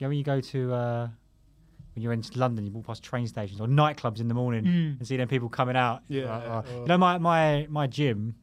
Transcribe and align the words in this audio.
You 0.00 0.08
when 0.08 0.16
you 0.16 0.24
when 0.24 0.36
you 0.36 0.42
go 0.42 0.48
to 0.48 0.72
uh, 0.74 1.08
when 1.94 2.02
you're 2.02 2.12
in 2.12 2.22
London, 2.34 2.64
you 2.64 2.70
walk 2.72 2.86
past 2.86 3.02
train 3.02 3.26
stations 3.26 3.60
or 3.60 3.66
nightclubs 3.66 4.20
in 4.20 4.28
the 4.28 4.34
morning 4.34 4.64
Mm. 4.64 4.98
and 4.98 5.06
see 5.06 5.16
them 5.16 5.28
people 5.28 5.48
coming 5.48 5.76
out. 5.76 6.02
Yeah, 6.08 6.34
Like, 6.36 6.48
uh, 6.48 6.62
or- 6.74 6.80
you 6.82 6.86
know 6.86 6.98
my 6.98 7.18
my 7.18 7.66
my 7.68 7.86
gym. 7.86 8.34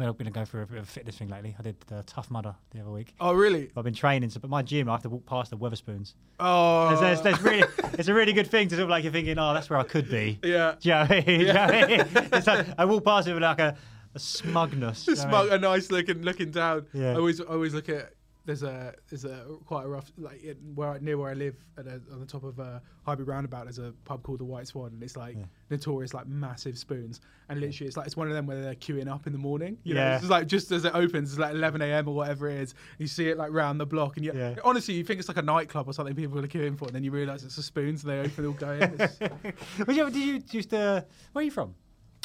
I've 0.00 0.16
been 0.16 0.30
going 0.30 0.46
for 0.46 0.62
a 0.62 0.66
bit 0.66 0.78
of 0.78 0.84
a 0.84 0.86
fitness 0.86 1.16
thing 1.18 1.28
lately. 1.28 1.56
I 1.58 1.62
did 1.62 1.74
the 1.88 2.04
Tough 2.04 2.30
Mudder 2.30 2.54
the 2.70 2.78
other 2.80 2.90
week. 2.92 3.14
Oh, 3.18 3.32
really? 3.32 3.72
I've 3.76 3.82
been 3.82 3.94
training, 3.94 4.30
so 4.30 4.38
but 4.38 4.48
my 4.48 4.62
gym 4.62 4.88
I 4.88 4.92
have 4.92 5.02
to 5.02 5.08
walk 5.08 5.26
past 5.26 5.50
the 5.50 5.56
Wetherspoons. 5.58 6.14
Oh. 6.38 6.88
There's, 6.90 7.00
there's, 7.00 7.22
there's 7.22 7.42
really, 7.42 7.64
it's 7.94 8.06
a 8.06 8.14
really 8.14 8.32
good 8.32 8.46
thing 8.46 8.68
to 8.68 8.76
sort 8.76 8.84
of 8.84 8.90
like 8.90 9.02
you're 9.02 9.12
thinking, 9.12 9.36
oh, 9.40 9.52
that's 9.54 9.68
where 9.68 9.76
I 9.80 9.82
could 9.82 10.08
be. 10.08 10.38
Yeah. 10.44 10.76
Do 10.80 10.88
you 10.88 10.94
know 10.94 11.00
what 11.00 11.10
I 11.10 11.14
mean? 11.16 11.24
Do 11.26 11.32
you 11.46 11.52
know 11.52 11.64
what 11.64 11.74
I 11.74 11.86
mean? 11.88 12.28
It's 12.32 12.46
like, 12.46 12.66
I 12.78 12.84
walk 12.84 13.04
past 13.04 13.26
it 13.26 13.34
with 13.34 13.42
like 13.42 13.58
a, 13.58 13.76
a 14.14 14.18
smugness. 14.20 15.04
do 15.06 15.10
you 15.14 15.16
know 15.16 15.36
I 15.36 15.42
mean? 15.44 15.52
a 15.54 15.58
nice 15.58 15.90
looking 15.90 16.22
looking 16.22 16.52
down. 16.52 16.86
Yeah. 16.92 17.14
I 17.14 17.16
always 17.16 17.40
I 17.40 17.44
always 17.46 17.74
look 17.74 17.88
at 17.88 18.12
there's 18.48 18.62
a 18.62 18.94
there's 19.10 19.26
a 19.26 19.44
quite 19.66 19.84
a 19.84 19.88
rough 19.88 20.10
like 20.16 20.42
in, 20.42 20.56
where 20.74 20.88
I, 20.92 20.98
near 21.00 21.18
where 21.18 21.30
I 21.30 21.34
live 21.34 21.54
at 21.76 21.86
a, 21.86 22.00
on 22.10 22.18
the 22.18 22.24
top 22.26 22.44
of 22.44 22.58
a 22.58 22.80
Highbury 23.04 23.26
Roundabout 23.26 23.64
there's 23.64 23.78
a 23.78 23.92
pub 24.06 24.22
called 24.22 24.40
the 24.40 24.44
White 24.44 24.66
Swan 24.66 24.92
and 24.94 25.02
it's 25.02 25.18
like 25.18 25.36
notorious 25.68 26.14
like 26.14 26.26
massive 26.26 26.78
spoons 26.78 27.20
and 27.50 27.60
literally 27.60 27.88
it's 27.88 27.96
like 27.98 28.06
it's 28.06 28.16
one 28.16 28.26
of 28.26 28.32
them 28.32 28.46
where 28.46 28.58
they're 28.62 28.74
queuing 28.74 29.06
up 29.06 29.26
in 29.26 29.34
the 29.34 29.38
morning. 29.38 29.76
You 29.84 29.92
know, 29.94 30.00
Yeah. 30.00 30.12
it's 30.14 30.22
just 30.22 30.30
like 30.30 30.46
just 30.46 30.72
as 30.72 30.86
it 30.86 30.94
opens 30.94 31.30
it's 31.32 31.38
like 31.38 31.52
11 31.52 31.82
a.m. 31.82 32.08
or 32.08 32.14
whatever 32.14 32.48
it 32.48 32.58
is. 32.60 32.74
You 32.98 33.06
see 33.06 33.28
it 33.28 33.36
like 33.36 33.52
round 33.52 33.78
the 33.78 33.86
block 33.86 34.16
and 34.16 34.24
you 34.24 34.32
Yeah. 34.34 34.54
honestly 34.64 34.94
you 34.94 35.04
think 35.04 35.20
it's 35.20 35.28
like 35.28 35.36
a 35.36 35.42
nightclub 35.42 35.86
or 35.86 35.92
something 35.92 36.14
people 36.14 36.38
are 36.38 36.48
queuing 36.48 36.78
for 36.78 36.86
and 36.86 36.94
then 36.94 37.04
you 37.04 37.10
realise 37.10 37.42
it's 37.44 37.56
the 37.56 37.62
spoons 37.62 38.02
and 38.02 38.12
they 38.12 38.20
open 38.20 38.46
all 38.46 38.52
go 38.52 38.70
in. 38.80 38.96
Did 38.96 39.96
you, 39.96 40.10
did 40.10 40.16
you 40.16 40.38
just, 40.40 40.72
uh, 40.72 41.02
where 41.32 41.42
are 41.42 41.44
you 41.44 41.50
from? 41.50 41.74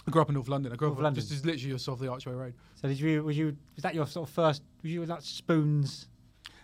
I 0.08 0.12
grew 0.12 0.22
up 0.22 0.28
in 0.30 0.36
North 0.36 0.50
London. 0.50 0.72
I 0.72 0.76
grew 0.76 0.88
North 0.90 1.00
up 1.00 1.04
London. 1.04 1.22
just, 1.22 1.32
just 1.34 1.46
literally 1.46 1.74
just 1.74 1.88
off 1.88 2.00
the 2.00 2.08
Archway 2.12 2.34
Road. 2.34 2.54
So 2.76 2.88
did 2.88 3.00
you, 3.00 3.24
was 3.24 3.38
you, 3.38 3.56
was 3.76 3.84
that 3.84 3.96
your 3.96 4.06
sort 4.06 4.28
of 4.28 4.34
first, 4.36 4.62
was 4.82 4.92
you 4.92 5.06
that 5.06 5.24
spoons 5.24 6.08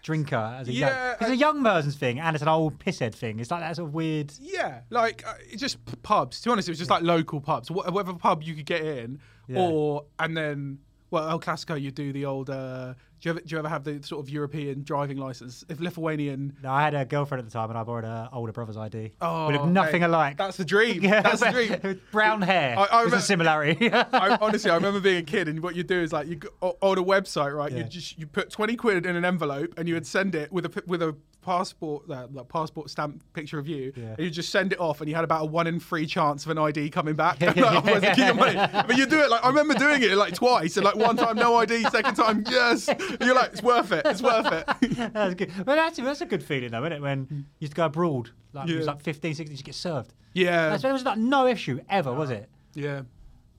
drinker 0.09 0.35
as 0.59 0.67
a 0.67 0.73
Yeah, 0.73 0.87
young, 1.09 1.15
it's 1.21 1.29
a 1.29 1.35
young 1.35 1.63
person's 1.63 1.95
thing 1.95 2.19
and 2.19 2.35
it's 2.35 2.41
an 2.41 2.47
old 2.47 2.79
pisshead 2.79 3.13
thing. 3.13 3.39
It's 3.39 3.51
like 3.51 3.59
that 3.61 3.75
sort 3.75 3.89
of 3.89 3.93
weird. 3.93 4.33
Yeah, 4.41 4.81
like 4.89 5.23
uh, 5.27 5.33
it's 5.51 5.61
just 5.61 5.83
p- 5.85 5.93
pubs. 6.01 6.41
To 6.41 6.49
be 6.49 6.51
honest, 6.53 6.67
it 6.67 6.71
was 6.71 6.79
just 6.79 6.89
like 6.89 7.03
local 7.03 7.39
pubs. 7.39 7.67
Wh- 7.69 7.85
Whatever 7.93 8.13
pub 8.13 8.41
you 8.41 8.55
could 8.55 8.65
get 8.65 8.81
in, 8.81 9.19
Yeah. 9.47 9.59
or 9.61 10.05
and 10.17 10.35
then 10.35 10.79
well, 11.11 11.29
El 11.29 11.39
Clasico, 11.39 11.79
you 11.79 11.91
do 11.91 12.11
the 12.11 12.25
old. 12.25 12.49
Uh, 12.49 12.93
do 13.21 13.27
you 13.27 13.31
ever 13.31 13.39
do 13.41 13.53
you 13.53 13.59
ever 13.59 13.67
have 13.67 13.83
the 13.83 14.01
sort 14.01 14.25
of 14.25 14.29
European 14.29 14.83
driving 14.83 15.17
license? 15.17 15.65
If 15.67 15.79
Lithuanian. 15.79 16.55
No, 16.63 16.71
I 16.71 16.81
had 16.81 16.93
a 16.93 17.03
girlfriend 17.05 17.39
at 17.39 17.45
the 17.45 17.51
time 17.51 17.69
and 17.69 17.77
I 17.77 17.83
borrowed 17.83 18.05
her 18.05 18.29
older 18.31 18.53
brother's 18.53 18.77
ID. 18.77 19.11
Oh, 19.21 19.47
we 19.47 19.53
look 19.53 19.65
nothing 19.65 20.01
hey, 20.01 20.07
alike. 20.07 20.37
That's 20.37 20.57
the 20.57 20.65
dream. 20.65 21.03
Yeah, 21.09 21.21
That's 21.21 21.39
the 21.39 21.51
dream. 21.51 22.01
Brown 22.11 22.41
hair. 22.41 22.77
I- 22.77 22.87
I 22.91 23.01
There's 23.01 23.23
a 23.23 23.25
similarity. 23.25 23.91
I, 23.93 24.37
honestly, 24.41 24.69
I 24.69 24.75
remember 24.75 24.99
being 24.99 25.17
a 25.17 25.23
kid, 25.23 25.47
and 25.47 25.61
what 25.61 25.75
you 25.75 25.83
do 25.83 25.99
is 25.99 26.13
like 26.13 26.27
you 26.27 26.35
go, 26.35 26.49
on 26.61 26.97
a 26.97 27.03
website, 27.03 27.55
right? 27.55 27.71
You 27.71 27.83
just 27.83 28.17
you 28.17 28.27
put 28.27 28.49
twenty 28.49 28.75
quid 28.75 29.05
in 29.05 29.15
an 29.15 29.25
envelope, 29.25 29.73
and 29.77 29.87
you 29.87 29.95
would 29.95 30.05
send 30.05 30.35
it 30.35 30.51
with 30.51 30.65
a 30.65 30.83
with 30.85 31.01
a 31.01 31.15
passport, 31.41 32.03
uh, 32.09 32.27
like 32.31 32.47
passport 32.49 32.89
stamp 32.89 33.23
picture 33.33 33.57
of 33.59 33.67
you, 33.67 33.93
Yeah. 33.95 34.03
and 34.17 34.19
you 34.19 34.29
just 34.29 34.49
send 34.49 34.73
it 34.73 34.79
off, 34.79 34.99
and 35.01 35.09
you 35.09 35.15
had 35.15 35.23
about 35.23 35.41
a 35.43 35.45
one 35.45 35.67
in 35.67 35.79
three 35.79 36.05
chance 36.05 36.45
of 36.45 36.51
an 36.51 36.57
ID 36.57 36.89
coming 36.89 37.15
back. 37.15 37.39
Like, 37.41 37.57
otherwise 37.57 38.01
they 38.01 38.25
your 38.25 38.33
money. 38.35 38.55
But 38.55 38.97
you 38.97 39.05
do 39.05 39.19
it 39.21 39.29
like 39.29 39.43
I 39.43 39.47
remember 39.47 39.73
doing 39.73 40.03
it 40.03 40.11
like 40.15 40.33
twice, 40.33 40.77
and 40.77 40.85
like 40.85 40.95
one 40.95 41.15
time 41.17 41.35
no 41.37 41.55
ID, 41.55 41.83
second 41.85 42.15
time 42.15 42.43
yes. 42.49 42.87
And 42.87 43.17
you're 43.21 43.35
like 43.35 43.51
it's 43.53 43.63
worth 43.63 43.91
it, 43.91 44.05
it's 44.05 44.21
worth 44.21 44.51
it. 44.51 45.13
that's 45.13 45.35
good. 45.35 45.51
But 45.65 45.77
actually, 45.77 46.05
that's 46.05 46.21
a 46.21 46.25
good 46.25 46.43
feeling, 46.43 46.71
though, 46.71 46.81
isn't 46.83 46.93
it? 46.93 47.01
When 47.01 47.27
you 47.29 47.43
used 47.59 47.71
to 47.73 47.75
go 47.77 47.85
abroad, 47.85 48.31
like 48.53 48.65
when 48.65 48.73
you 48.73 48.77
was 48.77 48.87
like 48.87 49.01
15, 49.01 49.33
16, 49.35 49.47
you 49.51 49.53
just 49.55 49.65
get 49.65 49.75
served. 49.75 50.13
Yeah, 50.33 50.69
That's, 50.69 50.83
was 50.83 51.03
like 51.03 51.17
no 51.17 51.47
issue 51.47 51.79
ever, 51.89 52.13
was 52.13 52.29
it? 52.29 52.49
yeah. 52.75 53.01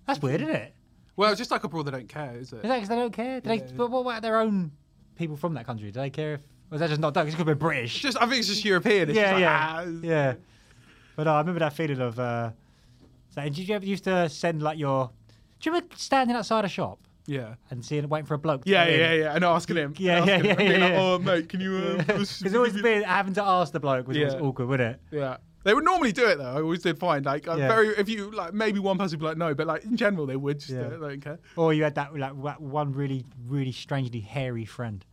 That's 0.06 0.22
weird, 0.22 0.40
isn't 0.40 0.54
it? 0.54 0.74
Well, 1.16 1.30
it's 1.30 1.38
just 1.38 1.50
like 1.50 1.62
abroad 1.64 1.84
they 1.86 1.90
don't 1.90 2.08
care, 2.08 2.36
is 2.36 2.52
it? 2.52 2.56
Is 2.56 2.62
that 2.62 2.78
'cause 2.78 2.88
they 2.88 2.96
don't 2.96 3.12
care? 3.12 3.40
Do 3.40 3.48
they, 3.48 3.58
but 3.76 3.90
what 3.90 4.00
about 4.00 4.22
their 4.22 4.38
own 4.38 4.72
people 5.16 5.36
from 5.36 5.54
that 5.54 5.66
country? 5.66 5.90
Do 5.90 6.00
they 6.00 6.10
care 6.10 6.34
if. 6.34 6.40
Is 6.72 6.80
that 6.80 6.88
just 6.88 7.00
not 7.00 7.14
done? 7.14 7.26
It's 7.26 7.34
because 7.34 7.46
we're 7.46 7.54
British. 7.56 8.00
Just 8.00 8.16
I 8.16 8.26
think 8.26 8.38
it's 8.38 8.48
just 8.48 8.64
European. 8.64 9.08
It's 9.10 9.16
yeah, 9.16 9.22
just 9.22 9.32
like, 9.32 9.40
yeah, 9.40 9.74
ah, 9.76 9.84
yeah. 10.02 10.34
But 11.16 11.24
no, 11.24 11.32
I 11.34 11.38
remember 11.38 11.58
that 11.60 11.72
feeling 11.72 12.00
of. 12.00 12.18
Uh, 12.18 12.50
so, 13.30 13.42
did 13.42 13.58
you 13.58 13.74
ever 13.74 13.84
used 13.84 14.04
to 14.04 14.28
send 14.28 14.62
like 14.62 14.78
your? 14.78 15.10
Do 15.60 15.68
you 15.70 15.74
remember 15.74 15.94
standing 15.96 16.34
outside 16.36 16.64
a 16.64 16.68
shop 16.68 16.98
Yeah. 17.26 17.54
and 17.70 17.84
seeing 17.84 18.08
waiting 18.08 18.26
for 18.26 18.34
a 18.34 18.38
bloke. 18.38 18.64
to 18.64 18.70
Yeah, 18.70 18.84
in. 18.86 18.98
yeah, 19.00 19.12
yeah. 19.12 19.34
And 19.34 19.44
asking 19.44 19.76
him. 19.76 19.94
Yeah, 19.98 20.18
asking 20.20 20.28
yeah, 20.28 20.36
him, 20.38 20.44
yeah, 20.46 20.50
and 20.50 20.58
being 20.58 20.70
yeah, 20.72 20.78
like, 20.86 20.92
yeah. 20.92 21.00
oh, 21.02 21.18
mate, 21.18 21.48
can 21.48 21.60
you. 21.60 21.98
Because 22.06 22.54
always 22.54 22.80
been 22.80 23.02
having 23.02 23.34
to 23.34 23.42
ask 23.44 23.72
the 23.72 23.80
bloke 23.80 24.06
was 24.08 24.16
always 24.16 24.32
Yeah. 24.34 24.40
awkward, 24.40 24.68
wouldn't 24.68 24.94
it? 24.94 25.00
Yeah. 25.16 25.36
They 25.62 25.74
would 25.74 25.84
normally 25.84 26.12
do 26.12 26.26
it 26.26 26.38
though. 26.38 26.52
I 26.56 26.62
always 26.62 26.82
did 26.82 26.98
find 26.98 27.26
like 27.26 27.46
uh, 27.46 27.56
Yeah. 27.56 27.68
very 27.68 27.88
if 27.88 28.08
you 28.08 28.30
like 28.30 28.54
maybe 28.54 28.78
one 28.78 28.96
person 28.96 29.18
would 29.18 29.20
be 29.22 29.26
like 29.28 29.36
no, 29.36 29.54
but 29.54 29.66
like 29.66 29.84
in 29.84 29.94
general 29.94 30.24
they 30.24 30.36
would 30.36 30.58
just 30.60 30.70
Yeah. 30.70 30.84
do 30.84 30.94
it. 30.94 31.00
They 31.00 31.08
don't 31.08 31.20
care. 31.20 31.38
Or 31.56 31.74
you 31.74 31.82
had 31.82 31.94
that 31.96 32.16
like 32.16 32.32
that 32.44 32.60
one 32.62 32.92
really, 32.92 33.26
really 33.46 33.72
strangely 33.72 34.20
hairy 34.20 34.64
friend. 34.64 35.04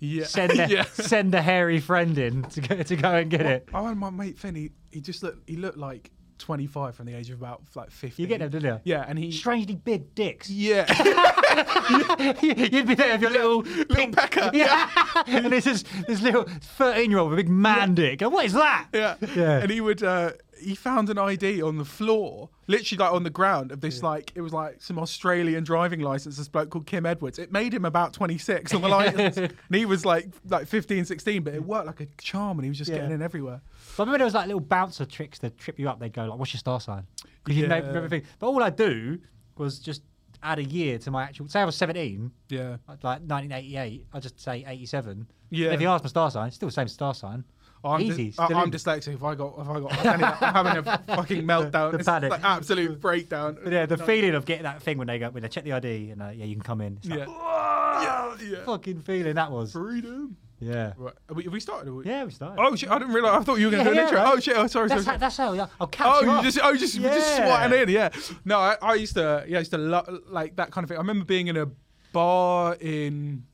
Yeah. 0.00 0.24
Send 0.24 0.52
a, 0.58 0.68
yeah. 0.68 0.84
send 0.92 1.32
the 1.32 1.42
hairy 1.42 1.78
friend 1.80 2.16
in 2.18 2.42
to 2.44 2.60
go 2.60 2.82
to 2.82 2.96
go 2.96 3.14
and 3.14 3.30
get 3.30 3.42
it. 3.42 3.68
I 3.72 3.82
had 3.82 3.96
my 3.96 4.10
mate 4.10 4.38
Finn. 4.38 4.54
He, 4.54 4.72
he 4.90 5.00
just 5.00 5.22
looked. 5.22 5.48
He 5.48 5.56
looked 5.56 5.76
like 5.78 6.10
25 6.38 6.94
from 6.94 7.04
the 7.06 7.14
age 7.14 7.28
of 7.28 7.38
about 7.38 7.62
like 7.74 7.90
50. 7.90 8.22
You 8.22 8.26
get 8.26 8.38
them, 8.40 8.48
didn't 8.50 8.74
you? 8.74 8.80
Yeah, 8.84 9.04
and 9.06 9.18
he. 9.18 9.30
Strangely 9.30 9.76
big 9.76 10.14
dicks. 10.14 10.48
Yeah. 10.48 10.86
You'd 12.42 12.86
be 12.86 12.94
there 12.94 13.12
with 13.18 13.22
your 13.22 13.30
little 13.30 13.62
pink 13.94 14.16
pecker. 14.16 14.50
Yeah. 14.54 14.88
and 15.26 15.52
this 15.52 15.64
this 16.06 16.22
little 16.22 16.44
thirteen 16.78 17.10
year 17.10 17.18
old 17.20 17.30
with 17.30 17.38
a 17.40 17.42
big 17.42 17.50
man 17.50 17.94
dick. 17.94 18.22
And 18.22 18.32
What 18.32 18.46
is 18.46 18.52
that? 18.54 18.86
yeah. 18.94 19.16
Yeah. 19.36 19.58
And 19.58 19.70
he 19.70 19.80
would. 19.80 20.02
uh 20.02 20.32
he 20.60 20.74
found 20.74 21.08
an 21.10 21.18
ID 21.18 21.62
on 21.62 21.76
the 21.78 21.84
floor, 21.84 22.48
literally 22.66 22.98
like 23.04 23.12
on 23.12 23.22
the 23.22 23.30
ground 23.30 23.72
of 23.72 23.80
this 23.80 24.02
like 24.02 24.32
it 24.34 24.40
was 24.40 24.52
like 24.52 24.80
some 24.82 24.98
Australian 24.98 25.64
driving 25.64 26.00
license. 26.00 26.36
This 26.36 26.48
bloke 26.48 26.70
called 26.70 26.86
Kim 26.86 27.06
Edwards. 27.06 27.38
It 27.38 27.50
made 27.52 27.72
him 27.74 27.84
about 27.84 28.12
26 28.12 28.74
on 28.74 28.82
the 28.82 28.88
license, 28.98 29.36
and 29.36 29.52
he 29.72 29.84
was 29.86 30.04
like 30.04 30.28
like 30.48 30.66
15, 30.66 31.04
16. 31.04 31.42
But 31.42 31.54
it 31.54 31.64
worked 31.64 31.86
like 31.86 32.00
a 32.00 32.06
charm, 32.20 32.58
and 32.58 32.64
he 32.64 32.68
was 32.70 32.78
just 32.78 32.90
Yeah. 32.90 32.98
getting 32.98 33.12
in 33.12 33.22
everywhere. 33.22 33.60
But 33.96 34.02
I 34.02 34.06
remember 34.06 34.18
there 34.18 34.24
was 34.26 34.34
like 34.34 34.46
little 34.46 34.60
bouncer 34.60 35.04
tricks 35.04 35.38
to 35.40 35.50
trip 35.50 35.78
you 35.78 35.88
up. 35.88 35.98
They'd 36.00 36.12
go 36.12 36.24
like, 36.26 36.38
"What's 36.38 36.52
your 36.52 36.58
star 36.58 36.80
sign?" 36.80 37.06
Because 37.44 37.56
you 37.58 37.66
know 37.66 37.76
Yeah. 37.76 37.92
everything. 37.96 38.22
But 38.38 38.46
all 38.48 38.62
I'd 38.62 38.76
do 38.76 39.18
was 39.56 39.78
just 39.78 40.02
add 40.42 40.58
a 40.58 40.64
year 40.64 40.98
to 40.98 41.10
my 41.10 41.22
actual. 41.22 41.48
Say 41.48 41.60
I 41.60 41.64
was 41.66 41.76
seventeen, 41.76 42.30
Yeah. 42.48 42.78
like 42.88 43.02
1988. 43.02 44.06
I 44.12 44.20
just 44.20 44.40
say 44.40 44.64
87. 44.66 45.26
Yeah. 45.50 45.66
And 45.66 45.74
if 45.74 45.80
you 45.80 45.88
ask 45.88 46.02
my 46.04 46.08
star 46.08 46.30
sign, 46.30 46.46
it's 46.48 46.56
still 46.56 46.68
the 46.68 46.72
same 46.72 46.88
star 46.88 47.12
sign. 47.14 47.44
I'm, 47.82 48.00
Easy. 48.02 48.26
Dis- 48.26 48.38
I- 48.38 48.44
still 48.46 48.58
I'm 48.58 48.70
dyslexic. 48.70 49.14
If 49.14 49.22
I 49.24 49.34
got, 49.34 49.54
if 49.58 49.68
I 49.68 49.80
got, 49.80 50.06
I'm 50.06 50.20
having 50.54 50.76
a 50.86 50.98
fucking 51.16 51.42
meltdown. 51.44 51.92
The 51.92 51.98
it's 51.98 52.08
panic. 52.08 52.30
like 52.30 52.44
absolute 52.44 53.00
breakdown. 53.00 53.56
But 53.62 53.72
yeah, 53.72 53.86
the 53.86 53.96
feeling 53.98 54.34
of 54.34 54.44
getting 54.44 54.64
that 54.64 54.82
thing 54.82 54.98
when 54.98 55.06
they 55.06 55.18
go 55.18 55.30
when 55.30 55.42
they 55.42 55.48
check 55.48 55.64
the 55.64 55.72
ID 55.72 56.10
and 56.10 56.22
uh, 56.22 56.28
yeah, 56.28 56.44
you 56.44 56.54
can 56.54 56.62
come 56.62 56.80
in. 56.80 56.96
It's 56.98 57.08
like, 57.08 57.20
Yeah. 57.20 58.02
yeah, 58.02 58.36
yeah. 58.50 58.64
fucking 58.64 59.00
feeling 59.00 59.34
that 59.34 59.50
was. 59.50 59.72
Freedom. 59.72 60.36
Yeah. 60.62 60.92
Right. 60.98 61.14
Have 61.28 61.36
we, 61.38 61.44
have 61.44 61.52
we 61.54 61.60
started? 61.60 61.90
We- 61.90 62.04
Yeah, 62.04 62.24
we 62.24 62.32
started. 62.32 62.60
Oh 62.60 62.76
shit! 62.76 62.90
I 62.90 62.98
didn't 62.98 63.14
realize. 63.14 63.40
I 63.40 63.44
thought 63.44 63.58
you 63.58 63.66
were 63.66 63.70
going 63.70 63.84
to 63.86 63.90
Yeah, 63.92 63.94
do 63.94 64.00
an 64.00 64.04
intro. 64.08 64.18
right. 64.22 64.34
Oh 64.34 64.40
shit! 64.40 64.56
Oh 64.58 64.66
sorry, 64.66 64.88
that's, 64.88 65.04
sorry. 65.04 65.14
how, 65.14 65.18
that's 65.18 65.36
how 65.38 65.52
yeah, 65.54 65.66
I'll 65.80 65.86
catch 65.86 66.06
Oh, 66.06 66.20
you 66.20 66.26
you 66.26 66.32
up. 66.32 66.44
just, 66.44 66.58
oh, 66.62 66.76
just, 66.76 66.94
yeah. 66.96 67.14
just 67.14 67.36
swatting 67.36 67.78
in, 67.80 67.88
yeah. 67.88 68.10
No, 68.44 68.58
I, 68.58 68.76
I 68.82 68.94
used 68.96 69.14
to, 69.14 69.44
yeah, 69.48 69.56
I 69.56 69.60
used 69.60 69.70
to 69.70 69.78
lo- 69.78 70.20
like 70.28 70.56
that 70.56 70.70
kind 70.70 70.84
of 70.84 70.88
thing. 70.90 70.98
I 70.98 71.00
remember 71.00 71.24
being 71.24 71.46
in 71.46 71.56
a 71.56 71.66
bar 72.12 72.74
in 72.78 73.44
oh, 73.46 73.49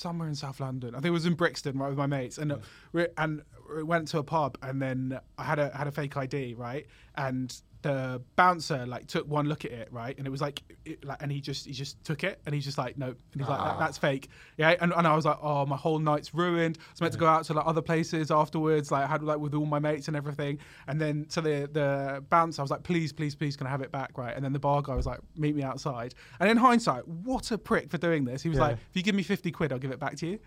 somewhere 0.00 0.28
in 0.28 0.34
South 0.34 0.60
London. 0.60 0.94
I 0.94 0.98
think 0.98 1.06
it 1.06 1.10
was 1.10 1.26
in 1.26 1.34
Brixton, 1.34 1.78
right, 1.78 1.88
with 1.88 1.98
my 1.98 2.06
mates, 2.06 2.38
and 2.38 2.52
uh, 2.52 2.58
we 2.92 3.06
and 3.16 3.42
we 3.74 3.82
went 3.82 4.08
to 4.08 4.18
a 4.18 4.22
pub, 4.22 4.58
and 4.62 4.80
then 4.80 5.20
I 5.38 5.44
had 5.44 5.58
a 5.58 5.70
had 5.76 5.86
a 5.86 5.92
fake 5.92 6.16
ID, 6.16 6.54
right, 6.54 6.86
and 7.16 7.54
the 7.82 8.20
bouncer 8.36 8.84
like 8.86 9.06
took 9.06 9.26
one 9.28 9.46
look 9.46 9.64
at 9.64 9.72
it, 9.72 9.88
right, 9.90 10.16
and 10.18 10.26
it 10.26 10.30
was 10.30 10.40
like, 10.40 10.62
it, 10.84 11.04
like, 11.04 11.22
and 11.22 11.32
he 11.32 11.40
just 11.40 11.66
he 11.66 11.72
just 11.72 12.02
took 12.04 12.24
it, 12.24 12.40
and 12.44 12.54
he's 12.54 12.64
just 12.64 12.78
like, 12.78 12.98
no, 12.98 13.06
and 13.06 13.16
he's 13.34 13.48
like, 13.48 13.58
that, 13.58 13.74
ah. 13.74 13.78
that's 13.78 13.98
fake, 13.98 14.28
yeah, 14.58 14.74
and, 14.80 14.92
and 14.92 15.06
I 15.06 15.14
was 15.14 15.24
like, 15.24 15.38
oh, 15.42 15.64
my 15.66 15.76
whole 15.76 15.98
night's 15.98 16.34
ruined. 16.34 16.78
I 16.78 16.92
was 16.92 17.00
meant 17.00 17.12
to 17.14 17.18
go 17.18 17.26
out 17.26 17.44
to 17.44 17.54
like 17.54 17.66
other 17.66 17.82
places 17.82 18.30
afterwards, 18.30 18.90
like 18.90 19.04
I 19.04 19.06
had 19.06 19.22
like 19.22 19.38
with 19.38 19.54
all 19.54 19.66
my 19.66 19.78
mates 19.78 20.08
and 20.08 20.16
everything, 20.16 20.58
and 20.88 21.00
then 21.00 21.26
so 21.28 21.40
the 21.40 21.68
the 21.72 22.24
bouncer, 22.28 22.60
I 22.60 22.64
was 22.64 22.70
like, 22.70 22.82
please, 22.82 23.12
please, 23.12 23.34
please, 23.34 23.56
can 23.56 23.66
I 23.66 23.70
have 23.70 23.80
it 23.82 23.90
back, 23.92 24.18
right? 24.18 24.34
And 24.34 24.44
then 24.44 24.52
the 24.52 24.58
bar 24.58 24.82
guy 24.82 24.94
was 24.94 25.06
like, 25.06 25.20
meet 25.36 25.54
me 25.56 25.62
outside, 25.62 26.14
and 26.38 26.50
in 26.50 26.56
hindsight, 26.56 27.06
what 27.08 27.50
a 27.50 27.58
prick 27.58 27.90
for 27.90 27.98
doing 27.98 28.24
this. 28.24 28.42
He 28.42 28.48
was 28.48 28.58
Yeah. 28.58 28.64
like, 28.64 28.74
if 28.74 28.94
you 28.96 29.02
give 29.02 29.14
me 29.14 29.22
fifty 29.22 29.50
quid, 29.50 29.72
I'll 29.72 29.78
give 29.78 29.90
it 29.90 30.00
back 30.00 30.16
to 30.16 30.26
you. 30.26 30.38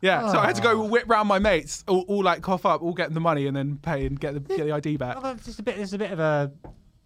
Yeah, 0.00 0.30
so 0.30 0.38
I 0.38 0.46
had 0.46 0.56
to 0.56 0.62
go 0.62 0.82
ah. 0.82 0.86
whip 0.86 1.04
round 1.06 1.28
my 1.28 1.38
mates, 1.38 1.82
all, 1.88 2.04
all 2.08 2.22
like 2.22 2.42
cough 2.42 2.66
up, 2.66 2.82
all 2.82 2.92
get 2.92 3.14
the 3.14 3.20
money, 3.20 3.46
and 3.46 3.56
then 3.56 3.78
pay 3.78 4.06
and 4.06 4.18
get 4.18 4.34
the 4.34 4.40
get 4.40 4.66
the 4.66 4.72
ID 4.72 4.96
back. 4.98 5.22
Well, 5.22 5.34
just 5.36 5.58
a 5.58 5.62
bit. 5.62 5.78
It's 5.78 5.92
a 5.92 5.98
bit 5.98 6.12
of 6.12 6.20
a 6.20 6.52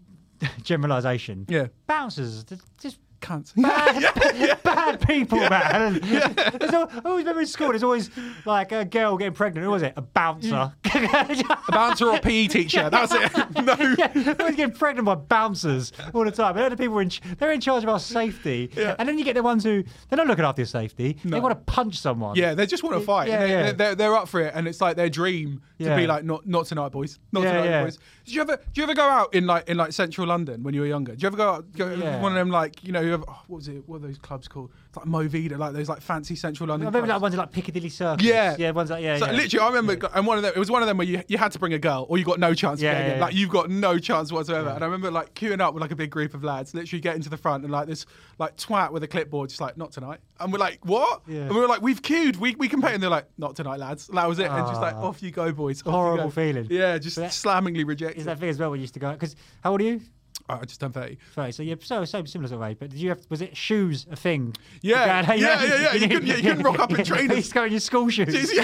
generalisation. 0.63 1.47
Yeah. 1.49 1.69
Bouncers, 1.87 2.45
just 2.81 2.99
Cunts. 3.21 3.53
bad, 3.61 4.63
bad 4.63 5.07
people, 5.07 5.39
man. 5.39 6.01
There's 6.01 6.73
al- 6.73 6.91
I 6.91 7.01
always 7.09 7.23
remember 7.25 7.41
in 7.43 7.47
school. 7.47 7.69
There's 7.69 7.83
always 7.83 8.11
like 8.47 8.73
a 8.73 8.85
girl 8.85 9.17
getting 9.17 9.35
pregnant. 9.35 9.65
Who 9.65 9.71
was 9.71 9.83
it? 9.83 9.93
A 9.97 10.03
bouncer. 10.03 10.73
A 10.95 11.55
bouncer 11.71 12.07
or 12.07 12.19
PE 12.19 12.49
teacher. 12.49 12.89
That's 12.91 13.13
it. 13.15 13.33
no. 13.65 13.75
Yeah, 13.99 14.35
always 14.41 14.57
getting 14.57 14.73
pregnant 14.73 15.07
by 15.07 15.15
bouncers 15.15 15.93
all 16.15 16.25
the 16.25 16.31
time. 16.31 16.57
And 16.57 16.65
other 16.67 16.77
people 16.77 16.99
in, 16.99 17.11
ch- 17.11 17.21
they're 17.39 17.53
in 17.53 17.61
charge 17.61 17.83
of 17.83 17.89
our 17.91 18.01
safety. 18.01 18.71
Yeah. 18.77 18.97
And 18.99 19.09
then 19.09 19.19
you 19.19 19.25
get 19.25 19.35
the 19.35 19.43
ones 19.43 19.65
who 19.65 19.85
they're 20.09 20.17
not 20.17 20.27
looking 20.27 20.45
after 20.45 20.63
your 20.63 20.67
safety. 20.67 21.19
They 21.25 21.41
want 21.41 21.53
to 21.53 21.73
punch 21.73 21.99
someone. 21.99 22.37
Yeah, 22.37 22.55
they 22.55 22.67
just 22.67 22.83
want 22.83 22.97
to 22.97 23.01
fight. 23.03 23.29
Yeah, 23.29 23.39
they, 23.41 23.51
yeah. 23.51 23.63
They're, 23.63 23.73
they're, 23.73 23.95
they're 23.95 24.17
up 24.17 24.29
for 24.29 24.41
it, 24.41 24.53
and 24.55 24.67
it's 24.67 24.81
like 24.81 24.97
their 24.97 25.11
dream 25.11 25.63
to 25.79 25.97
be 25.97 26.07
like, 26.07 26.25
not 26.25 26.47
not 26.47 26.67
tonight, 26.67 26.91
boys. 26.91 27.19
Not 27.33 27.45
Yeah, 27.45 27.53
tonight, 27.53 27.65
yeah. 27.67 27.85
boys. 27.85 27.99
Did 28.31 28.37
you 28.37 28.43
ever 28.43 28.57
do 28.57 28.81
you 28.81 28.83
ever 28.85 28.95
go 28.95 29.03
out 29.03 29.35
in 29.35 29.45
like 29.47 29.69
in 29.69 29.77
like 29.77 29.93
central 29.93 30.27
London 30.29 30.63
when 30.63 30.73
you 30.73 30.83
were 30.83 30.87
younger? 30.87 31.17
Do 31.17 31.23
you 31.23 31.27
ever 31.27 31.37
go 31.37 31.49
out 31.51 31.73
go 31.77 31.89
Yeah. 31.93 32.21
one 32.21 32.31
of 32.31 32.37
them 32.39 32.49
like 32.51 32.85
you 32.85 32.93
know 32.93 33.01
you 33.01 33.15
ever, 33.15 33.25
oh, 33.27 33.41
what 33.49 33.57
was 33.57 33.67
it? 33.69 33.83
What 33.89 33.97
are 33.97 34.07
those 34.07 34.19
clubs 34.19 34.47
called? 34.47 34.71
It's 34.87 34.97
like 34.97 35.07
Movida, 35.07 35.59
like 35.59 35.73
those 35.73 35.89
like 35.89 36.01
fancy 36.01 36.37
central 36.37 36.69
London. 36.69 36.87
I 36.87 36.91
remember 36.91 37.09
like 37.09 37.19
clubs. 37.19 37.23
ones 37.23 37.37
like 37.37 37.51
Piccadilly 37.53 37.89
Circus. 37.89 38.25
Yeah. 38.25 38.55
Yeah, 38.59 38.71
ones 38.71 38.91
like, 38.91 39.03
yeah, 39.03 39.19
So 39.19 39.27
yeah. 39.27 39.33
literally, 39.33 39.65
I 39.65 39.69
remember, 39.69 39.95
go- 39.97 40.09
and 40.15 40.27
one 40.27 40.37
of 40.37 40.43
them, 40.43 40.53
it 40.55 40.59
was 40.59 40.69
one 40.71 40.83
of 40.83 40.89
them 40.89 40.97
where 40.99 41.07
you, 41.07 41.23
you 41.29 41.39
had 41.39 41.53
to 41.53 41.59
bring 41.61 41.73
a 41.75 41.79
girl, 41.79 42.07
or 42.09 42.19
you 42.19 42.25
got 42.25 42.41
no 42.41 42.55
chance. 42.55 42.81
Yeah, 42.81 42.93
yeah, 43.07 43.15
yeah. 43.15 43.21
Like 43.21 43.35
you've 43.35 43.51
got 43.51 43.71
no 43.71 43.99
chance 43.99 44.33
whatsoever. 44.33 44.69
And 44.71 44.83
I 44.83 44.87
remember 44.87 45.11
like 45.11 45.35
queuing 45.35 45.61
up 45.61 45.75
with 45.75 45.81
like 45.81 45.91
a 45.93 45.97
big 45.97 46.11
group 46.11 46.35
of 46.35 46.43
lads, 46.45 46.73
literally 46.75 47.01
getting 47.01 47.23
to 47.23 47.29
the 47.29 47.37
front, 47.37 47.63
and 47.65 47.73
like 47.73 47.87
this 47.89 48.05
like 48.39 48.57
twat 48.57 48.91
with 48.93 49.03
a 49.05 49.09
clipboard, 49.09 49.49
just 49.51 49.61
like 49.61 49.77
not 49.77 49.93
tonight. 49.93 50.21
And 50.41 50.53
we're 50.53 50.59
like, 50.59 50.79
what? 50.85 51.23
Yeah. 51.29 51.41
And 51.43 51.51
we 51.55 51.61
were 51.61 51.69
like, 51.69 51.83
we've 51.83 52.03
queued, 52.03 52.37
we 52.37 52.55
we 52.57 52.69
can 52.69 52.81
pay, 52.83 52.95
and 52.95 53.03
they're 53.03 53.11
like, 53.11 53.27
not 53.39 53.55
tonight, 53.57 53.79
lads. 53.79 54.09
And 54.09 54.19
that 54.19 54.29
was 54.29 54.39
it. 54.41 54.51
And 54.51 54.67
just 54.67 54.81
like 54.81 54.95
Ah. 54.95 55.03
off 55.03 55.23
you 55.23 55.31
go, 55.31 55.53
boys. 55.53 55.83
Off 55.83 55.93
Horrible 55.93 56.25
go. 56.25 56.31
feeling. 56.31 56.67
Yeah, 56.69 56.99
just 56.99 57.17
slammingly 57.19 57.87
rejected. 57.87 58.20
Is 58.21 58.27
that 58.27 58.39
thing 58.39 58.49
as 58.49 58.59
well? 58.59 58.71
We 58.71 58.79
used 58.81 58.95
to 58.95 59.01
go 59.01 59.13
because 59.13 59.35
how 59.63 59.73
old 59.73 59.81
are 59.81 59.85
you? 59.85 60.01
Oh, 60.49 60.59
I 60.61 60.65
just 60.65 60.81
turned 60.81 60.95
thirty. 60.95 61.19
Thirty. 61.35 61.53
So 61.53 61.63
you're 61.63 61.77
so 61.81 62.05
so 62.05 62.25
similar 62.25 62.49
sort 62.49 62.63
of 62.63 62.69
age. 62.71 62.77
But 62.81 62.91
did 62.91 62.99
you 62.99 63.11
have? 63.11 63.21
Was 63.29 63.41
it 63.43 63.57
shoes 63.57 64.07
a 64.11 64.17
thing? 64.17 64.55
Yeah, 64.83 65.23
Going- 65.27 65.41
yeah, 65.41 65.63
yeah, 65.65 65.75
yeah. 65.83 65.93
You 65.95 66.09
couldn't- 66.09 66.27
yeah, 66.27 66.37
you 66.37 66.43
couldn't 66.43 66.63
rock 66.63 66.79
up 66.81 66.91
in 66.99 67.05
trainers. 67.05 67.37
used 67.37 67.49
to 67.51 67.55
go 67.55 67.65
in 67.65 67.71
your 67.73 67.81
school 67.81 68.09
shoes. 68.09 68.35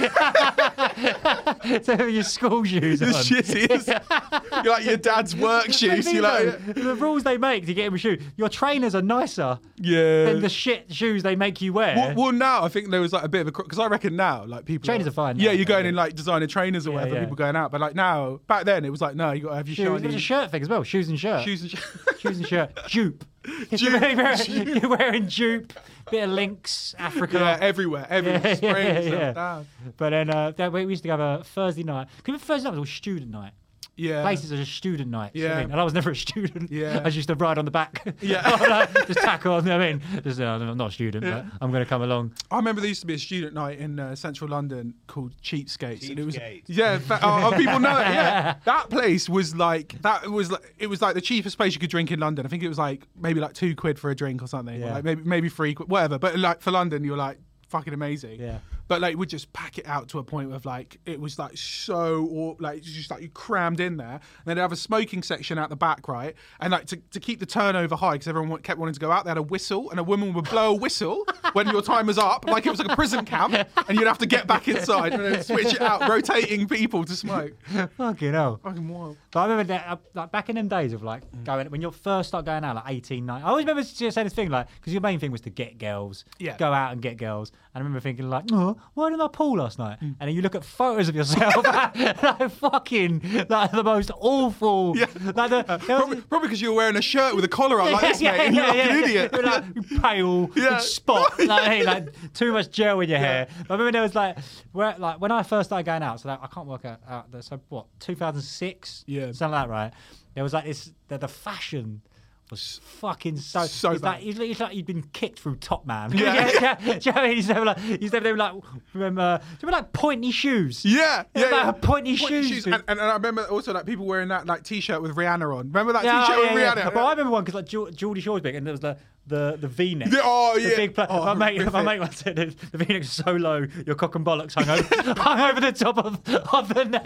so 1.83 2.07
your 2.07 2.23
school 2.23 2.65
shoes 2.65 3.01
The 3.01 3.07
on. 3.07 3.13
shittiest. 3.13 4.65
You're 4.65 4.73
like 4.73 4.85
your 4.85 4.97
dad's 4.97 5.37
work 5.37 5.73
shoes. 5.73 6.11
You're 6.13 6.23
like, 6.23 6.75
the 6.75 6.95
rules 6.95 7.23
they 7.25 7.37
make 7.37 7.67
to 7.67 7.75
get 7.75 7.87
him 7.87 7.95
a 7.95 7.99
shoe. 7.99 8.19
Your 8.37 8.49
trainers 8.49 8.95
are 8.95 9.03
nicer 9.03 9.59
yeah. 9.77 10.25
than 10.25 10.41
the 10.41 10.49
shit 10.49 10.93
shoes 10.93 11.23
they 11.23 11.37
make 11.37 11.61
you 11.61 11.73
wear. 11.73 11.95
Well, 11.97 12.15
well, 12.17 12.33
now 12.33 12.65
I 12.65 12.69
think 12.69 12.91
there 12.91 13.01
was 13.01 13.13
like 13.13 13.25
a 13.25 13.29
bit 13.29 13.43
of 13.43 13.49
a 13.49 13.53
because 13.53 13.79
I 13.79 13.87
reckon 13.87 14.17
now 14.17 14.45
like 14.45 14.65
people 14.65 14.87
Trainers 14.87 15.07
are 15.07 15.11
fine 15.11 15.39
Yeah, 15.39 15.51
now, 15.51 15.57
you're 15.57 15.65
going 15.65 15.85
yeah. 15.85 15.91
in 15.91 15.95
like 15.95 16.15
designer 16.15 16.47
trainers 16.47 16.87
or 16.87 16.91
Yeah, 16.91 16.97
whatever. 16.97 17.15
yeah. 17.17 17.21
People 17.23 17.37
going 17.37 17.57
out, 17.57 17.71
but 17.71 17.81
like 17.81 17.95
now, 17.95 18.41
back 18.47 18.65
then 18.65 18.85
it 18.85 18.91
was 18.91 19.01
like 19.01 19.15
no, 19.17 19.33
you 19.33 19.43
got 19.43 19.51
to 19.51 19.57
have 19.57 19.69
your 19.69 19.77
Shoes. 19.77 20.03
It 20.03 20.07
was 20.07 20.15
a 20.15 20.19
shirt 20.19 20.51
thing 20.51 20.63
as 20.63 20.69
well. 20.69 20.83
Shoes 20.83 21.09
and 21.09 21.19
shirt. 21.19 21.45
shoes 21.45 21.63
and 21.63 21.71
sh- 21.71 21.77
Shoes 22.19 22.39
and 22.39 22.47
shirt. 22.47 22.75
Joop. 22.89 23.21
You're 23.71 23.93
wearing, 24.01 24.19
you're 24.19 24.89
wearing 24.89 25.27
Joop. 25.27 25.71
Bit 26.11 26.25
of 26.25 26.31
Lynx. 26.31 26.95
Africa. 26.99 27.39
yeah, 27.39 27.59
everywhere, 27.61 28.07
everywhere. 28.09 28.59
Yeah, 28.63 28.79
yeah, 28.79 29.01
yeah. 29.01 29.63
But 29.97 30.11
then 30.11 30.31
uh, 30.31 30.53
then 30.57 30.73
we 30.73 30.85
used 30.85 31.03
to 31.05 31.11
have 31.11 31.21
a 31.21 31.43
Thursday 31.45 31.83
night. 31.83 32.09
Because 32.17 32.41
Thursday 32.43 32.65
night 32.65 32.71
was 32.71 32.79
all 32.79 32.87
student 32.87 33.31
night. 33.31 33.53
Yeah, 33.99 34.21
Places 34.23 34.53
are 34.53 34.57
just 34.57 34.75
student 34.75 35.11
nights. 35.11 35.35
you 35.35 35.45
know 35.45 35.49
I 35.49 35.51
Yeah. 35.55 35.61
mean? 35.63 35.71
And 35.73 35.81
I 35.81 35.85
was 35.85 35.95
never 35.95 36.11
a 36.11 36.17
student. 36.17 36.71
Yeah. 36.71 36.99
I 37.01 37.05
just 37.05 37.17
used 37.17 37.29
to 37.29 37.35
ride 37.35 37.57
on 37.57 37.65
the 37.65 37.71
back. 37.71 38.07
Yeah. 38.21 38.43
Like, 38.69 39.07
just 39.07 39.21
tackle 39.21 39.55
on. 39.55 39.65
you 39.65 39.71
know 39.71 39.79
I 39.81 39.93
mean, 39.93 40.03
just, 40.23 40.39
uh, 40.41 40.45
I'm 40.45 40.77
not 40.77 40.91
a 40.91 40.93
student, 40.93 41.25
but 41.25 41.47
I'm 41.63 41.71
going 41.71 41.83
to 41.83 41.89
come 41.89 42.03
along. 42.03 42.33
I 42.51 42.57
remember 42.57 42.81
there 42.83 42.89
used 42.89 43.01
to 43.01 43.07
be 43.07 43.15
a 43.15 43.19
student 43.19 43.55
night 43.55 43.79
in 43.79 43.99
uh, 43.99 44.15
central 44.15 44.51
London 44.51 44.95
called 45.07 45.33
Cheapskates, 45.43 46.11
and 46.11 46.19
it 46.19 46.25
was 46.27 46.37
Cheapskates. 46.37 46.63
yeah, 46.67 46.99
fa- 46.99 47.21
oh, 47.23 47.51
oh, 47.53 47.57
people 47.57 47.81
know 47.81 47.97
it. 47.99 48.07
Yeah, 48.09 48.57
that 48.65 48.91
place 48.91 49.29
was 49.31 49.55
like 49.57 50.01
that 50.03 50.29
was 50.31 50.51
like, 50.53 50.75
it 50.79 50.89
was 50.89 51.01
like 51.01 51.15
the 51.15 51.21
cheapest 51.23 51.57
place 51.57 51.73
you 51.73 51.81
could 51.81 51.91
drink 51.91 52.11
in 52.13 52.21
London. 52.21 52.45
I 52.45 52.49
think 52.51 52.63
it 52.63 52.69
was 52.69 52.79
like 52.79 53.07
maybe 53.19 53.41
like 53.41 53.55
two 53.55 53.75
quid 53.75 53.99
for 53.99 54.11
a 54.11 54.15
drink 54.15 54.43
or 54.43 54.47
something, 54.47 54.77
or 54.83 54.87
Yeah. 54.87 54.93
like 54.95 55.05
maybe 55.05 55.23
maybe 55.25 55.49
three 55.49 55.73
quid, 55.75 55.89
whatever. 55.89 56.19
But 56.19 56.39
like 56.39 56.61
for 56.61 56.71
London, 56.71 57.03
you're 57.03 57.17
like 57.17 57.39
fucking 57.69 57.95
amazing. 57.95 58.41
Yeah. 58.41 58.59
But 58.89 59.01
like 59.01 59.17
we'd 59.17 59.29
just 59.29 59.53
pack 59.53 59.79
it 59.79 59.87
out 59.87 60.09
to 60.09 60.19
a 60.19 60.23
point 60.23 60.53
of 60.53 60.65
like 60.65 60.99
it 61.07 61.21
was 61.21 61.39
like 61.39 61.57
so 61.57 62.27
or 62.31 62.57
like 62.61 62.83
just 62.83 63.11
like 63.11 63.23
you 63.23 63.29
crammed 63.29 63.81
in 63.81 63.97
there. 63.97 64.07
And 64.07 64.21
then 64.45 64.57
they'd 64.57 64.63
have 64.63 64.73
a 64.73 64.77
smoking 64.77 65.23
section 65.23 65.59
out 65.59 65.71
the 65.71 65.77
back, 65.77 66.09
right? 66.09 66.35
And 66.61 66.73
like 66.73 66.87
to, 66.87 66.97
to 66.97 67.21
keep 67.21 67.41
the 67.41 67.47
turnover 67.47 67.97
high 67.97 68.13
because 68.13 68.29
everyone 68.29 68.61
kept 68.63 68.79
wanting 68.79 68.95
to 68.95 69.01
go 69.01 69.11
out, 69.11 69.25
they 69.25 69.31
had 69.31 69.39
a 69.39 69.43
whistle 69.43 69.91
and 69.91 70.01
a 70.01 70.05
woman 70.05 70.33
would 70.35 70.49
blow 70.49 70.71
a 70.71 70.75
whistle 70.75 71.27
when 71.53 71.69
your 71.69 71.83
time 71.83 72.07
was 72.07 72.19
up, 72.19 72.47
like 72.47 72.67
it 72.67 72.71
was 72.71 72.79
like 72.79 72.91
a 72.91 72.97
prison 72.97 73.25
camp, 73.25 73.55
and 73.89 73.99
you'd 73.99 74.07
have 74.07 74.19
to 74.19 74.27
get 74.27 74.47
back 74.47 74.69
inside 74.69 75.13
and 75.13 75.25
then 75.25 75.43
switch 75.43 75.75
it 75.75 75.81
out, 75.81 76.09
rotating 76.09 76.69
people 76.69 77.05
to 77.05 77.15
smoke. 77.15 77.53
Fucking 77.97 78.33
hell. 78.33 78.61
Fucking 78.63 78.89
wild. 78.89 79.17
But 79.37 79.43
I 79.43 79.45
remember 79.49 79.65
that, 79.75 79.87
uh, 79.87 79.97
like 80.15 80.33
back 80.33 80.49
in 80.49 80.57
them 80.57 80.67
days 80.67 80.95
of 80.95 81.03
like 81.03 81.31
mm. 81.31 81.45
going 81.45 81.67
when 81.71 81.83
you 81.83 81.91
first 81.91 82.29
start 82.31 82.47
going 82.47 82.65
out, 82.65 82.77
like 82.77 82.85
18, 82.89 83.27
19. 83.27 83.45
I 83.45 83.51
always 83.51 83.67
remember 83.67 83.85
saying 83.85 84.13
this 84.25 84.33
thing 84.33 84.49
like 84.49 84.67
because 84.81 84.95
your 84.95 85.03
main 85.03 85.19
thing 85.21 85.31
was 85.31 85.43
to 85.43 85.51
get 85.51 85.77
girls, 85.77 86.25
Yeah. 86.39 86.57
go 86.57 86.73
out 86.73 86.93
and 86.93 87.03
get 87.03 87.19
girls. 87.19 87.51
And 87.75 87.83
I 87.83 87.85
remember 87.85 88.01
thinking 88.01 88.31
like, 88.31 88.45
oh. 88.53 88.79
Why 88.95 89.11
didn't 89.11 89.21
I 89.21 89.29
pool 89.29 89.59
last 89.59 89.79
night? 89.79 89.99
Mm. 90.01 90.17
And 90.19 90.29
then 90.31 90.35
you 90.35 90.41
look 90.41 90.55
at 90.55 90.65
photos 90.65 91.11
of 91.11 91.15
yourself, 91.15 91.55
like 91.67 92.51
fucking, 92.53 93.45
like 93.51 93.73
the 93.73 93.83
most 93.85 94.11
awful. 94.19 94.97
Yeah. 94.97 95.05
Like 95.35 95.51
the, 95.51 95.71
uh, 95.71 95.77
there 95.77 96.07
was- 96.07 96.25
Probably 96.31 96.49
because 96.49 96.63
you 96.63 96.71
were 96.71 96.77
wearing 96.77 96.97
a 96.97 97.03
shirt 97.03 97.37
with 97.37 97.45
a 97.45 97.49
collar 97.49 97.79
on 97.83 97.93
like 97.93 98.01
this, 98.13 98.23
mate. 98.23 98.41
and 98.41 98.57
you're 98.57 98.67
like 98.67 98.77
an 98.77 99.05
idiot. 99.05 99.31
You're 99.35 99.43
like 99.43 99.65
pale, 100.01 100.51
Yeah. 100.57 100.79
spot, 100.79 101.39
like, 101.45 101.65
hey, 101.65 101.85
like 101.85 102.09
too 102.33 102.53
much 102.53 102.71
gel 102.71 103.01
in 103.01 103.11
your 103.11 103.19
hair. 103.19 103.49
But 103.69 103.75
I 103.75 103.75
remember 103.75 103.93
there 103.93 104.01
was 104.01 104.15
like, 104.15 104.39
where, 104.73 104.95
like 104.97 105.21
when 105.21 105.31
I 105.31 105.43
first 105.43 105.69
started 105.69 105.85
going 105.85 106.03
out, 106.03 106.21
so 106.21 106.29
that, 106.29 106.41
I 106.43 106.47
can't 106.47 106.67
work 106.67 106.87
out, 106.87 107.01
out 107.07 107.31
the, 107.31 107.43
so 107.43 107.61
what, 107.69 107.85
2006? 108.01 109.05
Yeah. 109.07 109.26
Something 109.33 109.53
like 109.53 109.67
that, 109.69 109.71
right? 109.71 109.93
There 110.35 110.45
was 110.45 110.53
like 110.53 110.65
this, 110.65 110.93
the, 111.09 111.19
the 111.19 111.29
fashion 111.29 112.03
was 112.51 112.81
fucking 112.85 113.37
so. 113.39 113.65
So 113.67 113.91
it's 113.91 114.03
like, 114.05 114.21
bad. 114.21 114.39
like- 114.39 114.51
it's 114.51 114.61
like 114.61 114.75
you'd 114.75 114.87
been 114.87 115.03
kicked 115.13 115.41
through 115.41 115.57
Topman. 115.57 116.15
Yeah. 116.19 116.51
yeah, 116.61 116.75
Do 116.77 116.85
you 116.85 116.93
know 116.93 116.99
what 117.13 117.17
I 117.17 117.27
mean? 117.27 117.37
He's 117.37 117.49
never 117.49 117.65
like, 117.65 117.79
he's 117.79 118.13
never, 118.13 118.23
they 118.23 118.31
were 118.33 118.39
like, 118.39 118.53
remember, 118.95 119.39
do 119.39 119.45
you 119.45 119.57
remember 119.67 119.83
like 119.85 119.93
pointy 119.93 120.31
shoes? 120.31 120.85
Yeah, 120.85 121.25
yeah, 121.35 121.43
like 121.43 121.53
yeah. 121.53 121.73
pointy 121.73 122.15
shoes. 122.17 122.65
And, 122.67 122.75
and, 122.75 122.85
and 122.89 123.01
I 123.01 123.15
remember 123.15 123.43
also 123.49 123.73
like 123.73 123.85
people 123.87 124.07
wearing 124.07 124.29
that 124.29 124.47
like 124.47 124.63
t-shirt 124.63 125.03
with 125.03 125.17
Rihanna 125.17 125.57
on. 125.59 125.67
Remember 125.69 125.93
that 125.95 126.05
Yeah, 126.05 126.21
t-shirt 126.21 126.37
oh, 126.39 126.43
yeah, 126.45 126.55
with 126.55 126.63
yeah. 126.63 126.75
Rihanna? 126.75 126.95
But 126.95 127.05
I 127.05 127.11
remember 127.11 127.33
one 127.33 127.43
because 127.45 127.55
like 127.57 127.67
Geor- 127.67 127.95
Geordie 127.95 128.21
Shore's 128.21 128.43
big, 128.43 128.55
and 128.55 128.65
there 128.65 128.73
was 128.73 128.81
the 128.81 128.97
the 129.27 129.57
the 129.61 129.67
V-neck. 129.67 130.11
The- 130.11 130.21
oh, 130.23 130.53
the 130.55 130.69
yeah. 130.71 130.77
big 130.77 130.95
pla- 130.95 131.09
Oh, 131.11 131.25
my 131.25 131.35
mate, 131.35 131.73
my 131.73 131.83
mate 131.83 131.99
once 131.99 132.19
said 132.19 132.37
the, 132.37 132.55
the 132.71 132.79
V-neck's 132.79 133.11
so 133.11 133.33
low, 133.33 133.67
your 133.85 133.97
cock 133.97 134.15
and 134.15 134.25
bollocks 134.25 134.55
hung 134.55 134.69
over, 134.71 135.13
hung 135.21 135.41
over 135.41 135.61
the 135.61 135.73
top 135.73 135.99
of, 135.99 136.21
of 136.55 136.69
the 136.73 136.85
ne- 136.85 137.01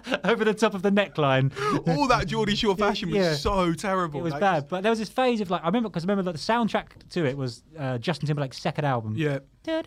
over 0.24 0.44
the 0.44 0.54
top 0.54 0.74
of 0.74 0.82
the 0.82 0.90
neckline. 0.90 1.52
All 1.88 2.06
that 2.08 2.26
Geordie 2.26 2.54
Shore 2.56 2.76
fashion 2.86 3.10
was 3.10 3.18
Yeah. 3.18 3.34
so 3.34 3.72
terrible. 3.72 4.20
It 4.20 4.22
was 4.22 4.32
like, 4.32 4.40
bad, 4.40 4.68
but 4.68 4.82
there 4.82 4.90
was 4.90 4.98
this 4.98 5.08
phase 5.08 5.40
of 5.40 5.50
like 5.50 5.62
I 5.62 5.66
remember 5.66 5.88
because 5.88 6.04
I 6.04 6.06
remember 6.06 6.30
that 6.30 6.32
the 6.32 6.38
soundtrack 6.52 7.08
to 7.10 7.24
it 7.26 7.36
was 7.36 7.62
uh, 7.78 7.98
Justin 7.98 8.26
Timberlake's 8.26 8.60
second 8.60 8.84
album. 8.84 9.14
Yeah. 9.16 9.38
So 9.66 9.82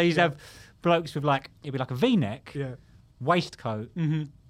you 0.00 0.06
used 0.06 0.16
to 0.16 0.22
have 0.22 0.36
blokes 0.82 1.14
with 1.14 1.24
like 1.24 1.50
it'd 1.62 1.72
be 1.72 1.78
like 1.78 1.90
a 1.90 1.94
V-neck, 1.94 2.52
Yeah. 2.54 2.74
waistcoat, 3.20 3.90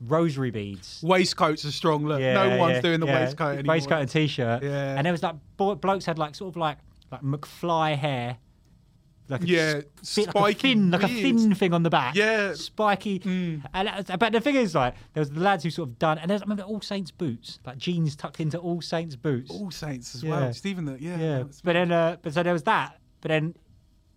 rosary 0.00 0.50
beads. 0.50 1.00
Waistcoat's 1.02 1.64
a 1.64 1.72
strong 1.72 2.04
look. 2.06 2.20
Yeah, 2.20 2.34
no 2.48 2.58
one's 2.58 2.76
yeah, 2.76 2.80
doing 2.80 3.00
the 3.00 3.06
yeah. 3.06 3.24
waistcoat 3.24 3.58
anymore. 3.58 3.74
Waistcoat 3.76 4.00
and 4.00 4.10
t-shirt. 4.10 4.62
Yeah. 4.62 4.96
And 4.96 5.04
there 5.06 5.12
was 5.12 5.22
like 5.22 5.36
blokes 5.56 6.04
had 6.06 6.18
like 6.18 6.34
sort 6.34 6.52
of 6.52 6.56
like 6.56 6.78
like 7.10 7.22
McFly 7.22 7.96
hair. 7.96 8.38
Like 9.28 9.42
a 9.42 9.46
Yeah, 9.46 9.80
s- 10.02 10.16
bit 10.16 10.26
like 10.26 10.34
a 10.34 10.38
spiky, 10.38 10.74
thin, 10.74 10.90
like 10.90 11.02
a 11.02 11.08
thin 11.08 11.54
thing 11.54 11.72
on 11.72 11.82
the 11.82 11.90
back. 11.90 12.14
Yeah. 12.14 12.50
Mm. 12.50 12.56
spiky. 12.56 13.22
And 13.72 13.88
that 13.88 14.18
but 14.18 14.32
the 14.32 14.40
thing 14.40 14.54
is, 14.56 14.74
like, 14.74 14.94
there 15.14 15.20
was 15.22 15.30
the 15.30 15.40
lads 15.40 15.64
who 15.64 15.70
sort 15.70 15.88
of 15.88 15.98
done, 15.98 16.18
and 16.18 16.30
there's 16.30 16.42
I 16.42 16.44
remember 16.44 16.64
All 16.64 16.80
Saints 16.82 17.10
boots, 17.10 17.58
like 17.64 17.78
jeans 17.78 18.16
tucked 18.16 18.40
into 18.40 18.58
All 18.58 18.82
Saints 18.82 19.16
boots. 19.16 19.50
All 19.50 19.70
Saints 19.70 20.14
as 20.14 20.22
Yeah. 20.22 20.30
well. 20.30 20.52
Stephen, 20.52 20.84
even 20.88 20.98
the 20.98 21.02
yeah. 21.02 21.18
yeah. 21.18 21.42
But 21.62 21.72
then, 21.72 21.90
uh, 21.92 22.16
but 22.20 22.34
so 22.34 22.42
there 22.42 22.52
was 22.52 22.64
that. 22.64 22.98
But 23.20 23.28
then. 23.30 23.54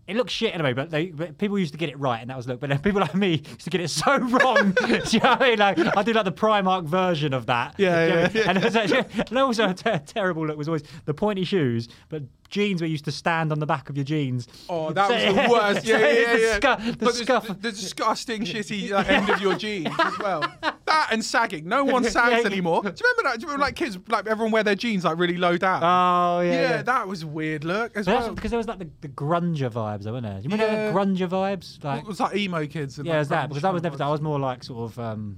It 0.10 0.16
looked 0.16 0.30
shit 0.30 0.54
anyway, 0.54 0.72
but, 0.72 0.90
they, 0.90 1.08
but 1.08 1.38
people 1.38 1.60
used 1.60 1.74
to 1.74 1.78
get 1.78 1.90
it 1.90 2.00
right, 2.00 2.22
and 2.22 2.30
that 2.30 2.38
was 2.38 2.48
look. 2.48 2.62
But 2.62 2.70
then 2.70 2.80
people 2.80 3.02
like 3.08 3.14
me 3.14 3.44
used 3.46 3.66
to 3.66 3.70
get 3.70 3.82
it 3.82 3.90
so 3.90 4.18
wrong. 4.18 4.72
Do 4.88 4.88
you 4.88 5.20
know 5.20 5.32
what 5.32 5.42
I 5.42 5.50
mean? 5.50 5.60
Like 5.60 5.98
I 5.98 6.02
do 6.02 6.14
like 6.14 6.24
the 6.24 6.32
Primark 6.32 6.86
version 6.86 7.34
of 7.34 7.48
that. 7.48 7.76
Yeah, 7.78 8.06
Do 8.06 8.08
you 8.08 8.16
know 8.16 8.22
yeah, 8.22 8.28
mean? 8.30 8.32
yeah. 8.38 8.50
And, 8.50 8.58
it 8.58 8.64
was 8.64 8.76
and 9.32 9.38
also 9.38 9.68
a 9.70 9.74
ter- 9.74 9.98
terrible 10.06 10.48
look 10.48 10.58
was 10.58 10.70
always 10.70 10.84
the 11.04 11.14
pointy 11.14 11.44
shoes, 11.44 11.90
but 12.08 12.24
jeans 12.50 12.82
were 12.82 12.88
used 12.88 13.06
to 13.06 13.12
stand 13.12 13.51
on 13.51 13.60
the 13.60 13.66
back 13.66 13.89
of 13.89 13.98
your 13.98 14.04
jeans. 14.06 14.48
Oh, 14.70 14.92
that 14.94 15.10
was 15.10 15.36
the 15.36 15.50
worst. 15.51 15.86
Yeah, 15.86 15.98
so 15.98 16.08
yeah, 16.08 16.13
yeah. 16.13 16.60
the 16.60 16.60
scu- 16.62 16.86
the 17.00 17.06
but 17.06 17.16
scuff. 17.16 17.48
the, 17.48 17.54
the 17.54 17.72
disgusting, 17.72 18.42
shitty 18.44 18.92
like, 18.92 19.10
end 19.10 19.30
of 19.30 19.42
your 19.42 19.56
jeans 19.56 19.94
as 20.00 20.18
well. 20.20 20.42
That 20.86 21.10
and 21.12 21.24
sagging. 21.24 21.68
No 21.68 21.84
one 21.84 22.04
sags 22.18 22.42
Yeah. 22.44 22.50
anymore. 22.50 22.82
Do 22.84 22.89
you 22.89 22.96
remember 22.96 23.24
that? 23.30 23.39
Do 23.39 23.42
you 23.42 23.48
remember 23.48 23.66
like 23.66 23.75
kids, 23.75 23.98
like 24.08 24.27
everyone 24.27 24.51
wear 24.51 24.63
their 24.63 24.75
jeans 24.75 25.04
like 25.06 25.18
really 25.18 25.38
low 25.38 25.58
down? 25.58 25.84
Oh 25.84 26.42
yeah, 26.42 26.51
yeah, 26.51 26.62
yeah. 26.70 26.82
that 26.84 27.08
was 27.08 27.24
a 27.24 27.27
weird 27.27 27.63
look 27.63 27.96
as 27.98 28.08
well. 28.08 28.34
because 28.34 28.51
there 28.51 28.58
was 28.58 28.68
like 28.68 28.80
the, 28.80 28.89
the 29.01 29.10
grunger 29.10 29.70
vibes, 29.70 30.04
though, 30.04 30.13
wasn't 30.13 30.27
there? 30.27 30.38
Do 30.42 30.44
you 30.44 30.50
remember 30.50 30.66
Yeah. 30.74 30.88
the 30.92 30.94
grunger 30.98 31.27
vibes? 31.30 31.84
Like, 31.84 32.01
It 32.01 32.08
was 32.08 32.20
like 32.20 32.36
emo 32.36 32.66
kids. 32.66 32.98
And, 32.98 33.06
yeah, 33.08 33.13
like, 33.13 33.18
it 33.18 33.20
was 33.20 33.30
that 33.30 33.50
because 33.50 33.63
I 33.63 33.70
was 33.72 33.84
never. 33.84 34.01
I 34.04 34.10
was 34.10 34.22
more 34.22 34.39
like 34.39 34.63
sort 34.63 34.92
of 34.92 35.00
um, 35.00 35.38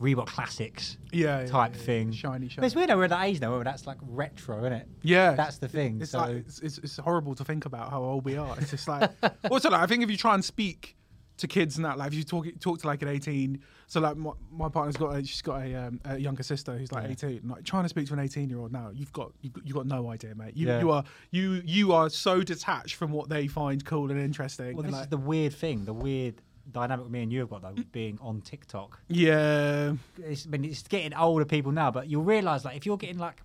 Reebok 0.00 0.26
classics 0.26 0.96
Yeah, 1.12 1.40
yeah, 1.42 1.46
type 1.46 1.74
yeah, 1.76 1.82
thing. 1.82 2.12
Shiny, 2.12 2.46
But 2.46 2.52
shiny. 2.52 2.66
it's 2.66 2.74
weird 2.74 2.88
we're 2.90 3.04
at 3.04 3.10
that 3.10 3.24
age 3.26 3.40
now 3.40 3.54
where 3.54 3.64
that's 3.64 3.86
like 3.86 3.98
retro, 4.02 4.60
isn't 4.60 4.72
it? 4.72 4.88
Yeah, 5.02 5.32
That's 5.32 5.58
the 5.58 5.68
thing. 5.68 6.00
It's 6.00 6.12
so 6.12 6.18
like 6.20 6.36
it's, 6.36 6.58
it's, 6.60 6.78
it's 6.78 6.96
horrible 6.96 7.34
to 7.34 7.44
think 7.44 7.66
about 7.66 7.90
how 7.90 8.02
old 8.02 8.24
we 8.24 8.36
are. 8.36 8.56
It's 8.58 8.70
just 8.70 8.88
like 8.88 9.10
also 9.50 9.70
like 9.70 9.82
I 9.82 9.86
think 9.86 10.02
if 10.02 10.10
you 10.10 10.16
try 10.16 10.34
and 10.34 10.44
speak 10.44 10.96
to 11.36 11.46
kids 11.46 11.76
and 11.76 11.84
that, 11.86 11.96
like 11.96 12.08
if 12.08 12.14
you 12.14 12.22
talk 12.22 12.46
talk 12.60 12.78
to 12.80 12.86
like 12.86 13.00
an 13.02 13.08
eighteen, 13.08 13.62
so 13.86 13.98
like 14.00 14.14
my, 14.16 14.32
my 14.52 14.68
partner's 14.68 14.96
got 14.98 15.16
a, 15.16 15.24
she's 15.24 15.40
got 15.40 15.62
a, 15.62 15.74
um, 15.74 15.98
a 16.04 16.18
younger 16.18 16.42
sister 16.42 16.76
who's 16.76 16.92
like 16.92 17.08
eighteen. 17.10 17.40
Like 17.44 17.64
trying 17.64 17.84
to 17.84 17.88
speak 17.88 18.06
to 18.08 18.12
an 18.12 18.20
eighteen 18.20 18.50
year 18.50 18.58
old 18.58 18.72
now, 18.72 18.90
you've 18.94 19.12
got 19.12 19.32
you've 19.40 19.52
got, 19.54 19.66
you've 19.66 19.76
got 19.76 19.86
no 19.86 20.10
idea, 20.10 20.34
mate. 20.34 20.54
You 20.56 20.66
Yeah. 20.66 20.80
you 20.80 20.90
are 20.90 21.04
you 21.30 21.62
you 21.64 21.92
are 21.92 22.10
so 22.10 22.42
detached 22.42 22.94
from 22.96 23.10
what 23.10 23.28
they 23.30 23.46
find 23.46 23.82
cool 23.86 24.10
and 24.10 24.20
interesting. 24.20 24.76
well, 24.76 24.84
and 24.84 24.88
this 24.92 24.98
like, 24.98 25.04
is 25.04 25.08
the 25.10 25.16
weird 25.16 25.54
thing, 25.54 25.84
the 25.86 25.94
weird 25.94 26.42
dynamic 26.72 27.08
me 27.10 27.22
and 27.22 27.32
you 27.32 27.40
have 27.40 27.50
got 27.50 27.62
though, 27.62 27.68
mm. 27.68 27.92
being 27.92 28.18
on 28.20 28.40
TikTok. 28.40 29.00
yeah, 29.08 29.94
It's, 30.18 30.46
I 30.46 30.50
mean, 30.50 30.64
it's 30.64 30.82
getting 30.82 31.14
older 31.14 31.44
people 31.44 31.72
now, 31.72 31.90
but 31.90 32.08
you'll 32.08 32.24
realise 32.24 32.64
like 32.64 32.76
if 32.76 32.86
you're 32.86 32.96
getting 32.96 33.18
like 33.18 33.42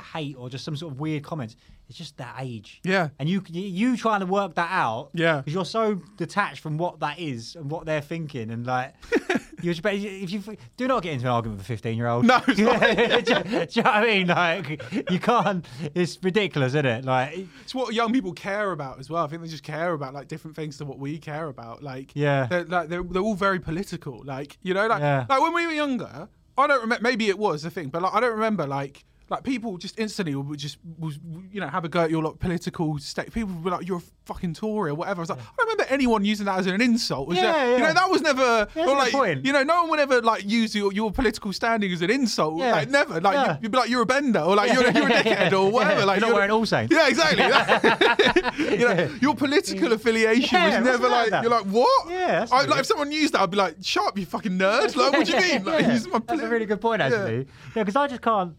hate 0.00 0.36
or 0.38 0.48
just 0.48 0.64
some 0.64 0.76
sort 0.76 0.92
of 0.92 1.00
weird 1.00 1.22
comments, 1.22 1.56
it's 1.88 1.96
just 1.98 2.16
that 2.18 2.36
age. 2.40 2.80
Yeah. 2.84 3.08
And 3.18 3.28
you 3.28 3.42
you, 3.48 3.62
you 3.62 3.96
trying 3.96 4.20
to 4.20 4.26
work 4.26 4.54
that 4.54 4.70
out. 4.70 5.10
Yeah. 5.14 5.36
Because 5.38 5.54
you're 5.54 5.64
so 5.64 6.00
detached 6.16 6.60
from 6.60 6.78
what 6.78 7.00
that 7.00 7.18
is 7.18 7.54
and 7.56 7.70
what 7.70 7.86
they're 7.86 8.00
thinking, 8.02 8.50
and 8.50 8.66
like. 8.66 8.94
You 9.62 9.70
if 9.72 10.30
you 10.30 10.56
do 10.76 10.86
not 10.86 11.02
get 11.02 11.14
into 11.14 11.24
an 11.24 11.32
argument 11.32 11.58
with 11.58 11.64
a 11.66 11.68
15 11.68 11.96
year 11.96 12.06
old. 12.08 12.26
No, 12.26 12.40
do, 12.46 12.52
you- 12.52 12.56
do 12.56 12.64
you 12.66 12.72
know 12.74 13.64
what 13.64 13.86
I 13.86 14.04
mean? 14.06 14.26
Like, 14.26 15.10
you 15.10 15.18
can't. 15.18 15.66
It's 15.94 16.18
ridiculous, 16.22 16.72
isn't 16.72 16.84
it? 16.84 17.04
Like, 17.06 17.38
it's 17.62 17.74
what 17.74 17.94
young 17.94 18.12
people 18.12 18.34
care 18.34 18.72
about 18.72 18.98
as 19.00 19.08
well. 19.08 19.24
I 19.24 19.28
think 19.28 19.40
they 19.40 19.48
just 19.48 19.62
care 19.62 19.94
about 19.94 20.12
like 20.12 20.28
different 20.28 20.56
things 20.56 20.76
to 20.78 20.84
what 20.84 20.98
we 20.98 21.16
care 21.18 21.48
about. 21.48 21.82
Like, 21.82 22.12
Yeah. 22.14 22.46
they're, 22.46 22.64
like 22.64 22.88
they're, 22.90 23.02
they're 23.02 23.22
all 23.22 23.34
very 23.34 23.58
political. 23.58 24.22
Like, 24.26 24.58
you 24.62 24.74
know, 24.74 24.86
like 24.88 25.00
Yeah. 25.00 25.24
like 25.26 25.40
when 25.40 25.54
we 25.54 25.66
were 25.66 25.72
younger, 25.72 26.28
I 26.58 26.66
don't 26.66 26.82
remember. 26.82 27.02
Maybe 27.02 27.30
it 27.30 27.38
was 27.38 27.62
the 27.62 27.70
thing, 27.70 27.88
but 27.88 28.02
like 28.02 28.12
I 28.14 28.20
don't 28.20 28.34
remember 28.34 28.66
like. 28.66 29.04
Like 29.28 29.42
people 29.42 29.76
just 29.76 29.98
instantly 29.98 30.36
would 30.36 30.56
just 30.58 30.78
was 31.00 31.18
you 31.50 31.60
know 31.60 31.66
have 31.66 31.84
a 31.84 31.88
go 31.88 32.02
at 32.02 32.10
your 32.10 32.22
like 32.22 32.38
political 32.38 32.96
state. 32.98 33.32
People 33.32 33.54
would 33.54 33.64
be 33.64 33.70
like 33.70 33.88
you're 33.88 33.98
a 33.98 34.02
fucking 34.24 34.54
Tory 34.54 34.90
or 34.90 34.94
whatever. 34.94 35.18
I 35.18 35.22
was 35.22 35.30
like 35.30 35.40
I 35.40 35.42
don't 35.58 35.66
remember 35.68 35.84
anyone 35.92 36.24
using 36.24 36.46
that 36.46 36.60
as 36.60 36.66
an 36.68 36.80
insult. 36.80 37.26
Was 37.26 37.36
Yeah, 37.36 37.52
there, 37.52 37.72
You 37.78 37.84
know 37.84 37.92
that 37.92 38.08
was 38.08 38.22
never 38.22 38.68
that's 38.72 38.76
or 38.88 38.94
like 38.96 39.10
point. 39.12 39.44
you 39.44 39.52
know 39.52 39.64
no 39.64 39.80
one 39.82 39.90
would 39.90 39.98
ever 39.98 40.22
like 40.22 40.48
use 40.48 40.76
your, 40.76 40.92
your 40.92 41.10
political 41.10 41.52
standing 41.52 41.92
as 41.92 42.02
an 42.02 42.10
insult. 42.10 42.58
Yeah. 42.58 42.70
Like 42.70 42.88
never. 42.90 43.20
Like 43.20 43.34
Yeah. 43.34 43.54
you'd, 43.54 43.62
you'd 43.64 43.72
be 43.72 43.78
like 43.78 43.90
you're 43.90 44.02
a 44.02 44.06
bender 44.06 44.38
or 44.40 44.54
like 44.54 44.72
you're, 44.72 44.84
you're 44.92 45.08
a 45.08 45.10
dickhead 45.24 45.52
or 45.52 45.72
whatever. 45.72 46.00
Yeah. 46.00 46.04
Like 46.04 46.20
You're 46.20 46.28
not 46.28 46.34
wearing 46.36 46.50
All 46.52 46.64
Saints. 46.64 46.94
Yeah, 46.94 47.08
exactly. 47.08 47.42
you 48.78 48.88
know, 48.88 49.10
your 49.20 49.34
political 49.34 49.92
affiliation 49.92 50.56
Yeah, 50.56 50.78
was 50.78 50.84
never 50.86 51.08
like 51.08 51.30
that? 51.30 51.42
you're 51.42 51.50
like 51.50 51.66
what? 51.66 52.10
Yeah, 52.10 52.46
I, 52.52 52.64
like 52.66 52.78
if 52.80 52.86
someone 52.86 53.10
used 53.10 53.34
that, 53.34 53.40
I'd 53.40 53.50
be 53.50 53.56
like, 53.56 53.76
"Shut 53.82 54.06
up, 54.06 54.18
you 54.18 54.24
fucking 54.26 54.52
nerd!" 54.52 54.94
Like, 54.94 55.12
what 55.12 55.26
do 55.26 55.32
you 55.32 55.40
mean? 55.40 55.64
Like, 55.64 55.82
Yeah, 55.82 55.98
my 56.12 56.20
That's 56.26 56.42
a 56.42 56.48
really 56.48 56.66
good 56.66 56.80
point, 56.80 57.02
actually. 57.02 57.46
Yeah, 57.74 57.82
because 57.82 57.96
I 57.96 58.06
just 58.06 58.22
can't. 58.22 58.56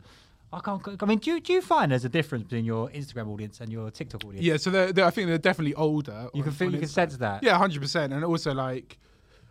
I 0.54 0.60
can't. 0.62 0.82
I 1.04 1.06
mean, 1.06 1.20
do 1.20 1.32
you, 1.32 1.39
do 1.42 1.51
you 1.54 1.62
find 1.62 1.92
there's 1.92 2.06
a 2.06 2.10
difference 2.10 2.46
between 2.46 2.63
your 2.63 2.89
Instagram 2.89 3.27
audience 3.27 3.60
and 3.60 3.72
your 3.72 3.92
TikTok 3.92 4.24
audience? 4.24 4.46
Yeah, 4.46 4.58
so 4.58 4.70
they're, 4.70 4.94
they're, 4.94 5.06
I 5.06 5.10
think 5.10 5.27
they're 5.27 5.38
definitely 5.38 5.74
older. 5.74 6.30
You 6.34 6.44
can 6.44 6.54
feel, 6.54 6.72
you 6.72 6.80
can 6.80 6.88
sense 6.88 7.18
that. 7.18 7.44
Yeah, 7.44 7.58
hundred 7.58 7.82
percent, 7.82 8.13
and 8.13 8.24
also 8.24 8.54
like, 8.54 8.98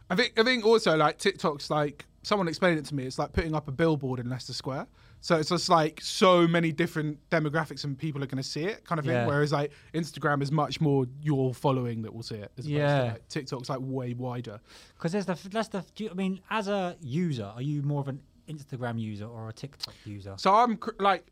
I 0.08 0.16
think 0.16 0.38
I 0.38 0.42
think 0.42 0.64
also 0.64 0.96
like 0.96 1.18
TikTok's 1.18 1.68
like 1.68 2.06
someone 2.22 2.48
explained 2.48 2.78
it 2.78 2.84
to 2.86 2.94
me. 2.94 3.04
It's 3.04 3.18
like 3.18 3.32
putting 3.32 3.54
up 3.54 3.68
a 3.68 3.72
billboard 3.72 4.20
in 4.20 4.30
Leicester 4.30 4.52
Square. 4.52 4.86
So 5.20 5.36
it's 5.36 5.48
just 5.48 5.68
like 5.68 6.00
so 6.00 6.46
many 6.46 6.72
different 6.72 7.18
demographics 7.30 7.84
and 7.84 7.98
people 7.98 8.22
are 8.22 8.26
going 8.26 8.42
to 8.42 8.48
see 8.48 8.64
it, 8.64 8.84
kind 8.84 8.98
of 8.98 9.04
thing. 9.04 9.14
Yeah. 9.14 9.26
Whereas 9.26 9.52
like 9.52 9.72
Instagram 9.92 10.42
is 10.42 10.52
much 10.52 10.80
more 10.80 11.06
your 11.20 11.52
following 11.54 12.02
that 12.02 12.14
will 12.14 12.22
see 12.22 12.36
it. 12.36 12.52
As 12.58 12.66
Yeah. 12.66 12.98
to, 12.98 13.04
like, 13.12 13.28
TikTok's 13.28 13.68
like 13.68 13.80
way 13.82 14.14
wider. 14.14 14.60
Because 14.96 15.12
there's 15.12 15.26
the 15.26 15.38
that's 15.50 15.68
the. 15.68 15.84
Do 15.94 16.04
you, 16.04 16.10
I 16.10 16.14
mean, 16.14 16.40
as 16.50 16.68
a 16.68 16.96
user, 17.00 17.50
are 17.54 17.62
you 17.62 17.82
more 17.82 18.00
of 18.00 18.08
an 18.08 18.20
Instagram 18.48 18.98
user 19.00 19.26
or 19.26 19.48
a 19.48 19.52
TikTok 19.52 19.94
user? 20.04 20.34
So 20.38 20.54
I'm 20.54 20.76
cr- 20.76 20.90
like, 21.00 21.26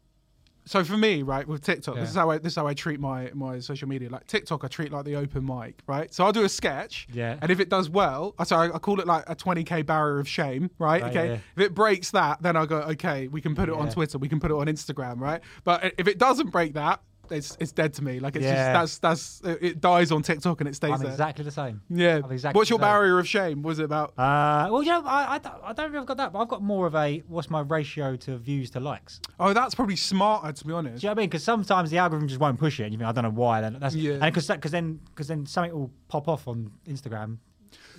so 0.67 0.83
for 0.83 0.97
me, 0.97 1.23
right, 1.23 1.47
with 1.47 1.61
TikTok, 1.63 1.95
Yeah. 1.97 2.01
this 2.01 2.11
is 2.11 2.17
how 2.17 2.31
I 2.31 2.39
this 2.39 2.53
is 2.53 2.57
how 2.57 2.67
I 2.67 2.73
treat 2.73 2.99
my 2.99 3.31
my 3.35 3.59
social 3.59 3.87
media. 3.87 4.09
Like 4.09 4.27
TikTok, 4.27 4.65
I 4.65 4.69
treat 4.69 4.91
like 4.93 5.05
the 5.05 5.17
open 5.17 5.45
mic, 5.45 5.81
right? 5.87 6.13
So 6.15 6.25
I'll 6.25 6.33
do 6.33 6.45
a 6.45 6.49
sketch, 6.49 7.07
Yeah. 7.13 7.37
and 7.43 7.51
if 7.51 7.61
it 7.61 7.69
does 7.69 7.91
well, 7.91 8.35
I 8.39 8.45
so 8.45 8.57
I, 8.57 8.75
I 8.75 8.79
call 8.79 8.99
it 9.01 9.07
like 9.07 9.25
a 9.29 9.37
20k 9.37 9.85
barrier 9.85 10.19
of 10.21 10.29
shame, 10.29 10.71
right? 10.79 11.03
Right, 11.03 11.11
okay, 11.17 11.27
yeah. 11.29 11.39
if 11.57 11.59
it 11.59 11.75
breaks 11.75 12.11
that, 12.13 12.41
then 12.43 12.57
I 12.57 12.65
go, 12.65 12.79
okay, 12.79 13.29
we 13.29 13.41
can 13.43 13.55
put 13.55 13.69
it 13.69 13.75
on 13.75 13.91
Twitter, 13.91 14.17
we 14.17 14.29
can 14.29 14.41
put 14.41 14.51
it 14.51 14.55
on 14.55 14.67
Instagram, 14.67 15.21
right? 15.21 15.43
But 15.65 15.93
if 15.99 16.09
it 16.09 16.19
doesn't 16.19 16.49
break 16.51 16.73
that, 16.75 17.01
it's 17.35 17.57
it's 17.61 17.73
dead 17.73 17.93
to 17.95 18.05
me. 18.05 18.21
Like 18.21 18.37
it's 18.37 18.45
Yeah. 18.45 18.73
just 18.83 19.03
that's 19.03 19.41
that's 19.43 19.57
it 19.63 19.81
dies 19.81 20.11
on 20.13 20.23
TikTok 20.23 20.61
and 20.61 20.69
it 20.69 20.75
stays 20.75 20.93
I'm 20.93 21.01
there. 21.01 21.11
exactly 21.11 21.45
the 21.45 21.51
same. 21.51 21.83
yeah. 21.91 22.21
I'm 22.25 22.33
exactly 22.33 22.59
What's 22.59 22.71
your 22.71 22.79
barrier 22.79 23.19
of 23.19 23.29
shame? 23.29 23.63
Was 23.63 23.79
it 23.79 23.85
about? 23.85 24.11
Uh, 24.19 24.69
well, 24.71 24.83
you 24.83 24.91
know, 24.91 25.03
I, 25.05 25.35
I, 25.35 25.39
don't- 25.39 25.55
I 25.65 25.73
don't 25.73 25.93
know 25.93 25.99
if 25.99 26.03
I've 26.03 26.07
got 26.07 26.17
that, 26.19 26.33
but 26.33 26.39
I've 26.41 26.49
got 26.49 26.63
more 26.63 26.87
of 26.87 26.95
a 26.95 27.19
what's 27.29 27.51
my 27.51 27.61
ratio 27.61 28.17
to 28.17 28.37
views 28.39 28.71
to 28.71 28.81
likes. 28.81 29.21
oh, 29.39 29.53
that's 29.53 29.75
probably 29.75 29.97
smarter 29.97 30.53
to 30.53 30.65
be 30.67 30.73
honest. 30.73 31.01
Do 31.01 31.07
you 31.07 31.09
know 31.09 31.13
what 31.13 31.19
I 31.19 31.23
mean? 31.23 31.31
Because 31.31 31.45
sometimes 31.45 31.91
the 31.91 31.99
algorithm 31.99 32.29
just 32.29 32.41
won't 32.41 32.59
push 32.59 32.81
it, 32.81 32.85
and 32.85 32.93
you 32.93 32.99
think 32.99 33.09
I 33.09 33.13
don't 33.13 33.25
know 33.25 33.31
why. 33.31 33.61
Then 33.61 33.77
that's 33.81 33.95
Yeah. 33.95 34.13
and 34.15 34.23
because 34.23 34.47
because 34.49 34.71
then 34.71 35.01
because 35.11 35.29
then 35.29 35.47
something 35.47 35.73
will 35.73 35.91
pop 36.09 36.29
off 36.29 36.47
on 36.49 36.71
Instagram. 36.89 37.39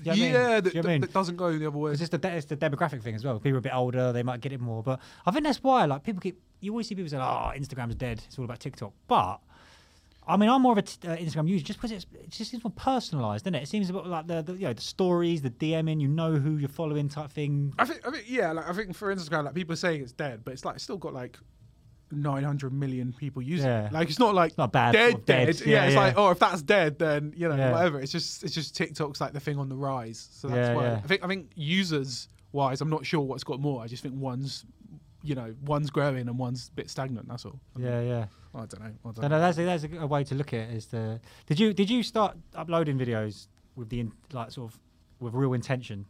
You 0.03 0.05
know 0.05 0.11
what 0.11 0.17
I 0.17 0.21
mean? 0.21 0.33
yeah, 0.33 0.59
that, 0.61 0.73
you 0.73 0.81
know 0.81 0.89
I 0.89 0.91
mean? 0.93 1.01
that 1.01 1.13
doesn't 1.13 1.35
go 1.35 1.57
the 1.57 1.67
other 1.67 1.77
way. 1.77 1.91
It's 1.91 1.99
just 1.99 2.11
the 2.11 2.17
de- 2.17 2.35
it's 2.35 2.45
the 2.45 2.57
demographic 2.57 3.01
thing 3.01 3.15
as 3.15 3.23
well. 3.23 3.39
People 3.39 3.55
are 3.55 3.59
a 3.59 3.61
bit 3.61 3.75
older, 3.75 4.11
they 4.11 4.23
might 4.23 4.41
get 4.41 4.51
it 4.51 4.59
more. 4.59 4.83
But 4.83 4.99
I 5.25 5.31
think 5.31 5.43
that's 5.45 5.63
why 5.63 5.85
like 5.85 6.03
people 6.03 6.21
keep 6.21 6.39
you 6.61 6.71
always 6.71 6.87
see 6.87 6.95
people 6.95 7.09
say, 7.09 7.17
"Oh, 7.17 7.51
Instagram's 7.55 7.95
dead. 7.95 8.21
It's 8.25 8.37
all 8.37 8.45
about 8.45 8.59
TikTok." 8.59 8.93
But 9.07 9.39
I 10.27 10.37
mean, 10.37 10.49
I'm 10.49 10.61
more 10.61 10.71
of 10.71 10.79
a 10.79 10.81
t- 10.81 11.07
uh, 11.07 11.15
Instagram 11.15 11.47
user 11.47 11.63
just 11.63 11.79
because 11.79 11.91
it's, 11.91 12.05
it 12.13 12.29
just 12.29 12.49
seems 12.49 12.63
more 12.63 12.71
personalised, 12.71 13.43
doesn't 13.43 13.55
it? 13.55 13.63
It 13.63 13.69
seems 13.69 13.89
a 13.89 13.93
bit 13.93 14.07
like 14.07 14.27
the, 14.27 14.41
the 14.41 14.53
you 14.53 14.67
know 14.67 14.73
the 14.73 14.81
stories, 14.81 15.41
the 15.41 15.51
DMing, 15.51 16.01
you 16.01 16.07
know 16.07 16.33
who 16.33 16.57
you're 16.57 16.69
following 16.69 17.09
type 17.09 17.31
thing. 17.31 17.73
I 17.77 17.85
think, 17.85 18.07
I 18.07 18.11
think, 18.11 18.25
yeah, 18.27 18.51
like 18.51 18.67
I 18.67 18.73
think 18.73 18.95
for 18.95 19.13
Instagram, 19.13 19.45
like 19.45 19.53
people 19.53 19.73
are 19.73 19.77
saying 19.77 20.01
it's 20.01 20.11
dead, 20.11 20.41
but 20.43 20.53
it's 20.53 20.65
like 20.65 20.75
it's 20.75 20.83
still 20.83 20.97
got 20.97 21.13
like 21.13 21.37
900 22.11 22.71
million 22.73 23.13
people 23.13 23.41
using 23.41 23.67
Yeah. 23.67 23.87
it. 23.87 23.93
Like 23.93 24.09
it's 24.09 24.19
not 24.19 24.35
like 24.35 24.57
not 24.57 24.71
bad, 24.71 24.93
dead, 24.93 25.25
dead. 25.25 25.45
dead. 25.57 25.59
Yeah, 25.61 25.73
Yeah, 25.73 25.85
it's 25.85 25.93
yeah. 25.95 25.99
like 25.99 26.13
oh, 26.17 26.29
if 26.31 26.39
that's 26.39 26.61
dead, 26.61 26.99
then 26.99 27.33
you 27.35 27.47
know 27.49 27.71
whatever. 27.71 27.99
It's 27.99 28.11
just 28.11 28.43
it's 28.43 28.53
just 28.53 28.75
TikTok's 28.75 29.19
like 29.21 29.33
the 29.33 29.39
thing 29.39 29.57
on 29.57 29.69
the 29.69 29.75
rise. 29.75 30.27
So 30.31 30.47
that's 30.47 30.75
why. 30.75 30.93
I 30.93 30.99
think 31.01 31.23
I 31.23 31.27
think 31.27 31.51
users 31.55 32.29
wise, 32.51 32.81
I'm 32.81 32.89
not 32.89 33.05
sure 33.05 33.21
what's 33.21 33.43
got 33.43 33.59
more. 33.59 33.81
I 33.83 33.87
just 33.87 34.03
think 34.03 34.15
one's 34.15 34.65
you 35.23 35.33
know 35.35 35.55
one's 35.65 35.89
growing 35.89 36.27
and 36.29 36.37
one's 36.37 36.69
a 36.69 36.71
bit 36.75 36.89
stagnant. 36.89 37.27
That's 37.27 37.45
all. 37.45 37.59
Yeah, 37.77 38.01
yeah. 38.01 38.25
I 38.53 38.59
don't 38.59 38.79
know. 38.79 38.85
I 38.85 38.89
don't 39.07 39.15
So 39.15 39.21
know. 39.23 39.27
no, 39.27 39.39
that's 39.39 39.57
a, 39.57 39.63
that's 39.65 39.85
a 39.99 40.07
way 40.07 40.23
to 40.23 40.35
look 40.35 40.53
at 40.53 40.69
it. 40.69 40.75
Is 40.75 40.85
the 40.85 41.19
did 41.47 41.59
you 41.59 41.73
did 41.73 41.89
you 41.89 42.03
start 42.03 42.37
uploading 42.53 42.97
videos 42.97 43.47
with 43.75 43.89
the 43.89 43.99
in, 43.99 44.11
like 44.31 44.51
sort 44.51 44.71
of 44.71 44.79
with 45.19 45.33
real 45.33 45.53
intention? 45.53 46.05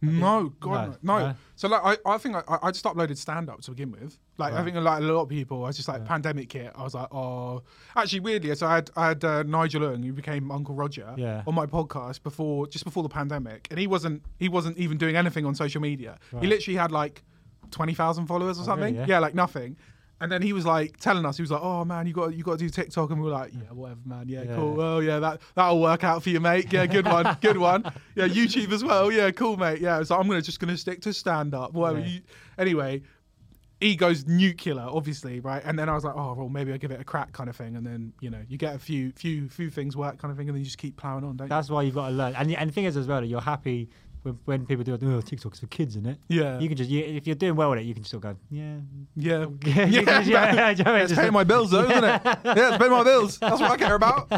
No, 0.00 0.52
God, 0.60 0.98
no. 1.02 1.18
No, 1.18 1.26
no. 1.28 1.34
So 1.56 1.66
like, 1.68 1.98
I, 2.06 2.10
I 2.14 2.18
think 2.18 2.36
I, 2.36 2.42
I 2.62 2.70
just 2.70 2.84
uploaded 2.84 3.16
stand 3.16 3.50
up 3.50 3.60
to 3.62 3.70
begin 3.72 3.90
with. 3.90 4.16
Like, 4.36 4.52
I 4.52 4.62
think 4.62 4.76
like 4.76 5.00
a 5.00 5.04
lot 5.04 5.22
of 5.22 5.28
people, 5.28 5.64
I 5.64 5.68
was 5.68 5.76
just 5.76 5.88
like 5.88 6.04
pandemic 6.04 6.52
hit. 6.52 6.70
I 6.76 6.84
was 6.84 6.94
like, 6.94 7.08
oh, 7.12 7.62
actually, 7.96 8.20
weirdly, 8.20 8.54
so 8.54 8.68
I 8.68 8.76
had 8.76 8.90
I 8.94 9.08
had 9.08 9.24
uh, 9.24 9.42
Nigel 9.42 9.82
Ng, 9.92 10.02
who 10.04 10.12
became 10.12 10.52
Uncle 10.52 10.74
Roger, 10.76 11.12
Yeah. 11.16 11.42
on 11.46 11.54
my 11.54 11.66
podcast 11.66 12.22
before, 12.22 12.68
just 12.68 12.84
before 12.84 13.02
the 13.02 13.08
pandemic, 13.08 13.66
and 13.70 13.80
he 13.80 13.88
wasn't 13.88 14.22
he 14.38 14.48
wasn't 14.48 14.78
even 14.78 14.98
doing 14.98 15.16
anything 15.16 15.44
on 15.44 15.54
social 15.56 15.80
media. 15.80 16.18
He 16.40 16.46
literally 16.46 16.76
had 16.78 16.92
like 16.92 17.24
twenty 17.72 17.94
thousand 17.94 18.26
followers 18.28 18.58
or 18.58 18.62
Oh, 18.62 18.66
something. 18.66 18.94
really? 18.94 18.98
Yeah. 19.08 19.16
yeah, 19.16 19.18
like 19.18 19.34
nothing. 19.34 19.76
And 20.20 20.32
then 20.32 20.42
he 20.42 20.52
was 20.52 20.66
like 20.66 20.96
telling 20.98 21.24
us, 21.24 21.36
he 21.36 21.42
was 21.42 21.50
like, 21.52 21.62
"Oh 21.62 21.84
man, 21.84 22.06
you 22.06 22.12
got 22.12 22.34
you 22.34 22.42
got 22.42 22.58
to 22.58 22.64
do 22.64 22.68
TikTok," 22.68 23.10
and 23.10 23.20
we 23.20 23.26
were 23.26 23.32
like, 23.32 23.52
"Yeah, 23.54 23.72
whatever, 23.72 24.00
man. 24.04 24.28
Yeah, 24.28 24.42
Yeah. 24.42 24.56
cool. 24.56 24.80
Oh 24.80 24.98
yeah, 24.98 25.20
that 25.20 25.40
that'll 25.54 25.80
work 25.80 26.02
out 26.02 26.22
for 26.24 26.30
you, 26.30 26.40
mate. 26.40 26.72
Yeah, 26.72 26.86
good 26.86 27.06
one, 27.06 27.36
good 27.40 27.56
one. 27.58 27.84
Yeah, 28.16 28.26
YouTube 28.26 28.72
as 28.72 28.82
well. 28.82 29.12
Yeah, 29.12 29.30
cool, 29.30 29.56
mate. 29.56 29.80
Yeah, 29.80 30.02
so 30.02 30.16
I'm 30.18 30.26
gonna 30.26 30.42
just 30.42 30.58
gonna 30.58 30.76
stick 30.76 31.00
to 31.02 31.12
stand 31.12 31.54
up. 31.54 31.72
Whatever. 31.72 32.00
Yeah. 32.00 32.06
You, 32.06 32.20
anyway, 32.58 33.02
he 33.80 33.94
goes 33.94 34.26
nuclear, 34.26 34.80
obviously, 34.80 35.38
right? 35.38 35.62
And 35.64 35.78
then 35.78 35.88
I 35.88 35.94
was 35.94 36.02
like, 36.02 36.16
oh 36.16 36.34
well, 36.34 36.48
maybe 36.48 36.72
I 36.72 36.78
give 36.78 36.90
it 36.90 37.00
a 37.00 37.04
crack, 37.04 37.32
kind 37.32 37.48
of 37.48 37.54
thing. 37.54 37.76
And 37.76 37.86
then 37.86 38.12
you 38.20 38.28
know, 38.30 38.40
you 38.48 38.58
get 38.58 38.74
a 38.74 38.78
few 38.80 39.12
few 39.12 39.48
few 39.48 39.70
things 39.70 39.96
work, 39.96 40.18
kind 40.18 40.32
of 40.32 40.36
thing, 40.36 40.48
and 40.48 40.56
then 40.56 40.60
you 40.60 40.64
just 40.66 40.78
keep 40.78 40.96
plowing 40.96 41.22
on, 41.22 41.36
don't 41.36 41.46
you? 41.46 41.48
That's 41.50 41.70
why 41.70 41.82
you've 41.82 41.94
got 41.94 42.08
to 42.08 42.14
learn. 42.14 42.34
And, 42.34 42.52
and 42.56 42.68
the 42.70 42.74
thing 42.74 42.86
is 42.86 42.96
as 42.96 43.06
well, 43.06 43.24
you're 43.24 43.40
happy 43.40 43.88
when, 44.22 44.38
when 44.44 44.66
people 44.66 44.84
do 44.84 44.98
oh, 45.00 45.20
TikTok's 45.20 45.60
for 45.60 45.66
kids, 45.66 45.96
isn't 45.96 46.06
it? 46.08 46.18
Yeah. 46.28 46.58
You 46.58 46.68
can 46.68 46.76
just 46.76 46.90
you, 46.90 47.00
if 47.04 47.26
you're 47.26 47.36
doing 47.36 47.56
well 47.56 47.70
with 47.70 47.78
it, 47.80 47.82
you 47.82 47.94
can 47.94 48.04
still 48.04 48.20
go 48.20 48.36
yeah. 48.50 48.76
Yeah, 49.16 49.46
Yeah, 49.64 49.74
yeah, 49.76 49.86
you 49.86 50.04
can- 50.04 50.28
yeah, 50.28 50.52
man. 50.54 50.74
do 50.74 50.78
you 50.78 50.84
know 50.84 50.90
what 50.92 50.96
I 50.96 51.02
mean? 51.02 51.02
It's 51.04 51.12
paying 51.14 51.32
my 51.32 51.44
bills, 51.44 51.70
though, 51.70 51.84
isn't 51.90 52.04
it? 52.04 52.20
Yeah, 52.24 52.68
it's 52.68 52.78
paying 52.78 52.90
my 52.90 53.04
bills. 53.04 53.38
That's 53.38 53.60
what 53.60 53.70
I 53.70 53.76
care 53.76 53.94
about. 53.94 54.28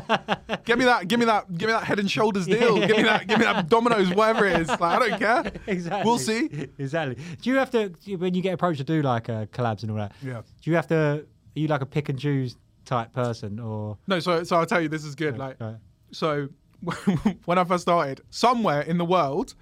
Give 0.65 0.79
me 0.79 0.85
that. 0.85 1.09
Give 1.09 1.19
me 1.19 1.25
that. 1.27 1.57
Give 1.57 1.69
me 1.69 1.73
that 1.73 1.85
Head 1.85 1.99
and 1.99 2.11
Shoulders 2.11 2.47
deal. 2.47 2.79
Give 2.79 2.97
me 2.97 3.03
that. 3.05 3.27
Give 3.27 3.39
me 3.39 3.45
that 3.45 3.69
Domino's, 3.69 4.11
whatever 4.11 4.47
it 4.47 4.61
is. 4.61 4.69
Like 4.69 4.83
I 4.83 5.09
don't 5.09 5.19
care. 5.19 5.53
exactly. 5.67 6.03
We'll 6.09 6.19
see. 6.19 6.69
Exactly. 6.79 7.17
Do 7.41 7.51
you 7.51 7.57
have 7.57 7.71
to 7.71 7.89
when 8.17 8.35
you 8.35 8.43
get 8.43 8.55
approached 8.55 8.79
to 8.79 8.85
do 8.85 9.03
like 9.03 9.29
uh, 9.29 9.47
collabs 9.47 9.83
and 9.83 9.91
all 9.91 9.97
that? 9.99 10.13
Yeah. 10.23 10.43
Do 10.63 10.71
you 10.71 10.77
have 10.77 10.87
to? 10.89 10.97
Are 10.97 11.25
you 11.55 11.67
like 11.69 11.81
a 11.83 11.87
pick 11.87 12.09
and 12.09 12.19
choose 12.19 12.57
type 12.85 13.13
person 13.13 13.59
or? 13.59 13.99
No, 14.07 14.21
so 14.21 14.45
so 14.45 14.57
I'll 14.57 14.67
tell 14.67 14.81
you, 14.81 14.89
this 14.89 15.05
is 15.05 15.15
good. 15.15 15.37
Like, 15.39 15.61
Right. 15.61 15.77
so 16.13 16.49
when 17.45 17.59
I 17.59 17.65
first 17.65 17.83
started, 17.83 18.23
somewhere 18.31 18.81
in 18.83 18.99
the 18.99 19.05
world, 19.05 19.55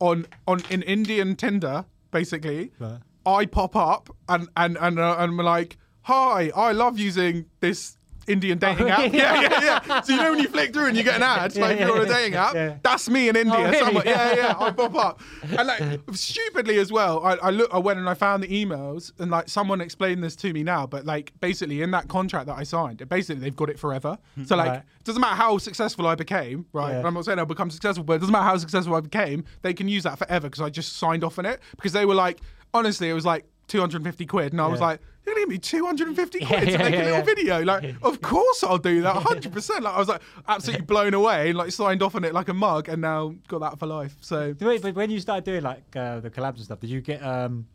on 0.00 0.26
on 0.46 0.62
in 0.70 0.82
Indian 0.82 1.36
Tinder, 1.36 1.84
basically, 2.10 2.72
Right. 2.78 3.00
I 3.26 3.46
pop 3.46 3.76
up 3.76 4.10
and 4.28 4.48
and 4.56 4.76
and 4.78 4.98
uh, 4.98 5.16
and 5.18 5.32
I'm 5.32 5.36
like, 5.36 5.76
hi, 6.02 6.50
I 6.54 6.72
love 6.72 6.98
using 6.98 7.46
this. 7.60 7.96
Indian 8.30 8.58
oh, 8.62 8.66
dating 8.68 8.86
Oh, 8.86 8.90
app. 8.90 9.12
Yeah, 9.20 9.40
yeah, 9.42 9.80
yeah. 9.86 10.00
So 10.02 10.12
you 10.14 10.18
know 10.22 10.30
when 10.30 10.38
you 10.40 10.48
flick 10.48 10.72
through 10.72 10.86
and 10.86 10.96
you 10.96 11.02
get 11.02 11.16
an 11.16 11.22
ad, 11.22 11.54
Yeah, 11.54 11.62
like 11.62 11.78
yeah, 11.78 11.86
you're 11.86 11.96
on 11.96 12.04
a 12.04 12.08
dating 12.08 12.34
app, 12.34 12.54
Yeah. 12.54 12.76
that's 12.82 13.08
me 13.08 13.28
in 13.28 13.36
oh, 13.36 13.40
India. 13.40 13.56
Oh, 13.56 13.86
really? 13.92 14.02
Yeah, 14.08 14.34
yeah. 14.34 14.54
I 14.58 14.70
pop 14.80 14.94
up. 14.94 15.20
And 15.56 15.66
like 15.66 15.82
stupidly 16.12 16.78
as 16.78 16.92
well, 16.92 17.24
I, 17.24 17.34
I 17.36 17.50
look 17.50 17.68
I 17.72 17.78
went 17.78 17.98
and 17.98 18.08
I 18.08 18.14
found 18.14 18.42
the 18.42 18.48
emails 18.48 19.12
and 19.18 19.30
like 19.30 19.48
someone 19.48 19.80
explained 19.80 20.22
this 20.22 20.36
to 20.36 20.52
me 20.52 20.62
now, 20.62 20.86
but 20.86 21.04
like 21.04 21.32
basically 21.40 21.82
in 21.82 21.90
that 21.92 22.08
contract 22.08 22.46
that 22.46 22.56
I 22.58 22.62
signed, 22.62 23.06
basically 23.08 23.40
they've 23.42 23.56
got 23.56 23.70
it 23.70 23.78
forever. 23.78 24.18
Hmm. 24.34 24.44
So 24.44 24.56
like 24.56 24.68
Right. 24.70 24.82
doesn't 25.04 25.20
matter 25.20 25.36
how 25.36 25.58
successful 25.58 26.06
I 26.06 26.14
became, 26.14 26.66
right? 26.72 26.92
Yeah. 26.92 27.06
I'm 27.06 27.14
not 27.14 27.24
saying 27.24 27.38
I'll 27.38 27.46
become 27.46 27.70
successful, 27.70 28.04
but 28.04 28.14
it 28.14 28.18
doesn't 28.20 28.32
matter 28.32 28.44
how 28.44 28.56
successful 28.56 28.94
I 28.94 29.00
became, 29.00 29.44
they 29.62 29.74
can 29.74 29.88
use 29.88 30.04
that 30.04 30.18
forever 30.18 30.48
because 30.48 30.60
I 30.62 30.70
just 30.70 30.96
signed 30.96 31.24
off 31.24 31.38
on 31.38 31.46
it. 31.46 31.60
Because 31.76 31.92
they 31.92 32.04
were 32.06 32.14
like, 32.14 32.40
honestly, 32.72 33.08
it 33.10 33.14
was 33.14 33.26
like 33.26 33.44
250 33.68 34.26
quid. 34.26 34.52
And 34.52 34.60
I 34.60 34.66
was 34.66 34.80
like, 34.80 35.00
you're 35.26 35.34
gonna 35.34 35.42
give 35.46 35.48
me 35.50 35.58
250 35.58 36.38
quid 36.46 36.48
Yeah, 36.50 36.64
to 36.64 36.70
yeah, 36.70 36.78
make 36.82 36.94
yeah, 36.94 37.02
a 37.02 37.04
little 37.04 37.22
video? 37.24 37.62
Like, 37.64 37.94
of 38.02 38.20
course 38.20 38.62
I'll 38.64 38.78
do 38.78 39.02
that, 39.02 39.16
100%. 39.24 39.80
Like, 39.82 39.94
I 39.94 39.98
was 39.98 40.08
like 40.08 40.22
absolutely 40.48 40.86
blown 40.86 41.14
away 41.14 41.50
and 41.50 41.58
like 41.58 41.72
signed 41.72 42.02
off 42.02 42.14
on 42.14 42.24
it 42.24 42.32
like 42.34 42.48
a 42.48 42.54
mug 42.54 42.88
and 42.88 43.00
now 43.02 43.34
got 43.48 43.60
that 43.60 43.78
for 43.78 43.86
life. 43.86 44.16
So, 44.20 44.54
Wait, 44.60 44.82
But 44.82 44.94
when 44.94 45.10
you 45.10 45.20
started 45.20 45.44
doing 45.44 45.62
like 45.62 45.84
uh, 45.96 46.20
the 46.20 46.30
collabs 46.30 46.56
and 46.56 46.64
stuff, 46.64 46.80
did 46.80 46.90
you 46.90 47.00
get 47.00 47.22
um? 47.22 47.66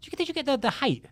Did 0.00 0.06
you 0.06 0.10
get, 0.10 0.16
did 0.18 0.28
you 0.28 0.34
get 0.34 0.46
the, 0.46 0.56
the 0.56 0.70
hate? 0.70 1.06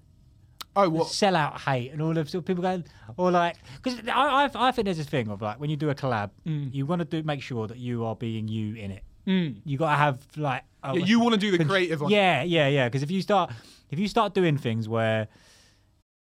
oh, 0.76 0.88
what? 0.88 1.08
sellout 1.08 1.58
hate 1.60 1.90
and 1.92 2.00
all 2.00 2.16
of 2.16 2.30
sort 2.30 2.42
of 2.42 2.46
people 2.46 2.62
going 2.62 2.84
or 3.16 3.32
like 3.32 3.56
because 3.82 3.98
I, 4.08 4.44
I 4.44 4.50
I 4.68 4.70
think 4.72 4.84
there's 4.84 4.98
this 4.98 5.08
thing 5.08 5.28
of 5.28 5.42
like 5.42 5.58
when 5.58 5.68
you 5.68 5.76
do 5.76 5.90
a 5.90 5.94
collab, 5.96 6.30
Mm. 6.46 6.72
you 6.72 6.86
want 6.86 7.00
to 7.00 7.04
do 7.04 7.24
make 7.26 7.42
sure 7.42 7.66
that 7.66 7.76
you 7.78 8.04
are 8.04 8.14
being 8.14 8.46
you 8.46 8.76
in 8.76 8.92
it. 8.92 9.02
You 9.26 9.76
got 9.78 9.90
to 9.90 9.96
have 9.96 10.26
like 10.36 10.62
a- 10.82 10.96
Yeah, 10.96 11.04
you 11.04 11.20
wanna 11.20 11.36
do 11.36 11.56
the 11.56 11.64
creative 11.64 12.00
one. 12.00 12.10
Yeah, 12.10 12.42
yeah, 12.42 12.66
yeah. 12.68 12.88
Because 12.88 13.02
if 13.02 13.10
you 13.10 13.20
start 13.22 13.52
if 13.90 13.98
you 13.98 14.06
start 14.08 14.32
doing 14.34 14.56
things 14.58 14.88
where 14.88 15.26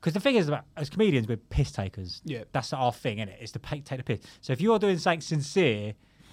Because 0.00 0.14
the 0.14 0.20
thing 0.20 0.36
is, 0.36 0.48
about 0.48 0.64
as 0.76 0.88
comedians, 0.88 1.28
we're 1.28 1.36
piss 1.36 1.70
takers. 1.72 2.22
Yeah. 2.24 2.44
That's 2.52 2.72
our 2.72 2.92
thing, 2.92 3.18
isn't 3.18 3.28
it? 3.28 3.38
It's 3.40 3.52
to 3.52 3.58
take 3.58 3.84
the 3.98 4.02
piss. 4.02 4.20
So 4.40 4.52
if 4.52 4.60
you're 4.60 4.78
doing 4.78 4.96
something 4.98 5.20
sincere, 5.20 5.92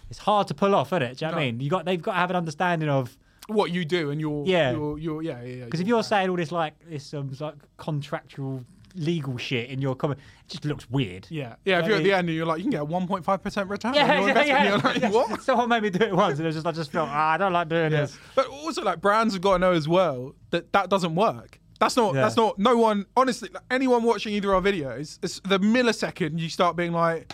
it's 0.09 0.19
hard 0.19 0.47
to 0.47 0.53
pull 0.53 0.73
off, 0.73 0.89
isn't 0.93 1.01
it? 1.03 1.17
Do 1.17 1.25
you 1.25 1.31
know 1.31 1.37
what 1.37 1.43
I 1.43 1.45
mean? 1.51 1.59
You 1.59 1.69
got 1.69 1.83
they've 1.85 2.01
got 2.01 2.13
to 2.13 2.17
have 2.19 2.29
an 2.29 2.37
understanding 2.37 2.87
of 2.87 3.17
What 3.47 3.71
you 3.71 3.83
do 3.83 4.09
and 4.11 4.21
your, 4.21 4.45
Yeah. 4.47 4.71
your, 4.71 4.97
your 4.99 5.21
yeah, 5.21 5.41
yeah, 5.41 5.55
yeah. 5.55 5.65
because 5.65 5.81
if 5.81 5.87
you're 5.87 6.03
saying 6.03 6.29
all 6.29 6.37
this 6.37 6.51
like 6.51 6.73
this 6.89 7.13
um 7.13 7.29
like 7.41 7.55
contractual 7.77 8.63
legal 8.95 9.37
shit 9.37 9.69
in 9.69 9.79
your 9.81 9.95
comment, 9.95 10.19
it 10.45 10.49
just 10.49 10.65
looks 10.65 10.89
weird. 10.89 11.27
yeah, 11.29 11.55
yeah. 11.65 11.79
If 11.79 11.87
you're 11.87 11.97
at 11.97 12.03
the 12.03 12.13
end 12.13 12.29
and 12.29 12.35
you're 12.35 12.45
like, 12.47 12.57
you 12.59 12.63
can 12.63 12.71
get 12.71 12.81
a 12.81 12.85
1.5% 12.85 13.69
return 13.69 13.93
Yeah, 13.93 14.01
on 14.01 14.07
your 14.07 14.15
yeah, 14.15 14.27
investment, 14.29 14.47
yeah. 14.47 15.09
you're 15.09 15.09
like, 15.11 15.29
what? 15.29 15.41
Someone 15.43 15.69
made 15.69 15.83
me 15.83 15.89
do 15.91 16.03
it 16.05 16.15
once, 16.15 16.39
and 16.39 16.45
it 16.45 16.47
was 16.47 16.55
just 16.55 16.65
I 16.65 16.71
just 16.71 16.91
felt 16.91 17.09
ah, 17.09 17.31
I 17.33 17.37
don't 17.37 17.53
like 17.53 17.67
doing 17.69 17.91
this. 17.91 18.17
But 18.33 18.47
also, 18.47 18.81
like 18.83 18.99
brands 19.01 19.33
have 19.33 19.41
got 19.41 19.53
to 19.53 19.59
know 19.59 19.71
as 19.73 19.87
well 19.87 20.33
that 20.51 20.71
that 20.73 20.89
doesn't 20.89 21.15
work. 21.15 21.59
That's 21.79 21.95
not. 21.95 22.15
Yeah. 22.15 22.21
That's 22.21 22.37
not. 22.37 22.57
No 22.59 22.77
one. 22.77 23.05
Honestly, 23.15 23.49
anyone 23.69 24.03
watching 24.03 24.33
either 24.33 24.53
of 24.53 24.65
our 24.65 24.71
videos, 24.71 25.19
it's 25.21 25.39
the 25.41 25.59
millisecond 25.59 26.39
you 26.39 26.49
start 26.49 26.75
being 26.75 26.91
like, 26.91 27.31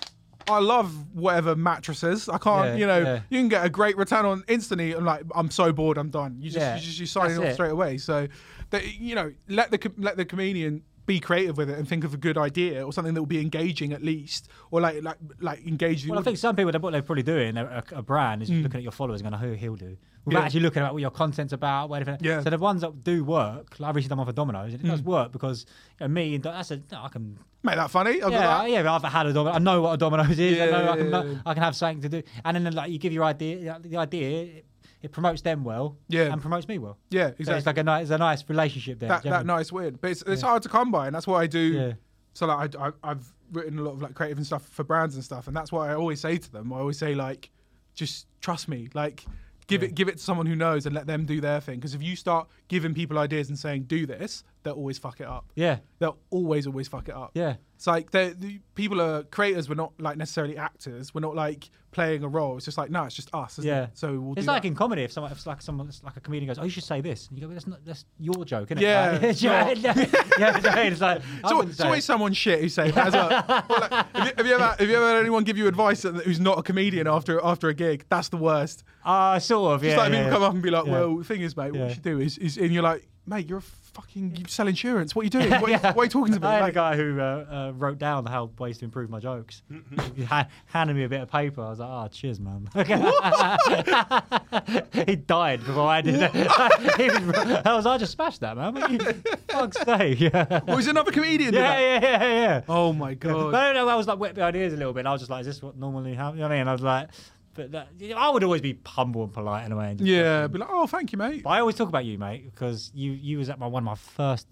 I 0.47 0.60
love 0.60 0.91
whatever 1.13 1.56
mattresses. 1.56 2.27
I 2.27 2.38
can't. 2.38 2.69
Yeah, 2.69 2.75
you 2.75 2.88
know, 2.88 2.99
yeah. 2.99 3.19
you 3.29 3.39
can 3.39 3.49
get 3.49 3.65
a 3.65 3.69
great 3.69 3.97
return 3.97 4.25
on 4.25 4.43
instantly. 4.47 4.93
And 4.93 5.06
like, 5.06 5.23
I'm 5.34 5.49
so 5.49 5.71
bored. 5.71 5.97
I'm 5.97 6.10
done. 6.10 6.38
You 6.39 6.51
just. 6.51 6.82
You 6.82 6.88
just. 6.88 6.99
You 6.99 7.06
sign 7.06 7.32
it 7.32 7.38
off 7.38 7.53
straight 7.53 7.71
away. 7.71 7.97
So, 7.97 8.27
that 8.71 8.99
you 8.99 9.15
know, 9.15 9.34
let 9.47 9.71
the 9.71 9.91
let 9.97 10.17
the 10.17 10.25
comedian 10.25 10.84
be 11.05 11.19
creative 11.19 11.57
with 11.57 11.69
it 11.69 11.77
and 11.77 11.87
think 11.87 12.03
of 12.03 12.13
a 12.13 12.17
good 12.17 12.37
idea 12.37 12.85
or 12.85 12.93
something 12.93 13.13
that 13.13 13.21
will 13.21 13.25
be 13.27 13.41
engaging 13.41 13.91
at 13.93 14.01
least, 14.01 14.47
or 14.71 14.81
like 14.81 15.03
like 15.03 15.17
like 15.39 15.65
engage. 15.67 16.07
Well, 16.07 16.19
I 16.19 16.21
think 16.21 16.37
some 16.37 16.55
people, 16.55 16.71
what 16.79 16.91
they're 16.91 17.01
probably 17.01 17.23
doing, 17.23 17.57
a, 17.57 17.83
a, 17.91 18.01
brand, 18.01 18.41
is 18.43 18.49
looking 18.49 18.77
at 18.77 18.83
your 18.83 18.91
followers 18.91 19.21
and 19.21 19.29
going, 19.29 19.41
who 19.41 19.53
he'll 19.55 19.75
do. 19.75 19.97
Without 20.25 20.39
Mm. 20.39 20.39
Yeah. 20.39 20.45
actually 20.45 20.59
looking 20.61 20.83
at 20.83 20.93
what 20.93 21.01
your 21.01 21.11
content's 21.11 21.51
about, 21.51 21.89
whatever. 21.89 22.17
Yeah. 22.21 22.39
Mm. 22.39 22.43
So 22.45 22.49
the 22.49 22.57
ones 22.57 22.79
that 22.81 23.03
do 23.03 23.25
work, 23.25 23.77
like 23.77 23.89
I've 23.89 23.95
recently 23.95 24.09
done 24.09 24.19
one 24.19 24.27
for 24.27 24.33
Domino's, 24.33 24.73
and 24.73 24.83
it 24.83 24.87
does 24.87 25.01
work 25.01 25.33
because 25.33 25.65
you 25.99 26.07
know, 26.07 26.13
me 26.13 26.37
that's 26.37 26.71
a, 26.71 26.81
I 26.95 27.09
can. 27.09 27.37
make 27.61 27.75
that 27.75 27.91
funny. 27.91 28.21
I've 28.21 28.31
Yeah, 28.31 28.39
that. 28.39 28.69
yeah, 28.69 28.93
I've 28.93 29.03
had 29.03 29.25
a 29.25 29.33
Domino. 29.33 29.53
I 29.53 29.59
know 29.59 29.81
what 29.81 29.93
a 29.93 29.97
Domino's 29.97 30.39
is. 30.39 30.59
I 30.61 30.65
Yeah, 30.67 30.91
I 30.91 30.97
can, 30.97 31.09
yeah, 31.09 31.23
yeah. 31.23 31.39
I 31.45 31.53
can 31.53 31.63
have 31.63 31.75
something 31.75 32.01
to 32.03 32.09
do, 32.09 32.23
and 32.45 32.65
then 32.65 32.73
like 32.73 32.89
you 32.91 32.99
give 32.99 33.11
your 33.11 33.25
idea, 33.25 33.77
the 33.81 33.97
idea, 33.97 34.61
it, 35.03 35.11
promotes 35.11 35.41
them 35.41 35.63
well, 35.63 35.97
Yeah. 36.07 36.31
and 36.31 36.41
promotes 36.41 36.67
me 36.67 36.79
well. 36.79 36.97
Yeah, 37.11 37.27
So 37.27 37.35
exactly. 37.39 37.57
it's 37.57 37.65
like 37.67 37.77
a 37.77 37.83
nice, 37.83 38.01
it's 38.03 38.11
a 38.11 38.17
nice 38.17 38.43
relationship 38.49 38.99
there. 38.99 39.09
that, 39.09 39.21
do 39.21 39.27
you 39.27 39.31
know 39.31 39.37
that 39.37 39.45
what 39.45 39.55
nice 39.57 39.71
win. 39.71 39.97
But 40.01 40.11
it's, 40.11 40.21
it's 40.23 40.41
hard 40.41 40.63
to 40.63 40.69
come 40.69 40.91
by, 40.91 41.05
and 41.07 41.15
that's 41.15 41.27
what 41.27 41.37
I 41.41 41.47
do. 41.47 41.59
Yeah. 41.59 41.93
So 42.33 42.47
like 42.47 42.75
I, 42.75 42.87
I 42.87 42.91
I've 43.03 43.33
written 43.51 43.77
a 43.77 43.83
lot 43.83 43.91
of 43.91 44.01
like 44.01 44.15
creative 44.15 44.37
and 44.37 44.45
stuff 44.47 44.65
for 44.69 44.83
brands 44.83 45.13
and 45.15 45.23
stuff, 45.23 45.47
and 45.47 45.55
that's 45.55 45.71
why 45.71 45.91
I 45.91 45.95
always 45.95 46.19
say 46.19 46.37
to 46.37 46.51
them. 46.51 46.73
I 46.73 46.77
always 46.79 46.97
say 46.97 47.13
like, 47.13 47.51
just 47.93 48.25
trust 48.41 48.67
me. 48.67 48.89
Like, 48.95 49.23
give 49.67 49.83
it 49.83 49.93
give 49.93 50.07
it 50.07 50.13
to 50.13 50.23
someone 50.23 50.47
who 50.47 50.55
knows 50.55 50.85
and 50.87 50.95
let 50.95 51.05
them 51.05 51.25
do 51.25 51.39
their 51.41 51.59
thing. 51.61 51.75
Because 51.75 51.93
if 51.93 52.01
you 52.01 52.15
start 52.15 52.47
giving 52.69 52.93
people 52.95 53.19
ideas 53.19 53.49
and 53.49 53.59
saying 53.59 53.83
do 53.83 54.05
this, 54.07 54.43
they'll 54.63 54.73
always 54.73 54.97
fuck 54.97 55.19
it 55.19 55.28
up. 55.28 55.45
Yeah. 55.56 55.78
They'll 55.99 56.17
always, 56.30 56.67
always 56.67 56.88
fuck 56.88 57.08
it 57.10 57.15
up. 57.15 57.32
Yeah. 57.34 57.56
It's 57.76 57.88
like 57.88 58.12
the 58.12 58.34
the 58.38 58.60
people 58.76 59.02
are 59.02 59.23
creators. 59.23 59.67
We're 59.67 59.76
not 59.76 59.91
like 59.99 60.15
necessarily 60.17 60.58
actors. 60.58 61.13
We're 61.13 61.19
not 61.21 61.36
like 61.36 61.69
playing 61.91 62.23
a 62.23 62.28
role. 62.30 62.56
It's 62.56 62.63
just 62.65 62.78
like 62.78 62.89
no, 62.89 63.04
it's 63.04 63.15
just 63.15 63.30
us. 63.36 63.60
Isn't 63.60 63.67
Yeah. 63.69 63.84
It? 63.86 63.89
So 63.95 64.19
we'll 64.19 64.38
it's 64.38 64.47
like 64.47 64.62
that. 64.62 64.67
in 64.69 64.73
comedy, 64.76 65.02
if 65.04 65.12
someone, 65.12 65.32
if 65.34 65.45
like 65.45 65.62
someone, 65.62 65.91
like 66.02 66.15
a 66.15 66.21
comedian 66.21 66.47
goes, 66.47 66.60
"Oh, 66.60 66.63
you 66.63 66.69
should 66.69 66.86
say 66.86 67.02
this," 67.02 67.28
and 67.28 67.38
you 67.38 67.41
go, 67.41 67.47
well, 67.47 67.56
"That's 67.56 67.67
not, 67.67 67.84
that's 67.84 68.06
your 68.19 68.45
joke, 68.45 68.71
isn't 68.71 68.78
it?" 68.78 68.84
Yeah, 68.84 69.19
Like, 69.21 69.41
yeah, 69.41 69.69
yeah, 69.71 69.93
yeah, 70.39 70.62
yeah, 70.63 70.82
it's 70.84 71.02
like, 71.02 71.17
It's, 71.19 71.43
al- 71.43 71.58
wouldn't 71.58 71.69
it's 71.71 71.80
say 71.80 71.86
always 71.86 72.06
someone 72.06 72.32
shit 72.32 72.62
who 72.62 72.69
say 72.69 72.89
that 72.91 73.12
well. 73.13 73.30
Like, 73.30 73.91
have, 73.91 74.28
you, 74.28 74.34
have 74.38 74.47
you 74.47 74.54
ever 74.56 74.76
have 74.80 74.89
you 74.89 74.95
ever 74.95 75.08
had 75.10 75.19
anyone 75.19 75.43
give 75.43 75.58
you 75.58 75.67
advice 75.67 76.04
who's 76.04 76.39
not 76.39 76.58
a 76.58 76.63
comedian 76.63 77.06
after 77.08 77.43
after 77.43 77.67
a 77.67 77.73
gig? 77.73 78.06
That's 78.08 78.30
the 78.30 78.38
worst. 78.38 78.84
Uh, 79.04 79.39
sort 79.39 79.73
of, 79.76 79.82
Just 79.82 79.91
yeah. 79.91 79.97
like 79.97 80.12
yeah, 80.13 80.17
people 80.19 80.28
yeah. 80.28 80.34
come 80.34 80.43
up 80.43 80.54
and 80.54 80.62
be 80.63 80.69
like, 80.69 80.86
Yeah. 80.86 80.91
"Well, 80.93 81.17
the 81.17 81.23
thing 81.26 81.41
is, 81.41 81.58
mate, 81.58 81.73
what 81.73 81.89
you 81.89 81.93
should 81.95 82.04
do 82.04 82.21
is, 82.21 82.38
is," 82.38 82.58
and 82.58 82.71
you're 82.71 82.82
like, 82.84 83.06
"Mate, 83.25 83.47
you're 83.49 83.59
a 83.59 83.62
fucking 83.62 84.36
you 84.36 84.43
sell 84.47 84.67
insurance. 84.67 85.15
What 85.15 85.21
are 85.21 85.25
you 85.25 85.29
doing? 85.47 85.49
What, 85.49 85.63
are 85.63 85.69
you- 85.71 85.77
what 85.79 85.97
are 85.97 86.03
you 86.03 86.09
talking 86.09 86.33
about? 86.33 86.49
me?" 86.49 86.55
I 86.55 86.59
had 86.62 86.69
a 86.69 86.73
guy 86.73 86.95
who 86.97 87.19
uh, 87.19 87.23
uh, 87.23 87.71
wrote 87.75 87.97
down 87.99 88.25
how 88.25 88.49
ways 88.59 88.77
to 88.79 88.86
improve 88.86 89.09
my 89.09 89.19
jokes. 89.19 89.62
he 90.15 90.23
ha- 90.23 90.47
handed 90.65 90.95
me 90.95 91.03
a 91.03 91.09
bit 91.09 91.21
of 91.21 91.31
paper. 91.31 91.62
I 91.62 91.69
was 91.69 91.79
like, 91.79 91.89
"Oh, 91.89 92.07
cheers, 92.12 92.39
man." 92.39 92.67
he 95.07 95.15
died 95.15 95.65
before 95.65 95.88
I 95.88 96.01
did. 96.01 96.15
it. 96.21 96.31
He 96.33 97.09
was- 97.09 97.62
I 97.65 97.73
was, 97.75 97.86
I 97.86 97.97
just 97.97 98.13
smashed 98.13 98.41
that, 98.41 98.57
man. 98.57 98.73
What 98.75 98.91
you- 98.91 98.99
Fuck's 99.47 99.79
sake. 99.81 100.19
Yeah. 100.19 100.59
Was 100.67 100.88
another 100.88 101.12
comedian? 101.12 101.53
Yeah, 101.53 101.62
that? 101.62 101.79
yeah, 102.03 102.23
yeah, 102.23 102.33
yeah. 102.33 102.62
Oh 102.67 102.93
my 102.93 103.12
But 103.15 103.19
god. 103.19 103.53
I 103.55 103.73
don't 103.73 103.75
know. 103.75 103.89
I 103.89 103.95
was 103.95 104.07
like 104.07 104.19
wet 104.19 104.36
behind 104.36 104.55
the 104.55 104.59
ears 104.59 104.73
a 104.73 104.77
little 104.77 104.93
bit. 104.93 105.05
I 105.05 105.12
was 105.12 105.21
just 105.21 105.31
like, 105.31 105.41
"Is 105.41 105.47
this 105.47 105.62
what 105.62 105.77
normally 105.77 106.13
happens?" 106.15 106.38
You 106.38 106.41
know 106.41 106.49
what 106.49 106.55
I 106.55 106.59
mean? 106.59 106.67
I 106.67 106.71
was 106.71 106.81
like, 106.81 107.09
"But 107.53 107.71
that, 107.71 107.89
I 108.15 108.29
would 108.29 108.43
always 108.43 108.61
be 108.61 108.77
humble 108.85 109.23
and 109.23 109.33
polite 109.33 109.65
in 109.65 109.71
a 109.71 109.77
way." 109.77 109.91
And 109.91 110.01
Yeah, 110.01 110.47
be 110.47 110.57
like, 110.59 110.69
"Oh, 110.71 110.87
thank 110.87 111.11
you, 111.11 111.17
mate." 111.17 111.43
But 111.43 111.49
I 111.51 111.59
always 111.59 111.75
talk 111.75 111.89
about 111.89 112.05
you, 112.05 112.17
mate, 112.17 112.45
because 112.53 112.91
you 112.93 113.11
you 113.11 113.37
was 113.37 113.49
at 113.49 113.59
my 113.59 113.67
one 113.67 113.83
of 113.83 113.85
my 113.85 113.95
first 113.95 114.47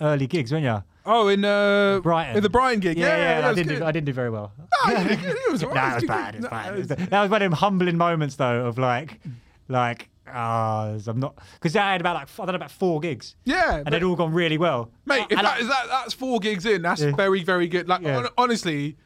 early 0.00 0.26
gigs, 0.26 0.52
weren't 0.52 0.64
you? 0.64 0.82
Oh, 1.08 1.28
in 1.28 1.44
uh, 1.44 2.00
Brighton. 2.02 2.36
in 2.36 2.42
the 2.42 2.50
Brighton 2.50 2.80
gig. 2.80 2.98
Yeah, 2.98 3.06
Yeah, 3.06 3.16
yeah, 3.16 3.38
I 3.38 3.40
that 3.42 3.48
was 3.48 3.56
didn't 3.56 3.78
do, 3.78 3.84
I 3.84 3.92
didn't 3.92 4.06
do 4.06 4.12
very 4.12 4.30
well. 4.30 4.52
No, 4.86 4.92
you 4.98 5.08
did 5.08 5.20
good. 5.20 5.36
It 5.48 5.52
was 5.52 5.62
Nah, 5.62 5.68
alright. 5.68 5.92
it 5.92 5.94
was 5.94 6.04
bad. 6.04 6.34
It 6.34 6.40
was 6.40 6.50
bad. 6.50 6.66
No, 6.66 6.72
It 6.74 6.78
was 6.78 6.86
bad. 6.88 6.98
That 7.10 7.22
was 7.22 7.30
one 7.30 7.42
of 7.42 7.46
them 7.50 7.56
humbling 7.58 7.96
moments, 7.96 8.36
though, 8.36 8.66
of 8.66 8.76
like, 8.76 9.20
like, 9.68 10.08
ah, 10.28 10.96
I'm 11.06 11.20
not 11.20 11.38
because 11.54 11.76
I 11.76 11.92
had 11.92 12.00
about 12.00 12.16
like 12.16 12.28
I 12.40 12.44
don't 12.46 12.54
about 12.56 12.70
four 12.72 12.98
gigs. 13.00 13.36
Yeah, 13.44 13.76
and 13.76 13.86
they'd 13.86 14.02
all 14.02 14.16
gone 14.16 14.32
really 14.32 14.58
well. 14.58 14.90
Mate, 15.06 15.26
if 15.30 15.36
that, 15.40 15.44
I- 15.46 15.58
is 15.60 15.68
that 15.68 15.86
that's 15.88 16.12
four 16.14 16.40
gigs 16.40 16.66
in, 16.66 16.82
that's 16.82 17.00
Yeah. 17.00 17.14
very, 17.14 17.42
very 17.44 17.68
good. 17.68 17.88
Like 17.88 18.02
Yeah. 18.02 18.16
hon- 18.22 18.28
honestly, 18.36 18.96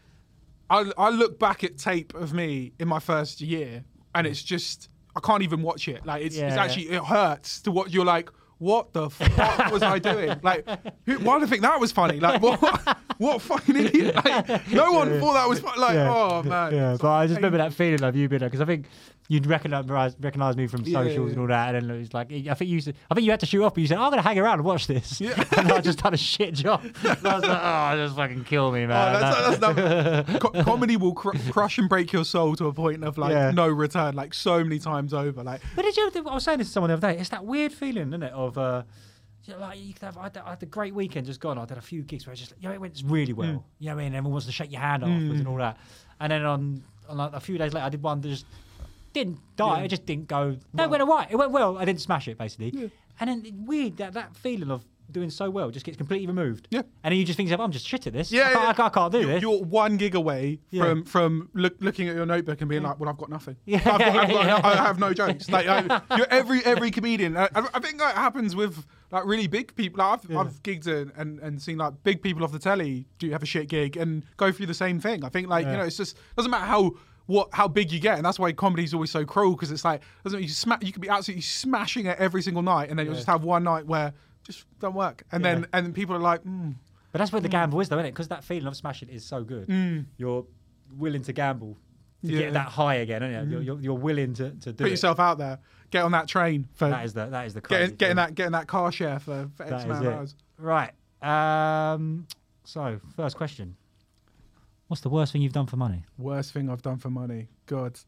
I 0.71 0.91
I 0.97 1.11
look 1.11 1.39
back 1.39 1.65
at 1.65 1.77
tape 1.77 2.15
of 2.15 2.33
me 2.33 2.73
in 2.79 2.89
my 2.89 3.01
first 3.01 3.41
year, 3.41 3.85
and 4.15 4.27
it's 4.27 4.43
just 4.43 4.89
I 5.17 5.21
can't 5.21 5.43
even 5.43 5.63
watch 5.63 5.89
it. 5.89 6.07
Like 6.07 6.23
it's, 6.23 6.37
it's 6.37 6.55
Yeah. 6.55 6.63
actually 6.63 6.91
it 6.91 7.03
hurts 7.03 7.61
to 7.63 7.73
watch. 7.73 7.91
You're 7.91 8.05
like, 8.05 8.31
what 8.61 8.93
the 8.93 9.11
fuck 9.11 9.73
was 9.73 9.83
I 9.83 9.99
doing? 9.99 10.39
Like, 10.43 10.65
who, 11.07 11.19
why 11.19 11.39
do 11.39 11.45
I 11.45 11.49
think 11.49 11.63
that 11.63 11.81
was 11.81 11.91
funny? 11.93 12.21
Like, 12.21 12.41
what 12.41 12.61
what 13.19 13.43
fucking 13.43 13.75
idiot? 13.77 14.15
Like, 14.15 14.71
no 14.71 14.93
one 14.93 15.19
thought 15.19 15.35
that 15.35 15.49
was 15.49 15.63
like, 15.63 15.95
Yeah. 15.95 16.15
oh 16.15 16.43
man. 16.45 16.73
Yeah, 16.75 16.97
but 17.01 17.11
I 17.11 17.27
just 17.27 17.37
remember 17.37 17.59
that 17.59 17.73
feeling 17.75 18.03
of 18.05 18.15
you 18.15 18.29
being 18.29 18.41
there 18.41 18.49
because 18.49 18.61
I 18.61 18.67
think 18.67 18.87
you'd 19.29 19.47
recognize 19.47 20.17
recognize 20.19 20.57
me 20.57 20.67
from 20.67 20.83
Yeah, 20.85 20.99
socials 21.05 21.27
yeah, 21.29 21.33
and 21.33 21.41
all 21.41 21.47
that, 21.49 21.75
and 21.75 21.89
then 21.89 21.97
it 21.97 22.01
was 22.01 22.13
like 22.15 22.33
I 22.33 22.55
think 22.55 22.71
you 22.71 22.81
said, 22.81 22.97
I 23.11 23.15
think 23.15 23.25
you 23.25 23.31
had 23.31 23.41
to 23.41 23.47
shoot 23.47 23.63
off, 23.65 23.75
but 23.75 23.81
you 23.81 23.87
said 23.87 23.97
"Oh, 23.99 24.03
I'm 24.03 24.11
gonna 24.11 24.23
hang 24.23 24.39
around 24.39 24.55
and 24.59 24.65
watch 24.65 24.87
this, 24.89 25.21
and 25.57 25.71
I 25.73 25.81
just 25.81 26.01
done 26.03 26.15
a 26.15 26.17
shit 26.17 26.55
job. 26.55 26.83
And 26.83 27.27
I 27.27 27.35
was 27.37 27.45
like, 27.45 27.61
oh, 27.63 28.05
just 28.05 28.17
fucking 28.17 28.45
kill 28.45 28.73
me, 28.73 28.85
Oh, 28.85 28.89
man. 28.89 29.21
that's, 29.21 29.59
that's 29.59 29.79
another- 29.79 30.39
co- 30.41 30.63
comedy 30.65 30.97
will 30.97 31.15
cr- 31.15 31.37
crush 31.51 31.79
and 31.79 31.89
break 31.89 32.13
your 32.13 32.25
soul 32.25 32.57
to 32.57 32.67
a 32.67 32.73
point 32.73 33.05
of 33.05 33.19
like 33.19 33.33
Yeah. 33.33 33.51
no 33.53 33.69
return, 33.69 34.15
like 34.17 34.35
so 34.35 34.63
many 34.65 34.79
times 34.81 35.15
over. 35.15 35.43
Like, 35.45 35.61
But 35.77 35.83
did 35.85 35.97
you? 35.97 36.11
I 36.27 36.35
was 36.35 36.43
saying 36.45 36.59
this 36.59 36.67
to 36.69 36.73
someone 36.73 36.89
the 36.89 36.95
other 36.95 37.13
day. 37.13 37.19
It's 37.21 37.29
that 37.31 37.45
weird 37.45 37.73
feeling, 37.73 38.09
isn't 38.09 38.23
it? 38.25 38.33
Of 38.33 38.50
uh, 38.59 38.83
you 39.45 39.55
know, 39.55 39.61
like 39.61 39.79
you 39.79 39.93
could 39.95 40.03
have. 40.03 40.19
I 40.19 40.25
had, 40.25 40.37
I 40.39 40.51
had 40.51 40.63
a 40.63 40.67
great 40.67 40.95
weekend 40.95 41.27
just 41.27 41.41
gone. 41.41 41.59
I 41.59 41.65
did 41.65 41.79
a 41.79 41.81
few 41.81 42.03
gigs 42.03 42.27
where 42.27 42.33
I 42.33 42.37
just, 42.37 42.53
you 42.61 42.69
know, 42.69 42.75
it 42.75 42.81
went 42.81 43.03
really 43.05 43.33
well. 43.33 43.49
Mm. 43.49 43.63
You 43.79 43.89
know 43.89 43.95
what 43.97 44.01
I 44.01 44.05
mean? 44.05 44.15
Everyone 44.15 44.33
wants 44.33 44.47
to 44.47 44.53
shake 44.53 44.71
your 44.73 44.81
hand 44.81 45.03
afterwards 45.03 45.41
and 45.41 45.49
all 45.49 45.57
that. 45.57 45.77
And 46.21 46.31
then 46.31 46.45
on, 46.45 46.83
on 47.09 47.17
like 47.17 47.33
a 47.33 47.41
few 47.41 47.59
days 47.59 47.73
later, 47.73 47.87
I 47.87 47.89
did 47.89 48.03
one 48.03 48.21
that 48.21 48.29
just 48.29 48.47
didn't 49.13 49.39
die. 49.57 49.79
Yeah. 49.79 49.85
It 49.85 49.89
just 49.89 50.07
didn't 50.07 50.29
go. 50.29 50.57
No, 50.73 50.85
it 50.85 50.91
went 50.91 51.03
alright. 51.03 51.29
It 51.31 51.37
went 51.37 51.51
well. 51.53 51.79
I 51.79 51.85
didn't 51.85 52.01
smash 52.01 52.29
it 52.29 52.39
basically. 52.39 52.91
And 53.19 53.29
then 53.29 53.65
weird 53.67 53.97
that 53.99 54.13
that 54.15 54.37
feeling 54.37 54.71
of 54.71 54.85
doing 55.13 55.31
so 55.31 55.51
well 55.51 55.71
just 55.71 55.85
gets 55.87 55.97
completely 55.97 56.27
removed. 56.27 56.69
Yeah. 56.71 56.83
And 57.03 57.13
then 57.13 57.19
you 57.19 57.25
just 57.25 57.37
think, 57.37 57.51
I'm 57.51 57.71
just 57.73 57.87
shit 57.87 58.07
at 58.07 58.13
this. 58.13 58.31
Yeah, 58.31 58.43
I 58.43 58.45
can't, 58.45 58.55
yeah. 58.55 58.69
I 58.69 58.73
can't, 58.73 58.87
I 58.87 58.89
can't 58.91 59.13
do 59.13 59.19
you're, 59.21 59.27
this. 59.29 59.43
You're 59.43 59.63
one 59.63 59.97
gig 59.97 60.15
away 60.15 60.61
Yeah. 60.71 60.85
from 60.85 61.05
from 61.05 61.51
look, 61.55 61.75
looking 61.81 62.09
at 62.09 62.17
your 62.17 62.27
notebook 62.27 62.61
and 62.61 62.71
being 62.71 62.83
like, 62.83 62.99
"Well, 63.01 63.09
I've 63.09 63.19
got 63.19 63.31
nothing. 63.31 63.57
Yeah, 63.65 63.79
I've 63.79 63.85
got, 63.85 63.99
got, 63.99 64.31
yeah, 64.31 64.61
I 64.65 64.73
yeah. 64.75 64.87
have 64.87 64.99
no 64.99 65.13
jokes." 65.13 65.51
Like 65.51 65.67
I, 65.67 66.01
you're 66.17 66.27
every 66.31 66.65
every 66.65 66.91
comedian. 66.91 67.37
I, 67.37 67.49
I 67.55 67.81
think 67.81 67.99
that 67.99 68.15
happens 68.15 68.55
with 68.55 68.87
like 69.11 69.25
really 69.27 69.47
big 69.47 69.75
people. 69.75 69.99
Like, 70.05 70.21
I've, 70.25 70.37
I've 70.37 70.63
gigged 70.63 70.87
and, 70.87 71.13
and 71.17 71.39
and 71.41 71.61
seen 71.61 71.79
like 71.79 71.95
big 72.05 72.23
people 72.23 72.45
off 72.45 72.53
the 72.53 72.59
telly 72.59 73.07
do 73.19 73.31
have 73.31 73.43
a 73.43 73.47
shit 73.47 73.69
gig 73.69 73.97
and 73.97 74.25
go 74.37 74.53
through 74.53 74.67
the 74.67 74.75
same 74.75 75.01
thing. 75.01 75.25
I 75.25 75.29
think 75.29 75.49
like 75.49 75.67
you 75.67 75.73
know, 75.73 75.83
it's 75.83 75.97
just 75.97 76.17
doesn't 76.37 76.51
matter 76.51 76.67
how. 76.67 76.93
What 77.27 77.51
how 77.53 77.69
big 77.69 77.93
you 77.93 78.01
get, 78.01 78.17
and 78.17 78.25
that's 78.25 78.41
why 78.41 78.51
comedy's 78.51 78.93
always 78.93 79.13
so 79.13 79.25
cruel 79.25 79.53
because 79.53 79.71
it's 79.71 79.85
like 79.85 80.03
doesn't 80.25 80.43
you 80.43 80.49
sma- 80.49 80.79
you 80.81 80.91
could 80.91 81.03
be 81.03 81.09
absolutely 81.09 81.43
smashing 81.43 82.07
it 82.07 82.19
every 82.19 82.43
single 82.43 82.63
night, 82.63 82.91
and 82.91 82.99
then 82.99 83.07
you'll 83.07 83.15
just 83.15 83.29
have 83.29 83.45
one 83.45 83.63
night 83.63 83.87
where 83.87 84.13
just 84.51 84.67
don't 84.81 84.95
work, 84.95 85.23
and 85.33 85.43
Yeah. 85.45 85.55
then 85.55 85.67
and 85.73 85.87
then 85.87 85.93
people 85.93 86.15
are 86.17 86.21
like, 86.21 86.43
mm, 86.45 86.75
But 87.13 87.19
that's 87.19 87.33
where 87.33 87.41
the 87.41 87.49
gamble 87.49 87.81
is, 87.81 87.89
though, 87.89 87.97
isn't 87.97 88.07
it? 88.07 88.13
Because 88.13 88.29
that 88.29 88.45
feeling 88.45 88.67
of 88.67 88.77
smashing 88.77 89.09
is 89.09 89.25
so 89.25 89.43
good. 89.45 89.69
Mm. 89.69 90.07
You're 90.17 90.45
willing 90.97 91.23
to 91.23 91.33
gamble 91.33 91.77
to 92.25 92.33
Yeah. 92.33 92.39
get 92.41 92.53
that 92.53 92.69
high 92.69 92.97
again, 92.97 93.23
aren't 93.23 93.49
you? 93.49 93.53
You're, 93.55 93.63
you're, 93.63 93.81
you're 93.81 93.95
willing 93.99 94.35
to, 94.35 94.51
to 94.51 94.73
do 94.73 94.85
put 94.85 94.87
it. 94.87 94.91
yourself 94.91 95.19
out 95.19 95.39
there, 95.39 95.59
get 95.91 96.05
on 96.05 96.13
that 96.13 96.29
train 96.29 96.69
for 96.75 96.89
That 96.89 97.05
is 97.05 97.13
the 97.15 97.27
that 97.27 97.47
is 97.47 97.55
the 97.55 97.61
crazy 97.61 97.81
getting, 97.81 97.97
getting 97.97 98.11
thing. 98.11 98.17
that 98.17 98.35
getting 98.35 98.53
that 98.53 98.67
car 98.69 98.93
share 98.93 99.19
for, 99.19 99.49
for 99.57 99.63
X 99.65 99.71
That 99.71 99.85
amount 99.87 100.07
of 100.07 100.13
hours. 100.15 100.35
Right. 100.59 100.93
Um, 101.23 102.27
so, 102.65 103.01
first 103.17 103.37
question. 103.37 103.77
What's 104.89 105.01
the 105.03 105.09
worst 105.09 105.33
thing 105.33 105.43
you've 105.43 105.53
done 105.53 105.67
for 105.67 105.77
money? 105.77 106.05
Worst 106.19 106.53
thing 106.53 106.69
I've 106.69 106.83
done 106.83 106.99
for 106.99 107.11
money. 107.11 107.49
God. 107.67 107.99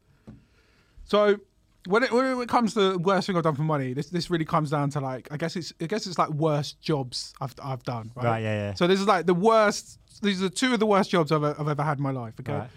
So 1.05 1.39
when 1.87 2.03
it 2.03 2.13
when 2.13 2.41
it 2.41 2.49
comes 2.49 2.75
to 2.75 2.93
the 2.93 2.99
worst 2.99 3.27
thing 3.27 3.37
I've 3.37 3.43
done 3.43 3.55
for 3.55 3.63
money, 3.63 3.93
this 3.93 4.11
this 4.11 4.31
really 4.31 4.45
comes 4.45 4.71
down 4.71 4.91
to 4.91 5.01
like 5.01 5.29
I 5.31 5.37
guess 5.37 5.57
it's 5.57 5.73
I 5.81 5.87
guess 5.87 6.07
it's 6.07 6.19
like 6.19 6.31
worst 6.31 6.81
jobs 6.81 7.35
I've 7.41 7.55
I've 7.63 7.83
done. 7.83 8.13
Right. 8.15 8.25
Right, 8.25 8.43
yeah, 8.43 8.55
yeah. 8.55 8.75
So 8.75 8.87
this 8.87 9.01
is 9.01 9.07
like 9.07 9.27
the 9.27 9.35
worst. 9.35 9.99
These 10.23 10.43
are 10.43 10.49
two 10.49 10.75
of 10.75 10.81
the 10.81 10.87
worst 10.87 11.11
jobs 11.11 11.33
I've, 11.33 11.43
I've 11.43 11.69
ever 11.69 11.83
had 11.83 11.99
in 11.99 12.03
my 12.03 12.13
life. 12.13 12.35
Okay. 12.41 12.53
Right. 12.53 12.71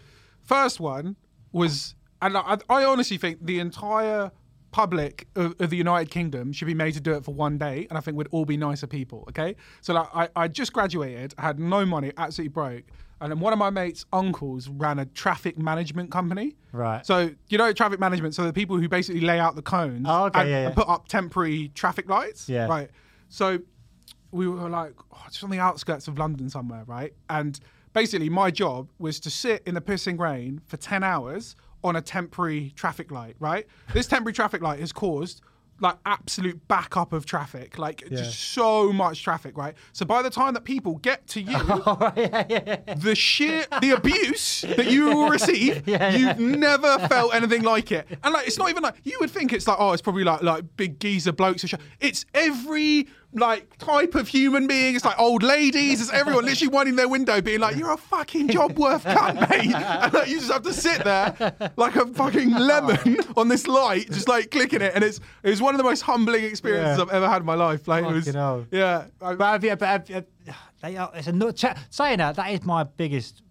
First 0.43 0.79
one 0.79 1.15
was, 1.51 1.95
and 2.21 2.37
I, 2.37 2.57
I 2.69 2.85
honestly 2.85 3.17
think 3.17 3.45
the 3.45 3.59
entire 3.59 4.31
public 4.71 5.27
of, 5.35 5.55
of 5.59 5.69
the 5.69 5.77
United 5.77 6.11
Kingdom 6.11 6.51
should 6.51 6.65
be 6.65 6.73
made 6.73 6.93
to 6.93 6.99
do 6.99 7.13
it 7.13 7.23
for 7.23 7.33
one 7.33 7.57
day, 7.57 7.87
and 7.89 7.97
I 7.97 8.01
think 8.01 8.17
we'd 8.17 8.27
all 8.31 8.45
be 8.45 8.57
nicer 8.57 8.87
people. 8.87 9.23
Okay, 9.29 9.55
so 9.81 9.93
like 9.93 10.07
I, 10.13 10.29
I 10.35 10.47
just 10.47 10.73
graduated, 10.73 11.33
I 11.37 11.43
had 11.43 11.59
no 11.59 11.85
money, 11.85 12.11
absolutely 12.17 12.49
broke, 12.49 12.83
and 13.21 13.31
then 13.31 13.39
one 13.39 13.53
of 13.53 13.59
my 13.59 13.69
mates' 13.69 14.05
uncles 14.11 14.67
ran 14.67 14.99
a 14.99 15.05
traffic 15.05 15.57
management 15.57 16.11
company. 16.11 16.55
Right. 16.71 17.05
So 17.05 17.31
you 17.49 17.57
know 17.57 17.71
traffic 17.73 17.99
management, 17.99 18.35
so 18.35 18.43
the 18.43 18.53
people 18.53 18.77
who 18.77 18.89
basically 18.89 19.21
lay 19.21 19.39
out 19.39 19.55
the 19.55 19.61
cones 19.61 20.05
Oh, 20.07 20.25
okay, 20.25 20.41
and, 20.41 20.49
yeah, 20.49 20.61
yeah. 20.61 20.65
and 20.67 20.75
put 20.75 20.87
up 20.89 21.07
temporary 21.07 21.69
traffic 21.69 22.09
lights. 22.09 22.49
Yeah. 22.49 22.67
Right. 22.67 22.89
So 23.29 23.59
we 24.31 24.47
were 24.47 24.69
like 24.69 24.93
oh, 25.13 25.17
just 25.29 25.43
on 25.43 25.49
the 25.49 25.59
outskirts 25.59 26.07
of 26.07 26.17
London 26.17 26.49
somewhere, 26.49 26.83
right? 26.85 27.13
And 27.29 27.59
basically, 27.93 28.29
my 28.29 28.51
job 28.51 28.89
was 28.99 29.19
to 29.21 29.29
sit 29.29 29.63
in 29.65 29.73
the 29.75 29.81
pissing 29.81 30.19
rain 30.19 30.61
for 30.65 30.77
ten 30.77 31.03
hours 31.03 31.55
on 31.83 31.95
a 31.95 32.01
temporary 32.01 32.73
traffic 32.75 33.11
light, 33.11 33.35
right? 33.39 33.67
This 33.93 34.07
temporary 34.07 34.33
traffic 34.33 34.61
light 34.61 34.79
has 34.79 34.91
caused 34.91 35.41
like 35.79 35.97
absolute 36.05 36.65
backup 36.67 37.11
of 37.11 37.25
traffic, 37.25 37.77
like 37.77 38.07
just 38.09 38.39
so 38.53 38.93
much 38.93 39.23
traffic, 39.23 39.57
right? 39.57 39.75
So 39.93 40.05
by 40.05 40.21
the 40.21 40.29
time 40.29 40.53
that 40.53 40.63
people 40.63 40.95
get 40.95 41.27
to 41.27 41.41
you, 41.41 41.55
oh, 41.57 42.11
the 42.15 43.13
sheer 43.15 43.65
the 43.81 43.91
abuse 43.91 44.61
that 44.61 44.87
you 44.87 45.05
will 45.07 45.29
receive, 45.29 45.87
you've 45.87 46.39
never 46.39 46.99
felt 47.07 47.33
anything 47.35 47.63
like 47.63 47.91
it. 47.91 48.07
And 48.23 48.33
like 48.33 48.47
it's 48.47 48.57
not 48.57 48.69
even 48.69 48.83
like 48.83 48.95
you 49.03 49.17
would 49.19 49.31
think 49.31 49.51
it's 49.53 49.67
like, 49.67 49.77
oh, 49.79 49.91
it's 49.91 50.01
probably 50.01 50.23
like 50.23 50.41
like 50.41 50.63
big 50.77 50.99
geezer 50.99 51.33
blokes 51.33 51.63
or 51.63 51.67
shit. 51.67 51.81
It's 51.99 52.25
every 52.33 53.07
like 53.35 53.77
type 53.77 54.15
of 54.15 54.27
human 54.27 54.67
being. 54.67 54.95
It's 54.95 55.05
like 55.05 55.19
old 55.19 55.43
ladies. 55.43 56.01
It's 56.01 56.11
everyone 56.11 56.45
literally 56.49 56.69
winding 56.73 56.95
their 56.95 57.07
window, 57.07 57.41
being 57.41 57.59
like, 57.59 57.75
"You're 57.75 57.91
a 57.91 57.97
fucking 57.97 58.47
job 58.49 58.77
worth 58.77 59.03
cunt, 59.03 59.49
mate." 59.49 59.73
And 59.75 60.13
like, 60.13 60.27
you 60.27 60.39
just 60.39 60.51
have 60.51 60.63
to 60.63 60.73
sit 60.73 61.03
there 61.03 61.53
like 61.77 61.95
a 61.95 62.05
fucking 62.07 62.51
lemon 62.57 62.97
oh. 63.29 63.33
on 63.41 63.47
this 63.47 63.67
light, 63.67 64.07
just 64.11 64.27
like 64.27 64.51
clicking 64.51 64.81
it. 64.81 64.93
And 64.95 65.03
it's 65.03 65.19
it 65.43 65.49
was 65.49 65.61
one 65.61 65.73
of 65.75 65.77
the 65.77 65.83
most 65.83 66.01
humbling 66.01 66.43
experiences 66.43 66.97
Yeah. 66.97 67.03
I've 67.03 67.09
ever 67.11 67.27
had 67.27 67.41
in 67.41 67.45
my 67.45 67.55
life. 67.55 67.87
Like 67.87 68.03
it 68.05 68.11
was, 68.11 68.25
Fucking 68.25 68.39
hell. 68.39 68.65
yeah. 68.71 69.05
I- 69.21 69.35
But 69.35 69.51
have 69.51 69.63
you, 69.63 69.75
but 69.75 69.87
have, 70.09 70.25
they 70.81 70.97
are, 70.97 71.11
it's 71.15 71.27
a 71.27 71.31
nut. 71.31 71.63
Saying 71.89 72.17
that, 72.19 72.35
that 72.35 72.51
is 72.51 72.63
my 72.63 72.83
biggest 72.83 73.41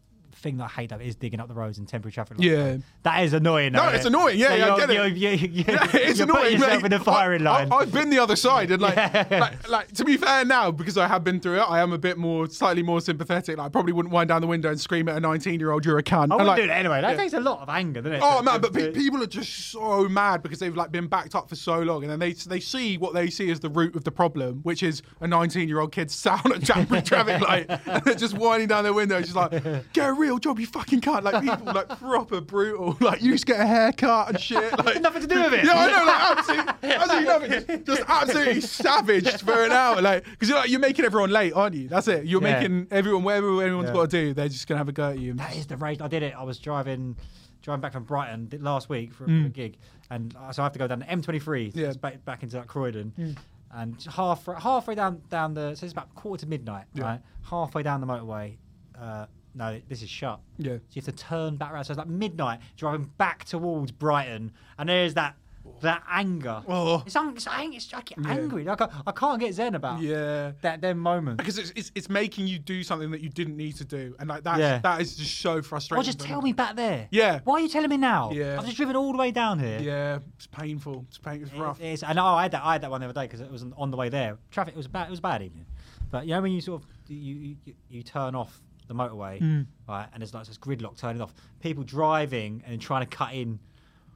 thing 0.44 0.58
that 0.58 0.64
I 0.64 0.68
hate 0.68 0.90
though 0.90 0.98
is 0.98 1.16
digging 1.16 1.40
up 1.40 1.48
the 1.48 1.54
roads 1.54 1.78
in 1.78 1.86
temporary 1.86 2.12
traffic. 2.12 2.38
lights. 2.38 2.48
Yeah. 2.48 2.76
that 3.02 3.24
is 3.24 3.32
annoying. 3.32 3.72
No, 3.72 3.88
it's 3.88 4.04
annoying. 4.04 4.38
Yeah, 4.38 4.48
So 4.50 4.54
yeah, 4.54 4.74
I 4.74 4.78
get 4.78 4.90
it. 4.90 4.94
You're, 4.94 5.06
you're, 5.08 5.32
you're, 5.34 5.64
Yeah, 5.74 5.88
it's 5.94 6.18
you're 6.18 6.28
annoying. 6.28 6.42
putting 6.44 6.60
yourself 6.60 6.84
in 6.84 6.90
the 6.92 7.00
firing 7.00 7.46
I, 7.46 7.50
line. 7.50 7.72
I, 7.72 7.80
have 7.80 7.92
been 7.92 8.10
the 8.10 8.18
other 8.20 8.36
side, 8.36 8.70
and 8.70 8.80
like, 8.80 8.94
Yeah. 8.96 9.26
like, 9.40 9.68
like, 9.68 9.92
to 9.94 10.04
be 10.04 10.16
fair 10.16 10.44
now, 10.44 10.70
because 10.70 10.96
I 10.96 11.08
have 11.08 11.24
been 11.24 11.40
through 11.40 11.56
it, 11.60 11.62
I 11.68 11.80
am 11.80 11.92
a 11.92 11.98
bit 11.98 12.16
more, 12.18 12.48
slightly 12.48 12.82
more 12.84 13.00
sympathetic. 13.00 13.58
Like, 13.58 13.66
I 13.66 13.68
probably 13.70 13.92
wouldn't 13.92 14.12
wind 14.14 14.28
down 14.28 14.40
the 14.42 14.46
window 14.46 14.68
and 14.70 14.80
scream 14.80 15.08
at 15.08 15.16
a 15.16 15.20
19 15.20 15.58
year 15.58 15.70
old, 15.72 15.84
"You're 15.84 15.98
a 15.98 16.02
cunt." 16.02 16.18
I 16.18 16.22
And, 16.24 16.30
wouldn't 16.32 16.46
like, 16.48 16.60
do 16.60 16.66
that 16.68 16.76
anyway. 16.78 17.00
That 17.00 17.10
yeah. 17.12 17.16
takes 17.16 17.32
a 17.32 17.40
lot 17.40 17.60
of 17.62 17.68
anger, 17.68 18.00
doesn't 18.02 18.16
it? 18.16 18.22
Oh 18.22 18.42
man, 18.42 18.60
but 18.60 18.72
pe- 18.74 18.92
people 18.92 19.22
are 19.22 19.26
just 19.26 19.70
so 19.72 20.08
mad 20.08 20.42
because 20.42 20.58
they've 20.58 20.76
like 20.76 20.92
been 20.92 21.06
backed 21.06 21.34
up 21.34 21.48
for 21.48 21.56
so 21.56 21.80
long, 21.80 22.02
and 22.02 22.10
then 22.12 22.18
they 22.18 22.32
they 22.32 22.60
see 22.60 22.98
what 22.98 23.14
they 23.14 23.30
see 23.30 23.50
as 23.50 23.60
the 23.60 23.70
root 23.70 23.96
of 23.96 24.04
the 24.04 24.12
problem, 24.12 24.60
which 24.62 24.82
is 24.82 25.02
a 25.20 25.26
19 25.26 25.68
year 25.68 25.80
old 25.80 25.92
kid 25.92 26.10
sat 26.10 26.44
on 26.44 26.52
a 26.52 26.58
temporary 26.58 27.02
traffic 27.02 27.40
light 27.40 27.66
and 27.86 28.04
they're 28.04 28.14
just 28.14 28.34
winding 28.36 28.68
down 28.68 28.84
their 28.84 28.92
window, 28.92 29.20
just 29.20 29.34
like 29.36 29.50
get 29.92 30.08
a 30.08 30.12
job, 30.38 30.58
you 30.60 30.66
fucking 30.66 31.00
cunt. 31.00 31.22
Like 31.22 31.42
people 31.42 31.72
like 31.72 31.88
proper 31.98 32.40
brutal, 32.40 32.96
like 33.00 33.22
you 33.22 33.32
just 33.32 33.46
get 33.46 33.60
a 33.60 33.66
haircut 33.66 34.28
and 34.30 34.40
shit. 34.40 34.72
Like 34.84 35.00
nothing 35.00 35.22
to 35.22 35.28
do 35.28 35.42
with 35.42 35.52
it. 35.54 35.64
Yeah, 35.64 35.72
I 35.74 35.90
know, 35.90 36.04
like 36.06 36.38
absolutely, 36.38 36.92
absolutely 36.92 37.24
nothing. 37.24 37.84
Just, 37.84 37.86
just 37.86 38.10
absolutely 38.10 38.60
savaged 38.60 39.40
for 39.42 39.64
an 39.64 39.72
hour, 39.72 40.00
like 40.02 40.24
because 40.24 40.48
you're 40.48 40.58
like 40.58 40.70
you're 40.70 40.80
making 40.80 41.04
everyone 41.04 41.30
late, 41.30 41.52
aren't 41.52 41.74
you? 41.74 41.88
That's 41.88 42.08
it. 42.08 42.24
You're 42.26 42.42
Yeah. 42.42 42.60
making 42.60 42.88
everyone 42.90 43.22
whatever 43.24 43.62
anyone's 43.62 43.88
Yeah. 43.88 43.94
got 43.94 44.10
to 44.10 44.24
do, 44.26 44.34
they're 44.34 44.48
just 44.48 44.66
gonna 44.66 44.78
have 44.78 44.88
a 44.88 44.92
go 44.92 45.10
at 45.10 45.18
you. 45.18 45.34
That 45.34 45.56
is 45.56 45.66
the 45.66 45.76
rage. 45.76 46.00
I 46.00 46.08
did 46.08 46.22
it. 46.22 46.34
I 46.36 46.42
was 46.42 46.58
driving, 46.58 47.16
driving 47.62 47.80
back 47.80 47.92
from 47.92 48.04
Brighton 48.04 48.50
last 48.60 48.88
week 48.88 49.12
for, 49.12 49.26
Mm. 49.26 49.46
a 49.46 49.48
gig, 49.48 49.76
and 50.10 50.34
uh, 50.36 50.52
so 50.52 50.62
I 50.62 50.66
have 50.66 50.72
to 50.72 50.78
go 50.78 50.86
down 50.86 50.98
the 51.00 51.06
M23, 51.06 51.72
so 51.74 51.80
Yeah. 51.80 51.92
back, 52.00 52.24
back 52.24 52.42
into 52.42 52.56
that 52.56 52.66
Croydon, 52.66 53.12
Mm. 53.18 53.36
and 53.72 54.02
half 54.14 54.46
halfway 54.46 54.94
down 54.94 55.22
down 55.30 55.54
the 55.54 55.74
so 55.74 55.84
it's 55.86 55.92
about 55.92 56.14
quarter 56.14 56.44
to 56.44 56.48
midnight, 56.50 56.84
Yeah. 56.94 57.04
right? 57.04 57.20
Halfway 57.42 57.82
down 57.82 58.00
the 58.00 58.06
motorway, 58.06 58.56
uh, 59.00 59.26
no, 59.54 59.80
this 59.88 60.02
is 60.02 60.08
shut. 60.10 60.40
Yeah. 60.58 60.74
So 60.74 60.80
you 60.92 61.02
have 61.02 61.04
to 61.04 61.12
turn 61.12 61.56
back 61.56 61.72
around. 61.72 61.84
So 61.84 61.92
it's 61.92 61.98
like 61.98 62.08
midnight, 62.08 62.60
driving 62.76 63.10
back 63.18 63.44
towards 63.44 63.92
Brighton, 63.92 64.52
and 64.78 64.88
there's 64.88 65.14
that. 65.14 65.36
That 65.80 66.02
anger, 66.10 66.62
Oh. 66.68 67.02
it's, 67.06 67.16
ang- 67.16 67.34
it's, 67.34 67.46
ang- 67.46 67.72
it's 67.72 67.90
like 67.90 68.10
Yeah. 68.10 68.16
angry. 68.28 68.64
Like 68.64 68.82
I, 68.82 68.88
I 69.06 69.12
can't 69.12 69.40
get 69.40 69.54
zen 69.54 69.74
about 69.74 70.00
Yeah. 70.02 70.52
that 70.60 70.82
them 70.82 70.98
moment. 70.98 71.38
because 71.38 71.56
it's, 71.56 71.72
it's 71.74 71.90
it's 71.94 72.10
making 72.10 72.46
you 72.46 72.58
do 72.58 72.82
something 72.82 73.10
that 73.12 73.22
you 73.22 73.30
didn't 73.30 73.56
need 73.56 73.76
to 73.76 73.84
do, 73.84 74.14
and 74.18 74.28
like 74.28 74.44
that 74.44 74.58
Yeah. 74.58 74.78
that 74.80 75.00
is 75.00 75.16
just 75.16 75.40
so 75.40 75.62
frustrating. 75.62 76.02
Or 76.02 76.04
just 76.04 76.20
tell 76.20 76.42
me 76.42 76.52
back 76.52 76.76
there. 76.76 77.08
Yeah. 77.10 77.40
Why 77.44 77.54
are 77.54 77.60
you 77.60 77.68
telling 77.70 77.88
me 77.88 77.96
now? 77.96 78.30
Yeah. 78.30 78.58
I've 78.58 78.66
just 78.66 78.76
driven 78.76 78.94
all 78.94 79.10
the 79.12 79.18
way 79.18 79.30
down 79.30 79.58
here. 79.58 79.80
Yeah, 79.80 80.18
it's 80.36 80.46
painful. 80.46 81.06
It's 81.08 81.18
painful. 81.18 81.48
It's 81.48 81.58
rough. 81.58 81.80
It's, 81.80 82.02
I 82.02 82.12
know 82.12 82.26
I 82.26 82.42
had 82.42 82.52
that. 82.52 82.62
I 82.62 82.72
had 82.74 82.82
that 82.82 82.90
one 82.90 83.00
the 83.00 83.06
other 83.08 83.14
day 83.18 83.26
because 83.26 83.40
it 83.40 83.50
was 83.50 83.64
on- 83.76 83.90
the 83.90 83.96
way 83.96 84.10
there. 84.10 84.36
Traffic 84.50 84.76
was 84.76 84.86
bad. 84.86 85.06
It 85.08 85.10
was 85.10 85.18
a 85.20 85.22
bad 85.22 85.42
evening. 85.42 85.64
But 86.10 86.26
you 86.26 86.34
know 86.34 86.42
when 86.42 86.52
you 86.52 86.60
sort 86.60 86.82
of 86.82 86.88
you 87.08 87.56
you, 87.64 87.74
you 87.88 88.02
turn 88.02 88.34
off 88.34 88.60
the 88.94 89.02
motorway, 89.02 89.40
Mm. 89.40 89.66
right, 89.88 90.06
and 90.12 90.20
there's 90.20 90.34
like 90.34 90.46
this 90.46 90.58
gridlock 90.58 90.96
turning 90.96 91.20
off. 91.22 91.32
People 91.60 91.82
driving 91.84 92.62
and 92.66 92.80
trying 92.80 93.06
to 93.06 93.16
cut 93.16 93.34
in. 93.34 93.58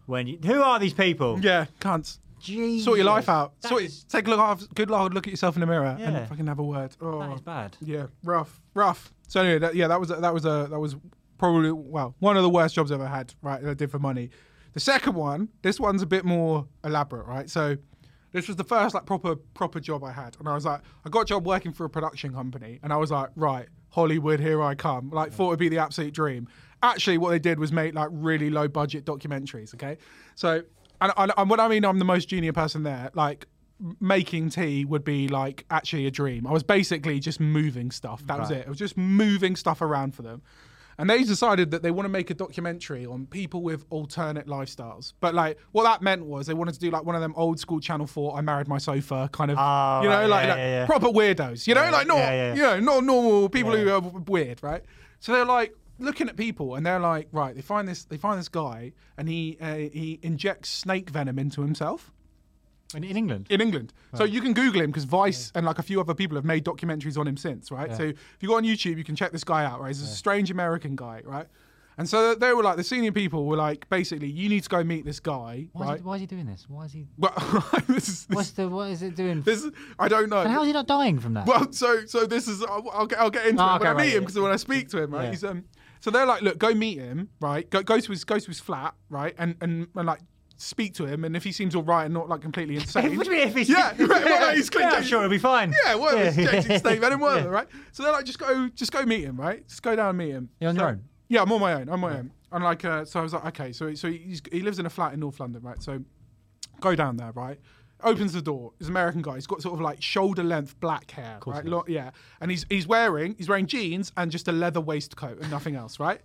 When 0.06 0.26
you, 0.26 0.38
who 0.44 0.62
are 0.62 0.78
these 0.78 0.94
people? 0.94 1.38
Yeah, 1.40 1.66
cunts. 1.80 2.18
Jesus. 2.40 2.84
Sort 2.84 2.96
your 2.98 3.06
life 3.06 3.28
out. 3.28 3.60
That 3.60 3.68
Sort 3.68 3.82
is- 3.82 4.04
it, 4.04 4.08
take 4.10 4.26
a 4.26 4.30
look. 4.30 4.38
Have, 4.40 4.72
good 4.74 4.88
hard 4.90 5.12
look 5.12 5.26
at 5.26 5.30
yourself 5.30 5.56
in 5.56 5.60
the 5.60 5.66
mirror 5.66 5.96
Yeah. 5.98 6.08
and 6.10 6.28
fucking 6.28 6.46
have 6.46 6.58
a 6.60 6.62
word. 6.62 6.96
Oh, 7.00 7.18
That 7.20 7.32
is 7.34 7.40
bad. 7.40 7.76
Yeah, 7.80 8.06
rough, 8.24 8.60
rough. 8.74 9.12
So 9.26 9.40
anyway, 9.40 9.58
that, 9.58 9.74
yeah, 9.74 9.88
that 9.88 9.98
was 10.00 10.10
a, 10.10 10.16
that 10.16 10.32
was 10.32 10.44
a 10.46 10.66
that 10.70 10.78
was 10.78 10.96
probably 11.36 11.72
well 11.72 12.14
one 12.20 12.36
of 12.36 12.42
the 12.42 12.48
worst 12.50 12.74
jobs 12.74 12.90
I've 12.92 13.00
ever 13.00 13.08
had. 13.08 13.34
Right, 13.42 13.60
that 13.62 13.70
I 13.70 13.74
did 13.74 13.90
for 13.90 13.98
money. 13.98 14.30
The 14.72 14.80
second 14.80 15.14
one, 15.14 15.48
this 15.62 15.78
one's 15.80 16.00
a 16.02 16.06
bit 16.06 16.24
more 16.24 16.66
elaborate. 16.84 17.26
Right, 17.26 17.50
so 17.50 17.76
this 18.32 18.46
was 18.46 18.56
the 18.56 18.64
first 18.64 18.94
like 18.94 19.04
proper 19.04 19.34
proper 19.36 19.80
job 19.80 20.04
I 20.04 20.12
had, 20.12 20.36
and 20.38 20.48
I 20.48 20.54
was 20.54 20.64
like, 20.64 20.80
I 21.04 21.10
got 21.10 21.22
a 21.22 21.24
job 21.26 21.44
working 21.46 21.72
for 21.72 21.84
a 21.84 21.90
production 21.90 22.32
company, 22.32 22.78
and 22.82 22.92
I 22.92 22.96
was 22.96 23.10
like, 23.10 23.30
right, 23.36 23.68
Hollywood, 23.90 24.40
here 24.40 24.62
I 24.62 24.74
come. 24.74 25.10
Like, 25.10 25.32
thought 25.32 25.48
it'd 25.50 25.58
be 25.60 25.68
the 25.68 25.78
absolute 25.78 26.12
dream. 26.14 26.48
Actually, 26.82 27.18
what 27.18 27.30
they 27.30 27.38
did 27.38 27.58
was 27.58 27.72
make 27.72 27.94
like 27.94 28.08
really 28.12 28.50
low 28.50 28.68
budget 28.68 29.04
documentaries. 29.04 29.74
Okay, 29.74 29.96
so 30.34 30.62
and, 31.00 31.12
and, 31.16 31.32
and 31.36 31.50
what 31.50 31.60
I 31.60 31.68
mean, 31.68 31.84
I'm 31.84 31.98
the 31.98 32.04
most 32.04 32.28
junior 32.28 32.52
person 32.52 32.82
there. 32.82 33.10
Like 33.14 33.46
making 34.00 34.50
tea 34.50 34.84
would 34.84 35.04
be 35.04 35.28
like 35.28 35.64
actually 35.70 36.06
a 36.06 36.10
dream. 36.10 36.46
I 36.46 36.50
was 36.52 36.62
basically 36.62 37.20
just 37.20 37.38
moving 37.40 37.90
stuff. 37.90 38.26
That 38.26 38.38
was 38.38 38.50
Right. 38.50 38.60
it. 38.60 38.66
I 38.66 38.68
was 38.68 38.78
just 38.78 38.96
moving 38.96 39.54
stuff 39.56 39.80
around 39.80 40.14
for 40.14 40.22
them. 40.22 40.42
And 40.98 41.08
they 41.08 41.22
decided 41.22 41.70
that 41.70 41.82
they 41.82 41.92
want 41.92 42.06
to 42.06 42.10
make 42.10 42.28
a 42.30 42.34
documentary 42.34 43.06
on 43.06 43.26
people 43.26 43.62
with 43.62 43.84
alternate 43.88 44.46
lifestyles. 44.48 45.12
But 45.20 45.32
like 45.34 45.56
what 45.72 45.84
that 45.84 46.02
meant 46.02 46.24
was 46.26 46.46
they 46.46 46.54
wanted 46.54 46.74
to 46.74 46.80
do 46.80 46.90
like 46.90 47.04
one 47.04 47.14
of 47.14 47.20
them 47.20 47.34
old 47.36 47.60
school 47.60 47.78
Channel 47.80 48.06
4 48.06 48.36
I 48.36 48.40
married 48.40 48.66
my 48.66 48.78
sofa 48.78 49.28
kind 49.32 49.50
of 49.50 49.58
Oh, 49.60 50.00
you 50.02 50.08
know 50.08 50.16
right, 50.20 50.26
like, 50.26 50.42
yeah, 50.44 50.48
like 50.48 50.58
yeah, 50.58 50.80
yeah. 50.80 50.86
proper 50.86 51.06
weirdos. 51.06 51.66
You 51.66 51.74
know 51.74 51.88
like 51.90 52.06
not 52.06 52.56
you 52.56 52.62
know 52.62 52.80
not 52.80 53.04
normal 53.04 53.48
people 53.48 53.76
who 53.76 53.88
are 53.90 54.00
weird, 54.00 54.62
right? 54.62 54.82
So 55.20 55.32
they're 55.32 55.44
like 55.44 55.74
looking 56.00 56.28
at 56.28 56.36
people 56.36 56.74
and 56.74 56.84
they're 56.84 57.00
like 57.00 57.28
right, 57.32 57.54
they 57.54 57.62
find 57.62 57.86
this 57.86 58.04
they 58.04 58.16
find 58.16 58.38
this 58.38 58.48
guy 58.48 58.92
and 59.16 59.28
he 59.28 59.56
uh, 59.60 59.76
he 59.76 60.18
injects 60.22 60.68
snake 60.68 61.10
venom 61.10 61.38
into 61.38 61.60
himself 61.62 62.12
In, 62.94 63.04
in 63.04 63.16
England. 63.16 63.46
in 63.50 63.60
England. 63.60 63.92
So 64.14 64.24
you 64.24 64.40
can 64.40 64.54
Google 64.54 64.80
him 64.80 64.90
because 64.90 65.04
Vice 65.04 65.52
and 65.54 65.66
like 65.66 65.78
a 65.78 65.82
few 65.82 66.00
other 66.00 66.14
people 66.14 66.36
have 66.36 66.44
made 66.44 66.64
documentaries 66.64 67.18
on 67.18 67.26
him 67.28 67.36
since, 67.36 67.70
right? 67.70 67.90
Yeah. 67.90 67.96
So 67.96 68.02
if 68.04 68.36
you 68.40 68.48
go 68.48 68.56
on 68.56 68.64
YouTube, 68.64 68.96
you 68.96 69.04
can 69.04 69.14
check 69.14 69.30
this 69.32 69.44
guy 69.44 69.64
out, 69.64 69.80
right? 69.80 69.88
He's 69.88 70.00
a 70.02 70.06
strange 70.06 70.50
American 70.50 70.96
guy, 70.96 71.20
right? 71.24 71.46
And 71.98 72.08
so 72.08 72.34
they 72.36 72.52
were 72.52 72.62
like, 72.62 72.76
the 72.76 72.84
senior 72.84 73.10
people 73.10 73.44
were 73.44 73.56
like, 73.56 73.88
basically, 73.90 74.28
you 74.30 74.48
need 74.48 74.62
to 74.62 74.68
go 74.68 74.84
meet 74.84 75.04
this 75.04 75.18
guy, 75.18 75.66
Why, 75.72 75.94
is 75.94 76.00
he, 76.00 76.06
why 76.06 76.14
is 76.14 76.20
he 76.20 76.26
doing 76.28 76.46
this? 76.46 76.64
Why 76.68 76.84
is 76.84 76.92
he? 76.92 77.08
Well, 77.18 77.32
this 77.88 78.08
is, 78.08 78.24
this, 78.26 78.36
What's 78.36 78.50
the? 78.52 78.68
What 78.68 78.90
is 78.90 79.02
it 79.02 79.16
doing? 79.16 79.42
this 79.42 79.64
is- 79.64 79.72
I 79.98 80.06
don't 80.06 80.30
know. 80.30 80.40
and 80.42 80.50
how 80.50 80.62
is 80.62 80.68
he 80.68 80.72
not 80.72 80.86
dying 80.86 81.18
from 81.18 81.34
that? 81.34 81.46
Well, 81.46 81.72
so 81.72 82.06
so 82.06 82.24
this 82.24 82.46
is 82.46 82.62
I'll, 82.62 82.88
I'll 82.92 83.06
get 83.06 83.18
I'll 83.18 83.30
get 83.30 83.46
into 83.48 83.62
Oh, 83.62 83.66
it 83.74 83.80
when 83.80 83.82
okay, 83.82 83.88
I 83.88 83.92
meet 83.94 83.98
right, 84.00 84.12
him 84.14 84.20
because 84.22 84.38
when 84.38 84.52
I 84.52 84.56
speak 84.56 84.88
to 84.90 85.02
him, 85.02 85.12
right? 85.12 85.24
Yeah. 85.24 85.30
He's 85.30 85.42
um. 85.44 85.64
So 86.00 86.12
they're 86.12 86.24
like, 86.24 86.42
look, 86.42 86.56
go 86.58 86.72
meet 86.72 86.98
him, 86.98 87.30
right? 87.40 87.68
Go 87.68 87.82
go 87.82 87.98
to 87.98 88.10
his 88.12 88.22
go 88.24 88.38
to 88.38 88.46
his 88.46 88.60
flat, 88.60 88.94
right? 89.10 89.34
And 89.36 89.56
and, 89.60 89.88
and 89.96 90.06
like 90.06 90.20
speak 90.58 90.92
to 90.94 91.06
him, 91.06 91.24
and 91.24 91.34
if 91.36 91.44
he 91.44 91.52
seems 91.52 91.74
all 91.74 91.82
right 91.82 92.04
and 92.04 92.12
not 92.12 92.28
like 92.28 92.40
completely 92.42 92.74
insane, 92.82 93.16
What 93.16 93.26
do 93.26 93.32
you 93.32 93.38
mean 93.38 93.48
if 93.48 93.54
he's- 93.54 93.68
yeah, 93.68 93.90
right, 93.90 94.08
well, 94.08 94.40
no, 94.50 94.54
he's 94.54 94.68
Yeah, 94.78 94.90
I'm 94.90 95.02
sure 95.02 95.20
he'll 95.22 95.30
be 95.30 95.38
fine. 95.38 95.72
Yeah, 95.84 95.94
whatever. 95.94 96.24
Yeah. 96.40 96.46
Yeah. 96.46 96.60
Jason 96.60 96.78
State 96.80 97.00
venom, 97.00 97.20
whatever, 97.20 97.46
Yeah. 97.48 97.54
right? 97.54 97.68
So 97.92 98.02
they're 98.02 98.12
like, 98.12 98.24
just 98.26 98.38
go, 98.38 98.68
just 98.74 98.92
go 98.92 99.04
meet 99.06 99.22
him, 99.24 99.38
right? 99.40 99.66
Just 99.66 99.82
go 99.82 99.96
down 99.96 100.10
and 100.10 100.18
meet 100.18 100.30
him. 100.32 100.50
You're 100.60 100.70
on 100.70 100.76
So- 100.76 100.80
your 100.82 100.90
own? 100.90 101.04
Yeah, 101.28 101.42
I'm 101.42 101.52
on 101.52 101.60
my 101.60 101.74
own. 101.74 101.82
I'm 101.88 101.94
on 101.94 102.00
my 102.00 102.18
own. 102.18 102.30
And 102.50 102.64
like, 102.64 102.84
uh, 102.84 103.04
so 103.04 103.20
I 103.20 103.22
was 103.22 103.32
like, 103.34 103.44
okay, 103.46 103.72
so 103.72 103.92
so 103.94 104.10
he's, 104.10 104.40
he 104.50 104.60
lives 104.62 104.78
in 104.78 104.86
a 104.86 104.90
flat 104.90 105.12
in 105.12 105.20
North 105.20 105.38
London, 105.40 105.62
right? 105.62 105.82
So 105.82 106.00
go 106.80 106.94
down 106.94 107.16
there, 107.18 107.32
right? 107.32 107.58
Opens 108.02 108.32
the 108.32 108.40
door. 108.40 108.72
He's 108.78 108.86
an 108.88 108.92
American 108.94 109.20
guy. 109.22 109.34
He's 109.34 109.46
got 109.46 109.60
sort 109.60 109.74
of 109.74 109.80
like 109.80 110.00
shoulder 110.00 110.42
length 110.44 110.78
black 110.80 111.10
hair, 111.10 111.38
right? 111.46 111.64
Lo- 111.66 111.84
yeah, 111.88 112.10
and 112.40 112.50
he's 112.50 112.64
he's 112.70 112.86
wearing 112.86 113.34
he's 113.36 113.48
wearing 113.48 113.66
jeans 113.66 114.12
and 114.16 114.30
just 114.30 114.48
a 114.48 114.52
leather 114.52 114.80
waistcoat 114.80 115.38
and 115.40 115.50
nothing 115.50 115.74
else, 115.76 116.00
right? 116.00 116.20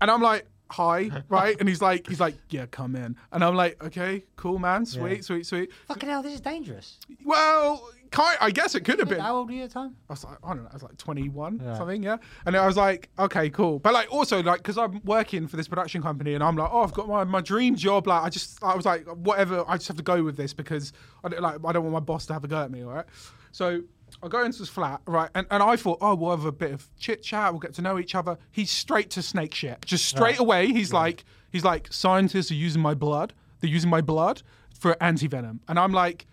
and 0.00 0.10
I'm 0.10 0.22
like, 0.22 0.46
hi, 0.74 1.10
right? 1.28 1.56
And 1.60 1.68
he's 1.68 1.80
like, 1.82 2.06
he's 2.08 2.20
like, 2.20 2.34
yeah, 2.50 2.66
come 2.66 2.96
in. 2.96 3.16
And 3.32 3.44
I'm 3.44 3.54
like, 3.54 3.82
okay, 3.84 4.24
cool, 4.36 4.58
man, 4.58 4.84
sweet, 4.86 5.16
Yeah. 5.16 5.20
sweet, 5.22 5.46
sweet. 5.46 5.70
Fucking 5.88 6.08
hell, 6.08 6.22
this 6.22 6.34
is 6.34 6.40
dangerous. 6.40 6.98
Well, 7.24 7.88
kind, 8.10 8.36
I 8.40 8.50
guess 8.50 8.74
it 8.74 8.80
could 8.84 8.98
have 8.98 9.08
been. 9.08 9.20
How 9.20 9.36
old 9.36 9.48
were 9.48 9.54
you 9.54 9.62
at 9.64 9.70
the 9.70 9.74
time? 9.74 9.96
I 10.08 10.12
was 10.12 10.24
like, 10.24 10.38
I 10.44 10.48
don't 10.54 10.64
know, 10.64 10.68
I 10.70 10.74
was 10.74 10.82
like 10.82 10.96
21, 10.96 11.60
Yeah. 11.64 11.76
something, 11.78 12.02
yeah. 12.02 12.16
And 12.46 12.56
I 12.56 12.66
was 12.66 12.76
like, 12.76 13.08
okay, 13.18 13.50
cool. 13.50 13.78
But 13.78 13.92
like, 13.94 14.12
also, 14.12 14.42
like, 14.42 14.58
because 14.58 14.78
I'm 14.78 15.00
working 15.04 15.46
for 15.48 15.56
this 15.56 15.68
production 15.68 16.02
company 16.02 16.34
and 16.34 16.42
I'm 16.42 16.56
like, 16.56 16.70
oh, 16.72 16.82
I've 16.82 16.92
got 16.92 17.08
my, 17.08 17.24
my 17.24 17.40
dream 17.40 17.76
job. 17.76 18.06
Like, 18.06 18.22
I 18.22 18.28
just, 18.28 18.62
I 18.62 18.74
was 18.74 18.84
like, 18.84 19.06
whatever, 19.06 19.64
I 19.68 19.76
just 19.76 19.88
have 19.88 19.96
to 19.98 20.02
go 20.02 20.22
with 20.22 20.36
this 20.36 20.52
because 20.52 20.92
I 21.22 21.28
don't, 21.28 21.40
like, 21.42 21.58
I 21.64 21.72
don't 21.72 21.82
want 21.84 21.92
my 21.94 22.00
boss 22.00 22.26
to 22.26 22.32
have 22.32 22.44
a 22.44 22.48
go 22.48 22.62
at 22.62 22.70
me, 22.70 22.82
all 22.84 22.90
right? 22.92 23.06
So 23.52 23.82
I 24.22 24.28
go 24.28 24.42
into 24.44 24.58
this 24.60 24.68
flat, 24.68 25.00
right? 25.06 25.28
And, 25.34 25.46
and 25.50 25.62
I 25.62 25.76
thought, 25.76 25.98
oh, 26.00 26.14
we'll 26.14 26.30
have 26.30 26.44
a 26.44 26.52
bit 26.52 26.72
of 26.72 26.88
chit 26.98 27.22
chat, 27.22 27.52
we'll 27.52 27.60
get 27.60 27.74
to 27.74 27.82
know 27.82 27.98
each 27.98 28.14
other. 28.14 28.38
He's 28.50 28.70
straight 28.70 29.10
to 29.10 29.22
snake 29.22 29.54
shit. 29.54 29.84
Just 29.84 30.06
straight 30.06 30.32
Right. 30.32 30.38
away, 30.40 30.66
he's 30.68 30.92
like, 30.92 31.24
he's 31.50 31.64
like, 31.64 31.88
scientists 31.90 32.50
are 32.50 32.54
using 32.54 32.80
my 32.80 32.94
blood. 32.94 33.34
They're 33.60 33.70
using 33.70 33.90
my 33.90 34.00
blood 34.00 34.42
for 34.78 34.96
anti 35.02 35.26
venom. 35.26 35.60
And 35.68 35.78
I'm 35.78 35.92
like, 35.92 36.26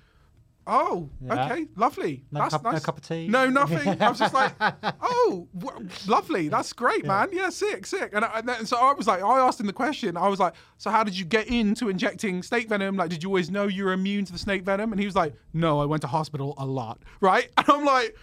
Oh, 0.67 1.09
Yeah. 1.25 1.45
okay, 1.45 1.67
lovely. 1.75 2.23
No 2.31 2.41
That's 2.41 2.53
cup- 2.53 2.63
no 2.63 2.71
nice. 2.71 2.85
cup 2.85 2.97
of 2.97 3.07
tea? 3.07 3.27
No, 3.27 3.49
nothing. 3.49 3.99
I 4.01 4.09
was 4.09 4.19
just 4.19 4.33
like, 4.33 4.53
oh, 5.01 5.47
w- 5.57 5.87
lovely. 6.07 6.49
That's 6.49 6.71
great, 6.71 7.05
man. 7.05 7.29
Yeah, 7.31 7.49
sick, 7.49 7.85
sick. 7.85 8.11
And, 8.13 8.23
I, 8.23 8.39
and 8.39 8.47
then, 8.47 8.65
so 8.65 8.77
I 8.77 8.93
was 8.93 9.07
like, 9.07 9.23
I 9.23 9.39
asked 9.39 9.59
him 9.59 9.65
the 9.67 9.73
question. 9.73 10.15
I 10.15 10.27
was 10.27 10.39
like, 10.39 10.53
so 10.77 10.91
how 10.91 11.03
did 11.03 11.17
you 11.17 11.25
get 11.25 11.47
into 11.47 11.89
injecting 11.89 12.43
snake 12.43 12.69
venom? 12.69 12.95
Like, 12.95 13.09
did 13.09 13.23
you 13.23 13.29
always 13.29 13.49
know 13.49 13.67
you 13.67 13.85
were 13.85 13.93
immune 13.93 14.23
to 14.25 14.31
the 14.31 14.37
snake 14.39 14.63
venom? 14.63 14.91
And 14.91 14.99
he 14.99 15.05
was 15.05 15.15
like, 15.15 15.33
no, 15.53 15.79
I 15.81 15.85
went 15.85 16.01
to 16.03 16.07
hospital 16.07 16.53
a 16.57 16.65
lot. 16.65 17.01
Right? 17.21 17.49
And 17.57 17.67
I'm 17.69 17.83
like, 17.85 18.15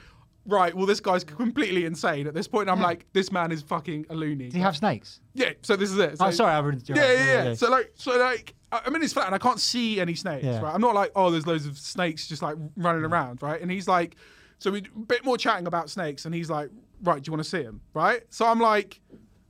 right, 0.48 0.74
well, 0.74 0.87
this 0.87 0.98
guy's 0.98 1.22
completely 1.22 1.84
insane 1.84 2.26
at 2.26 2.34
this 2.34 2.48
point. 2.48 2.68
I'm 2.68 2.80
like, 2.80 3.06
this 3.12 3.30
man 3.30 3.52
is 3.52 3.62
fucking 3.62 4.06
a 4.11 4.14
loony. 4.14 4.48
Do 4.48 4.56
you 4.56 4.62
have 4.64 4.76
snakes? 4.76 5.20
Yeah, 5.34 5.52
so 5.62 5.76
this 5.76 5.90
is 5.90 5.98
it. 5.98 6.16
Oh, 6.18 6.30
So- 6.30 6.38
sorry, 6.38 6.54
I 6.54 6.58
ruined 6.58 6.88
Yeah, 6.88 6.96
yeah, 6.96 7.12
yeah, 7.12 7.44
yeah. 7.44 7.54
So 7.54 7.70
like, 7.70 7.92
so 7.94 8.18
like, 8.18 8.54
I- 8.72 8.80
I'm 8.84 8.94
in 8.96 9.02
his 9.02 9.12
flat 9.12 9.26
and 9.26 9.34
I 9.34 9.38
can't 9.38 9.61
see 9.61 10.00
any 10.00 10.14
snakes. 10.14 10.44
Yeah. 10.44 10.61
Right, 10.61 10.74
I'm 10.74 10.80
not 10.80 10.94
like, 10.94 11.12
oh, 11.14 11.30
there's 11.30 11.46
loads 11.46 11.66
of 11.66 11.78
snakes 11.78 12.26
just 12.26 12.42
like 12.42 12.56
running 12.76 13.02
mm. 13.02 13.12
around, 13.12 13.42
right? 13.42 13.61
And 13.61 13.70
he's 13.70 13.87
like, 13.87 14.16
so 14.58 14.70
we 14.72 14.80
a 14.80 14.98
bit 14.98 15.24
more 15.24 15.38
chatting 15.38 15.66
about 15.66 15.90
snakes, 15.90 16.24
and 16.24 16.34
he's 16.34 16.50
like, 16.50 16.70
right, 17.04 17.22
do 17.22 17.28
you 17.28 17.32
want 17.32 17.44
to 17.44 17.48
see 17.48 17.62
him, 17.62 17.80
right? 17.94 18.22
So 18.30 18.46
I'm 18.46 18.58
like, 18.58 19.00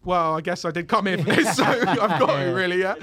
well, 0.05 0.35
I 0.35 0.41
guess 0.41 0.65
I 0.65 0.71
did 0.71 0.89
come 0.89 1.07
here 1.07 1.19
for 1.19 1.25
this, 1.25 1.57
so 1.57 1.65
I've 1.65 2.21
got 2.21 2.43
to 2.43 2.51
really, 2.51 2.81
yeah. 2.81 2.97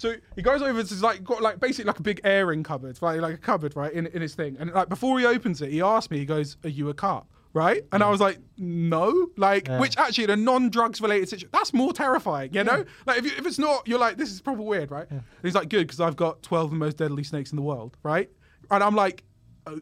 So 0.00 0.14
he 0.34 0.40
goes 0.40 0.62
over 0.62 0.82
to 0.82 0.94
like 1.04 1.22
got 1.22 1.42
like 1.42 1.60
basically 1.60 1.84
like 1.84 1.98
a 1.98 2.02
big 2.02 2.22
airing 2.24 2.62
cupboard, 2.62 2.96
right? 3.02 3.20
Like 3.20 3.34
a 3.34 3.38
cupboard, 3.38 3.76
right, 3.76 3.92
in, 3.92 4.06
in 4.06 4.22
his 4.22 4.34
thing. 4.34 4.56
And 4.58 4.72
like 4.72 4.88
before 4.88 5.18
he 5.18 5.26
opens 5.26 5.60
it, 5.60 5.70
he 5.70 5.82
asked 5.82 6.10
me, 6.10 6.16
he 6.16 6.24
goes, 6.24 6.56
Are 6.64 6.70
you 6.70 6.88
a 6.88 6.94
cop? 6.94 7.28
right? 7.52 7.84
And 7.92 8.02
I 8.02 8.06
mm. 8.06 8.10
was 8.12 8.20
like, 8.20 8.38
no, 8.56 9.28
like, 9.36 9.66
Yeah. 9.66 9.80
which 9.80 9.98
actually 9.98 10.24
in 10.24 10.30
a 10.30 10.36
non-drugs 10.36 11.00
related 11.00 11.28
situation, 11.28 11.48
that's 11.52 11.74
more 11.74 11.92
terrifying, 11.92 12.54
you 12.54 12.62
know? 12.62 12.84
Like, 13.06 13.18
if, 13.18 13.24
you, 13.24 13.32
if 13.36 13.44
it's 13.44 13.58
not, 13.58 13.88
you're 13.88 13.98
like, 13.98 14.16
this 14.16 14.30
is 14.30 14.40
probably 14.40 14.66
weird, 14.66 14.92
right? 14.92 15.10
And 15.10 15.22
he's 15.42 15.56
like, 15.56 15.68
good, 15.68 15.88
because 15.88 15.98
I've 15.98 16.14
got 16.14 16.44
12 16.44 16.66
of 16.66 16.70
the 16.70 16.76
most 16.76 16.96
deadly 16.96 17.24
snakes 17.24 17.50
in 17.50 17.56
the 17.56 17.62
world, 17.62 17.96
right? 18.04 18.30
And 18.70 18.84
I'm 18.84 18.94
like, 18.94 19.24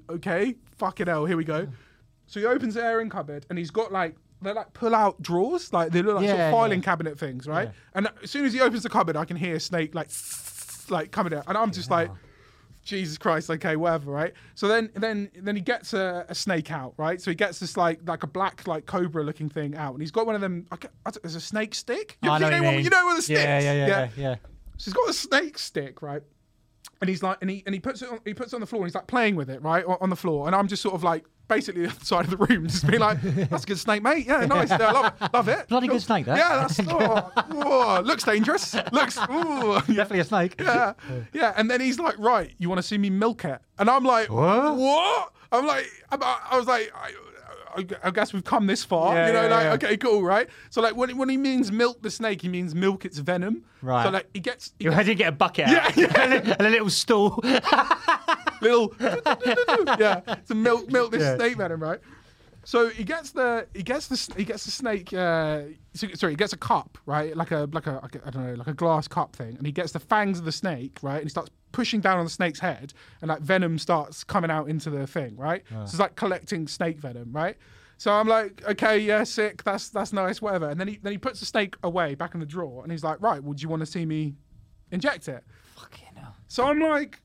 okay, 0.09 0.55
fucking 0.79 1.09
hell, 1.09 1.27
here 1.27 1.37
we 1.37 1.45
go. 1.45 1.69
So 2.27 2.41
he 2.41 2.47
opens 2.47 2.73
the 2.73 2.83
airing 2.83 3.11
cupboard 3.11 3.45
and 3.51 3.59
he's 3.59 3.71
got 3.71 3.93
like, 3.93 4.17
they're 4.43 4.55
like 4.55 4.73
pull 4.73 4.95
out 4.95 5.21
drawers, 5.21 5.73
like 5.73 5.93
they 5.93 6.03
look 6.03 6.17
like 6.17 6.29
sort 6.29 6.41
of 6.41 6.53
filing 6.53 6.79
yeah. 6.81 6.85
cabinet 6.85 7.19
things, 7.19 7.47
right? 7.47 7.71
And 7.95 8.09
as 8.23 8.31
soon 8.31 8.45
as 8.45 8.53
he 8.53 8.61
opens 8.61 8.83
the 8.83 8.89
cupboard, 8.89 9.17
I 9.17 9.25
can 9.25 9.37
hear 9.37 9.57
a 9.57 9.61
snake 9.61 9.95
like, 9.95 10.11
like 10.89 11.11
coming 11.11 11.35
out. 11.35 11.45
And 11.47 11.57
I'm 11.57 11.73
just 11.73 11.91
like, 11.91 12.11
Jesus 12.89 13.19
Christ, 13.19 13.51
okay, 13.51 13.77
whatever, 13.77 14.11
right? 14.11 14.33
So 14.55 14.67
then, 14.67 14.91
then, 14.95 15.31
then 15.35 15.55
he 15.55 15.61
gets 15.61 15.93
a, 15.93 16.25
a 16.29 16.35
snake 16.35 16.73
out, 16.73 16.95
right? 16.97 17.21
So 17.21 17.31
he 17.31 17.35
gets 17.35 17.59
this 17.59 17.77
like, 17.77 18.01
like 18.07 18.23
a 18.23 18.27
black, 18.27 18.67
like 18.67 18.87
cobra 18.87 19.23
looking 19.23 19.51
thing 19.51 19.77
out, 19.77 19.93
and 19.93 20.01
he's 20.01 20.11
got 20.11 20.25
one 20.25 20.35
of 20.35 20.41
them. 20.41 20.67
I 20.73 20.77
don't- 20.77 21.23
there's 21.23 21.35
a 21.35 21.41
snake 21.41 21.75
stick. 21.75 22.17
You, 22.23 22.31
I 22.31 22.39
you 22.39 22.51
know 22.51 22.63
what 22.63 22.83
you 22.83 22.91
know 22.91 23.05
what 23.05 23.17
the 23.17 23.23
sticks? 23.23 23.41
Yeah, 23.41 23.61
yeah, 23.61 23.73
yeah, 23.73 23.87
yeah, 23.87 24.09
yeah. 24.17 24.35
So 24.79 24.85
he's 24.87 24.95
got 24.95 25.09
a 25.09 25.13
snake 25.13 25.59
stick, 25.59 26.01
right? 26.01 26.23
And 27.01 27.11
he's 27.11 27.23
like, 27.23 27.39
and 27.41 27.51
he 27.51 27.63
and 27.67 27.75
he 27.75 27.81
puts 27.81 28.03
it 28.03 28.11
on, 28.11 28.21
he 28.25 28.33
puts 28.33 28.53
it 28.53 28.57
on 28.57 28.61
the 28.61 28.67
floor, 28.67 28.83
and 28.83 28.89
he's 28.89 28.95
like 28.95 29.07
playing 29.07 29.37
with 29.37 29.51
it, 29.51 29.63
right, 29.63 29.85
on 29.85 30.09
the 30.09 30.17
floor. 30.17 30.47
And 30.47 30.55
I'm 30.57 30.69
just 30.69 30.83
sort 30.83 30.95
of 30.95 31.03
like, 31.03 31.25
basically 31.49 31.83
the 31.83 31.89
other 31.91 32.05
side 32.05 32.25
of 32.25 32.31
the 32.31 32.37
room, 32.37 32.67
just 32.69 32.87
being 32.87 33.01
like, 33.01 33.21
"That's 33.23 33.65
a 33.65 33.67
good 33.67 33.79
snake, 33.79 34.03
mate. 34.03 34.27
Yeah, 34.27 34.45
nice. 34.47 34.71
Yeah, 34.71 34.79
I 34.79 34.93
love 34.93 35.13
it. 35.21 35.33
Love 35.35 35.49
it. 35.49 35.69
Bloody 35.69 35.89
good 35.89 36.03
snake, 36.03 36.27
that. 36.27 36.39
Yeah, 36.39 36.59
that's 36.61 36.81
oh, 36.89 37.33
oh, 37.51 38.03
looks 38.05 38.25
dangerous. 38.25 38.75
Looks 38.93 39.19
ooh. 39.31 39.75
Definitely 39.87 40.21
a 40.21 40.25
snake. 40.25 40.55
Yeah, 40.61 40.93
yeah. 41.33 41.55
And 41.57 41.71
then 41.71 41.81
he's 41.81 41.99
like, 41.99 42.19
right, 42.19 42.53
you 42.59 42.69
want 42.69 42.79
to 42.79 42.83
see 42.83 42.99
me 42.99 43.11
milk 43.11 43.45
it? 43.45 43.61
And 43.79 43.89
I'm 43.91 44.05
like, 44.05 44.31
What? 44.31 44.77
What? 44.77 45.33
I'm 45.51 45.67
like, 45.67 45.87
I'm, 46.11 46.21
I 46.23 46.57
was 46.57 46.67
like. 46.67 46.93
I, 46.95 47.09
I- 47.09 47.15
I 48.03 48.11
guess 48.11 48.33
we've 48.33 48.43
come 48.43 48.67
this 48.67 48.83
far, 48.83 49.15
Yeah, 49.15 49.27
you 49.29 49.33
know. 49.35 49.43
yeah, 49.43 49.55
like, 49.55 49.65
yeah. 49.83 49.89
okay, 49.89 49.97
cool, 49.99 50.25
right? 50.25 50.49
So, 50.71 50.81
like, 50.81 50.97
when 50.97 51.17
when 51.17 51.29
he 51.29 51.37
means 51.37 51.71
milk 51.71 52.03
the 52.03 52.11
snake, 52.11 52.43
he 52.43 52.49
means 52.49 52.75
milk 52.75 53.05
its 53.05 53.19
venom. 53.19 53.63
Right. 53.83 54.03
So, 54.03 54.11
like, 54.11 54.27
he 54.35 54.41
gets 54.41 54.73
he 54.81 54.87
You 54.87 54.91
had 54.91 55.07
to 55.07 55.15
get 55.15 55.29
a 55.29 55.33
bucket 55.33 55.67
out 55.69 55.97
Yeah, 55.97 56.07
yeah. 56.09 56.21
and, 56.23 56.33
a, 56.33 56.59
and 56.59 56.67
a 56.67 56.71
little 56.71 56.91
stool. 56.91 57.41
little 58.61 58.95
yeah 59.01 60.21
to 60.47 60.55
milk 60.55 60.91
milk 60.91 61.11
this 61.13 61.23
Yeah. 61.23 61.37
snake 61.37 61.57
venom 61.57 61.83
right 61.83 62.01
so 62.65 62.89
he 62.89 63.05
gets 63.05 63.31
the 63.31 63.67
he 63.75 63.83
gets 63.83 64.09
the 64.09 64.35
he 64.37 64.45
gets 64.45 64.65
the 64.65 64.71
snake 64.71 65.13
uh 65.13 65.63
so- 65.95 66.09
sorry 66.15 66.33
he 66.33 66.37
gets 66.37 66.53
a 66.53 66.57
cup 66.57 66.99
right 67.07 67.37
like 67.37 67.51
a 67.51 67.69
like 67.73 67.87
a 67.87 68.01
I 68.25 68.31
don't 68.31 68.47
know 68.47 68.55
like 68.55 68.67
a 68.67 68.75
glass 68.75 69.09
cup 69.09 69.35
thing 69.35 69.57
and 69.57 69.67
he 69.67 69.73
gets 69.73 69.93
the 69.93 70.01
fangs 70.01 70.39
of 70.39 70.45
the 70.45 70.53
snake 70.53 70.99
right 71.03 71.17
and 71.17 71.25
he 71.25 71.31
starts 71.31 71.51
pushing 71.73 72.01
down 72.01 72.19
on 72.19 72.25
the 72.25 72.31
snake's 72.31 72.61
head 72.61 72.93
and 73.21 73.29
like 73.29 73.41
venom 73.41 73.79
starts 73.79 74.25
coming 74.25 74.51
out 74.51 74.69
into 74.69 74.91
the 74.91 75.07
thing 75.07 75.37
right 75.37 75.63
so 75.71 75.81
it's 75.83 75.99
like 75.99 76.17
collecting 76.17 76.67
snake 76.67 76.99
venom 76.99 77.31
right 77.33 77.57
so 78.01 78.13
I'm 78.13 78.29
like, 78.29 78.63
okay, 78.65 78.97
yeah, 79.01 79.25
sick. 79.25 79.65
That's 79.65 79.89
that's 79.89 80.13
nice, 80.13 80.41
whatever. 80.41 80.69
And 80.69 80.79
then 80.79 80.87
he 80.87 81.01
then 81.03 81.11
he 81.11 81.19
puts 81.19 81.41
the 81.41 81.47
snake 81.47 81.75
away 81.83 82.15
back 82.15 82.33
in 82.35 82.39
the 82.39 82.47
drawer, 82.47 82.85
and 82.85 82.93
he's 82.93 83.03
like, 83.03 83.21
right, 83.21 83.43
would 83.43 83.61
you 83.61 83.69
want 83.69 83.81
to 83.81 83.87
see 83.87 84.07
me 84.07 84.37
inject 84.93 85.27
it? 85.27 85.43
Fucking 85.75 86.15
hell. 86.15 86.37
So 86.47 86.65
I'm 86.65 86.79
like, 86.79 87.19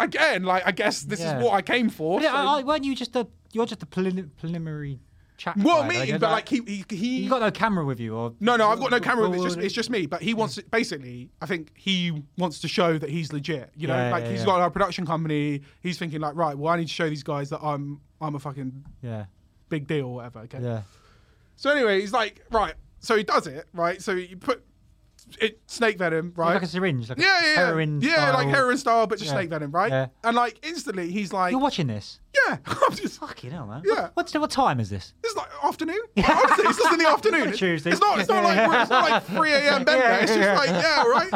again, 0.00 0.42
like 0.44 0.62
I 0.66 0.72
guess 0.72 1.02
this 1.02 1.20
Yeah. 1.20 1.38
is 1.38 1.44
what 1.44 1.54
I 1.54 1.62
came 1.62 1.88
for. 1.90 2.20
Yeah, 2.20 2.30
so- 2.32 2.36
I- 2.36 2.60
I- 2.60 2.62
weren't 2.62 2.84
you 2.84 2.94
just 2.94 3.14
a? 3.16 3.26
You're 3.52 3.66
just 3.66 3.82
a 3.82 3.86
prelim- 3.86 4.30
preliminary 4.38 5.00
chat. 5.36 5.56
well, 5.56 5.82
guy, 5.82 5.88
me, 5.88 5.98
like, 6.12 6.20
but 6.20 6.30
like 6.30 6.48
he, 6.48 6.60
he, 6.66 6.84
he 6.88 7.18
you 7.22 7.30
got 7.30 7.40
no 7.40 7.50
camera 7.50 7.84
with 7.84 7.98
you, 7.98 8.14
or 8.14 8.32
no, 8.40 8.56
no, 8.56 8.68
I've 8.68 8.78
got 8.78 8.90
no 8.92 9.00
camera. 9.00 9.28
Well, 9.28 9.34
It's 9.44 9.54
just 9.54 9.58
it's 9.66 9.74
just 9.74 9.90
me. 9.90 10.06
But 10.06 10.22
he 10.22 10.34
wants, 10.34 10.54
to, 10.56 10.64
basically, 10.70 11.30
I 11.40 11.46
think 11.46 11.72
he 11.76 12.22
wants 12.38 12.60
to 12.60 12.68
show 12.68 12.96
that 12.98 13.10
he's 13.10 13.32
legit. 13.32 13.72
You 13.76 13.88
know, 13.88 13.96
Yeah, 13.96 14.10
like 14.10 14.24
yeah, 14.24 14.30
he's 14.30 14.40
yeah. 14.40 14.46
got 14.46 14.62
a 14.66 14.70
production 14.70 15.04
company. 15.06 15.62
He's 15.82 15.98
thinking 15.98 16.20
like, 16.20 16.34
right, 16.36 16.56
well, 16.56 16.72
I 16.72 16.76
need 16.76 16.86
to 16.88 16.92
show 16.94 17.08
these 17.08 17.22
guys 17.24 17.50
that 17.50 17.60
I'm, 17.62 18.00
I'm 18.20 18.34
a 18.34 18.38
fucking 18.38 18.84
yeah, 19.02 19.24
big 19.68 19.86
deal 19.88 20.06
or 20.06 20.14
whatever. 20.16 20.40
Okay. 20.40 20.58
yeah. 20.62 20.82
So 21.56 21.70
anyway, 21.70 22.00
he's 22.00 22.12
like, 22.12 22.44
right. 22.52 22.74
So 23.00 23.16
he 23.16 23.22
does 23.24 23.46
it, 23.46 23.66
right? 23.72 24.00
So 24.00 24.12
you 24.12 24.36
put 24.36 24.62
it, 25.40 25.60
snake 25.66 25.98
venom, 25.98 26.32
right? 26.36 26.54
Like 26.54 26.62
a 26.62 26.66
syringe, 26.66 27.08
like 27.08 27.18
yeah, 27.18 27.40
yeah, 27.40 27.46
yeah, 27.48 27.54
heroin 27.66 28.00
yeah, 28.00 28.14
style. 28.14 28.32
like 28.34 28.48
heroin 28.48 28.78
style, 28.78 29.06
but 29.06 29.18
just 29.18 29.30
Yeah. 29.30 29.36
snake 29.38 29.50
venom, 29.50 29.70
right? 29.72 29.90
Yeah. 29.90 30.06
And 30.24 30.36
like 30.36 30.58
instantly, 30.66 31.10
he's 31.10 31.32
like, 31.32 31.50
You're 31.52 31.60
watching 31.60 31.86
this. 31.86 32.20
yeah, 32.48 32.58
I'm 32.66 32.94
just, 32.96 33.20
Fucking 33.20 33.50
hell, 33.50 33.66
man. 33.66 33.82
Yeah. 33.84 34.08
What's 34.14 34.34
what 34.34 34.50
time 34.50 34.80
is 34.80 34.88
this? 34.90 35.14
It's 35.22 35.36
like 35.36 35.48
afternoon. 35.62 36.00
Honestly, 36.16 36.64
it's 36.66 36.78
just 36.78 36.92
in 36.92 36.98
the 36.98 37.08
afternoon. 37.08 37.48
It's 37.48 37.58
Tuesday. 37.58 37.90
It's 37.90 38.00
not. 38.00 38.18
It's 38.18 38.28
not 38.28 38.44
like 38.44 38.58
it's 38.82 38.90
not 38.90 39.10
like 39.10 39.24
3 39.24 39.52
a.m. 39.52 39.84
bender. 39.84 40.02
Yeah, 40.04 40.16
it's 40.20 40.34
just 40.34 40.66
like 40.66 40.70
yeah, 40.70 41.02
right. 41.04 41.32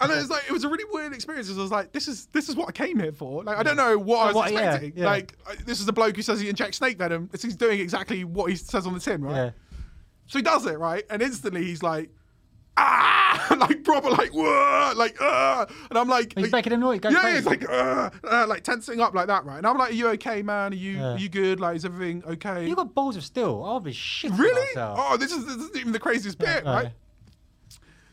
And 0.00 0.12
it's 0.12 0.28
like 0.30 0.44
it 0.48 0.52
was 0.52 0.64
a 0.64 0.68
really 0.68 0.84
weird 0.92 1.12
experience. 1.14 1.50
I 1.50 1.60
was 1.60 1.70
like, 1.70 1.92
this 1.92 2.08
is 2.08 2.26
this 2.32 2.48
is 2.48 2.56
what 2.56 2.68
I 2.68 2.72
came 2.72 2.98
here 2.98 3.12
for. 3.12 3.42
Like 3.44 3.56
I 3.58 3.62
don't 3.62 3.76
know 3.76 3.96
what 3.98 4.18
I 4.18 4.26
was 4.26 4.34
What- 4.34 4.50
expecting. 4.52 5.02
Like 5.02 5.34
this 5.64 5.80
is 5.80 5.88
a 5.88 5.92
bloke 5.92 6.16
who 6.16 6.22
says 6.22 6.40
he 6.40 6.48
injects 6.48 6.78
snake 6.78 6.98
venom. 6.98 7.24
It's- 7.32 7.42
He's 7.42 7.56
doing 7.56 7.80
exactly 7.80 8.24
what 8.24 8.50
he 8.50 8.56
says 8.56 8.86
on 8.86 8.94
the 8.94 9.00
tin, 9.00 9.22
right? 9.24 9.52
So 10.26 10.38
he 10.38 10.42
does 10.42 10.66
it 10.66 10.78
right, 10.78 11.04
and 11.10 11.22
instantly 11.22 11.64
he's 11.64 11.82
like. 11.82 12.10
Ah, 12.78 13.56
like 13.58 13.82
proper, 13.84 14.10
like 14.10 14.30
whoa, 14.34 14.92
like 14.96 15.16
uh, 15.20 15.64
and 15.88 15.98
I'm 15.98 16.08
like, 16.08 16.34
He's 16.36 16.52
making 16.52 16.72
a 16.74 16.76
noise. 16.76 17.00
Go 17.00 17.08
yeah, 17.08 17.20
crazy. 17.20 17.36
he's 17.36 17.46
like, 17.46 17.68
uh, 17.68 18.10
uh, 18.24 18.46
like 18.46 18.64
tensing 18.64 19.00
up 19.00 19.14
like 19.14 19.28
that, 19.28 19.44
right? 19.46 19.58
And 19.58 19.66
I'm 19.66 19.78
like, 19.78 19.90
are 19.92 19.94
you 19.94 20.08
okay, 20.08 20.42
man? 20.42 20.72
Are 20.72 20.76
you, 20.76 20.92
Yeah. 20.98 21.12
are 21.14 21.18
you 21.18 21.28
good? 21.30 21.58
Like, 21.58 21.76
is 21.76 21.84
everything 21.86 22.22
okay? 22.26 22.68
You 22.68 22.76
got 22.76 22.94
balls 22.94 23.16
of 23.16 23.24
steel. 23.24 23.62
I'll 23.64 23.80
be 23.80 23.92
shit. 23.92 24.30
Really? 24.32 24.68
Oh, 24.76 25.16
this 25.16 25.32
is 25.32 25.46
this 25.46 25.56
isn't 25.56 25.76
even 25.76 25.92
the 25.92 25.98
craziest 26.00 26.38
bit, 26.38 26.64
Yeah, 26.64 26.74
right? 26.74 26.84
right. 26.84 26.92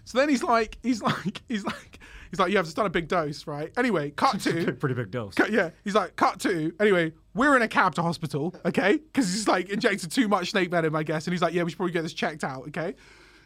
So 0.06 0.18
then 0.18 0.30
he's 0.30 0.44
like, 0.44 0.78
he's 0.84 1.02
like, 1.02 1.42
he's 1.50 1.66
like, 1.66 2.00
he's 2.30 2.40
like, 2.40 2.52
yeah, 2.52 2.60
I've 2.60 2.66
just 2.66 2.76
done 2.76 2.86
a 2.86 2.90
big 2.90 3.08
dose, 3.08 3.48
right? 3.48 3.72
Anyway, 3.78 4.12
cut 4.12 4.40
to, 4.42 4.74
Pretty 4.74 4.96
big 4.96 5.12
dose. 5.12 5.34
cut, 5.36 5.52
yeah. 5.52 5.70
He's 5.84 5.96
like, 5.96 6.16
cut 6.16 6.40
to. 6.42 6.74
Anyway, 6.80 7.14
we're 7.34 7.56
in 7.56 7.62
a 7.62 7.68
cab 7.68 7.96
to 7.96 8.02
hospital, 8.02 8.54
okay? 8.66 8.94
Because 8.98 9.32
he's 9.34 9.48
like 9.48 9.70
injected 9.70 10.12
too 10.12 10.28
much 10.28 10.52
snake 10.52 10.72
venom, 10.72 10.96
I 10.96 11.04
guess, 11.04 11.26
and 11.28 11.34
he's 11.34 11.42
like, 11.42 11.54
yeah, 11.54 11.64
we 11.64 11.70
should 11.72 11.78
probably 11.78 11.94
get 11.94 12.04
this 12.04 12.14
checked 12.14 12.44
out, 12.44 12.68
okay? 12.70 12.96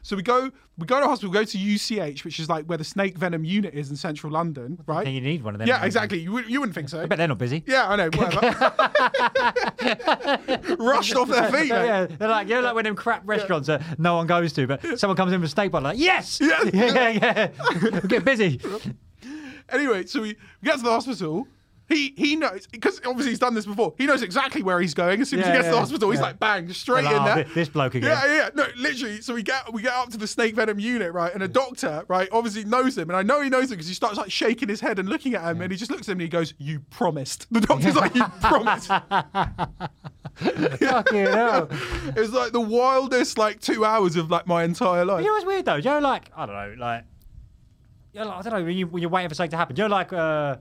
So 0.07 0.15
we 0.15 0.21
go, 0.23 0.49
we 0.77 0.87
go 0.87 1.01
to 1.01 1.05
hospital, 1.05 1.31
we 1.31 1.37
go 1.37 1.43
to 1.43 1.57
UCH, 1.57 2.23
which 2.23 2.39
is 2.39 2.47
like 2.47 2.63
where 2.63 2.77
the 2.77 2.85
snake 2.85 3.17
venom 3.17 3.43
unit 3.43 3.73
is 3.73 3.89
in 3.89 3.97
central 3.97 4.31
London, 4.31 4.81
right? 4.87 5.03
think 5.03 5.15
you 5.15 5.19
need 5.21 5.43
one 5.43 5.53
of 5.53 5.59
them, 5.59 5.67
Yeah, 5.67 5.83
exactly. 5.83 6.19
You, 6.19 6.31
wouldn't- 6.31 6.49
you 6.49 6.61
wouldn't 6.61 6.75
think 6.75 6.87
so. 6.87 7.01
I 7.01 7.07
bet 7.07 7.17
they're 7.17 7.27
not 7.27 7.37
busy. 7.37 7.61
Yeah, 7.67 7.89
I 7.89 7.97
know. 7.97 8.09
Whatever. 8.15 8.75
Rushed 10.79 11.13
off 11.13 11.27
their 11.27 11.51
feet. 11.51 11.69
mate. 11.69 11.85
yeah, 11.85 12.05
they're 12.05 12.29
like, 12.29 12.47
you 12.47 12.55
know, 12.55 12.61
like 12.61 12.75
when 12.75 12.85
them 12.85 12.95
crap 12.95 13.23
restaurants 13.25 13.67
that 13.67 13.99
no 13.99 14.15
one 14.15 14.27
goes 14.27 14.53
to, 14.53 14.65
but 14.65 14.97
someone 14.97 15.17
comes 15.17 15.33
in 15.33 15.41
with 15.41 15.49
a 15.49 15.51
steak 15.51 15.73
bun, 15.73 15.83
like, 15.83 15.97
yes, 15.99 16.39
Yeah. 16.39 16.63
yeah, 16.73 17.09
yeah, 17.09 17.49
yeah. 17.81 17.99
get 18.07 18.23
busy. 18.23 18.61
Anyway, 19.67 20.05
so 20.05 20.21
we 20.21 20.37
get 20.63 20.77
to 20.77 20.83
the 20.83 20.89
hospital. 20.91 21.49
He 21.89 22.13
he 22.17 22.35
knows 22.35 22.67
because 22.67 22.99
obviously 23.05 23.31
he's 23.31 23.39
done 23.39 23.53
this 23.53 23.65
before. 23.65 23.93
He 23.97 24.05
knows 24.05 24.21
exactly 24.21 24.61
where 24.61 24.81
he's 24.81 24.93
going. 24.93 25.21
As 25.21 25.29
soon 25.29 25.39
as 25.39 25.45
he 25.45 25.51
Yeah, 25.51 25.57
gets 25.57 25.67
to 25.67 25.71
the 25.71 25.75
yeah, 25.77 25.79
hospital, 25.81 26.09
he's 26.11 26.19
yeah. 26.19 26.25
like 26.25 26.39
bang, 26.39 26.71
straight 26.73 27.05
in 27.05 27.13
oh, 27.13 27.23
there. 27.23 27.43
thi- 27.45 27.53
this 27.53 27.69
bloke 27.69 27.95
again. 27.95 28.09
Yeah, 28.09 28.25
yeah, 28.25 28.35
yeah. 28.35 28.49
No, 28.55 28.65
literally. 28.75 29.21
So 29.21 29.33
we 29.33 29.41
get 29.41 29.71
we 29.71 29.81
get 29.81 29.93
up 29.93 30.09
to 30.09 30.17
the 30.17 30.27
snake 30.27 30.55
venom 30.55 30.79
unit, 30.79 31.13
right? 31.13 31.33
And 31.33 31.41
a 31.43 31.47
doctor, 31.47 32.03
right, 32.09 32.27
obviously 32.31 32.65
knows 32.65 32.97
him, 32.97 33.09
and 33.09 33.15
I 33.15 33.23
know 33.23 33.39
he 33.41 33.49
knows 33.49 33.65
him 33.65 33.77
because 33.77 33.87
he 33.87 33.93
starts 33.93 34.17
like 34.17 34.29
shaking 34.31 34.67
his 34.67 34.81
head 34.81 34.99
and 34.99 35.07
looking 35.07 35.33
at 35.33 35.43
him, 35.49 35.61
and 35.61 35.71
he 35.71 35.77
just 35.77 35.89
looks 35.89 36.09
at 36.09 36.11
him 36.11 36.17
and 36.17 36.23
he 36.23 36.27
goes, 36.27 36.53
"You 36.57 36.81
promised." 36.89 37.47
The 37.53 37.61
doctor's 37.61 37.95
like, 37.95 38.13
"You 38.15 38.25
promised." 38.41 38.87
Fucking 40.37 41.25
hell. 41.25 41.69
it 42.15 42.19
was 42.19 42.31
like 42.33 42.51
the 42.51 42.61
wildest 42.61 43.37
like 43.37 43.59
two 43.59 43.85
hours 43.85 44.15
of 44.15 44.29
like 44.29 44.45
my 44.45 44.63
entire 44.63 45.05
life. 45.05 45.21
You 45.21 45.27
know 45.27 45.33
what's 45.33 45.45
weird 45.45 45.65
though? 45.65 45.75
You 45.75 45.83
know, 45.85 45.99
like 45.99 46.31
I 46.35 46.45
don't 46.45 46.55
know, 46.55 46.75
like, 46.77 47.03
you 48.13 48.19
know, 48.19 48.27
like 48.27 48.39
I 48.39 48.41
don't 48.49 48.59
know 48.59 48.65
when 48.65 48.77
you 48.77 48.87
when 48.87 49.01
you're 49.01 49.09
waiting 49.09 49.29
for 49.29 49.35
something 49.35 49.51
to 49.51 49.57
happen. 49.57 49.75
You 49.75 49.83
know, 49.83 49.89
like 49.95 50.13
uh, 50.13 50.57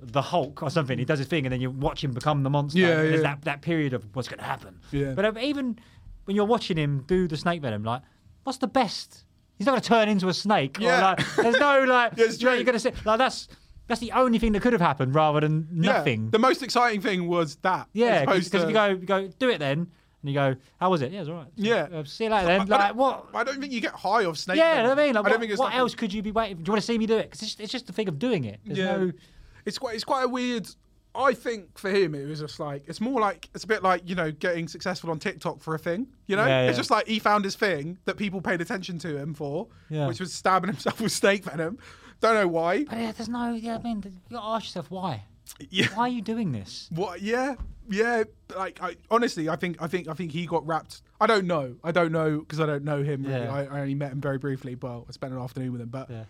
the 0.00 0.22
Hulk 0.22 0.62
or 0.62 0.70
something. 0.70 0.98
He 0.98 1.04
does 1.04 1.18
his 1.18 1.28
thing, 1.28 1.44
and 1.46 1.52
then 1.52 1.60
you 1.60 1.70
watch 1.70 2.02
him 2.04 2.12
become 2.12 2.42
the 2.42 2.50
monster. 2.50 2.78
Yeah, 2.78 2.94
There's 2.96 3.14
yeah. 3.16 3.20
that 3.22 3.42
that 3.42 3.62
period 3.62 3.92
of 3.94 4.04
what's 4.14 4.28
going 4.28 4.38
to 4.38 4.44
happen. 4.44 4.80
Yeah. 4.92 5.12
But 5.14 5.24
um, 5.24 5.38
even 5.38 5.78
when 6.24 6.36
you're 6.36 6.44
watching 6.46 6.76
him 6.76 7.04
do 7.06 7.26
the 7.28 7.36
snake 7.36 7.62
venom, 7.62 7.82
like, 7.84 8.02
what's 8.44 8.58
the 8.58 8.68
best? 8.68 9.24
He's 9.56 9.66
not 9.66 9.72
going 9.72 9.82
to 9.82 9.88
turn 9.88 10.08
into 10.08 10.28
a 10.28 10.34
snake. 10.34 10.78
or, 10.78 10.82
Yeah. 10.82 11.02
like, 11.16 11.34
there's 11.36 11.58
no 11.58 11.82
like. 11.88 12.12
Yeah, 12.16 12.26
you're 12.54 12.64
going 12.64 12.74
to 12.74 12.78
say 12.80 12.92
like 13.04 13.18
that's. 13.18 13.48
That's 13.88 14.00
the 14.02 14.12
only 14.12 14.38
thing 14.38 14.52
that 14.52 14.60
could 14.60 14.74
have 14.74 14.82
happened, 14.82 15.14
rather 15.14 15.40
than 15.40 15.66
Yeah. 15.72 15.92
nothing. 15.92 16.28
The 16.28 16.38
most 16.38 16.62
exciting 16.62 17.00
thing 17.00 17.26
was 17.26 17.56
that. 17.62 17.88
Yeah, 17.94 18.26
because 18.26 18.46
if 18.54 18.60
to- 18.60 18.66
you 18.68 18.72
go, 18.74 18.86
you 18.88 18.96
go, 18.98 19.28
do 19.38 19.48
it 19.48 19.56
then, 19.60 19.78
and 19.78 19.88
you 20.30 20.34
go, 20.34 20.56
how 20.78 20.90
was 20.90 21.00
it? 21.00 21.10
Yeah, 21.10 21.20
it's 21.20 21.30
all 21.30 21.36
right. 21.36 21.46
Yeah. 21.56 21.88
Uh, 21.90 22.04
see 22.04 22.24
you 22.24 22.30
later 22.30 22.48
then. 22.48 22.60
I 22.60 22.64
Like, 22.64 22.88
don't- 22.88 22.96
what? 22.98 23.28
I 23.32 23.44
don't 23.44 23.58
think 23.62 23.72
you 23.72 23.80
get 23.80 23.92
high 23.94 24.26
off 24.26 24.36
snake. 24.36 24.58
Yeah, 24.58 24.74
venom. 24.82 24.90
I 24.98 25.02
mean, 25.06 25.14
like, 25.14 25.24
I 25.24 25.28
don't 25.30 25.32
what, 25.36 25.40
think 25.40 25.52
it's 25.52 25.58
what 25.58 25.64
like- 25.70 25.76
else 25.76 25.94
could 25.94 26.12
you 26.12 26.20
be 26.20 26.32
waiting? 26.32 26.58
Do 26.58 26.64
you 26.68 26.72
want 26.74 26.82
to 26.82 26.86
see 26.86 26.98
me 26.98 27.06
do 27.06 27.16
it? 27.16 27.30
Because 27.30 27.40
it's, 27.42 27.56
it's 27.60 27.72
just 27.72 27.86
the 27.86 27.94
thing 27.94 28.08
of 28.08 28.18
doing 28.18 28.44
it. 28.44 28.60
There's 28.66 28.78
Yeah. 28.78 28.94
no. 28.98 29.12
It's 29.68 29.78
quite 29.78 29.94
it's 29.94 30.04
quite 30.04 30.24
a 30.24 30.28
weird. 30.28 30.68
I 31.14 31.32
think 31.32 31.78
for 31.78 31.90
him 31.90 32.14
it 32.14 32.26
was 32.26 32.40
just 32.40 32.60
like 32.60 32.84
it's 32.86 33.00
more 33.00 33.20
like 33.20 33.48
it's 33.54 33.64
a 33.64 33.66
bit 33.66 33.82
like 33.82 34.02
you 34.08 34.14
know 34.14 34.30
getting 34.30 34.68
successful 34.68 35.10
on 35.10 35.18
TikTok 35.18 35.60
for 35.60 35.74
a 35.74 35.78
thing. 35.78 36.06
You 36.26 36.36
know, 36.36 36.46
Yeah, 36.46 36.68
it's 36.68 36.76
just 36.78 36.90
like 36.90 37.06
he 37.06 37.18
found 37.18 37.44
his 37.44 37.54
thing 37.56 37.98
that 38.04 38.16
people 38.16 38.40
paid 38.40 38.60
attention 38.60 38.98
to 39.00 39.16
him 39.16 39.34
for, 39.34 39.68
Yeah. 39.90 40.06
which 40.06 40.20
was 40.20 40.32
stabbing 40.32 40.68
himself 40.72 41.00
with 41.00 41.12
snake 41.12 41.44
venom. 41.44 41.78
Don't 42.20 42.34
know 42.34 42.48
why. 42.48 42.84
But 42.84 42.98
yeah, 42.98 43.12
there's 43.12 43.28
no. 43.28 43.52
Yeah, 43.54 43.76
I 43.76 43.82
mean, 43.82 44.02
you 44.04 44.36
got 44.36 44.40
to 44.40 44.46
ask 44.46 44.66
yourself 44.66 44.90
why. 44.90 45.24
Yeah. 45.70 45.86
Why 45.94 46.02
are 46.04 46.08
you 46.08 46.20
doing 46.22 46.52
this? 46.52 46.88
What? 46.94 47.22
Yeah, 47.22 47.54
yeah. 47.88 48.24
Like, 48.56 48.82
I, 48.82 48.96
honestly, 49.10 49.48
I 49.48 49.56
think, 49.56 49.80
I 49.80 49.86
think, 49.86 50.06
I 50.08 50.12
think 50.14 50.30
he 50.32 50.44
got 50.44 50.66
wrapped. 50.66 51.00
I 51.20 51.26
don't 51.26 51.46
know. 51.46 51.76
I 51.82 51.90
don't 51.90 52.12
know 52.12 52.40
because 52.40 52.60
I 52.60 52.66
don't 52.66 52.84
know 52.84 53.02
him. 53.02 53.22
Really. 53.22 53.40
Yeah. 53.44 53.52
I, 53.52 53.64
I 53.64 53.80
only 53.80 53.94
met 53.94 54.12
him 54.12 54.20
very 54.20 54.36
briefly. 54.36 54.74
Well, 54.74 55.06
I 55.08 55.12
spent 55.12 55.32
an 55.32 55.38
afternoon 55.40 55.72
with 55.72 55.80
him, 55.80 55.88
but 55.88 56.10
Yeah. 56.10 56.24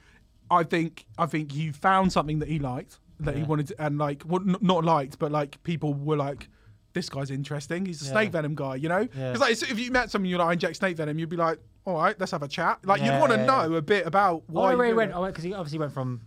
I 0.50 0.62
think, 0.62 1.04
I 1.18 1.26
think 1.26 1.50
he 1.52 1.72
found 1.72 2.12
something 2.12 2.38
that 2.38 2.48
he 2.48 2.58
liked, 2.58 2.98
that 3.20 3.36
he 3.36 3.42
wanted, 3.42 3.68
to, 3.68 3.82
and 3.84 3.98
like, 3.98 4.22
what, 4.22 4.42
n- 4.42 4.56
not 4.60 4.84
liked, 4.84 5.18
but 5.18 5.30
like 5.32 5.62
people 5.62 5.94
were 5.94 6.16
like, 6.16 6.48
this 6.94 7.08
guy's 7.08 7.30
interesting. 7.30 7.84
He's 7.86 8.00
a 8.02 8.06
snake 8.06 8.30
venom 8.32 8.54
guy, 8.54 8.76
you 8.76 8.88
know. 8.88 9.04
Because 9.04 9.40
like 9.40 9.52
if 9.52 9.78
you 9.78 9.90
met 9.92 10.10
someone 10.10 10.28
you're 10.30 10.38
like 10.38 10.48
I 10.48 10.52
inject 10.54 10.76
snake 10.76 10.96
venom, 10.96 11.18
you'd 11.18 11.28
be 11.28 11.36
like, 11.36 11.58
all 11.84 11.96
right, 11.96 12.18
let's 12.18 12.32
have 12.32 12.42
a 12.42 12.48
chat. 12.48 12.78
Like 12.84 13.02
you'd 13.02 13.18
want 13.20 13.32
to 13.32 13.44
know 13.46 13.74
a 13.74 13.82
bit 13.82 14.06
about 14.06 14.36
Oh, 14.36 14.42
why. 14.48 14.70
I 14.70 14.72
really 14.72 14.94
doing 14.94 15.10
went 15.12 15.32
because 15.34 15.44
he 15.44 15.52
obviously 15.54 15.78
went 15.78 15.92
from. 15.92 16.20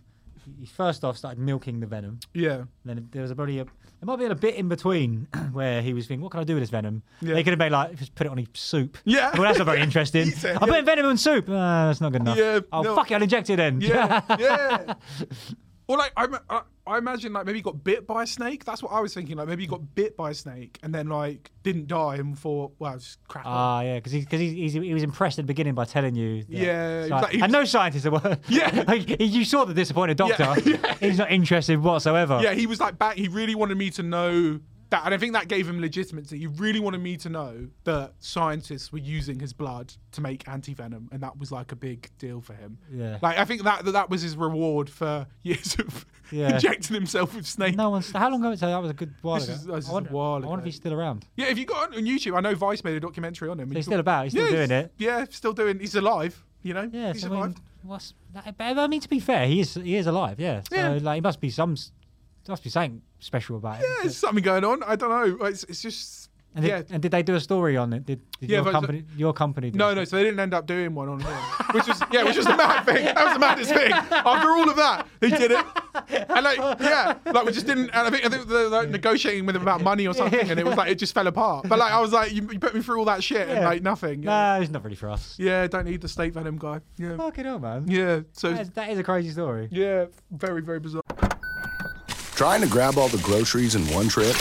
He 0.58 0.66
first 0.66 1.04
off 1.04 1.16
started 1.16 1.38
milking 1.38 1.78
the 1.78 1.86
venom. 1.86 2.18
Yeah. 2.34 2.64
Then 2.84 3.06
there 3.12 3.22
was 3.22 3.30
a 3.30 3.36
probably 3.36 3.60
a, 3.60 3.64
there 3.64 3.72
might 4.02 4.16
be 4.18 4.24
a 4.24 4.34
bit 4.34 4.56
in 4.56 4.68
between 4.68 5.28
where 5.52 5.80
he 5.82 5.92
was 5.94 6.06
thinking, 6.08 6.20
what 6.22 6.32
can 6.32 6.40
I 6.40 6.44
do 6.44 6.54
with 6.54 6.62
this 6.64 6.70
venom? 6.70 7.02
Yeah. 7.20 7.34
They 7.34 7.44
could 7.44 7.52
have 7.52 7.60
made 7.60 7.70
like 7.70 7.94
just 7.96 8.14
put 8.16 8.26
it 8.26 8.30
on 8.30 8.38
his 8.38 8.48
soup. 8.54 8.98
Yeah. 9.04 9.30
Well, 9.34 9.42
that's 9.42 9.58
not 9.58 9.66
very 9.66 9.80
interesting. 9.80 10.30
Said, 10.32 10.56
I'm 10.56 10.62
yeah. 10.62 10.66
putting 10.66 10.84
venom 10.84 11.06
in 11.10 11.16
soup. 11.16 11.48
Uh, 11.48 11.86
that's 11.86 12.00
not 12.00 12.10
good 12.10 12.22
enough. 12.22 12.36
Yeah, 12.36 12.58
Oh 12.72 12.82
no. 12.82 12.96
fuck 12.96 13.10
it, 13.10 13.14
I'll 13.14 13.22
inject 13.22 13.50
it 13.50 13.60
in. 13.60 13.80
Yeah, 13.80 14.20
yeah. 14.38 14.94
Or 15.88 15.98
like 15.98 16.12
I, 16.16 16.28
I, 16.48 16.62
I 16.86 16.98
imagine 16.98 17.32
like 17.32 17.44
maybe 17.44 17.58
he 17.58 17.62
got 17.62 17.82
bit 17.82 18.06
by 18.06 18.22
a 18.22 18.26
snake. 18.26 18.64
That's 18.64 18.82
what 18.82 18.92
I 18.92 19.00
was 19.00 19.12
thinking. 19.14 19.36
Like 19.36 19.48
maybe 19.48 19.64
he 19.64 19.66
got 19.66 19.94
bit 19.94 20.16
by 20.16 20.30
a 20.30 20.34
snake 20.34 20.78
and 20.82 20.94
then 20.94 21.08
like 21.08 21.50
didn't 21.64 21.88
die 21.88 22.16
and 22.16 22.38
thought, 22.38 22.72
well, 22.78 22.94
just 22.94 23.18
on. 23.46 23.52
Ah, 23.52 23.80
yeah, 23.82 23.96
because 23.96 24.12
he, 24.12 24.24
cause 24.24 24.38
he, 24.40 24.54
he's, 24.54 24.72
he 24.74 24.94
was 24.94 25.02
impressed 25.02 25.38
at 25.38 25.42
the 25.42 25.46
beginning 25.48 25.74
by 25.74 25.84
telling 25.84 26.14
you. 26.14 26.44
that- 26.44 26.50
Yeah, 26.50 27.04
he 27.04 27.10
was 27.10 27.10
Sci- 27.10 27.20
like- 27.20 27.30
he 27.32 27.40
and 27.40 27.42
was- 27.42 27.52
no 27.52 27.64
scientists 27.64 28.06
are. 28.06 28.38
Yeah. 28.48 28.84
like, 28.86 29.20
you 29.20 29.44
saw 29.44 29.64
the 29.64 29.74
disappointed 29.74 30.16
doctor. 30.16 30.42
Yeah, 30.44 30.76
doctor. 30.76 31.06
He's 31.06 31.18
not 31.18 31.30
interested 31.32 31.78
whatsoever. 31.80 32.40
Yeah, 32.42 32.54
he 32.54 32.66
was 32.66 32.80
like 32.80 32.98
back. 32.98 33.16
He 33.16 33.28
really 33.28 33.54
wanted 33.54 33.76
me 33.76 33.90
to 33.90 34.02
know 34.02 34.60
that, 34.92 35.04
and 35.04 35.12
I 35.12 35.18
think 35.18 35.32
that 35.34 35.48
gave 35.48 35.68
him 35.68 35.80
legitimacy. 35.80 36.38
He 36.38 36.46
really 36.46 36.80
wanted 36.80 37.00
me 37.02 37.16
to 37.18 37.28
know 37.28 37.66
that 37.84 38.14
scientists 38.20 38.92
were 38.92 38.98
using 39.00 39.38
his 39.40 39.52
blood 39.52 39.92
to 40.12 40.20
make 40.20 40.46
anti 40.48 40.72
venom, 40.72 41.08
and 41.12 41.20
that 41.22 41.38
was 41.38 41.50
like 41.52 41.72
a 41.72 41.76
big 41.76 42.08
deal 42.18 42.40
for 42.40 42.54
him. 42.54 42.78
Yeah. 42.90 43.18
like 43.20 43.36
I 43.38 43.44
think 43.44 43.64
that 43.64 43.84
that, 43.84 43.90
that 43.92 44.08
was 44.10 44.22
his 44.22 44.36
reward 44.36 44.88
for 44.88 45.26
years 45.42 45.74
of 45.78 46.06
Yeah. 46.30 46.54
injecting 46.54 46.94
himself 46.94 47.34
with 47.34 47.46
snake. 47.46 47.74
No 47.76 47.90
one's. 47.90 48.10
How 48.12 48.30
long 48.30 48.40
ago? 48.44 48.54
So 48.54 48.66
that 48.68 48.80
was 48.80 48.90
a 48.90 48.94
good 48.94 49.12
while 49.22 49.36
This 49.40 49.44
ago. 49.48 49.52
is- 49.54 49.64
this 49.66 49.84
is 49.84 49.88
I 49.88 49.90
a 49.90 49.94
wonder, 49.94 50.10
while 50.10 50.42
I 50.42 50.46
wonder 50.46 50.60
if 50.60 50.66
he's 50.66 50.76
still 50.76 50.94
around. 50.94 51.26
Yeah, 51.36 51.46
if 51.48 51.58
you 51.58 51.66
got 51.66 51.94
on 51.96 52.04
YouTube, 52.04 52.36
I 52.36 52.40
know 52.40 52.54
Vice 52.54 52.84
made 52.84 52.96
a 52.96 53.00
documentary 53.00 53.48
on 53.50 53.58
him. 53.60 53.68
and 53.68 53.76
He's 53.76 53.86
still 53.86 54.00
about, 54.00 54.24
he's 54.24 54.32
still 54.32 54.46
Yeah, 54.46 54.50
doing 54.66 54.70
it. 54.70 54.92
Yeah, 54.98 55.24
still 55.30 55.52
doing. 55.52 55.78
He's 55.80 55.94
alive. 55.94 56.42
You 56.62 56.74
know. 56.74 56.88
Yeah, 56.92 57.12
he's 57.12 57.22
so 57.22 57.26
I 57.26 57.30
mean, 57.30 57.38
alive. 57.40 57.54
what's? 57.82 58.14
But 58.32 58.44
I 58.78 58.86
mean, 58.86 59.00
to 59.00 59.08
be 59.08 59.18
fair, 59.18 59.46
he 59.48 59.60
is 59.60 59.74
he 59.74 59.96
is 59.96 60.06
alive. 60.06 60.38
Yeah. 60.38 60.60
So 60.70 60.76
Yeah. 60.76 60.98
like, 61.02 61.16
he 61.16 61.20
must 61.20 61.40
be 61.40 61.50
some. 61.50 61.74
There 62.44 62.52
must 62.52 62.64
be 62.64 62.70
something 62.70 63.02
special 63.20 63.56
about 63.56 63.80
it. 63.80 63.86
Yeah, 63.88 63.96
there's 64.02 64.16
something 64.16 64.42
going 64.42 64.64
on. 64.64 64.82
I 64.82 64.96
don't 64.96 65.10
know. 65.10 65.46
It's, 65.46 65.64
it's 65.64 65.80
just. 65.82 66.28
And 66.54 66.62
did, 66.62 66.68
yeah. 66.68 66.82
and 66.90 67.00
did 67.02 67.12
they 67.12 67.22
do 67.22 67.34
a 67.34 67.40
story 67.40 67.78
on 67.78 67.94
it? 67.94 68.04
Did, 68.04 68.20
did 68.38 68.50
Yeah, 68.50 68.60
your 68.62 68.70
company? 68.72 69.04
Your 69.16 69.32
company? 69.32 69.70
No, 69.70 69.94
no. 69.94 70.04
So 70.04 70.16
they 70.16 70.24
didn't 70.24 70.38
end 70.38 70.52
up 70.52 70.66
doing 70.66 70.94
one 70.94 71.08
on 71.08 71.18
him, 71.20 71.32
which 71.72 71.86
was 71.86 71.98
yeah, 72.12 72.24
which 72.24 72.36
was 72.36 72.44
the 72.44 72.54
mad 72.54 72.84
thing. 72.84 73.06
That 73.06 73.24
was 73.24 73.32
the 73.32 73.38
maddest 73.38 73.72
thing. 73.72 73.90
After 73.90 74.50
all 74.50 74.68
of 74.68 74.76
that, 74.76 75.06
they 75.20 75.30
did 75.30 75.50
it, 75.50 75.64
and 76.28 76.44
like 76.44 76.58
yeah, 76.78 77.14
like 77.24 77.46
we 77.46 77.52
just 77.52 77.64
didn't. 77.66 77.88
And 77.94 78.06
I 78.06 78.10
think 78.10 78.26
I 78.26 78.28
think 78.28 78.46
they 78.48 78.54
were 78.54 78.68
like 78.68 78.90
negotiating 78.90 79.46
with 79.46 79.56
him 79.56 79.62
about 79.62 79.80
money 79.80 80.06
or 80.06 80.12
something, 80.12 80.50
and 80.50 80.60
it 80.60 80.66
was 80.66 80.76
like 80.76 80.90
it 80.90 80.96
just 80.96 81.14
fell 81.14 81.26
apart. 81.26 81.70
But 81.70 81.78
like 81.78 81.90
I 81.90 82.02
was 82.02 82.12
like, 82.12 82.32
you, 82.32 82.46
you 82.52 82.58
put 82.58 82.74
me 82.74 82.82
through 82.82 82.98
all 82.98 83.06
that 83.06 83.24
shit 83.24 83.48
and 83.48 83.64
like 83.64 83.82
nothing. 83.82 84.20
Nah, 84.20 84.58
it's 84.58 84.70
not 84.70 84.84
really 84.84 84.94
for 84.96 85.08
us. 85.08 85.34
Yeah, 85.38 85.66
don't 85.68 85.86
need 85.86 86.02
the 86.02 86.08
snake 86.08 86.34
venom 86.34 86.58
guy. 86.58 86.80
Yeah, 86.98 87.16
Fucking 87.16 87.46
hell, 87.46 87.60
man. 87.60 87.86
yeah. 87.88 88.20
So 88.32 88.52
That 88.52 88.60
is, 88.60 88.70
that 88.72 88.90
is 88.90 88.98
a 88.98 89.02
crazy 89.02 89.30
story. 89.30 89.68
yeah, 89.72 90.04
very 90.30 90.60
very 90.60 90.80
bizarre. 90.80 91.00
Trying 92.42 92.62
to 92.62 92.66
grab 92.66 92.98
all 92.98 93.06
the 93.06 93.22
groceries 93.22 93.76
in 93.76 93.84
one 93.94 94.08
trip? 94.08 94.34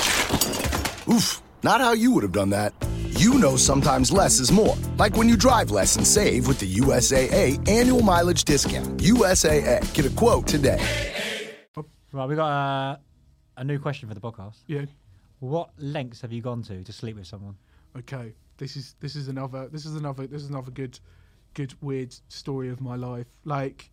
Oof, 1.08 1.40
not 1.62 1.82
how 1.82 1.94
you 1.94 2.12
would 2.12 2.24
have 2.24 2.32
done 2.32 2.50
that. 2.50 2.74
You 3.10 3.36
know 3.36 3.56
sometimes 3.56 4.12
less 4.12 4.40
is 4.40 4.52
more. 4.52 4.76
Like 4.98 5.16
when 5.16 5.30
you 5.30 5.38
drive 5.38 5.70
less 5.70 5.98
and 5.98 6.08
save 6.08 6.48
with 6.48 6.58
the 6.58 6.78
USAA 6.78 7.70
annual 7.70 8.02
mileage 8.02 8.44
discount. 8.44 8.98
USAA. 8.98 9.94
Get 9.94 10.08
a 10.08 10.10
quote 10.16 10.48
today. 10.48 10.80
Right, 12.12 12.28
we 12.28 12.34
got 12.34 12.50
uh, 12.50 12.98
a 13.58 13.64
new 13.64 13.78
question 13.78 14.10
for 14.10 14.16
the 14.16 14.20
podcast. 14.20 14.58
Yeah. 14.66 14.86
What 15.38 15.70
lengths 15.78 16.22
have 16.22 16.32
you 16.32 16.42
gone 16.42 16.64
to 16.64 16.84
to 16.84 16.92
sleep 16.92 17.18
with 17.18 17.28
someone? 17.28 17.56
Okay, 17.96 18.34
this 18.58 18.78
is 18.78 18.96
this 19.00 19.16
is 19.16 19.28
another 19.28 19.68
this 19.68 19.86
is 19.86 19.96
another 19.96 20.26
this 20.26 20.42
is 20.42 20.50
another 20.50 20.72
good 20.72 21.00
good 21.54 21.76
weird 21.82 22.16
story 22.30 22.70
of 22.70 22.82
my 22.82 22.96
life. 22.96 23.28
Like, 23.46 23.92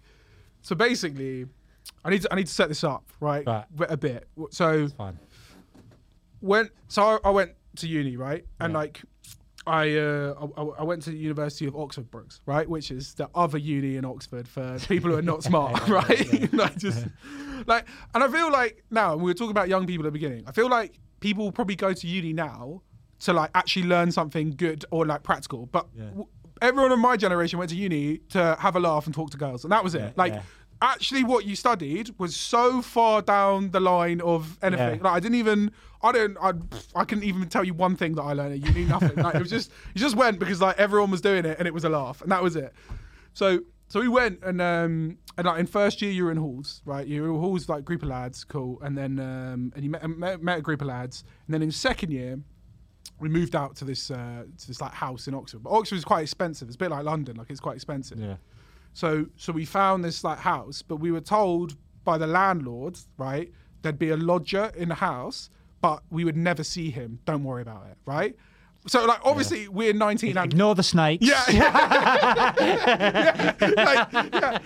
so 0.63 0.75
basically, 0.75 1.45
I 2.05 2.11
need 2.11 2.23
to 2.23 2.33
I 2.33 2.37
need 2.37 2.47
to 2.47 2.53
set 2.53 2.69
this 2.69 2.85
up 2.85 3.05
right, 3.21 3.47
Right. 3.47 3.65
a 3.89 3.97
bit. 3.97 4.29
So 4.51 4.89
Fine. 4.89 5.19
when 6.41 6.71
so 6.89 7.03
I, 7.03 7.19
I 7.25 7.31
went 7.31 7.53
to 7.77 7.89
uni 7.89 8.17
right, 8.17 8.45
and 8.61 8.73
Yeah. 8.73 8.79
like. 8.79 9.03
I, 9.67 9.97
uh, 9.99 10.49
I 10.57 10.63
I 10.81 10.83
went 10.85 11.03
to 11.03 11.11
the 11.11 11.19
University 11.19 11.67
of 11.67 11.77
Oxford 11.77 12.11
Brookes, 12.11 12.41
right, 12.47 12.67
which 12.67 12.91
is 12.91 13.13
the 13.13 13.29
other 13.35 13.59
uni 13.59 13.97
in 13.97 14.05
Oxford 14.07 14.49
for 14.49 14.79
people 14.89 15.11
who 15.11 15.17
are 15.19 15.21
not 15.21 15.43
smart, 15.51 15.87
right? 15.91 16.51
like 16.55 16.79
just 16.79 17.07
like, 17.67 17.85
and 18.15 18.25
I 18.25 18.29
feel 18.29 18.51
like 18.51 18.83
now 18.91 19.15
we 19.17 19.25
were 19.25 19.35
talking 19.35 19.51
about 19.51 19.69
young 19.69 19.87
people 19.87 20.07
at 20.07 20.09
the 20.09 20.13
beginning. 20.13 20.45
I 20.47 20.53
feel 20.53 20.71
like 20.71 20.99
people 21.21 21.53
probably 21.53 21.77
go 21.77 21.93
to 21.93 22.07
uni 22.07 22.33
now 22.33 22.81
to 23.21 23.35
like 23.35 23.51
actually 23.55 23.83
learn 23.89 24.11
something 24.11 24.53
good 24.57 24.87
or 24.91 25.05
like 25.05 25.23
practical, 25.23 25.67
but 25.67 25.87
w- 25.99 26.27
everyone 26.63 26.91
in 26.91 26.99
my 27.01 27.19
generation 27.19 27.59
went 27.59 27.69
to 27.71 27.77
uni 27.77 28.19
to 28.31 28.57
have 28.59 28.75
a 28.75 28.81
laugh 28.81 29.05
and 29.05 29.15
talk 29.15 29.29
to 29.33 29.37
girls, 29.37 29.65
and 29.65 29.73
that 29.73 29.85
was 29.85 29.95
it. 29.95 30.17
like. 30.17 30.33
yeah. 30.33 30.43
Actually, 30.81 31.25
what 31.25 31.45
you 31.45 31.57
studied 31.57 32.15
was 32.19 32.37
so 32.37 32.81
far 32.83 33.21
down 33.21 33.71
the 33.73 33.81
line 33.81 34.21
of 34.21 34.57
anything. 34.63 34.97
Yeah. 35.01 35.03
Like 35.03 35.13
I 35.13 35.21
didn't 35.21 35.35
even, 35.37 35.73
I 36.03 36.13
don't, 36.13 36.37
I, 36.41 36.53
I 36.95 37.05
couldn't 37.05 37.25
even 37.25 37.49
tell 37.49 37.65
you 37.65 37.75
one 37.75 37.97
thing 37.97 38.15
that 38.15 38.23
I 38.23 38.33
learned 38.33 38.65
You 38.65 38.73
knew 38.73 38.87
Nothing. 38.87 39.17
like 39.17 39.35
it 39.35 39.41
was 39.41 39.51
just, 39.51 39.73
you 39.95 40.01
just 40.01 40.15
went 40.17 40.39
because 40.39 40.61
like 40.61 40.79
everyone 40.79 41.11
was 41.11 41.21
doing 41.21 41.45
it 41.45 41.59
and 41.59 41.67
it 41.67 41.75
was 41.75 41.85
a 41.85 41.89
laugh, 41.89 42.23
and 42.23 42.31
that 42.31 42.43
was 42.43 42.55
it. 42.55 42.73
So, 43.33 43.61
so 43.89 44.01
we 44.01 44.09
went 44.09 44.41
and 44.45 44.61
um 44.61 45.19
and 45.37 45.47
like 45.47 45.59
in 45.59 45.67
first 45.67 46.01
year 46.03 46.13
you 46.13 46.25
were 46.25 46.31
in 46.31 46.37
halls, 46.37 46.83
right? 46.85 47.07
You 47.07 47.23
were 47.23 47.29
in 47.29 47.41
halls 47.41 47.69
like 47.69 47.85
group 47.85 48.03
of 48.03 48.09
lads, 48.09 48.45
cool, 48.45 48.79
and 48.83 48.97
then 48.97 49.19
um 49.19 49.73
and 49.75 49.83
you 49.83 49.91
met, 49.91 50.07
met, 50.09 50.43
met 50.43 50.59
a 50.59 50.63
group 50.63 50.81
of 50.83 50.87
lads, 50.89 51.25
and 51.47 51.55
then 51.55 51.63
in 51.63 51.73
second 51.73 52.11
year 52.13 52.39
we 53.21 53.29
moved 53.29 53.57
out 53.57 53.75
to 53.77 53.85
this 53.85 54.11
uh, 54.11 54.45
to 54.59 54.67
this 54.69 54.81
like 54.81 54.93
house 54.93 55.27
in 55.27 55.35
Oxford. 55.35 55.63
But 55.65 55.71
Oxford 55.71 55.97
is 55.97 56.05
quite 56.05 56.23
expensive. 56.23 56.69
It's 56.69 56.77
a 56.77 56.79
bit 56.79 56.91
like 56.91 57.05
London, 57.05 57.37
like 57.37 57.51
it's 57.51 57.61
quite 57.61 57.75
expensive. 57.75 58.21
Yeah. 58.21 58.37
So 59.03 59.27
so 59.37 59.53
we 59.53 59.65
found 59.65 60.05
this 60.05 60.25
like 60.25 60.39
house, 60.39 60.83
but 60.83 60.97
we 60.97 61.11
were 61.13 61.21
told 61.21 61.77
by 62.03 62.19
the 62.19 62.27
landlord, 62.27 62.99
right, 63.17 63.49
there'd 63.83 63.97
be 63.99 64.11
a 64.11 64.17
lodger 64.17 64.73
in 64.77 64.89
the 64.89 64.97
house, 64.97 65.51
but 65.81 66.03
we 66.11 66.25
would 66.25 66.37
never 66.37 66.65
see 66.65 66.91
him. 66.91 67.21
Don't 67.25 67.45
worry 67.45 67.63
about 67.63 67.87
it, 67.93 67.97
right? 68.07 68.35
So 68.89 69.05
like 69.07 69.21
obviously 69.25 69.69
we're 69.69 69.93
19 69.93 70.37
and 70.37 70.53
Ignore 70.53 70.75
the 70.75 70.83
snakes. 70.83 71.25
yeah, 71.25 71.45
yeah, 71.49 72.55
yeah, 72.59 73.55
like, 73.61 74.13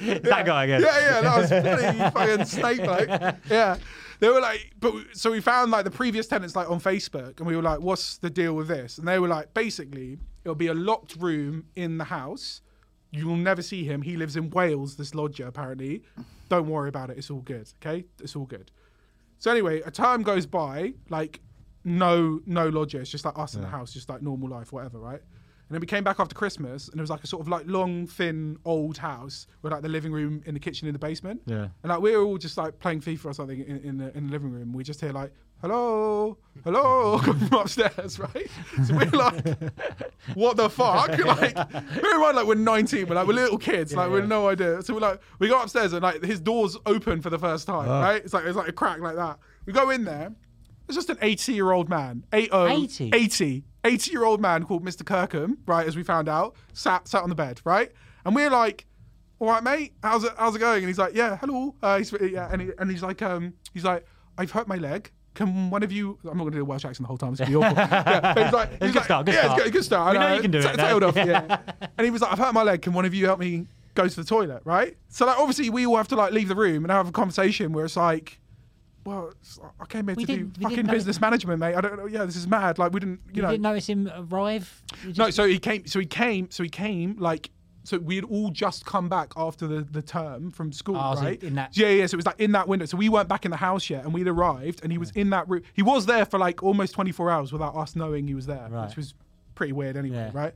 yeah, 0.00 0.18
That 0.20 0.42
guy 0.46 0.64
again. 0.64 0.80
yeah, 0.80 0.98
yeah, 1.00 1.20
that 1.20 1.36
was 1.38 1.50
you 1.50 2.10
fucking 2.10 2.44
snake 2.46 2.82
bloke. 2.84 3.34
Yeah. 3.50 3.76
They 4.20 4.28
were 4.30 4.40
like, 4.40 4.70
but 4.80 4.94
we- 4.94 5.06
so 5.12 5.30
we 5.30 5.40
found 5.42 5.72
like 5.72 5.84
the 5.84 5.90
previous 5.90 6.26
tenants 6.26 6.56
like 6.56 6.70
on 6.70 6.80
Facebook, 6.80 7.38
and 7.38 7.46
we 7.46 7.54
were 7.56 7.62
like, 7.62 7.80
"What's 7.80 8.16
the 8.18 8.30
deal 8.30 8.54
with 8.54 8.68
this?" 8.68 8.96
And 8.98 9.06
they 9.08 9.18
were 9.18 9.28
like, 9.28 9.52
basically, 9.52 10.16
it'll 10.44 10.54
be 10.54 10.68
a 10.68 10.74
locked 10.74 11.16
room 11.16 11.64
in 11.74 11.98
the 11.98 12.04
house. 12.04 12.62
You 13.12 13.26
will 13.26 13.36
never 13.36 13.62
see 13.62 13.84
him. 13.84 14.02
He 14.02 14.16
lives 14.16 14.36
in 14.36 14.50
Wales. 14.50 14.96
This 14.96 15.14
lodger, 15.14 15.46
apparently. 15.46 16.02
Don't 16.48 16.68
worry 16.68 16.88
about 16.88 17.10
it. 17.10 17.18
It's 17.18 17.30
all 17.30 17.42
good. 17.42 17.68
Okay, 17.80 18.04
it's 18.20 18.34
all 18.34 18.46
good. 18.46 18.70
So 19.38 19.50
anyway, 19.50 19.82
a 19.82 19.90
time 19.90 20.22
goes 20.22 20.46
by, 20.46 20.94
like 21.10 21.40
no 21.84 22.40
no 22.46 22.68
lodger. 22.68 23.00
It's 23.00 23.10
just 23.10 23.24
like 23.24 23.38
us 23.38 23.54
in 23.54 23.60
the 23.60 23.66
house, 23.66 23.92
just 23.92 24.08
like 24.08 24.22
normal 24.22 24.48
life, 24.48 24.72
whatever, 24.72 24.98
right? 24.98 25.20
And 25.20 25.74
then 25.76 25.80
we 25.80 25.86
came 25.86 26.04
back 26.04 26.20
after 26.20 26.34
Christmas, 26.34 26.88
and 26.88 26.98
it 26.98 27.00
was 27.02 27.10
like 27.10 27.24
a 27.24 27.26
sort 27.26 27.40
of 27.40 27.48
like 27.48 27.64
long, 27.66 28.06
thin, 28.06 28.58
old 28.64 28.98
house 28.98 29.46
with 29.62 29.72
like 29.72 29.82
the 29.82 29.88
living 29.88 30.12
room 30.12 30.42
in 30.44 30.54
the 30.54 30.60
kitchen 30.60 30.86
in 30.86 30.92
the 30.92 30.98
basement. 30.98 31.40
Yeah. 31.46 31.68
And 31.82 31.90
like 31.90 32.00
we 32.00 32.16
were 32.16 32.22
all 32.24 32.38
just 32.38 32.56
like 32.56 32.78
playing 32.78 33.00
FIFA 33.00 33.26
or 33.26 33.34
something 33.34 33.60
in, 33.60 33.78
in 33.78 33.96
the 33.98 34.16
in 34.16 34.26
the 34.26 34.32
living 34.32 34.50
room. 34.50 34.72
We 34.72 34.84
just 34.84 35.00
hear 35.00 35.12
like, 35.12 35.32
"Hello, 35.62 36.36
hello," 36.64 37.18
come 37.22 37.38
from 37.38 37.58
upstairs, 37.60 38.18
right? 38.18 38.50
So 38.84 38.94
we're 38.94 39.06
like, 39.10 39.44
"What 40.34 40.56
the 40.56 40.68
fuck?" 40.68 41.08
Like, 41.24 41.54
bear 41.54 42.14
in 42.14 42.20
mind, 42.20 42.36
like 42.36 42.46
we're 42.46 42.54
19, 42.56 43.08
we're 43.08 43.14
like 43.14 43.26
we're 43.26 43.32
little 43.34 43.58
kids, 43.58 43.94
like 43.94 44.10
we're 44.10 44.26
no 44.26 44.48
idea. 44.48 44.82
So 44.82 44.92
we're 44.94 45.00
like, 45.00 45.20
we 45.38 45.48
go 45.48 45.60
upstairs 45.62 45.92
and 45.92 46.02
like 46.02 46.22
his 46.22 46.40
door's 46.40 46.76
open 46.84 47.22
for 47.22 47.30
the 47.30 47.38
first 47.38 47.66
time, 47.66 47.88
right? 47.88 48.22
It's 48.24 48.34
like 48.34 48.44
it's 48.44 48.56
like 48.56 48.68
a 48.68 48.72
crack 48.72 49.00
like 49.00 49.16
that. 49.16 49.38
We 49.64 49.72
go 49.72 49.90
in 49.90 50.04
there. 50.04 50.32
It's 50.88 50.96
just 50.96 51.10
an 51.10 51.18
80 51.22 51.52
year 51.54 51.70
old 51.70 51.88
man. 51.88 52.24
80, 52.32 52.48
80? 52.52 53.10
80. 53.14 53.64
80 53.84 54.10
year 54.10 54.24
old 54.24 54.40
man 54.40 54.64
called 54.64 54.84
Mr. 54.84 55.04
Kirkham, 55.06 55.58
right, 55.66 55.86
as 55.86 55.96
we 55.96 56.02
found 56.02 56.28
out, 56.28 56.56
sat 56.72 57.06
sat 57.08 57.22
on 57.22 57.28
the 57.28 57.34
bed, 57.34 57.60
right? 57.64 57.90
And 58.24 58.34
we're 58.34 58.50
like, 58.50 58.86
all 59.38 59.48
right, 59.48 59.62
mate, 59.62 59.94
how's 60.02 60.24
it 60.24 60.32
how's 60.36 60.54
it 60.56 60.58
going? 60.58 60.78
And 60.78 60.86
he's 60.88 60.98
like, 60.98 61.14
yeah, 61.14 61.36
hello. 61.38 61.74
Uh, 61.82 61.98
he's, 61.98 62.12
yeah, 62.20 62.48
and, 62.52 62.62
he, 62.62 62.70
and 62.78 62.90
he's 62.90 63.02
like, 63.02 63.22
um, 63.22 63.54
he's 63.72 63.84
like, 63.84 64.04
I've 64.38 64.50
hurt 64.50 64.68
my 64.68 64.76
leg. 64.76 65.10
Can 65.34 65.70
one 65.70 65.82
of 65.82 65.90
you? 65.90 66.18
I'm 66.24 66.36
not 66.36 66.44
going 66.44 66.52
to 66.52 66.58
do 66.58 66.62
a 66.62 66.64
Welsh 66.64 66.84
accent 66.84 67.04
the 67.04 67.08
whole 67.08 67.16
time. 67.16 67.32
It's 67.32 67.40
gonna 67.40 67.50
be 67.50 67.56
awful. 67.64 67.76
yeah, 67.76 68.34
but 68.34 68.44
he's 68.44 68.52
like, 68.52 68.68
It's 68.72 68.78
he's 68.80 68.90
a 68.90 68.92
good 68.92 68.94
like, 68.96 69.04
start, 69.04 69.26
good 69.26 69.34
yeah, 69.34 69.40
start. 69.42 69.58
it's 69.58 69.64
good, 69.64 69.72
good 69.72 69.84
start. 69.84 70.12
We 70.12 70.18
I 70.18 70.28
know 70.28 70.34
you 70.36 70.42
can 70.42 70.50
do 70.50 70.58
it 70.58 70.62
Ta- 70.62 70.72
tailed 70.76 71.02
off, 71.02 71.16
yeah. 71.16 71.58
And 71.98 72.04
he 72.04 72.10
was 72.10 72.20
like, 72.22 72.32
I've 72.32 72.38
hurt 72.38 72.52
my 72.54 72.62
leg. 72.62 72.82
Can 72.82 72.92
one 72.92 73.04
of 73.06 73.14
you 73.14 73.24
help 73.26 73.38
me 73.40 73.66
go 73.94 74.06
to 74.08 74.16
the 74.16 74.24
toilet? 74.24 74.62
Right. 74.64 74.96
So 75.08 75.24
like, 75.26 75.38
obviously, 75.38 75.70
we 75.70 75.86
all 75.86 75.96
have 75.96 76.08
to 76.08 76.16
like 76.16 76.32
leave 76.32 76.48
the 76.48 76.54
room 76.56 76.84
and 76.84 76.90
have 76.92 77.08
a 77.08 77.12
conversation 77.12 77.72
where 77.72 77.84
it's 77.84 77.96
like. 77.96 78.38
Well, 79.04 79.32
I 79.80 79.86
came 79.86 80.06
here 80.06 80.14
We 80.14 80.26
to 80.26 80.36
do 80.36 80.52
fucking 80.60 80.76
didn't 80.76 80.90
business 80.92 81.20
management, 81.20 81.58
mate. 81.58 81.74
I 81.74 81.80
don't 81.80 81.96
know. 81.96 82.06
Yeah, 82.06 82.24
this 82.24 82.36
is 82.36 82.46
mad. 82.46 82.78
Like 82.78 82.92
we 82.92 83.00
didn't, 83.00 83.18
you, 83.26 83.32
You 83.36 83.42
know. 83.42 83.50
didn't 83.50 83.62
notice 83.64 83.88
him 83.88 84.08
arrive? 84.30 84.80
You 85.04 85.12
No, 85.16 85.28
so 85.30 85.44
he 85.44 85.58
came. 85.58 85.86
So 85.88 85.98
he 85.98 86.06
came. 86.06 86.48
So 86.52 86.62
he 86.62 86.68
came 86.68 87.16
like 87.18 87.50
so 87.84 87.98
we 87.98 88.16
had 88.16 88.24
all 88.24 88.50
just 88.50 88.86
come 88.86 89.08
back 89.08 89.32
after 89.36 89.66
the, 89.66 89.82
the 89.82 90.02
term 90.02 90.50
from 90.50 90.72
school, 90.72 90.96
Oh, 90.96 91.14
so 91.16 91.22
right? 91.22 91.42
in 91.42 91.54
that- 91.56 91.76
yeah, 91.76 91.88
yeah. 91.88 92.06
So 92.06 92.14
it 92.14 92.18
was 92.18 92.26
like 92.26 92.40
in 92.40 92.52
that 92.52 92.68
window. 92.68 92.86
So 92.86 92.96
we 92.96 93.08
weren't 93.08 93.28
back 93.28 93.44
in 93.44 93.50
the 93.50 93.56
house 93.56 93.90
yet, 93.90 94.04
and 94.04 94.12
we'd 94.14 94.28
arrived, 94.28 94.80
and 94.82 94.92
he 94.92 94.98
was 94.98 95.10
in 95.12 95.30
that 95.30 95.48
room. 95.48 95.62
He 95.74 95.82
was 95.82 96.06
there 96.06 96.24
for 96.24 96.38
like 96.38 96.62
almost 96.62 96.94
24 96.94 97.30
hours 97.30 97.52
without 97.52 97.74
us 97.76 97.96
knowing 97.96 98.26
he 98.28 98.34
was 98.34 98.46
there, 98.46 98.68
Right. 98.70 98.86
which 98.88 98.96
was 98.96 99.14
pretty 99.54 99.72
weird 99.72 99.96
anyway, 99.96 100.16
Yeah. 100.16 100.30
right? 100.32 100.54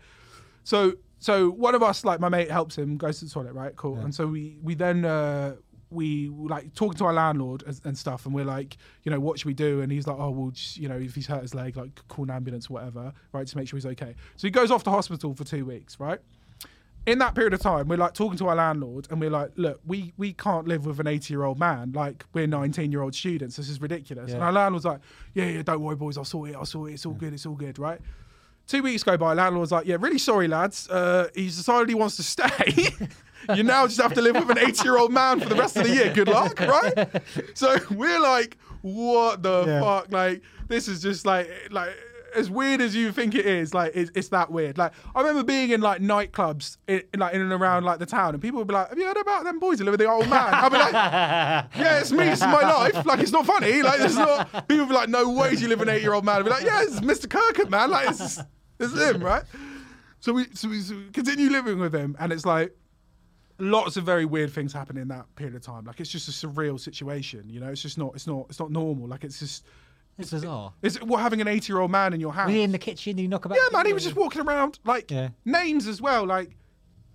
So 0.65 0.95
so 1.19 1.51
one 1.51 1.75
of 1.75 1.83
us, 1.83 2.05
like 2.05 2.21
my 2.21 2.29
mate, 2.29 2.51
helps 2.51 2.77
him, 2.77 2.97
goes 2.99 3.19
to 3.21 3.25
the 3.25 3.31
toilet, 3.31 3.55
right? 3.55 3.75
Cool. 3.75 3.97
And 3.99 4.15
so 4.15 4.27
we 4.27 4.59
we 4.63 4.75
then 4.75 5.05
uh, 5.05 5.55
we 5.91 6.29
like 6.29 6.75
talking 6.75 6.99
to 6.99 7.05
our 7.07 7.13
landlord 7.13 7.63
and, 7.67 7.81
and 7.85 7.97
stuff, 7.99 8.27
and 8.27 8.35
we're 8.35 8.45
like, 8.45 8.77
you 9.05 9.11
know, 9.11 9.19
what 9.21 9.39
should 9.39 9.47
we 9.47 9.55
do? 9.55 9.81
And 9.81 9.91
he's 9.91 10.07
like, 10.07 10.19
oh, 10.19 10.31
well, 10.31 10.51
just, 10.51 10.77
you 10.77 10.89
know, 10.89 10.97
if 10.97 11.15
he's 11.15 11.27
hurt 11.27 11.43
his 11.43 11.55
leg, 11.55 11.77
like 11.77 12.07
call 12.09 12.25
an 12.25 12.31
ambulance, 12.31 12.69
or 12.69 12.75
whatever, 12.75 13.13
right, 13.33 13.47
to 13.47 13.57
make 13.57 13.69
sure 13.69 13.77
he's 13.77 13.87
okay. 13.87 14.15
So 14.37 14.47
he 14.47 14.51
goes 14.51 14.71
off 14.71 14.83
to 14.85 14.91
hospital 14.91 15.33
for 15.35 15.45
two 15.45 15.65
weeks, 15.65 15.99
right? 16.01 16.19
In 17.07 17.19
that 17.21 17.35
period 17.35 17.55
of 17.55 17.61
time, 17.61 17.87
we're 17.89 17.97
like 17.97 18.15
talking 18.15 18.37
to 18.39 18.49
our 18.49 18.57
landlord, 18.57 19.07
and 19.11 19.21
we're 19.21 19.31
like, 19.31 19.53
"Look, 19.57 19.81
we 19.87 20.13
we 20.17 20.33
can't 20.33 20.67
live 20.67 20.87
with 20.87 20.99
an 21.01 21.07
eighty-year-old 21.07 21.59
man. 21.59 21.93
Like 21.93 22.25
we're 22.33 22.47
nineteen-year-old 22.47 23.15
students. 23.15 23.57
This 23.57 23.69
is 23.69 23.81
ridiculous." 23.81 24.33
And 24.33 24.41
Yeah. 24.41 24.47
our 24.47 24.53
landlord's 24.53 24.85
like, 24.85 25.01
"Yeah, 25.35 25.47
yeah, 25.47 25.63
don't 25.63 25.81
worry, 25.81 25.97
boys. 25.97 26.19
I'll 26.19 26.25
sort 26.25 26.51
it. 26.51 26.57
I'll 26.57 26.65
sort 26.67 26.91
it. 26.91 26.95
It's 26.95 27.07
all 27.07 27.15
good. 27.15 27.33
It's 27.33 27.47
all 27.47 27.55
good, 27.55 27.79
right?" 27.79 28.01
Two 28.67 28.83
weeks 28.83 29.05
go 29.05 29.17
by. 29.17 29.35
Landlord's 29.35 29.71
like, 29.71 29.87
"Yeah, 29.87 29.97
really 30.01 30.19
sorry, 30.19 30.49
lads. 30.49 30.89
Uh, 30.91 31.29
he's 31.35 31.57
decided 31.57 31.89
he 31.89 31.95
wants 31.95 32.17
to 32.17 32.25
stay. 32.25 32.89
you 33.55 33.63
now 33.63 33.87
just 33.87 34.01
have 34.01 34.13
to 34.15 34.21
live 34.21 34.35
with 34.35 34.51
an 34.51 34.59
eighty-year-old 34.59 35.13
man 35.13 35.39
for 35.39 35.49
the 35.49 35.55
rest 35.55 35.77
of 35.77 35.85
the 35.85 35.95
year. 35.95 36.13
Good 36.13 36.29
luck, 36.29 36.59
right?" 36.61 37.23
So 37.55 37.77
we're 37.93 38.19
like, 38.21 38.59
"What 38.83 39.43
the 39.45 39.65
Yeah. 39.67 39.81
fuck? 39.81 40.11
Like 40.11 40.43
this 40.67 40.89
is 40.89 41.01
just 41.03 41.25
like 41.25 41.49
like." 41.71 41.95
As 42.37 42.51
weird 42.51 42.81
as 42.81 42.95
you 42.95 43.11
think 43.13 43.35
it 43.35 43.47
is, 43.47 43.75
like 43.75 43.93
it's, 43.95 44.11
it's 44.15 44.29
that 44.29 44.51
weird. 44.51 44.79
Like 44.79 44.93
I 45.15 45.21
remember 45.21 45.43
being 45.43 45.71
in 45.71 45.81
like 45.81 46.01
nightclubs, 46.01 46.77
in, 46.87 47.03
like 47.17 47.35
in 47.35 47.41
and 47.41 47.53
around 47.53 47.85
like 47.85 47.99
the 47.99 48.07
town, 48.07 48.35
and 48.35 48.43
people 48.43 48.59
would 48.59 48.69
be 48.69 48.75
like, 48.75 48.89
"Have 48.91 48.99
you 48.99 49.07
heard 49.07 49.17
about 49.17 49.45
them 49.45 49.59
boys 49.59 49.79
who 49.79 49.85
live 49.85 49.93
with 49.93 50.01
the 50.01 50.11
old 50.11 50.29
man?" 50.29 50.53
I'd 50.53 50.71
be 50.71 50.79
like, 50.79 50.93
"Yeah, 50.93 52.01
it's 52.01 52.13
me. 52.13 52.29
It's 52.29 52.43
my 52.43 52.63
life. 52.63 53.05
Like 53.07 53.21
it's 53.21 53.33
not 53.33 53.47
funny. 53.47 53.83
Like 53.83 54.01
it's 54.01 54.15
not." 54.15 54.69
People 54.69 54.85
would 54.85 54.89
be 54.91 54.95
like, 54.95 55.09
"No 55.09 55.29
way, 55.31 55.53
you 55.55 55.69
live 55.69 55.81
with 55.81 55.89
an 55.89 55.95
eight-year-old 55.97 56.25
man." 56.25 56.37
I'd 56.37 56.45
be 56.45 56.51
like, 56.51 56.65
"Yeah, 56.65 56.83
it's 56.83 57.01
Mr. 57.01 57.29
Kirkham, 57.29 57.71
man. 57.71 57.91
Like 57.91 58.11
it's 58.11 58.41
it's 58.79 58.93
him, 58.95 59.23
right?" 59.23 59.43
So 60.21 60.33
we 60.33 60.47
so 60.55 60.69
we, 60.69 60.81
so 60.81 60.95
we 60.97 61.11
continue 61.13 61.51
living 61.51 61.79
with 61.79 61.95
him, 61.95 62.17
and 62.19 62.33
it's 62.33 62.47
like 62.47 62.77
lots 63.59 63.97
of 63.97 64.05
very 64.05 64.27
weird 64.27 64.53
things 64.53 64.73
happen 64.73 64.99
in 64.99 65.09
that 65.09 65.25
period 65.37 65.57
of 65.57 65.63
time. 65.63 65.85
Like 65.85 66.01
it's 66.01 66.11
just 66.11 66.29
a 66.29 66.47
surreal 66.47 66.79
situation, 66.79 67.49
you 67.49 67.61
know. 67.61 67.69
It's 67.69 67.83
just 67.83 67.97
not 67.99 68.15
it's 68.15 68.27
not 68.27 68.47
it's 68.49 68.61
not 68.61 68.71
normal. 68.71 69.09
Like 69.09 69.25
it's 69.25 69.39
just. 69.39 69.65
It's 70.19 70.31
bizarre. 70.31 70.73
Is 70.83 70.97
it 70.97 71.03
what 71.03 71.21
having 71.21 71.41
an 71.41 71.49
eighty-year-old 71.49 71.91
man 71.91 72.13
in 72.15 72.21
your 72.21 72.33
house? 72.33 72.49
Were 72.49 72.57
in 72.57 72.73
the 72.73 72.79
kitchen? 72.79 73.19
You 73.19 73.29
knock 73.29 73.45
about? 73.45 73.59
Yeah, 73.59 73.69
man, 73.73 73.85
he 73.87 73.93
was 73.93 74.03
just 74.05 74.17
walking 74.17 74.41
around 74.43 74.79
like 74.85 75.11
Yeah. 75.11 75.29
names 75.45 75.87
as 75.87 76.01
well, 76.01 76.27
like 76.27 76.57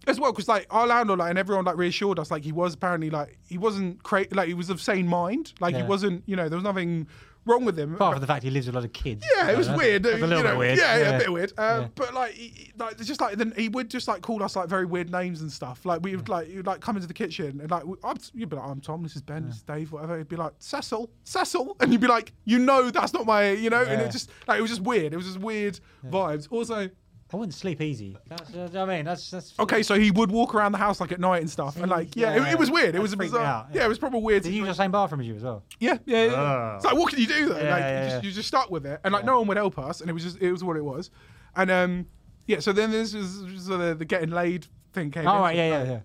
as 0.07 0.19
well, 0.19 0.31
because 0.31 0.47
like 0.47 0.65
our 0.69 0.87
landlord, 0.87 1.19
like, 1.19 1.29
and 1.29 1.39
everyone 1.39 1.65
like 1.65 1.77
reassured 1.77 2.19
us, 2.19 2.31
like 2.31 2.43
he 2.43 2.51
was 2.51 2.73
apparently 2.73 3.09
like 3.09 3.37
he 3.47 3.57
wasn't 3.57 4.01
cra- 4.03 4.25
like 4.31 4.47
he 4.47 4.53
was 4.53 4.69
of 4.69 4.81
sane 4.81 5.07
mind, 5.07 5.53
like 5.59 5.75
he 5.75 5.83
wasn't, 5.83 6.23
you 6.25 6.35
know, 6.35 6.49
there 6.49 6.57
was 6.57 6.63
nothing 6.63 7.07
wrong 7.47 7.65
with 7.65 7.77
him. 7.77 7.95
Apart 7.95 8.13
from 8.13 8.21
the 8.21 8.27
fact 8.27 8.43
he 8.43 8.51
lives 8.51 8.67
with 8.67 8.75
a 8.75 8.77
lot 8.77 8.85
of 8.85 8.93
kids. 8.93 9.25
Yeah, 9.35 9.49
it 9.49 9.57
was 9.57 9.65
That's- 9.65 9.83
weird. 9.83 10.03
That's 10.03 10.15
a 10.15 10.19
you 10.19 10.25
little 10.27 10.43
know, 10.43 10.49
bit 10.51 10.57
weird. 10.59 10.77
Yeah, 10.77 10.97
yeah, 10.97 11.09
a 11.09 11.17
bit 11.19 11.31
weird. 11.33 11.51
Uh, 11.57 11.79
Yeah. 11.81 11.87
But 11.95 12.13
like, 12.13 12.33
he, 12.33 12.71
like, 12.77 12.93
it's 12.99 13.07
just 13.07 13.19
like 13.19 13.35
then 13.37 13.51
he 13.57 13.67
would 13.67 13.89
just 13.89 14.07
like 14.07 14.21
call 14.21 14.43
us 14.43 14.55
like 14.55 14.69
very 14.69 14.85
weird 14.85 15.11
names 15.11 15.41
and 15.41 15.51
stuff. 15.51 15.83
Like 15.83 16.01
we 16.03 16.15
would 16.15 16.29
like 16.29 16.47
he 16.49 16.57
would 16.57 16.67
like 16.67 16.81
come 16.81 16.97
into 16.97 17.07
the 17.07 17.15
kitchen 17.15 17.59
and 17.59 17.71
like 17.71 17.83
I'm, 18.03 18.17
you'd 18.35 18.49
be 18.49 18.55
like, 18.57 18.69
I'm 18.69 18.79
Tom, 18.79 19.01
this 19.01 19.15
is 19.15 19.23
Ben, 19.23 19.47
this 19.47 19.55
is 19.55 19.61
Dave, 19.63 19.91
whatever. 19.91 20.19
He'd 20.19 20.27
be 20.29 20.35
like 20.35 20.53
Cecil, 20.59 21.09
Cecil, 21.23 21.77
and 21.79 21.91
you'd 21.91 22.01
be 22.01 22.07
like, 22.07 22.31
you 22.45 22.59
know, 22.59 22.91
that's 22.91 23.11
not 23.13 23.25
my, 23.25 23.49
you 23.51 23.71
know, 23.71 23.81
and 23.81 24.01
Yeah. 24.01 24.07
it 24.07 24.11
just 24.11 24.29
like 24.47 24.59
it 24.59 24.61
was 24.61 24.69
just 24.71 24.81
weird. 24.83 25.11
It 25.13 25.17
was 25.17 25.25
just 25.25 25.39
weird 25.39 25.79
vibes. 26.07 26.47
Also. 26.51 26.89
I 27.33 27.37
wouldn't 27.37 27.53
sleep 27.53 27.79
easy. 27.81 28.17
That's, 28.27 28.49
that's, 28.51 28.75
I 28.75 28.85
mean, 28.85 29.05
that's 29.05 29.31
that's. 29.31 29.57
Okay, 29.59 29.83
so 29.83 29.97
he 29.97 30.11
would 30.11 30.31
walk 30.31 30.53
around 30.53 30.73
the 30.73 30.77
house 30.77 30.99
like 30.99 31.11
at 31.13 31.19
night 31.19 31.41
and 31.41 31.49
stuff, 31.49 31.77
and 31.77 31.89
like, 31.89 32.15
yeah, 32.15 32.35
It, 32.35 32.53
it 32.53 32.59
was 32.59 32.69
weird. 32.69 32.93
It 32.93 32.99
was 33.01 33.13
a 33.13 33.15
That 33.15 33.19
freaked 33.19 33.33
me 33.33 33.39
bizarre. 33.39 33.65
out, 33.65 33.67
yeah. 33.73 33.85
it 33.85 33.87
was 33.87 33.97
probably 33.99 34.21
weird. 34.21 34.43
Did 34.43 34.53
you 34.53 34.59
use 34.59 34.67
the 34.67 34.73
same 34.83 34.91
bathroom 34.91 35.21
as 35.21 35.27
you 35.27 35.35
as 35.35 35.43
well? 35.43 35.63
Yeah, 35.79 35.97
yeah. 36.05 36.25
yeah. 36.25 36.33
Ah. 36.35 36.75
It's 36.75 36.85
like, 36.85 36.95
what 36.95 37.09
can 37.09 37.19
you 37.19 37.27
do 37.27 37.49
though? 37.49 37.57
Yeah, 37.57 37.71
like, 37.71 37.79
yeah, 37.81 37.99
you, 38.03 38.09
just, 38.09 38.23
yeah. 38.23 38.27
you 38.29 38.35
just 38.35 38.47
stuck 38.49 38.69
with 38.69 38.85
it, 38.85 38.99
and 39.03 39.13
like, 39.13 39.23
no 39.23 39.39
one 39.39 39.47
would 39.47 39.57
help 39.57 39.79
us, 39.79 40.01
and 40.01 40.09
it 40.09 40.13
was 40.13 40.23
just, 40.23 40.37
it 40.41 40.51
was 40.51 40.63
what 40.63 40.75
it 40.75 40.83
was, 40.83 41.09
and 41.55 41.71
um, 41.71 42.05
yeah. 42.47 42.59
So 42.59 42.73
then 42.73 42.91
this 42.91 43.13
was 43.13 43.43
so 43.65 43.77
the, 43.77 43.95
the 43.95 44.05
getting 44.05 44.31
laid 44.31 44.67
thing 44.93 45.09
came. 45.11 45.25
Oh, 45.27 45.35
in. 45.37 45.41
right, 45.41 45.55
yeah, 45.55 45.67
yeah, 45.69 45.83
yeah. 45.83 45.99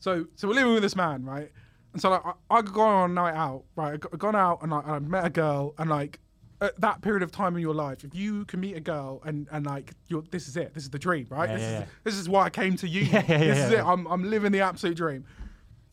So, 0.00 0.26
so 0.34 0.48
we're 0.48 0.54
living 0.54 0.74
with 0.74 0.82
this 0.82 0.96
man, 0.96 1.24
right? 1.24 1.50
And 1.92 2.02
so 2.02 2.10
like, 2.10 2.22
I, 2.26 2.32
I 2.50 2.62
gone 2.62 2.94
on 2.94 3.10
a 3.10 3.14
night 3.14 3.34
out, 3.34 3.64
right? 3.76 3.94
I 3.94 3.96
got- 3.96 4.18
gone 4.18 4.36
out 4.36 4.58
and 4.62 4.70
like, 4.70 4.86
I 4.86 4.98
met 4.98 5.24
a 5.24 5.30
girl, 5.30 5.74
and 5.78 5.88
like 5.88 6.20
at 6.60 6.80
that 6.80 7.02
period 7.02 7.22
of 7.22 7.30
time 7.30 7.54
in 7.56 7.62
your 7.62 7.74
life, 7.74 8.04
if 8.04 8.14
you 8.14 8.44
can 8.46 8.60
meet 8.60 8.76
a 8.76 8.80
girl 8.80 9.22
and 9.24 9.46
and 9.50 9.66
like 9.66 9.92
you're, 10.08 10.22
this 10.30 10.48
is 10.48 10.56
it, 10.56 10.74
this 10.74 10.84
is 10.84 10.90
the 10.90 10.98
dream, 10.98 11.26
right? 11.30 11.48
Yeah, 11.48 11.54
this 11.56 11.62
yeah, 11.62 11.68
is 11.68 11.80
yeah. 11.80 11.86
this 12.04 12.14
is 12.14 12.28
why 12.28 12.44
I 12.44 12.50
came 12.50 12.76
to 12.76 12.88
you. 12.88 13.06
This 13.26 13.58
is 13.58 13.72
it. 13.72 13.84
I'm 13.84 14.06
I'm 14.06 14.28
living 14.28 14.52
the 14.52 14.60
absolute 14.60 14.96
dream. 14.96 15.24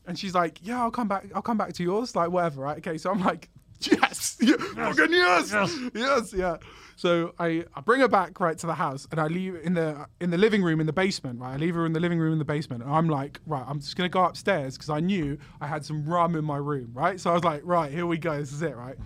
And 0.06 0.18
she's 0.18 0.34
like, 0.34 0.58
yeah, 0.62 0.82
I'll 0.82 0.90
come 0.90 1.08
back. 1.08 1.26
I'll 1.34 1.42
come 1.42 1.56
back 1.56 1.72
to 1.74 1.82
yours, 1.82 2.14
like 2.14 2.30
whatever, 2.30 2.62
right? 2.62 2.78
Okay, 2.78 2.98
so 2.98 3.10
I'm 3.10 3.20
like, 3.20 3.48
yes, 3.80 4.36
yeah, 4.40 4.56
fucking 4.56 5.12
yes, 5.12 5.54
yes, 5.94 6.32
yeah. 6.34 6.56
So 6.96 7.34
I, 7.38 7.64
I 7.74 7.80
bring 7.80 8.00
her 8.00 8.08
back 8.08 8.38
right 8.38 8.56
to 8.58 8.66
the 8.66 8.74
house, 8.74 9.06
and 9.10 9.18
I 9.18 9.26
leave 9.26 9.56
in 9.56 9.74
the 9.74 10.06
in 10.20 10.30
the 10.30 10.38
living 10.38 10.62
room 10.62 10.80
in 10.80 10.86
the 10.86 10.92
basement. 10.92 11.40
Right, 11.40 11.54
I 11.54 11.56
leave 11.56 11.74
her 11.74 11.86
in 11.86 11.92
the 11.92 12.00
living 12.00 12.18
room 12.18 12.32
in 12.32 12.38
the 12.38 12.44
basement, 12.44 12.82
and 12.82 12.92
I'm 12.92 13.08
like, 13.08 13.40
right, 13.46 13.64
I'm 13.66 13.80
just 13.80 13.96
gonna 13.96 14.08
go 14.08 14.24
upstairs 14.24 14.76
because 14.76 14.90
I 14.90 15.00
knew 15.00 15.38
I 15.60 15.66
had 15.66 15.84
some 15.84 16.04
rum 16.04 16.36
in 16.36 16.44
my 16.44 16.56
room, 16.56 16.90
right? 16.92 17.18
So 17.18 17.30
I 17.30 17.34
was 17.34 17.44
like, 17.44 17.62
right, 17.64 17.90
here 17.90 18.06
we 18.06 18.18
go, 18.18 18.38
this 18.38 18.52
is 18.52 18.62
it, 18.62 18.76
right? 18.76 18.96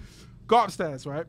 Go 0.47 0.63
upstairs, 0.63 1.07
right? 1.07 1.27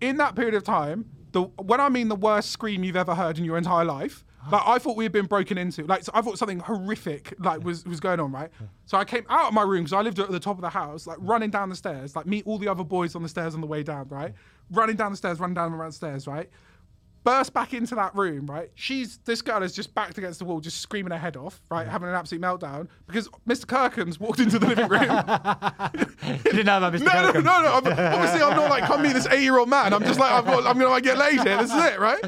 In 0.00 0.16
that 0.16 0.34
period 0.34 0.54
of 0.54 0.64
time, 0.64 1.06
the 1.32 1.42
when 1.42 1.80
I 1.80 1.88
mean 1.88 2.08
the 2.08 2.16
worst 2.16 2.50
scream 2.50 2.84
you've 2.84 2.96
ever 2.96 3.14
heard 3.14 3.38
in 3.38 3.44
your 3.44 3.58
entire 3.58 3.84
life, 3.84 4.24
like 4.50 4.62
I 4.66 4.78
thought 4.78 4.96
we 4.96 5.04
had 5.04 5.12
been 5.12 5.26
broken 5.26 5.58
into. 5.58 5.84
Like 5.84 6.04
so 6.04 6.12
I 6.14 6.22
thought 6.22 6.38
something 6.38 6.60
horrific 6.60 7.34
like 7.38 7.62
was 7.62 7.84
was 7.84 8.00
going 8.00 8.20
on, 8.20 8.32
right? 8.32 8.50
So 8.86 8.96
I 8.96 9.04
came 9.04 9.24
out 9.28 9.48
of 9.48 9.54
my 9.54 9.62
room 9.62 9.84
because 9.84 9.92
I 9.92 10.00
lived 10.02 10.18
at 10.18 10.30
the 10.30 10.40
top 10.40 10.56
of 10.56 10.62
the 10.62 10.70
house, 10.70 11.06
like 11.06 11.18
running 11.20 11.50
down 11.50 11.68
the 11.68 11.76
stairs, 11.76 12.16
like 12.16 12.26
meet 12.26 12.46
all 12.46 12.58
the 12.58 12.68
other 12.68 12.84
boys 12.84 13.14
on 13.14 13.22
the 13.22 13.28
stairs 13.28 13.54
on 13.54 13.60
the 13.60 13.66
way 13.66 13.82
down, 13.82 14.08
right? 14.08 14.34
Running 14.70 14.96
down 14.96 15.10
the 15.10 15.16
stairs, 15.16 15.38
running 15.40 15.54
down 15.54 15.72
around 15.72 15.90
the 15.90 15.96
stairs, 15.96 16.26
right? 16.26 16.48
Burst 17.22 17.52
back 17.52 17.74
into 17.74 17.94
that 17.96 18.14
room, 18.14 18.46
right? 18.46 18.70
She's 18.74 19.18
this 19.26 19.42
girl 19.42 19.62
is 19.62 19.72
just 19.74 19.94
backed 19.94 20.16
against 20.16 20.38
the 20.38 20.46
wall, 20.46 20.60
just 20.60 20.80
screaming 20.80 21.12
her 21.12 21.18
head 21.18 21.36
off, 21.36 21.60
right? 21.70 21.86
Having 21.86 22.08
an 22.08 22.14
absolute 22.14 22.40
meltdown 22.42 22.88
because 23.06 23.28
Mr. 23.46 23.66
Kirkham's 23.66 24.18
walked 24.18 24.40
into 24.40 24.58
the 24.58 24.66
living 24.66 24.88
room. 24.88 25.02
You 25.02 26.42
didn't 26.44 26.66
know 26.66 26.78
about 26.78 26.94
Mr. 26.94 27.00
No, 27.04 27.12
no, 27.22 27.26
Kirkham. 27.26 27.44
no, 27.44 27.62
no. 27.62 27.72
I'm, 27.74 27.86
obviously, 27.86 28.42
I'm 28.42 28.56
not 28.56 28.70
like 28.70 28.84
come 28.84 29.02
meet 29.02 29.12
this 29.12 29.26
eight-year-old 29.26 29.68
man. 29.68 29.92
I'm 29.92 30.02
just 30.04 30.18
like 30.18 30.44
got, 30.44 30.66
I'm 30.66 30.78
gonna 30.78 30.88
like, 30.88 31.02
get 31.02 31.18
laid 31.18 31.42
here. 31.42 31.58
This 31.58 31.70
is 31.72 31.84
it, 31.84 32.00
right? 32.00 32.22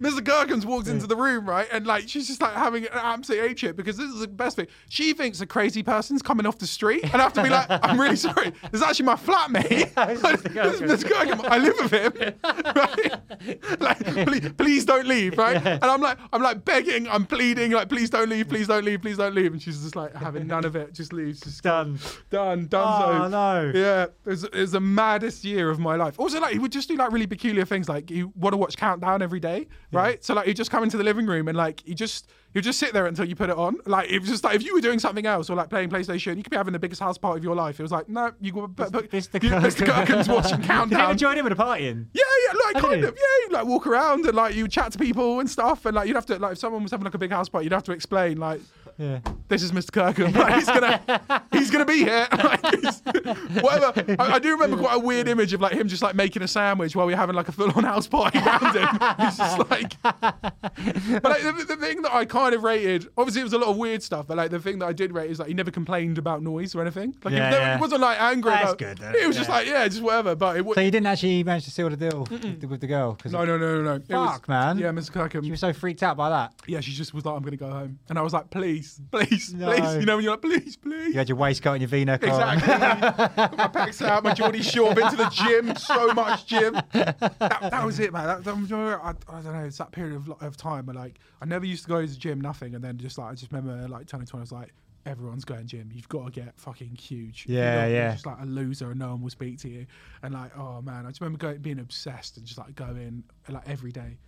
Mr. 0.00 0.24
Kirkham's 0.24 0.64
walked 0.64 0.88
into 0.88 1.06
the 1.06 1.16
room, 1.16 1.46
right, 1.46 1.68
and 1.70 1.86
like 1.86 2.08
she's 2.08 2.26
just 2.26 2.40
like 2.40 2.54
having 2.54 2.84
an 2.84 2.90
absolute 2.94 3.46
hate 3.46 3.58
shit 3.58 3.76
because 3.76 3.96
this 3.98 4.10
is 4.10 4.20
the 4.20 4.28
best 4.28 4.56
thing. 4.56 4.68
She 4.88 5.12
thinks 5.12 5.40
a 5.42 5.46
crazy 5.46 5.82
person's 5.82 6.22
coming 6.22 6.46
off 6.46 6.56
the 6.58 6.66
street, 6.66 7.02
and 7.04 7.16
I 7.16 7.24
have 7.24 7.34
to 7.34 7.42
be 7.42 7.50
like, 7.50 7.66
I'm 7.70 8.00
really 8.00 8.16
sorry. 8.16 8.50
This 8.70 8.80
is 8.80 8.82
actually 8.82 9.06
my 9.06 9.16
flatmate. 9.16 9.90
Like, 10.20 10.42
this 10.42 10.80
is 10.80 11.04
Mr. 11.04 11.10
Kirkham. 11.10 11.40
I 11.44 11.58
live 11.58 11.74
with 11.78 11.92
him. 11.92 12.34
Right? 12.74 13.80
Like, 13.80 14.26
please, 14.30 14.52
please 14.52 14.84
don't 14.84 15.06
leave, 15.06 15.36
right? 15.36 15.56
And 15.64 15.84
I'm 15.84 16.00
like, 16.00 16.18
I'm 16.32 16.42
like 16.42 16.64
begging, 16.64 17.08
I'm 17.08 17.26
pleading, 17.26 17.72
like, 17.72 17.88
please 17.88 18.10
don't 18.10 18.28
leave, 18.28 18.48
please 18.48 18.68
don't 18.68 18.84
leave, 18.84 19.02
please 19.02 19.16
don't 19.16 19.34
leave. 19.34 19.52
And 19.52 19.60
she's 19.60 19.82
just 19.82 19.96
like 19.96 20.14
having 20.14 20.46
none 20.46 20.64
of 20.64 20.76
it. 20.76 20.92
Just 20.92 21.12
leaves. 21.12 21.40
Just 21.40 21.62
Done. 21.62 21.98
Done. 22.30 22.66
Done. 22.66 23.02
Oh, 23.02 23.24
so. 23.24 23.28
no. 23.28 23.72
Yeah, 23.74 24.04
it 24.04 24.14
was, 24.24 24.44
it 24.44 24.54
was 24.54 24.72
the 24.72 24.80
maddest 24.80 25.44
year 25.44 25.70
of 25.70 25.78
my 25.78 25.96
life. 25.96 26.18
Also, 26.18 26.40
like 26.40 26.52
he 26.52 26.58
would 26.58 26.72
just 26.72 26.88
do 26.88 26.96
like 26.96 27.12
really 27.12 27.26
peculiar 27.26 27.64
things, 27.64 27.88
like 27.88 28.10
you 28.10 28.32
want 28.36 28.52
to 28.52 28.56
watch 28.56 28.76
Countdown 28.76 29.22
every 29.22 29.40
day, 29.40 29.66
right? 29.92 30.22
So 30.24 30.34
like 30.34 30.46
you 30.46 30.54
just 30.54 30.70
come 30.70 30.84
into 30.84 30.96
the 30.96 31.04
living 31.04 31.26
room 31.26 31.48
and 31.48 31.56
like 31.56 31.86
you 31.86 31.94
just 31.94 32.30
you 32.54 32.60
just 32.60 32.78
sit 32.80 32.92
there 32.92 33.06
until 33.06 33.24
you 33.24 33.36
put 33.36 33.48
it 33.50 33.56
on. 33.56 33.76
Like 33.86 34.10
it 34.10 34.18
was 34.18 34.28
just 34.28 34.42
like 34.44 34.56
if 34.56 34.64
you 34.64 34.74
were 34.74 34.80
doing 34.80 34.98
something 34.98 35.24
else 35.26 35.48
or 35.50 35.56
like 35.56 35.70
playing 35.70 35.88
PlayStation, 35.88 36.36
you 36.36 36.42
could 36.42 36.50
be 36.50 36.56
having 36.56 36.72
the 36.72 36.78
biggest 36.78 37.00
house 37.00 37.16
party 37.16 37.38
of 37.38 37.44
your 37.44 37.54
life. 37.54 37.78
It 37.78 37.82
was 37.82 37.92
like 37.92 38.08
no, 38.08 38.32
you 38.40 38.52
but, 38.52 38.92
but 38.92 39.10
Mr. 39.10 39.38
Mr. 39.40 39.86
Kirkham's 39.86 40.28
watching 40.28 40.58
Did 40.58 40.62
you 40.64 40.68
Countdown. 40.68 41.16
join 41.18 41.38
him 41.38 41.46
at 41.46 41.52
a 41.52 41.56
partying? 41.56 42.06
Yeah, 42.12 42.22
yeah, 42.46 42.52
like 42.66 42.74
did 42.74 42.82
kind 42.84 43.02
you? 43.02 43.08
of. 43.08 43.14
Yeah, 43.14 43.46
you 43.46 43.48
like 43.52 43.66
walk 43.66 43.86
around 43.86 44.26
and 44.26 44.34
like 44.34 44.54
you 44.54 44.66
chat 44.68 44.92
to 44.92 44.98
people 44.98 45.40
and 45.40 45.48
stuff, 45.48 45.86
and 45.86 45.94
like 45.94 46.08
you'd 46.08 46.16
have 46.16 46.26
to 46.26 46.38
like 46.38 46.52
if 46.52 46.58
someone 46.58 46.82
was 46.82 46.90
having 46.90 47.04
like 47.04 47.14
a 47.14 47.18
big 47.18 47.30
house 47.30 47.48
party, 47.48 47.66
you'd 47.66 47.72
have 47.72 47.84
to 47.84 47.92
explain 47.92 48.38
like. 48.38 48.60
Yeah. 49.00 49.20
This 49.48 49.62
is 49.62 49.72
Mr. 49.72 49.90
Kirkham. 49.92 50.32
Like, 50.32 50.54
he's 50.56 50.66
gonna, 50.66 51.42
he's 51.52 51.70
gonna 51.70 51.86
be 51.86 51.98
here. 52.04 52.28
Like, 52.40 53.62
whatever. 53.62 54.16
I, 54.18 54.34
I 54.34 54.38
do 54.38 54.50
remember 54.52 54.76
quite 54.76 54.96
a 54.96 54.98
weird 54.98 55.26
image 55.28 55.52
of 55.52 55.60
like 55.60 55.72
him 55.72 55.88
just 55.88 56.02
like 56.02 56.14
making 56.14 56.42
a 56.42 56.48
sandwich 56.48 56.94
while 56.94 57.06
we're 57.06 57.16
having 57.16 57.34
like 57.34 57.48
a 57.48 57.52
full-on 57.52 57.84
house 57.84 58.06
party 58.06 58.38
around 58.46 58.76
him. 58.76 58.88
He's 59.24 59.36
just 59.38 59.58
like. 59.70 59.94
But 60.02 61.24
like, 61.24 61.42
the, 61.42 61.64
the 61.68 61.76
thing 61.76 62.02
that 62.02 62.12
I 62.12 62.24
kind 62.24 62.54
of 62.54 62.62
rated, 62.62 63.08
obviously 63.16 63.40
it 63.40 63.44
was 63.44 63.52
a 63.52 63.58
lot 63.58 63.68
of 63.68 63.76
weird 63.76 64.02
stuff, 64.02 64.26
but 64.26 64.36
like 64.36 64.50
the 64.50 64.58
thing 64.60 64.78
that 64.80 64.86
I 64.86 64.92
did 64.92 65.12
rate 65.12 65.30
is 65.30 65.38
like 65.38 65.48
he 65.48 65.54
never 65.54 65.70
complained 65.70 66.18
about 66.18 66.42
noise 66.42 66.74
or 66.74 66.82
anything. 66.82 67.14
Like 67.24 67.34
Yeah, 67.34 67.50
he, 67.50 67.56
yeah. 67.56 67.76
he 67.76 67.80
wasn't 67.80 68.00
like 68.02 68.20
angry. 68.20 68.50
That's 68.52 68.64
about, 68.72 68.78
good, 68.78 68.98
though. 68.98 69.12
It 69.18 69.26
was 69.26 69.36
just 69.36 69.48
like 69.48 69.66
yeah, 69.66 69.86
just 69.88 70.02
whatever. 70.02 70.34
But 70.34 70.56
it, 70.58 70.64
wa- 70.64 70.74
So 70.74 70.80
you 70.80 70.90
didn't 70.90 71.06
actually 71.06 71.42
manage 71.44 71.64
to 71.64 71.70
seal 71.70 71.88
the 71.90 71.96
deal 71.96 72.26
with 72.30 72.60
the, 72.60 72.66
with 72.68 72.80
the 72.80 72.86
girl? 72.86 73.16
no, 73.26 73.44
no, 73.44 73.56
no, 73.58 73.76
no, 73.76 73.82
no. 73.82 73.94
It 73.94 74.08
was- 74.08 74.30
Fuck, 74.32 74.48
man. 74.48 74.78
Yeah, 74.78 74.90
Mr. 74.90 75.12
Kirkham. 75.12 75.44
You 75.44 75.52
were 75.52 75.56
so 75.56 75.72
freaked 75.72 76.02
out 76.02 76.16
by 76.16 76.28
that. 76.30 76.52
Yeah, 76.66 76.80
she 76.80 76.92
just 76.92 77.14
was 77.14 77.24
like, 77.24 77.34
I'm 77.36 77.42
gonna 77.42 77.56
go 77.56 77.70
home, 77.70 77.98
and 78.08 78.18
I 78.18 78.22
was 78.22 78.32
like, 78.32 78.50
please, 78.50 78.89
please, 79.10 79.28
please, 79.50 79.54
No. 79.54 79.72
please. 79.72 79.94
You 79.96 80.06
know 80.06 80.16
when 80.16 80.24
you're 80.24 80.32
like, 80.32 80.42
please, 80.42 80.76
please. 80.76 81.08
You 81.08 81.14
had 81.14 81.28
your 81.28 81.36
waistcoat 81.36 81.74
and 81.74 81.82
your 81.82 81.88
V-neck 81.88 82.22
on. 82.26 82.54
Exactly. 82.58 83.56
My 83.56 83.68
pecs 83.68 84.06
out, 84.06 84.24
my 84.24 84.34
Geordie 84.34 84.62
short, 84.62 84.96
been 84.96 85.10
to 85.10 85.16
the 85.16 85.28
gym, 85.30 85.74
so 85.76 86.12
much 86.14 86.46
gym. 86.46 86.74
That, 86.92 87.18
that 87.38 87.84
was 87.84 88.00
it, 88.00 88.12
man. 88.12 88.26
That, 88.26 88.44
that, 88.44 89.00
I, 89.02 89.10
I 89.10 89.40
don't 89.42 89.52
know, 89.52 89.64
it's 89.64 89.78
that 89.78 89.92
period 89.92 90.16
of, 90.16 90.30
of 90.42 90.56
time 90.56 90.86
where 90.86 90.94
like 90.94 91.18
I 91.40 91.44
never 91.44 91.64
used 91.66 91.84
to 91.84 91.88
go 91.88 92.00
to 92.00 92.06
the 92.10 92.16
gym, 92.18 92.40
nothing, 92.40 92.74
and 92.74 92.82
then 92.82 92.98
just 92.98 93.18
like 93.18 93.30
I 93.30 93.34
just 93.34 93.52
remember 93.52 93.88
like 93.88 94.06
turning 94.06 94.26
twenty, 94.26 94.40
I 94.40 94.44
was 94.44 94.52
like, 94.52 94.72
everyone's 95.06 95.44
going 95.44 95.60
to 95.60 95.66
gym. 95.66 95.90
You've 95.92 96.08
got 96.08 96.26
to 96.26 96.30
get 96.30 96.58
fucking 96.58 96.96
huge. 96.96 97.46
You 97.48 97.56
Yeah, 97.56 97.86
you're 97.86 97.94
yeah. 97.96 98.12
Just 98.12 98.26
like 98.26 98.40
a 98.40 98.46
loser, 98.46 98.90
and 98.90 98.98
no 99.00 99.10
one 99.10 99.22
will 99.22 99.30
speak 99.30 99.58
to 99.60 99.68
you. 99.68 99.86
And 100.22 100.34
like, 100.34 100.56
oh 100.56 100.82
man, 100.82 101.06
I 101.06 101.08
just 101.10 101.20
remember 101.20 101.38
going, 101.38 101.58
being 101.58 101.78
obsessed 101.80 102.36
and 102.36 102.46
just 102.46 102.58
like 102.58 102.74
going 102.74 103.24
like 103.48 103.68
every 103.68 103.92
day. 103.92 104.18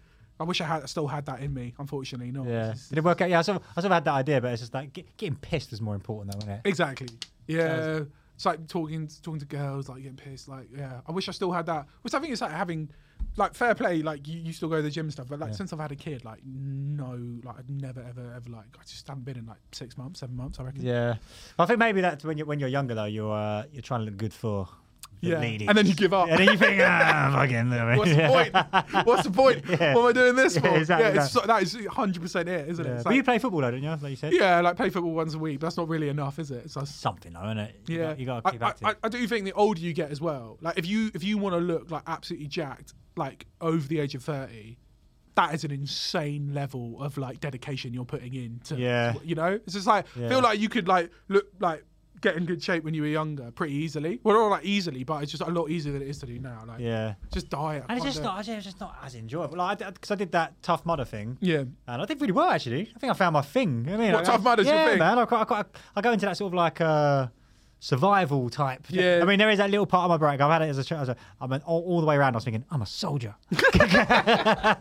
I 0.43 0.45
wish 0.45 0.61
I 0.61 0.64
had, 0.64 0.82
I 0.82 0.86
still 0.86 1.07
had 1.07 1.26
that 1.26 1.40
in 1.40 1.55
me. 1.55 1.74
Unfortunately, 1.78 2.30
not. 2.32 2.47
Yeah. 2.47 2.74
Did 2.88 2.99
it 2.99 3.05
work 3.05 3.20
out? 3.20 3.30
Yeah, 3.30 3.38
I 3.38 3.43
sort 3.43 3.57
of, 3.57 3.62
I 3.76 3.80
sort 3.80 3.86
of 3.93 3.93
had 3.93 4.05
that 4.05 4.14
idea, 4.14 4.40
but 4.40 4.53
it's 4.53 4.62
just 4.62 4.74
like 4.74 4.93
get, 4.93 5.16
getting 5.16 5.36
pissed 5.36 5.72
is 5.72 5.80
more 5.80 5.95
important, 5.95 6.32
though, 6.32 6.38
isn't 6.38 6.51
it? 6.51 6.61
Exactly. 6.64 7.09
Yeah. 7.47 8.01
It's 8.34 8.47
like 8.47 8.66
talking 8.66 9.09
talking 9.22 9.40
to 9.40 9.47
girls, 9.47 9.88
like 9.88 10.03
getting 10.03 10.16
pissed. 10.16 10.49
Like, 10.49 10.66
yeah. 10.76 11.01
I 11.07 11.12
wish 11.12 11.28
I 11.28 11.32
still 11.32 11.53
had 11.53 11.66
that. 11.66 11.86
Which 12.03 12.14
I 12.14 12.18
think 12.18 12.32
it's 12.32 12.40
like 12.40 12.51
having, 12.51 12.88
like, 13.36 13.55
fair 13.55 13.74
play. 13.74 14.03
Like, 14.03 14.26
you, 14.26 14.40
you 14.40 14.53
still 14.53 14.68
go 14.68 14.76
to 14.76 14.82
the 14.82 14.90
gym 14.90 15.07
and 15.07 15.12
stuff. 15.12 15.28
But 15.28 15.38
like, 15.38 15.51
Yeah. 15.51 15.57
since 15.57 15.72
I've 15.72 15.78
had 15.78 15.93
a 15.93 15.97
kid, 15.97 16.24
like, 16.24 16.40
no, 16.45 17.18
like, 17.45 17.59
I've 17.59 17.70
never 17.70 18.01
ever 18.01 18.32
ever 18.34 18.51
like, 18.51 18.66
I 18.80 18.82
just 18.84 19.07
haven't 19.07 19.24
been 19.24 19.36
in 19.38 19.47
like 19.47 19.59
six 19.72 19.97
months, 19.97 20.20
seven 20.20 20.34
months. 20.34 20.59
I 20.59 20.64
reckon. 20.64 20.82
Yeah. 20.82 21.16
I 21.59 21.66
think 21.66 21.78
maybe 21.78 22.01
that's 22.01 22.24
when 22.24 22.36
you're 22.38 22.47
when 22.47 22.59
you're 22.59 22.68
younger 22.70 22.95
though. 22.95 23.05
You're 23.05 23.32
uh, 23.32 23.64
you're 23.72 23.82
trying 23.82 24.01
to 24.01 24.07
look 24.07 24.16
good 24.16 24.32
for. 24.34 24.68
Yeah. 25.23 25.41
And 25.41 25.79
then 25.79 25.87
you 25.87 25.95
give 25.95 26.12
up. 26.12 26.29
And 26.29 26.39
then 26.41 26.49
you 26.49 26.59
think, 26.59 26.81
ah, 26.85 27.31
fucking. 27.37 27.70
What's 27.97 28.11
the 28.11 28.27
point? 28.29 29.07
What's 29.07 29.23
the 29.23 29.31
point? 29.31 29.64
Yeah. 29.68 29.95
What 29.95 30.01
am 30.03 30.07
I 30.09 30.12
doing 30.12 30.35
this 30.37 30.57
Yeah, 30.57 30.61
for? 30.62 30.77
exactly 30.77 31.07
yeah, 31.14 31.23
it's 31.23 31.33
that. 31.33 31.41
so, 31.43 31.47
that 31.47 31.62
is 31.62 31.75
100% 31.77 32.41
it, 32.49 32.68
isn't 32.70 32.85
it? 32.85 32.89
Yeah. 32.89 32.95
It's 32.97 33.05
But 33.05 33.11
like- 33.11 33.16
you 33.16 33.23
play 33.23 33.39
football, 33.39 33.61
though, 33.61 33.70
don't 33.70 33.83
you? 33.83 33.89
Like 33.91 34.03
you 34.03 34.16
said. 34.16 34.33
Yeah, 34.33 34.61
like 34.61 34.77
play 34.77 34.91
football 34.91 35.12
once 35.12 35.35
a 35.35 35.39
week. 35.39 35.61
But 35.61 35.66
that's 35.68 35.77
not 35.77 35.89
really 35.89 36.09
enough, 36.09 36.39
is 36.41 36.51
it? 36.51 36.64
It's 36.64 36.75
like, 36.77 36.87
Something, 36.89 37.33
though, 37.35 37.45
isn't 37.45 37.59
it? 37.59 37.81
You 37.87 37.99
yeah, 37.99 38.07
got- 38.09 38.18
you 38.18 38.27
got 38.27 38.45
to 38.45 38.51
keep 38.51 38.62
I, 38.62 38.68
active. 38.68 38.89
I, 38.89 38.95
I 39.05 39.09
do 39.09 39.27
think 39.29 39.45
the 39.45 39.53
older 39.53 39.81
you 39.81 39.93
get 39.93 40.11
as 40.11 40.20
well, 40.20 40.59
like 40.61 40.77
if 40.77 40.87
you 40.87 41.11
if 41.14 41.23
you 41.25 41.39
want 41.39 41.55
to 41.55 41.59
look 41.61 41.91
like 41.91 42.03
absolutely 42.07 42.49
jacked, 42.49 42.93
like 43.16 43.47
over 43.61 43.87
the 43.87 44.01
age 44.01 44.14
of 44.16 44.25
thirty, 44.25 44.77
that 45.37 45.55
is 45.55 45.64
an 45.64 45.70
insane 45.70 46.53
level 46.53 47.01
of 47.03 47.16
like 47.16 47.41
dedication 47.41 47.95
you're 47.95 48.05
putting 48.05 48.35
in. 48.35 48.61
To, 48.64 48.77
Yeah. 48.77 49.14
you 49.25 49.35
know, 49.35 49.53
it's 49.53 49.75
just 49.75 49.87
like 49.87 50.05
Yeah. 50.16 50.29
feel 50.29 50.41
like 50.43 50.59
you 50.59 50.68
could 50.68 50.89
like 50.89 51.11
look 51.29 51.47
like 51.61 51.85
get 52.23 52.37
in 52.37 52.47
good 52.47 52.62
shape 52.62 52.85
when 52.85 52.95
you 52.95 53.03
were 53.03 53.09
younger 53.09 53.51
pretty 53.51 53.75
easily. 53.75 54.18
Well, 54.23 54.37
not 54.37 54.47
like 54.49 54.64
easily, 54.64 55.05
but 55.05 55.23
it's 55.23 55.31
just 55.33 55.43
a 55.43 55.51
lot 55.51 55.68
easier 55.68 55.93
than 55.93 56.01
it 56.03 56.09
is 56.09 56.18
to 56.20 56.27
do 56.27 56.39
now. 56.39 56.62
Like, 56.66 56.81
Yeah. 56.81 57.14
just 57.33 57.51
diet. 57.51 57.85
And 57.89 57.99
it's 57.99 58.07
just 58.07 58.23
not, 58.23 58.39
it's 58.49 58.64
just 58.64 58.81
not 58.81 58.97
as 59.05 59.14
enjoyable. 59.14 59.59
Like, 59.59 59.79
because 59.79 60.11
I, 60.11 60.14
did 60.14 60.33
that 60.33 60.55
tough 60.62 60.87
mudder 60.87 61.05
thing. 61.05 61.37
Yeah. 61.41 61.64
And 61.87 62.01
I 62.01 62.05
did 62.07 62.20
really 62.20 62.33
well 62.33 62.49
actually. 62.51 62.91
I 62.95 62.99
think 62.99 63.11
I 63.11 63.14
found 63.14 63.35
my 63.35 63.43
thing. 63.43 63.87
I 63.93 63.97
mean, 63.97 64.12
What, 64.12 64.23
I- 64.23 64.33
Tough 64.33 64.43
Mudder's 64.43 64.66
your 64.66 64.75
yeah, 64.77 64.89
thing? 64.91 64.99
man. 65.01 65.18
I, 65.18 65.25
quite, 65.27 65.41
I, 65.43 65.45
quite, 65.45 65.66
I 65.97 66.01
go 66.01 66.12
into 66.12 66.27
that 66.27 66.37
sort 66.37 66.51
of 66.51 66.55
like 66.55 66.81
uh, 66.81 67.27
survival 67.85 68.49
type. 68.49 68.85
Yeah. 68.91 69.18
I 69.20 69.24
mean, 69.24 69.41
there 69.41 69.51
is 69.51 69.59
that 69.59 69.68
little 69.68 69.87
part 69.87 70.05
of 70.05 70.09
my 70.11 70.16
brain. 70.16 70.41
I've 70.41 70.53
had 70.53 70.62
it 70.62 70.68
as 70.68 70.78
a 70.78 70.85
child. 70.85 71.16
I'm 71.41 71.51
an, 71.51 71.62
all, 71.66 71.83
all 71.83 72.01
the 72.01 72.07
way 72.07 72.14
around. 72.14 72.35
I 72.35 72.37
was 72.37 72.45
thinking, 72.45 72.64
I'm 72.70 72.80
a 72.80 72.87
soldier. 72.87 73.35
you- 73.51 73.59
know 73.59 73.64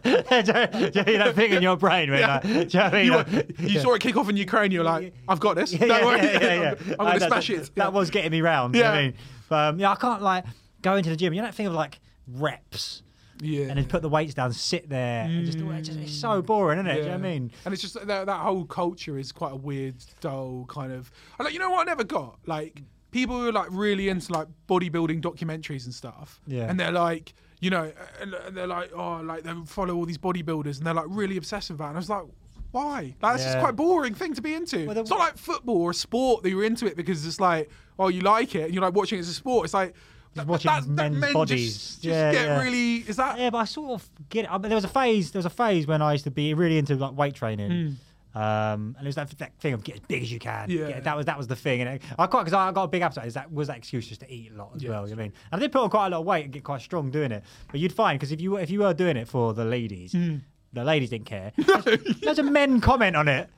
that 0.03 1.33
thing 1.35 1.51
in 1.53 1.63
your 1.63 1.77
brain? 1.77 2.11
Where 2.11 2.19
Yeah. 2.19 2.41
like, 2.43 2.73
you 2.73 2.79
know 2.79 2.85
I 2.85 2.91
mean? 2.91 3.05
You, 3.07 3.11
Like, 3.15 3.31
you 3.31 3.67
yeah. 3.69 3.81
saw 3.81 3.93
it 3.95 4.01
kick 4.01 4.15
off 4.17 4.29
in 4.29 4.37
Ukraine. 4.37 4.69
You're 4.71 4.83
like, 4.83 5.13
I've 5.27 5.39
got 5.39 5.55
this. 5.55 5.73
Yeah, 5.73 5.79
Don't 5.87 5.89
yeah, 5.89 6.05
worry. 6.05 6.17
yeah, 6.21 6.31
yeah, 6.43 6.61
yeah. 6.61 6.75
I'm, 6.99 7.07
I 7.07 7.11
gonna 7.13 7.19
know, 7.19 7.27
smash 7.27 7.47
that, 7.47 7.53
it. 7.61 7.71
That 7.75 7.91
was 7.91 8.11
getting 8.11 8.31
me 8.31 8.41
round. 8.41 8.75
you 8.75 8.83
know 8.83 8.89
what 8.89 8.95
I 8.97 8.99
Yeah. 9.01 9.07
mean, 9.07 9.17
but, 9.49 9.55
um, 9.73 9.79
yeah, 9.79 9.91
I 9.91 9.95
can't 9.95 10.21
like 10.21 10.45
go 10.83 10.95
into 10.95 11.09
the 11.09 11.15
gym. 11.15 11.33
You 11.33 11.41
know 11.41 11.47
that 11.47 11.55
thing 11.55 11.65
of 11.67 11.73
like 11.73 11.99
reps. 12.27 13.01
Yeah. 13.41 13.65
And 13.65 13.77
then 13.77 13.85
put 13.85 14.03
the 14.03 14.09
weights 14.09 14.35
down, 14.35 14.53
sit 14.53 14.87
there, 14.87 15.23
and 15.23 15.45
just, 15.45 15.57
oh, 15.59 15.71
it's, 15.71 15.87
just 15.87 15.99
it's 15.99 16.13
so 16.13 16.41
mm. 16.41 16.45
boring, 16.45 16.77
isn't 16.77 16.91
it? 16.91 16.93
Do 16.93 16.99
you 16.99 17.05
know 17.05 17.11
what 17.13 17.17
I 17.17 17.29
mean? 17.29 17.51
And 17.65 17.73
it's 17.73 17.81
just 17.81 17.95
that, 17.95 18.27
that 18.27 18.39
whole 18.39 18.65
culture 18.65 19.17
is 19.17 19.31
quite 19.31 19.51
a 19.51 19.55
weird, 19.55 19.95
dull 20.19 20.65
kind 20.69 20.93
of. 20.93 21.11
I 21.39 21.43
like, 21.43 21.53
you 21.53 21.59
know 21.59 21.71
what? 21.71 21.81
I 21.81 21.83
never 21.91 22.03
got 22.03 22.37
like 22.45 22.83
people 23.09 23.39
who 23.39 23.49
are 23.49 23.51
like 23.51 23.69
really 23.71 24.09
into 24.09 24.31
like 24.31 24.47
bodybuilding 24.69 25.21
documentaries 25.21 25.85
and 25.85 25.93
stuff. 25.93 26.39
Yeah. 26.45 26.69
And 26.69 26.79
they're 26.79 26.91
like, 26.91 27.33
you 27.59 27.71
know, 27.71 27.91
and 28.21 28.33
and 28.33 28.55
they're 28.55 28.67
like, 28.67 28.91
oh, 28.95 29.21
like 29.21 29.43
they 29.43 29.53
follow 29.65 29.95
all 29.95 30.05
these 30.05 30.19
bodybuilders, 30.19 30.77
and 30.77 30.85
they're 30.85 30.93
like 30.93 31.07
really 31.09 31.37
obsessed 31.37 31.71
with 31.71 31.79
that. 31.79 31.87
And 31.87 31.97
I 31.97 31.99
was 31.99 32.09
like. 32.09 32.23
Why? 32.71 33.13
Like, 33.21 33.33
that's 33.33 33.43
just 33.43 33.55
Yeah. 33.55 33.59
quite 33.59 33.71
a 33.71 33.73
boring 33.73 34.13
thing 34.13 34.33
to 34.33 34.41
be 34.41 34.53
into. 34.53 34.87
Well, 34.87 34.97
it's 34.97 35.09
not 35.09 35.19
like 35.19 35.37
football 35.37 35.81
or 35.81 35.91
a 35.91 35.93
sport 35.93 36.41
that 36.43 36.49
you're 36.49 36.63
into 36.63 36.85
it 36.85 36.95
because 36.95 37.25
it's 37.25 37.41
like, 37.41 37.69
oh, 37.99 38.07
you 38.07 38.21
like 38.21 38.55
it 38.55 38.63
and 38.63 38.73
you're 38.73 38.81
like 38.81 38.93
watching 38.93 39.17
it 39.17 39.23
as 39.23 39.27
a 39.27 39.33
sport. 39.33 39.65
It's 39.65 39.73
like, 39.73 39.93
Just 40.35 40.47
watching 40.47 40.69
that's- 40.69 40.85
that 40.85 40.91
men's 40.91 41.17
men 41.17 41.33
bodies. 41.33 41.73
Just, 41.73 42.01
just 42.01 42.05
yeah, 42.05 42.31
get 42.31 42.45
yeah. 42.45 42.61
really. 42.61 42.95
Is 42.97 43.17
that? 43.17 43.37
Yeah, 43.39 43.49
but 43.49 43.57
I 43.59 43.65
sort 43.65 43.91
of 43.91 44.09
get 44.29 44.45
it. 44.45 44.51
I 44.51 44.57
mean, 44.57 44.69
there 44.69 44.75
was 44.75 44.85
a 44.85 44.89
phase. 44.89 45.31
There 45.31 45.39
was 45.39 45.45
a 45.45 45.49
phase 45.49 45.87
when 45.87 46.01
I 46.01 46.13
used 46.13 46.23
to 46.23 46.31
be 46.31 46.53
really 46.53 46.77
into 46.77 46.95
like 46.95 47.17
weight 47.17 47.33
training. 47.35 47.97
Um, 48.33 48.95
and 48.97 49.01
it 49.01 49.05
was 49.07 49.15
that, 49.15 49.29
that 49.39 49.51
thing 49.59 49.73
of 49.73 49.83
get 49.83 49.95
as 49.95 49.99
big 50.07 50.23
as 50.23 50.31
you 50.31 50.39
can. 50.39 50.69
Hmm. 50.69 50.77
Yeah. 50.77 50.99
That 51.01 51.17
was 51.17 51.25
that 51.25 51.37
was 51.37 51.47
the 51.47 51.55
thing, 51.57 51.81
and 51.81 51.89
it, 51.95 52.01
I 52.17 52.27
quite 52.27 52.43
because 52.45 52.53
I 52.53 52.71
got 52.71 52.83
a 52.83 52.87
big 52.87 53.01
appetite. 53.01 53.27
Is 53.27 53.33
that 53.33 53.51
was 53.51 53.67
that 53.67 53.75
excuse 53.77 54.07
just 54.07 54.21
to 54.21 54.31
eat 54.33 54.53
a 54.53 54.57
lot 54.57 54.71
as 54.73 54.85
well? 54.85 55.03
You 55.07 55.15
know 55.15 55.17
what 55.17 55.21
I 55.21 55.23
mean? 55.27 55.33
And 55.51 55.59
I 55.59 55.59
did 55.59 55.71
put 55.73 55.81
on 55.81 55.89
quite 55.89 56.07
a 56.07 56.09
lot 56.11 56.21
of 56.21 56.25
weight 56.25 56.45
and 56.45 56.53
get 56.53 56.63
quite 56.63 56.79
strong 56.81 57.11
doing 57.11 57.33
it. 57.33 57.43
But 57.69 57.81
you'd 57.81 57.91
find 57.91 58.17
because 58.17 58.31
if 58.31 58.39
you 58.39 58.55
if 58.55 58.69
you 58.69 58.79
were 58.79 58.93
doing 58.93 59.17
it 59.17 59.27
for 59.27 59.53
the 59.53 59.65
ladies, 59.65 60.13
Hmm. 60.13 60.37
the 60.71 60.85
ladies 60.85 61.09
didn't 61.09 61.25
care. 61.25 61.51
Loads 62.23 62.39
of 62.39 62.45
men 62.45 62.79
comment 62.79 63.17
on 63.17 63.27
it. 63.27 63.49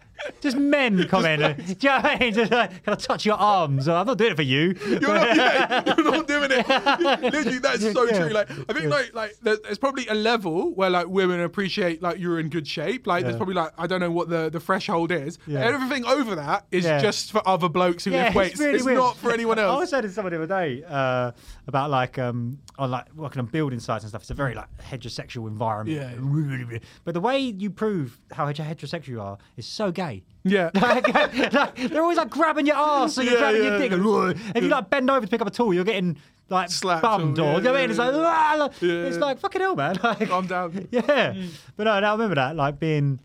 Just 0.42 0.56
men 0.58 1.08
comment. 1.08 1.58
Do 1.58 1.64
you 1.74 1.90
know 1.90 1.96
what 1.98 2.06
I 2.06 2.18
mean? 2.20 2.34
Just 2.34 2.52
like, 2.52 2.84
can 2.84 2.94
I 2.94 2.96
touch 2.96 3.26
your 3.26 3.36
arms? 3.36 3.88
I'm 3.88 4.06
not 4.08 4.18
doing 4.18 4.32
it 4.32 4.36
for 4.36 4.44
you. 4.44 4.76
You're 4.88 5.00
not, 5.02 5.36
yeah, 5.36 5.84
you're 5.86 6.04
not 6.12 6.28
doing 6.28 6.33
it. 6.33 6.33
Literally, 7.22 7.60
that's 7.60 7.92
so 7.94 8.04
Yeah. 8.06 8.20
true. 8.20 8.30
Like, 8.30 8.50
I 8.52 8.74
think 8.74 8.90
like 8.90 9.14
like 9.14 9.36
there's 9.42 9.78
probably 9.78 10.08
a 10.08 10.14
level 10.14 10.74
where 10.74 10.90
like 10.90 11.08
women 11.08 11.40
appreciate 11.42 12.02
like 12.02 12.20
you're 12.20 12.40
in 12.40 12.50
good 12.50 12.68
shape. 12.68 13.08
Like, 13.08 13.24
there's 13.24 13.38
probably 13.38 13.56
like 13.56 13.72
I 13.78 13.88
don't 13.88 14.00
know 14.00 14.12
what 14.12 14.30
the 14.30 14.50
the 14.50 14.60
threshold 14.60 15.12
is. 15.12 15.38
Yeah. 15.48 15.60
Everything 15.60 16.06
over 16.06 16.36
that 16.36 16.66
is 16.72 16.86
Yeah. 16.86 17.00
just 17.02 17.32
for 17.32 17.42
other 17.48 17.70
blokes 17.70 18.04
who 18.06 18.12
Yeah, 18.12 18.26
lift 18.26 18.36
weights. 18.36 18.60
really 18.60 18.76
it's 18.76 18.86
not 18.86 19.18
for 19.18 19.32
anyone 19.32 19.60
else. 19.60 19.76
I 19.76 19.80
was 19.80 19.90
saying 19.90 20.04
to 20.04 20.10
someone 20.10 20.32
the 20.34 20.44
other 20.44 20.48
day 20.48 20.84
uh, 20.88 21.32
about 21.68 21.90
like 21.90 22.18
um, 22.20 22.60
on 22.78 22.92
like 22.92 23.14
working 23.16 23.40
on 23.40 23.46
building 23.48 23.80
sites 23.80 24.04
and 24.04 24.10
stuff. 24.10 24.22
It's 24.24 24.32
a 24.32 24.34
very 24.34 24.54
like 24.56 24.68
heterosexual 24.80 25.48
environment. 25.48 25.98
Yeah. 26.00 26.80
But 27.04 27.14
the 27.14 27.20
way 27.22 27.40
you 27.40 27.70
prove 27.70 28.20
how 28.32 28.46
heterosexual 28.52 29.08
you 29.08 29.22
are 29.22 29.38
is 29.58 29.66
so 29.66 29.92
gay. 29.92 30.24
Yeah. 30.44 30.70
like, 30.76 31.08
like, 31.54 31.76
they're 31.76 32.02
always 32.02 32.18
like 32.18 32.30
grabbing 32.30 32.66
your 32.66 32.76
ass 32.76 33.18
and 33.18 33.26
you're 33.26 33.36
Yeah, 33.36 33.40
grabbing 33.42 33.64
yeah, 33.64 33.70
your 33.70 33.78
dick. 33.80 33.92
And, 33.92 34.56
if 34.58 34.64
you 34.64 34.70
like 34.70 34.90
bend 34.90 35.10
over 35.10 35.26
to 35.26 35.30
pick 35.30 35.42
up 35.42 35.48
a 35.48 35.52
tool, 35.52 35.74
you're 35.74 35.84
getting 35.84 36.18
like 36.54 36.70
Slapped 36.70 37.02
bummed 37.02 37.40
or- 37.40 37.56
you 37.56 37.62
know 37.62 37.72
what 37.72 37.78
I 37.80 37.82
mean? 37.82 37.90
It's 37.90 38.00
like, 38.00 38.14
"Ah," 38.14 38.56
like, 38.60 38.72
it's 38.84 39.18
like 39.18 39.40
fucking 39.40 39.62
hell, 39.62 39.76
man. 39.76 39.98
Like, 40.04 40.30
I'm 40.32 40.48
down. 40.48 40.88
yeah. 40.92 41.34
But 41.76 41.84
no, 41.86 42.00
no, 42.00 42.08
I 42.08 42.12
remember 42.14 42.36
that, 42.36 42.56
like 42.56 42.80
being, 42.80 43.20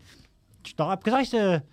like, 0.77 0.99
because 0.99 1.13
I 1.13 1.19
used 1.19 1.31
to, 1.31 1.63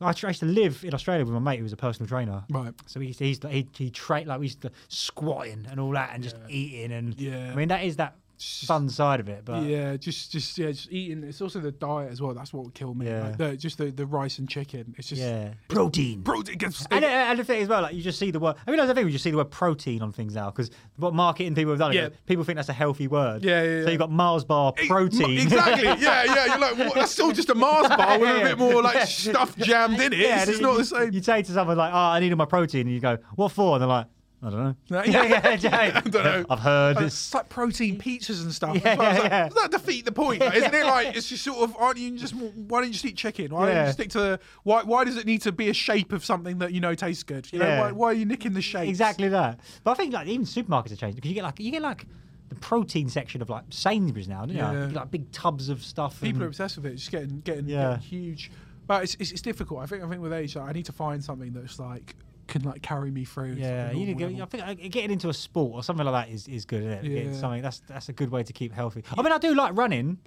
I 0.00 0.08
used 0.10 0.40
to 0.40 0.46
live 0.46 0.84
in 0.84 0.92
Australia 0.94 1.24
with 1.24 1.32
my 1.34 1.38
mate 1.40 1.58
who 1.58 1.62
was 1.62 1.72
a 1.72 1.76
personal 1.76 2.08
trainer. 2.08 2.44
Right. 2.50 2.74
So 2.86 3.00
he 3.00 3.06
used 3.08 3.18
to, 3.20 3.24
he, 3.24 3.28
used 3.28 3.42
to, 3.42 3.48
he, 3.48 3.68
he 3.76 3.90
trained, 3.90 4.26
like, 4.28 4.40
we 4.40 4.46
used 4.46 4.60
to 4.62 4.70
squatting 4.88 5.66
and 5.70 5.78
all 5.80 5.92
that 5.92 6.10
and 6.14 6.22
just 6.22 6.36
eating. 6.48 6.92
And 6.92 7.18
Yeah. 7.18 7.50
I 7.52 7.54
mean, 7.54 7.68
that 7.68 7.84
is 7.84 7.96
that 7.96 8.16
fun 8.38 8.88
side 8.88 9.20
of 9.20 9.28
it. 9.28 9.44
But 9.44 9.64
yeah, 9.64 9.96
just 9.96 10.32
just 10.32 10.56
yeah, 10.58 10.70
just 10.70 10.90
eating. 10.90 11.22
It's 11.24 11.40
also 11.40 11.60
the 11.60 11.72
diet 11.72 12.10
as 12.10 12.20
well. 12.20 12.34
That's 12.34 12.52
what 12.52 12.64
would 12.64 12.74
kill 12.74 12.94
me. 12.94 13.06
Yeah. 13.06 13.28
Like 13.28 13.36
the, 13.36 13.56
just 13.56 13.78
the, 13.78 13.90
the 13.90 14.06
rice 14.06 14.38
and 14.38 14.48
chicken. 14.48 14.94
It's 14.98 15.08
just 15.08 15.22
yeah. 15.22 15.54
Protein. 15.68 16.22
protein. 16.22 16.58
Gets, 16.58 16.86
And, 16.90 17.04
and 17.04 17.38
the 17.38 17.44
thing 17.44 17.62
as 17.62 17.68
well, 17.68 17.82
like 17.82 17.94
you 17.94 18.02
just 18.02 18.18
see 18.18 18.30
the 18.30 18.40
word. 18.40 18.56
I 18.66 18.70
mean, 18.70 18.78
that's 18.78 18.88
the 18.88 18.94
thing. 18.94 19.06
We 19.06 19.12
just 19.12 19.24
see 19.24 19.30
the 19.30 19.36
word 19.36 19.50
protein 19.50 20.02
on 20.02 20.12
things 20.12 20.34
now 20.34 20.50
because 20.50 20.70
what 20.96 21.14
marketing 21.14 21.54
people 21.54 21.72
have 21.72 21.78
done. 21.78 21.92
Yeah. 21.92 22.08
People 22.26 22.44
think 22.44 22.56
that's 22.56 22.68
a 22.68 22.72
healthy 22.72 23.08
word. 23.08 23.44
Yeah, 23.44 23.62
yeah, 23.62 23.84
So 23.84 23.90
you've 23.90 23.98
got 23.98 24.10
Mars 24.10 24.44
bar 24.44 24.72
protein. 24.88 25.38
Exactly. 25.38 25.84
Yeah, 26.04 26.24
yeah. 26.24 26.46
You're 26.46 26.58
like, 26.58 26.78
what? 26.78 26.94
that's 26.94 27.12
still 27.12 27.32
just 27.32 27.48
a 27.50 27.54
Mars 27.54 27.88
bar 27.88 28.18
with 28.18 28.28
Yeah, 28.28 28.36
a 28.42 28.44
bit 28.50 28.58
more 28.58 28.82
like 28.82 28.94
Yeah. 28.96 29.04
stuff 29.04 29.56
jammed 29.56 30.00
in 30.00 30.12
it. 30.12 30.18
Yeah, 30.18 30.40
it's 30.42 30.48
and 30.48 30.56
you- 30.58 30.62
not 30.62 30.76
the 30.76 30.84
same. 30.84 31.12
You 31.12 31.22
say 31.22 31.42
to 31.42 31.52
someone 31.52 31.76
like, 31.76 31.92
"Oh, 31.92 31.96
I 31.96 32.20
need 32.20 32.32
all 32.32 32.36
my 32.36 32.44
protein," 32.44 32.82
and 32.86 32.90
you 32.94 33.00
go, 33.00 33.18
"What 33.36 33.52
for?" 33.52 33.74
And 33.74 33.82
they're 33.82 33.88
like, 33.88 34.06
"I 34.44 34.50
don't 34.50 34.62
know." 34.62 34.74
Yeah, 35.04 35.22
yeah. 35.24 35.56
yeah. 35.60 35.92
I 35.96 36.00
don't 36.00 36.14
know. 36.24 36.44
I've 36.50 36.58
heard 36.60 36.96
Uh, 36.98 37.00
it's 37.04 37.14
It's 37.14 37.34
like 37.34 37.48
protein 37.48 37.98
pizzas 37.98 38.42
and 38.42 38.52
stuff. 38.52 38.76
Yeah, 38.84 38.96
well. 38.96 39.14
Yeah, 39.14 39.20
like, 39.20 39.30
yeah. 39.30 39.48
That 39.48 39.70
defeat 39.70 40.04
the 40.04 40.12
point? 40.12 40.42
Isn't 40.42 40.74
it 40.74 40.84
like 40.86 41.16
it's 41.16 41.28
just 41.28 41.44
sort 41.44 41.58
of 41.58 41.76
aren't 41.78 41.98
you 41.98 42.16
just 42.18 42.34
why 42.34 42.80
don't 42.80 42.88
you 42.88 42.92
just 42.92 43.04
eat 43.04 43.16
chicken? 43.16 43.52
Why 43.54 43.72
don't 43.72 43.86
you 43.86 43.92
stick 43.92 44.10
to 44.10 44.38
why 44.62 44.82
why 44.82 45.04
does 45.04 45.16
it 45.16 45.26
need 45.26 45.42
to 45.42 45.52
be 45.52 45.68
a 45.70 45.74
shape 45.74 46.12
of 46.12 46.24
something 46.24 46.58
that 46.58 46.72
you 46.72 46.80
know 46.80 46.94
tastes 46.94 47.22
good? 47.22 47.50
You 47.52 47.58
know, 47.60 47.80
why, 47.80 47.92
why 47.92 48.06
are 48.08 48.14
you 48.14 48.24
nicking 48.26 48.52
the 48.52 48.62
shape? 48.62 48.88
exactly 48.88 49.28
that. 49.28 49.60
But 49.82 49.92
I 49.92 49.94
think 49.94 50.12
like 50.12 50.26
even 50.28 50.44
supermarkets 50.46 50.92
are 50.92 50.96
changing 50.96 51.16
because 51.16 51.30
you 51.30 51.34
get 51.34 51.44
like 51.44 51.58
you 51.60 51.70
get 51.70 51.82
like 51.82 52.04
the 52.50 52.54
protein 52.56 53.08
section 53.08 53.40
of 53.42 53.48
like 53.48 53.64
Sainsbury's 53.70 54.28
now, 54.28 54.40
don't 54.40 54.50
you? 54.50 54.56
Yeah. 54.56 54.88
Like 54.92 55.10
big 55.10 55.30
tubs 55.32 55.68
of 55.70 55.82
stuff. 55.82 56.20
People 56.20 56.42
are 56.42 56.46
obsessed 56.46 56.76
with 56.76 56.86
it, 56.86 56.92
It's 56.92 57.02
just 57.02 57.10
getting 57.12 57.40
getting, 57.40 57.68
Yeah. 57.68 57.92
getting 57.94 58.00
huge. 58.02 58.50
But 58.86 59.04
it's, 59.04 59.16
it's 59.18 59.32
it's 59.32 59.40
difficult. 59.40 59.80
I 59.80 59.86
think 59.86 60.04
I 60.04 60.08
think 60.10 60.20
with 60.20 60.32
age, 60.34 60.56
like, 60.56 60.68
I 60.68 60.72
need 60.72 60.84
to 60.84 60.92
find 60.92 61.24
something 61.24 61.52
that's 61.54 61.78
like 61.78 62.14
can 62.46 62.62
like 62.62 62.82
carry 62.82 63.10
me 63.10 63.24
through. 63.24 63.54
Yeah, 63.54 63.90
you 63.92 64.06
need 64.06 64.18
to 64.18 64.28
go, 64.34 64.42
I 64.42 64.46
think 64.46 64.62
uh, 64.66 64.74
getting 64.90 65.10
into 65.10 65.28
a 65.28 65.34
sport 65.34 65.72
or 65.74 65.82
something 65.82 66.04
like 66.06 66.26
that 66.28 66.32
is, 66.34 66.46
is 66.48 66.64
good. 66.64 66.82
Isn't 66.82 66.92
it? 66.92 67.02
Getting 67.08 67.32
Yeah. 67.34 67.40
something 67.40 67.62
that's 67.62 67.80
that's 67.86 68.08
a 68.08 68.12
good 68.12 68.30
way 68.30 68.42
to 68.42 68.52
keep 68.52 68.72
healthy. 68.72 69.02
I 69.16 69.22
mean, 69.22 69.32
I 69.32 69.38
do 69.38 69.54
like 69.54 69.76
running. 69.76 70.18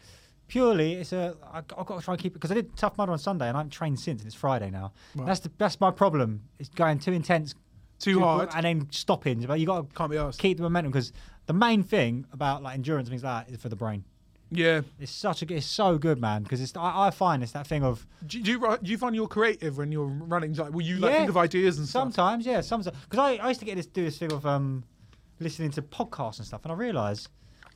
Purely, 0.48 0.94
it's 0.94 1.12
a 1.12 1.36
I, 1.44 1.58
I've 1.58 1.68
got 1.68 2.00
to 2.00 2.02
try 2.06 2.14
and 2.14 2.22
keep 2.24 2.32
it 2.32 2.36
because 2.36 2.52
I 2.52 2.54
did 2.56 2.76
tough 2.78 2.98
mud 2.98 3.10
on 3.10 3.20
Sunday 3.20 3.48
and 3.50 3.58
I 3.58 3.60
haven't 3.60 3.72
trained 3.72 4.00
since. 4.00 4.22
And 4.22 4.28
it's 4.28 4.36
Friday 4.36 4.70
now. 4.70 4.94
Right. 5.16 5.26
That's 5.28 5.42
the 5.42 5.52
that's 5.58 5.80
my 5.82 5.92
problem. 5.92 6.44
It's 6.58 6.70
going 6.70 7.00
too 7.00 7.12
intense, 7.12 7.54
Too 8.00 8.20
hard. 8.22 8.50
and 8.56 8.64
then 8.66 8.88
stopping. 8.92 9.42
But 9.42 9.60
you 9.60 9.66
got 9.66 9.90
to 9.90 9.96
Can't 9.96 10.10
be 10.10 10.18
asked. 10.18 10.40
keep 10.40 10.56
the 10.58 10.64
momentum 10.64 10.92
because 10.94 11.12
the 11.48 11.54
main 11.54 11.84
thing 11.84 12.26
about 12.32 12.64
like 12.64 12.76
endurance 12.76 13.08
and 13.10 13.12
things 13.14 13.24
like 13.24 13.48
that 13.48 13.54
is 13.54 13.62
for 13.62 13.68
the 13.68 13.76
brain. 13.76 14.06
Yeah. 14.50 14.82
It's 15.00 15.12
such 15.12 15.42
a. 15.44 15.54
It's 15.54 15.66
so 15.66 15.98
good, 15.98 16.20
man. 16.22 16.44
Because 16.44 16.62
it's. 16.62 16.76
I, 16.76 17.08
I 17.08 17.12
find 17.12 17.44
it's 17.44 17.52
that 17.52 17.68
thing 17.68 17.84
of. 17.84 18.06
Do, 18.26 18.42
do 18.42 18.52
you 18.52 18.60
do 18.82 18.92
you 18.92 18.98
find 18.98 19.16
you're 19.16 19.28
creative 19.28 19.78
when 19.78 19.92
you're 19.92 20.06
running? 20.06 20.54
Like, 20.54 20.72
will 20.74 20.82
you 20.82 20.98
like 20.98 21.12
Yeah. 21.12 21.18
think 21.20 21.30
of 21.30 21.38
ideas 21.38 21.78
and 21.78 21.88
stuff? 21.88 22.04
Sometimes, 22.04 22.46
yeah, 22.46 22.62
sometimes. 22.62 22.96
Because 23.10 23.20
I, 23.20 23.44
I 23.44 23.48
used 23.50 23.60
to 23.60 23.66
get 23.66 23.76
this 23.76 23.86
do 23.88 24.04
this 24.06 24.18
thing 24.18 24.32
of 24.32 24.46
um, 24.46 24.84
listening 25.40 25.72
to 25.72 25.82
podcasts 25.82 26.38
and 26.38 26.48
stuff, 26.48 26.62
and 26.64 26.72
I 26.72 26.76
realise 26.76 27.28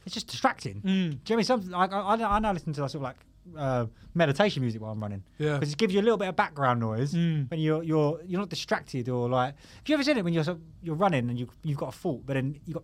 it's 0.05 0.13
just 0.15 0.27
distracting. 0.27 0.75
Mm. 0.81 0.83
Do 0.83 0.91
you 0.91 0.99
know 0.99 1.15
what 1.17 1.31
I 1.31 1.35
mean? 1.35 1.43
Some, 1.45 1.69
like, 1.71 1.93
I, 1.93 1.99
I, 1.99 2.35
I 2.35 2.39
now 2.39 2.53
listen 2.53 2.73
to 2.73 2.81
like, 2.81 2.89
sort 2.91 3.01
of 3.01 3.03
like 3.03 3.17
uh, 3.57 3.85
meditation 4.13 4.61
music 4.61 4.81
while 4.81 4.91
I'm 4.91 4.99
running. 5.01 5.23
Yeah. 5.37 5.55
Because 5.57 5.73
it 5.73 5.77
gives 5.77 5.93
you 5.93 5.99
a 5.99 6.03
little 6.03 6.17
bit 6.17 6.27
of 6.29 6.35
background 6.35 6.79
noise 6.79 7.13
Mm. 7.13 7.49
when 7.51 7.59
you're 7.59 7.83
you're 7.83 8.19
you're 8.25 8.39
not 8.39 8.49
distracted 8.49 9.09
or 9.09 9.27
like. 9.29 9.55
Have 9.55 9.83
you 9.87 9.93
ever 9.95 10.03
seen 10.03 10.17
it 10.17 10.23
when 10.23 10.33
you're 10.33 10.43
sort 10.43 10.57
of- 10.57 10.63
you're 10.81 10.95
running 10.95 11.29
and 11.29 11.37
you 11.39 11.49
you've 11.63 11.77
got 11.77 11.89
a 11.89 11.97
thought, 11.97 12.25
but 12.25 12.33
then 12.33 12.59
you 12.65 12.73
got 12.75 12.83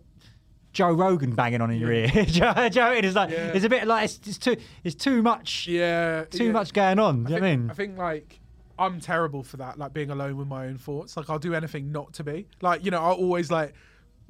Joe 0.72 0.92
Rogan 0.92 1.34
banging 1.34 1.60
on 1.60 1.70
in 1.70 1.78
your 1.78 1.92
ear. 1.92 2.08
Do 2.12 2.20
you 2.20 2.40
know 2.40 2.52
what 2.52 2.76
I 2.76 2.94
mean? 2.94 3.04
It's 3.04 3.16
like 3.16 3.30
Yeah. 3.30 3.52
it's 3.54 3.64
a 3.64 3.68
bit 3.68 3.86
like 3.86 4.04
it's, 4.04 4.20
it's 4.26 4.38
too 4.38 4.56
it's 4.84 4.94
too 4.94 5.22
much. 5.22 5.66
Yeah. 5.66 6.24
Too 6.24 6.46
yeah. 6.46 6.52
much 6.52 6.72
going 6.72 6.98
on. 6.98 7.24
Do 7.24 7.32
you 7.32 7.40
know 7.40 7.42
what 7.42 7.48
I 7.48 7.56
mean? 7.56 7.70
I 7.70 7.74
think 7.74 7.98
like 7.98 8.40
I'm 8.78 9.00
terrible 9.00 9.42
for 9.42 9.56
that, 9.56 9.78
like 9.78 9.92
being 9.92 10.10
alone 10.10 10.36
with 10.36 10.46
my 10.46 10.66
own 10.66 10.78
thoughts. 10.78 11.16
Like 11.16 11.28
I'll 11.30 11.38
do 11.38 11.54
anything 11.54 11.90
not 11.90 12.12
to 12.14 12.24
be. 12.24 12.46
Like 12.60 12.84
you 12.84 12.90
know, 12.90 13.02
I 13.02 13.10
always 13.10 13.50
like 13.50 13.74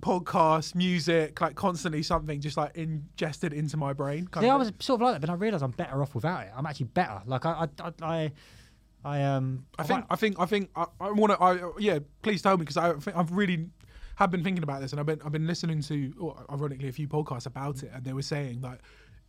podcasts, 0.00 0.74
music, 0.74 1.40
like 1.40 1.54
constantly 1.54 2.02
something 2.02 2.40
just 2.40 2.56
like 2.56 2.76
ingested 2.76 3.52
into 3.52 3.76
my 3.76 3.92
brain. 3.92 4.26
kind 4.28 4.46
Yeah, 4.46 4.54
I 4.54 4.56
was 4.56 4.72
sort 4.78 5.00
of 5.00 5.06
like 5.06 5.14
that, 5.14 5.20
but 5.20 5.30
I 5.30 5.34
realised 5.34 5.62
I'm 5.62 5.72
better 5.72 6.00
off 6.02 6.14
without 6.14 6.46
it. 6.46 6.52
I'm 6.56 6.66
actually 6.66 6.86
better. 6.86 7.20
Like 7.26 7.44
I, 7.44 7.68
I, 7.80 7.84
I, 7.84 7.92
I, 8.02 8.32
I 9.04 9.22
um. 9.22 9.66
I 9.78 9.82
think, 9.82 10.04
I 10.10 10.16
think, 10.16 10.40
I 10.40 10.46
think, 10.46 10.70
I, 10.76 10.86
I 11.00 11.10
want 11.10 11.32
to. 11.32 11.42
I 11.42 11.72
yeah, 11.78 11.98
please 12.22 12.42
tell 12.42 12.56
me 12.56 12.60
because 12.60 12.76
I 12.76 12.92
think 12.94 13.16
I've 13.16 13.32
really 13.32 13.68
have 14.18 14.30
been 14.32 14.42
thinking 14.42 14.64
about 14.64 14.80
this, 14.80 14.90
and 14.92 14.98
I've 15.00 15.06
been 15.06 15.20
I've 15.24 15.30
been 15.32 15.46
listening 15.46 15.80
to, 15.82 16.34
ironically, 16.50 16.88
a 16.88 16.92
few 16.92 17.06
podcasts 17.06 17.46
about 17.46 17.82
it, 17.84 17.90
and 17.94 18.04
they 18.04 18.12
were 18.12 18.22
saying 18.22 18.60
that 18.62 18.80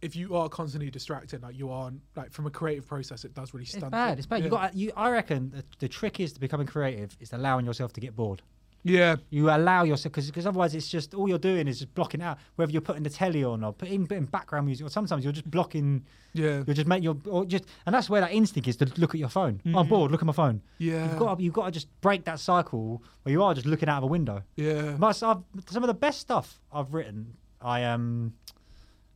if 0.02 0.16
you 0.16 0.36
are 0.36 0.50
constantly 0.50 0.90
distracted, 0.90 1.44
like 1.44 1.58
you 1.58 1.70
are, 1.70 1.92
like 2.16 2.32
from 2.32 2.48
a 2.48 2.50
creative 2.50 2.88
process, 2.88 3.24
it 3.24 3.34
does 3.36 3.54
really 3.54 3.64
It's 3.66 3.74
stunt. 3.78 3.92
bad. 3.92 4.14
it. 4.14 4.20
It's 4.20 4.28
bad. 4.28 4.44
You 4.44 4.50
got. 4.50 4.74
You. 4.76 4.92
I 4.96 5.12
reckon 5.12 5.52
the, 5.52 5.64
the 5.80 5.88
trick 5.88 6.20
is 6.20 6.34
to 6.34 6.40
becoming 6.40 6.66
creative 6.66 7.16
is 7.20 7.34
allowing 7.34 7.66
yourself 7.66 7.94
to 7.94 8.02
get 8.02 8.16
bored. 8.16 8.42
Yeah. 8.84 9.18
You 9.30 9.50
allow 9.50 9.84
yourself 9.84 10.14
because 10.14 10.46
otherwise 10.48 10.74
it's 10.74 10.88
just 10.88 11.14
all 11.14 11.28
you're 11.28 11.38
doing 11.38 11.68
is 11.68 11.80
just 11.80 11.94
blocking 11.96 12.22
out. 12.22 12.38
Whether 12.56 12.72
you're 12.72 12.82
putting 12.82 13.04
the 13.04 13.10
telly 13.10 13.44
on 13.44 13.64
or 13.64 13.74
putting 13.74 14.08
putting 14.08 14.26
background 14.26 14.66
music, 14.68 14.86
or 14.88 14.90
sometimes 14.90 15.24
you're 15.24 15.34
just 15.34 15.50
blocking. 15.52 16.06
Yeah. 16.34 16.64
You're 16.66 16.76
just 16.76 16.88
making 16.88 17.04
your 17.04 17.18
or 17.26 17.46
just 17.46 17.66
and 17.86 17.94
that's 17.94 18.10
where 18.10 18.22
that 18.22 18.32
instinct 18.32 18.68
is 18.70 18.78
to 18.78 18.86
look 18.98 19.14
at 19.14 19.20
your 19.20 19.30
phone. 19.30 19.62
Oh, 19.68 19.80
I'm 19.80 19.88
bored. 19.88 20.12
Look 20.12 20.22
at 20.22 20.26
my 20.26 20.34
phone. 20.34 20.62
Yeah. 20.78 21.10
You've 21.10 21.20
got 21.20 21.38
to, 21.38 21.44
you've 21.44 21.54
got 21.54 21.66
to 21.66 21.72
just 21.72 21.88
break 22.02 22.24
that 22.26 22.40
cycle 22.40 23.04
where 23.24 23.32
you 23.34 23.44
are 23.44 23.54
just 23.54 23.66
looking 23.68 23.90
out 23.90 23.98
of 23.98 24.04
a 24.04 24.08
window. 24.08 24.44
Yeah. 24.56 24.96
But 24.98 25.22
I've, 25.24 25.44
some 25.70 25.84
of 25.84 25.88
the 25.88 25.94
best 25.94 26.20
stuff 26.22 26.60
I've 26.72 26.94
written, 26.94 27.34
I 27.62 27.84
um, 27.84 28.34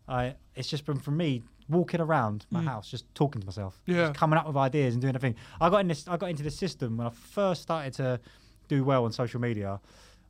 I 0.08 0.36
it's 0.56 0.68
just 0.70 0.86
been 0.86 1.00
from 1.00 1.18
me 1.18 1.42
walking 1.70 2.02
around 2.02 2.46
my 2.52 2.60
Mm. 2.62 2.66
house, 2.66 2.92
just 2.92 3.06
talking 3.16 3.40
to 3.40 3.46
myself, 3.48 3.80
Yeah. 3.86 4.08
just 4.08 4.16
coming 4.16 4.38
up 4.38 4.46
with 4.46 4.58
ideas 4.58 4.94
and 4.96 5.02
doing 5.02 5.16
everything. 5.16 5.38
I 5.62 5.70
got 5.70 5.78
in 5.80 5.88
this, 5.88 6.06
I 6.10 6.18
got 6.18 6.30
into 6.30 6.44
this 6.44 6.58
system 6.58 6.98
when 6.98 7.08
I 7.08 7.10
first 7.10 7.62
started 7.62 7.94
to 7.94 8.20
do 8.68 8.84
well 8.84 9.06
on 9.06 9.12
social 9.12 9.40
media. 9.40 9.80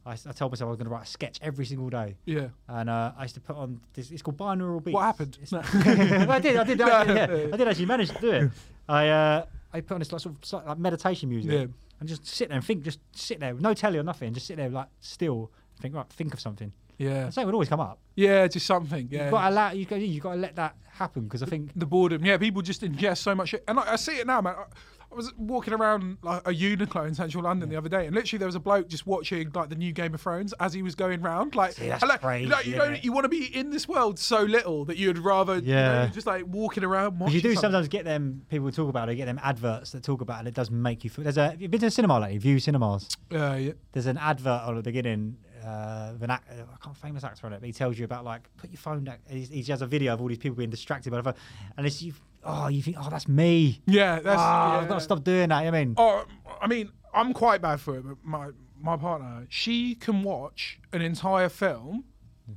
I 0.06 0.16
told 0.16 0.52
myself 0.52 0.68
I 0.68 0.72
was 0.72 0.78
going 0.78 0.88
to 0.88 0.94
write 0.94 1.04
a 1.04 1.10
sketch 1.10 1.40
every 1.42 1.66
single 1.66 1.90
day. 1.90 2.18
Yeah. 2.26 2.50
And 2.68 2.90
uh, 2.90 3.14
I 3.18 3.24
used 3.24 3.36
to 3.36 3.42
put 3.42 3.56
on 3.56 3.80
this. 3.94 4.12
It's 4.12 4.22
called 4.22 4.38
binaural 4.38 4.84
beats. 4.84 4.94
What 4.94 5.04
happened? 5.04 5.38
It's- 5.42 5.54
I 6.30 6.40
did. 6.40 6.58
I 6.58 6.64
did. 6.66 6.78
No. 6.78 6.86
I 6.92 7.04
did, 7.06 7.16
yeah, 7.16 7.54
I 7.54 7.58
did 7.58 7.68
actually 7.70 7.86
manage 7.86 8.10
to 8.10 8.20
do 8.20 8.32
it. 8.32 8.52
I 8.90 9.08
uh, 9.08 9.46
I 9.72 9.80
put 9.80 9.94
on 9.94 10.00
this 10.00 10.12
like, 10.12 10.20
sort 10.22 10.36
of 10.36 10.46
sort 10.46 10.64
of 10.64 10.70
like 10.70 10.78
meditation 10.80 11.30
music 11.30 11.52
Yeah. 11.52 11.66
and 12.02 12.10
just 12.10 12.26
sit 12.28 12.50
there 12.50 12.58
and 12.58 12.66
think. 12.66 12.84
Just 12.84 13.00
sit 13.14 13.40
there, 13.40 13.54
with 13.54 13.64
no 13.64 13.74
telly 13.74 13.98
or 13.98 14.04
nothing. 14.04 14.34
Just 14.34 14.48
sit 14.48 14.58
there 14.58 14.70
like 14.70 14.88
still. 15.00 15.52
Think 15.80 15.96
right. 15.96 16.10
Think 16.10 16.34
of 16.34 16.42
something. 16.42 16.74
Yeah. 16.98 17.26
And 17.26 17.34
so 17.34 17.42
it 17.42 17.46
would 17.46 17.54
always 17.54 17.70
come 17.70 17.80
up. 17.80 18.00
Yeah, 18.16 18.48
just 18.48 18.66
something. 18.66 19.08
Yeah. 19.12 19.24
You've 19.24 19.32
got 19.32 19.42
to 19.42 19.50
allow. 19.50 19.72
You 19.72 19.86
got. 19.86 20.00
You 20.02 20.22
got 20.22 20.34
to 20.34 20.40
let 20.40 20.56
that 20.56 20.76
happen 20.86 21.24
because 21.24 21.44
I 21.44 21.48
think 21.48 21.72
the 21.76 21.86
boredom. 21.86 22.26
Yeah, 22.26 22.38
people 22.38 22.62
just 22.62 22.82
ingest 22.82 23.18
so 23.18 23.36
much 23.36 23.50
shit, 23.50 23.64
and 23.68 23.78
like, 23.78 23.88
I 23.88 23.96
see 23.96 24.14
it 24.14 24.28
now, 24.28 24.42
man. 24.42 24.56
I, 24.58 24.64
I 25.12 25.16
was 25.16 25.32
walking 25.38 25.76
around 25.76 26.18
like 26.24 26.42
a 26.48 26.52
Uniqlo 26.52 27.08
in 27.08 27.14
central 27.14 27.44
London 27.44 27.70
the 27.70 27.76
other 27.76 27.88
day, 27.88 28.08
and 28.08 28.16
literally 28.16 28.40
there 28.40 28.48
was 28.48 28.56
a 28.56 28.60
bloke 28.60 28.88
just 28.88 29.06
watching 29.06 29.52
like 29.54 29.70
the 29.70 29.76
new 29.76 29.92
Game 29.92 30.16
of 30.16 30.22
Thrones 30.22 30.54
as 30.60 30.74
he 30.74 30.82
was 30.82 30.96
going 30.96 31.22
round. 31.22 31.56
Like, 31.56 31.74
See, 31.74 31.88
like, 31.88 32.22
crazy, 32.22 32.50
like, 32.50 32.66
you 32.66 32.74
isn't 32.74 32.88
know, 32.88 32.94
it? 32.96 33.04
you 33.04 33.14
want 33.14 33.26
to 33.26 33.30
be 33.30 33.46
in 33.56 33.70
this 33.70 33.88
world 33.88 34.18
so 34.18 34.42
little 34.42 34.86
that 34.86 34.98
you'd 34.98 35.20
rather, 35.20 35.60
you 35.60 35.72
know, 35.72 36.10
just 36.12 36.26
like 36.26 36.46
walking 36.48 36.84
around. 36.84 37.20
Watching 37.20 37.36
you 37.36 37.42
do 37.42 37.50
something. 37.50 37.62
sometimes 37.62 37.88
get 37.90 38.06
them 38.06 38.42
people 38.50 38.72
talk 38.72 38.90
about 38.90 39.08
it, 39.10 39.16
get 39.16 39.26
them 39.26 39.40
adverts 39.44 39.92
that 39.92 40.04
talk 40.04 40.22
about 40.22 40.46
it. 40.46 40.50
It 40.50 40.56
does 40.56 40.72
make 40.72 41.04
you 41.04 41.12
feel. 41.12 41.24
There's 41.24 41.38
a. 41.38 41.52
Have 41.52 41.62
you 41.62 41.68
been 41.68 41.80
to 41.82 41.88
the 41.88 41.92
cinema 41.92 42.20
lately? 42.20 42.40
Vue 42.40 42.58
cinemas. 42.60 43.08
Uh, 43.32 43.54
yeah. 43.60 43.72
There's 43.92 44.08
an 44.08 44.18
advert 44.18 44.64
on 44.64 44.76
the 44.78 44.82
beginning. 44.82 45.38
Uh, 45.64 46.14
an 46.22 46.30
act, 46.30 46.50
I 46.52 46.84
can't 46.84 46.98
famous 46.98 47.24
actor 47.24 47.46
on 47.48 47.54
it, 47.54 47.60
but 47.60 47.68
he 47.68 47.74
tells 47.74 47.98
you 47.98 48.06
about 48.06 48.26
like 48.26 48.50
put 48.58 48.70
your 48.72 48.80
phone 48.80 49.04
down. 49.04 49.18
He, 49.30 49.42
he 49.42 49.64
has 49.72 49.82
a 49.82 49.88
video 49.88 50.14
of 50.14 50.22
all 50.22 50.28
these 50.28 50.38
people 50.38 50.56
being 50.58 50.70
distracted 50.70 51.12
by 51.12 51.18
the 51.18 51.24
phone, 51.24 51.36
and 51.78 51.86
it's 51.88 52.02
you. 52.02 52.14
Oh, 52.46 52.68
you 52.68 52.82
think, 52.82 52.98
oh, 53.00 53.10
that's 53.10 53.28
me. 53.28 53.82
Yeah, 53.86 54.20
that's. 54.20 54.42
oh, 54.42 54.44
yeah. 54.44 54.80
I've 54.82 54.88
got 54.90 54.96
to 54.96 55.02
stop 55.02 55.24
doing 55.24 55.50
that. 55.50 55.66
I 55.66 55.72
mean, 55.72 55.96
Oh, 55.98 56.26
I 56.62 56.68
mean, 56.68 56.92
I'm 57.14 57.32
quite 57.34 57.62
bad 57.62 57.80
for 57.80 57.98
it, 57.98 58.06
but 58.06 58.18
my 58.24 58.50
my 58.82 58.98
partner, 58.98 59.46
she 59.50 59.96
can 59.96 60.24
watch 60.24 60.80
an 60.92 61.02
entire 61.02 61.48
film 61.48 62.04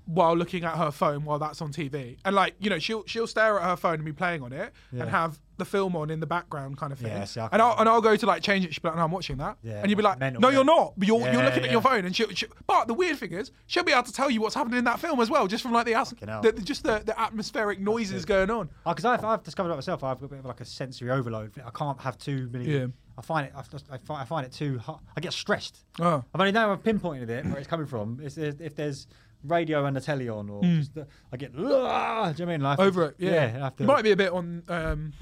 while 0.06 0.36
looking 0.36 0.64
at 0.64 0.76
her 0.76 0.90
phone 0.90 1.24
while 1.24 1.38
that's 1.38 1.60
on 1.62 1.72
TV, 1.72 2.16
and 2.24 2.34
like 2.34 2.54
you 2.58 2.70
know, 2.70 2.78
she'll 2.78 3.04
she'll 3.06 3.26
stare 3.26 3.58
at 3.60 3.68
her 3.70 3.76
phone 3.76 3.94
and 3.94 4.04
be 4.04 4.12
playing 4.12 4.42
on 4.42 4.52
it 4.52 4.72
Yeah. 4.92 5.02
and 5.02 5.10
have 5.10 5.38
the 5.58 5.64
film 5.64 5.96
on 5.96 6.10
in 6.10 6.20
the 6.20 6.26
background, 6.26 6.76
kind 6.76 6.92
of 6.92 6.98
thing. 6.98 7.08
Yeah, 7.12 7.24
see, 7.24 7.40
I 7.40 7.48
and 7.52 7.62
I'll 7.62 7.78
and 7.78 7.88
I'll 7.88 8.00
go 8.00 8.14
to 8.16 8.26
like 8.26 8.42
change 8.42 8.64
it. 8.64 8.74
She'll 8.74 8.82
be 8.82 8.88
like, 8.88 8.96
"No, 8.96 9.04
I'm 9.04 9.10
watching 9.12 9.36
that," 9.38 9.58
Yeah, 9.62 9.80
and 9.80 9.88
you'll 9.88 9.96
be 9.96 10.02
like, 10.02 10.18
mental, 10.18 10.40
"No, 10.40 10.48
you're 10.48 10.64
not." 10.64 10.94
But 10.98 11.06
you're 11.08 11.18
you're 11.20 11.32
Yeah, 11.34 11.44
looking 11.44 11.64
at 11.64 11.70
your 11.70 11.80
phone, 11.80 12.04
and 12.04 12.14
she'll, 12.14 12.28
she 12.30 12.46
But 12.66 12.88
the 12.88 12.94
weird 12.94 13.18
thing 13.18 13.32
is, 13.32 13.52
she'll 13.66 13.84
be 13.84 13.92
able 13.92 14.02
to 14.02 14.12
tell 14.12 14.28
you 14.28 14.40
what's 14.40 14.54
happening 14.54 14.78
in 14.78 14.84
that 14.84 14.98
film 15.00 15.20
as 15.20 15.30
well, 15.30 15.46
just 15.46 15.62
from 15.62 15.72
like 15.72 15.86
the, 15.86 15.94
as- 15.94 16.12
hell. 16.26 16.42
the 16.42 16.52
just 16.52 16.82
the, 16.82 16.98
the 17.06 17.18
atmospheric 17.18 17.78
noises 17.80 18.24
going 18.24 18.50
on. 18.50 18.68
Oh, 18.84 18.90
because 18.90 19.04
I've, 19.04 19.24
I've 19.24 19.42
discovered 19.44 19.68
about 19.68 19.76
myself, 19.78 20.02
I've 20.04 20.18
got 20.20 20.26
a 20.26 20.28
bit 20.28 20.38
of 20.40 20.44
like 20.46 20.60
a 20.60 20.64
sensory 20.64 21.10
overload. 21.10 21.52
I 21.64 21.70
can't 21.70 22.00
have 22.00 22.18
too 22.18 22.48
many. 22.52 22.64
Yeah. 22.66 22.86
I 23.18 23.22
find 23.22 23.46
it. 23.46 23.54
I, 23.56 23.62
find, 23.62 24.20
I 24.20 24.24
find 24.26 24.44
it 24.44 24.52
too. 24.52 24.78
Hot. 24.78 25.00
I 25.16 25.22
get 25.22 25.32
stressed. 25.32 25.86
Oh. 25.98 26.22
I've 26.34 26.40
only 26.40 26.52
now 26.52 26.70
I've 26.70 26.82
pinpointed 26.82 27.30
it 27.30 27.46
where 27.46 27.56
it's 27.56 27.66
coming 27.66 27.86
from. 27.86 28.20
If 28.22 28.36
if 28.36 28.76
there's 28.76 29.06
radio 29.46 29.84
and 29.86 29.96
the 29.96 30.00
telly 30.00 30.28
on, 30.28 30.48
or 30.50 30.62
Mm. 30.62 30.78
just 30.78 30.94
the, 30.94 31.06
I 31.32 31.36
get. 31.36 31.52
"Ah," 31.56 32.32
Do 32.32 32.42
you 32.42 32.46
know 32.46 32.52
I 32.52 32.54
mean? 32.56 32.60
Like, 32.64 32.78
over 32.78 33.04
it. 33.06 33.16
Yeah, 33.18 33.46
have 33.48 33.76
to, 33.76 33.84
might 33.84 34.02
be 34.04 34.12
a 34.12 34.16
bit 34.16 34.32
on. 34.32 34.62
Um, 34.68 35.12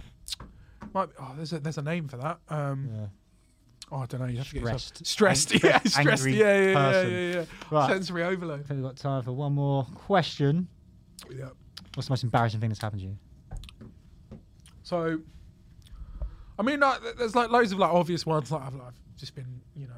might 0.92 1.06
be, 1.10 1.14
oh, 1.18 1.32
there's 1.36 1.52
a 1.52 1.60
there's 1.60 1.78
a 1.78 1.82
name 1.82 2.08
for 2.08 2.16
that. 2.18 2.38
Um, 2.48 3.08
Oh, 3.92 3.98
I 3.98 4.06
don't 4.06 4.20
know. 4.22 4.26
You 4.26 4.38
have 4.38 4.48
to 4.48 4.54
get 4.54 4.62
Stressed. 4.62 5.06
stressed. 5.06 5.52
Ang- 5.54 5.60
yeah, 5.62 5.78
stressed, 5.80 5.94
stressed. 5.94 6.26
Yeah, 6.26 6.58
yeah, 6.58 6.66
yeah, 6.68 6.74
person. 6.74 7.10
yeah, 7.12 7.18
yeah. 7.34 7.44
Right. 7.70 7.90
Sensory 7.90 8.22
overload. 8.24 8.60
I 8.60 8.62
think 8.62 8.78
we've 8.80 8.82
got 8.88 8.96
time 8.96 9.22
for 9.22 9.32
one 9.32 9.52
more 9.52 9.84
question. 9.94 10.68
Yeah. 11.30 11.50
What's 11.94 12.08
the 12.08 12.12
most 12.12 12.24
embarrassing 12.24 12.60
thing 12.60 12.70
that's 12.70 12.80
happened 12.80 13.02
to 13.02 13.08
you? 13.08 13.16
So, 14.82 15.20
I 16.58 16.62
mean, 16.62 16.80
like, 16.80 17.00
there's 17.18 17.36
like 17.36 17.50
loads 17.50 17.72
of 17.72 17.78
like 17.78 17.92
obvious 17.92 18.24
ones. 18.26 18.50
Like 18.50 18.62
I've, 18.62 18.74
I've 18.74 18.94
just 19.16 19.34
been, 19.34 19.60
you 19.74 19.86
know, 19.86 19.92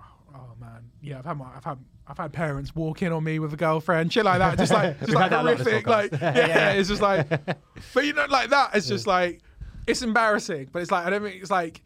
oh, 0.00 0.04
oh, 0.36 0.54
man, 0.60 0.88
yeah. 1.02 1.18
I've 1.18 1.24
had 1.24 1.36
my, 1.36 1.46
I've 1.56 1.64
had, 1.64 1.78
I've 2.08 2.16
had 2.18 2.32
parents 2.32 2.74
walk 2.74 3.02
in 3.02 3.12
on 3.12 3.22
me 3.22 3.38
with 3.38 3.52
a 3.52 3.56
girlfriend, 3.56 4.12
shit 4.12 4.24
like 4.24 4.38
that. 4.38 4.56
Just 4.58 4.72
like, 4.72 4.98
just 5.00 5.12
like 5.14 5.24
had 5.24 5.32
that 5.32 5.42
a 5.42 5.44
lot 5.44 5.50
on 5.52 5.58
this 5.58 5.66
horrific. 5.66 5.86
Like, 5.86 6.12
yeah, 6.12 6.46
Yeah. 6.46 6.70
it's 6.72 6.88
just 6.88 7.02
like, 7.02 7.28
but 7.94 8.04
you 8.04 8.12
know, 8.14 8.26
like 8.30 8.50
that. 8.50 8.70
It's 8.74 8.88
just 8.88 9.06
like, 9.06 9.40
it's 9.86 10.02
embarrassing, 10.02 10.70
but 10.72 10.82
it's 10.82 10.90
like 10.90 11.06
I 11.06 11.10
don't 11.10 11.22
think 11.22 11.40
it's 11.42 11.50
like. 11.50 11.82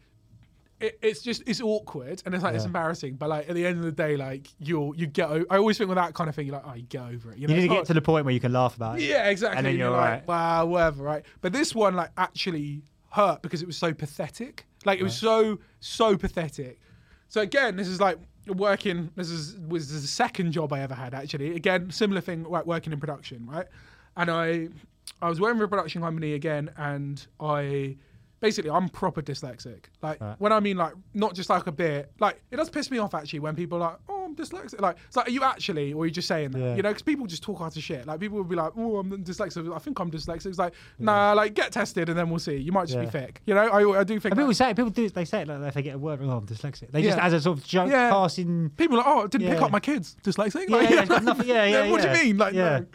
It, 0.79 0.99
it's 1.01 1.21
just 1.21 1.43
it's 1.47 1.61
awkward 1.61 2.21
and 2.25 2.35
it's 2.35 2.43
like 2.43 2.55
it's 2.55 2.65
embarrassing, 2.65 3.13
but 3.15 3.29
like 3.29 3.47
at 3.47 3.55
the 3.55 3.65
end 3.65 3.77
of 3.77 3.85
the 3.85 3.91
day, 3.93 4.17
like 4.17 4.47
you'll 4.59 4.93
you 4.97 5.07
get. 5.07 5.29
o- 5.29 5.45
I 5.49 5.55
always 5.57 5.77
think 5.77 5.87
with 5.87 5.95
that 5.97 6.13
kind 6.13 6.29
of 6.29 6.35
thing, 6.35 6.45
you're 6.47 6.55
like, 6.57 6.65
oh, 6.67 6.73
you 6.73 6.81
get 6.83 7.03
over 7.03 7.31
it. 7.31 7.37
You, 7.37 7.47
know, 7.47 7.53
need 7.53 7.61
to 7.61 7.67
get 7.69 7.85
to 7.85 7.93
the 7.93 8.01
point 8.01 8.25
where 8.25 8.33
you 8.33 8.41
can 8.41 8.51
laugh 8.51 8.75
about 8.75 8.99
it. 8.99 9.03
yeah, 9.03 9.29
exactly. 9.29 9.57
And 9.59 9.67
then 9.67 9.77
you're 9.77 9.91
like, 9.91 9.99
right. 9.99 10.27
wow, 10.27 10.65
whatever, 10.65 11.03
right? 11.03 11.23
But 11.39 11.53
this 11.53 11.73
one, 11.73 11.95
like, 11.95 12.09
actually 12.17 12.81
hurt 13.11 13.41
because 13.41 13.61
it 13.61 13.65
was 13.65 13.77
so 13.77 13.93
pathetic. 13.93 14.65
Like, 14.83 14.99
it 14.99 15.03
was 15.03 15.15
so, 15.15 15.59
so 15.79 16.17
pathetic. 16.17 16.81
So 17.29 17.39
again, 17.39 17.77
this 17.77 17.87
is 17.87 18.01
like 18.01 18.17
working. 18.47 19.09
This 19.15 19.29
is 19.29 19.57
was 19.67 19.89
the 20.01 20.07
second 20.07 20.51
job 20.51 20.73
I 20.73 20.81
ever 20.81 20.93
had. 20.95 21.13
Actually, 21.13 21.55
again, 21.55 21.91
similar 21.91 22.21
thing, 22.21 22.43
like 22.43 22.65
working 22.65 22.93
in 22.93 22.99
production, 22.99 23.45
right? 23.47 23.67
And 24.17 24.29
I, 24.29 24.69
I 25.21 25.29
was 25.29 25.39
working 25.39 25.57
for 25.57 25.65
a 25.65 25.67
production 25.67 26.01
company 26.01 26.33
again, 26.33 26.69
and 26.77 27.25
I. 27.39 27.97
Basically, 28.39 28.69
I'm 28.69 28.89
proper 28.89 29.21
dyslexic. 29.21 29.85
Like 30.01 30.19
Right. 30.19 30.35
when 30.37 30.51
I 30.51 30.59
mean 30.59 30.75
like 30.75 30.93
not 31.13 31.33
just 31.33 31.49
like 31.49 31.65
a 31.67 31.71
bit. 31.71 32.11
Like 32.19 32.41
it 32.51 32.57
does 32.57 32.69
piss 32.69 32.91
me 32.91 32.97
off 32.97 33.13
actually 33.13 33.39
when 33.39 33.55
people 33.55 33.81
are 33.81 33.91
like, 33.91 33.99
"Oh, 34.09 34.22
I'm 34.37 34.45
dyslexic." 34.45 34.81
Like 34.81 34.97
it's 35.07 35.15
like, 35.15 35.27
are 35.27 35.31
you 35.31 35.43
actually, 35.43 35.93
or 35.93 36.03
are 36.03 36.05
you 36.05 36.11
just 36.11 36.27
saying 36.27 36.51
that? 36.51 36.59
Yeah. 36.59 36.75
You 36.75 36.81
know, 36.81 36.89
because 36.89 37.01
people 37.01 37.25
just 37.27 37.43
talk 37.43 37.61
out 37.61 37.75
of 37.75 37.83
shit. 37.83 38.05
Like 38.05 38.19
people 38.19 38.37
will 38.37 38.43
be 38.43 38.55
like, 38.55 38.71
"Oh, 38.77 38.97
I'm 38.97 39.23
dyslexic." 39.23 39.73
I 39.75 39.79
think 39.79 39.99
I'm 39.99 40.11
dyslexic. 40.11 40.47
It's 40.47 40.57
like, 40.57 40.73
nah, 40.99 41.33
like 41.33 41.53
get 41.53 41.71
tested 41.71 42.09
and 42.09 42.17
then 42.17 42.29
we'll 42.29 42.39
see. 42.39 42.55
You 42.57 42.71
might 42.71 42.87
just 42.87 42.99
be 42.99 43.05
Yeah. 43.05 43.09
fake. 43.11 43.41
You 43.45 43.53
know, 43.55 43.67
I, 43.67 43.99
I 43.99 44.03
do 44.03 44.19
think. 44.19 44.31
And 44.33 44.37
people 44.39 44.53
say 44.53 44.73
people 44.73 44.89
do 44.89 45.09
they 45.09 45.25
say 45.25 45.41
it 45.41 45.47
like 45.47 45.61
if 45.61 45.73
they 45.73 45.81
get 45.81 45.95
a 45.95 45.97
word 45.99 46.19
wrong, 46.19 46.29
oh, 46.31 46.37
I'm 46.37 46.45
dyslexic. 46.45 46.91
They 46.91 47.01
just 47.01 47.17
Yeah. 47.17 47.25
as 47.25 47.33
a 47.33 47.41
sort 47.41 47.57
of 47.59 47.63
joke 47.65 47.89
Yeah. 47.89 48.09
passing. 48.09 48.69
People 48.77 48.95
are 48.95 48.99
like, 48.99 49.07
"Oh, 49.07 49.23
I 49.23 49.27
didn't 49.27 49.49
pick 49.49 49.61
up 49.61 49.71
my 49.71 49.79
kids 49.79 50.15
dyslexic." 50.23 50.67
Yeah, 50.69 50.75
Like, 50.77 50.89
yeah, 50.89 51.05
got 51.13 51.23
nothing- 51.23 51.47
yeah, 51.47 51.65
yeah, 51.65 51.89
What 51.91 52.01
do 52.01 52.07
you 52.09 52.13
mean? 52.25 52.37
Like, 52.37 52.53
Yeah. 52.53 52.79
no. 52.79 52.85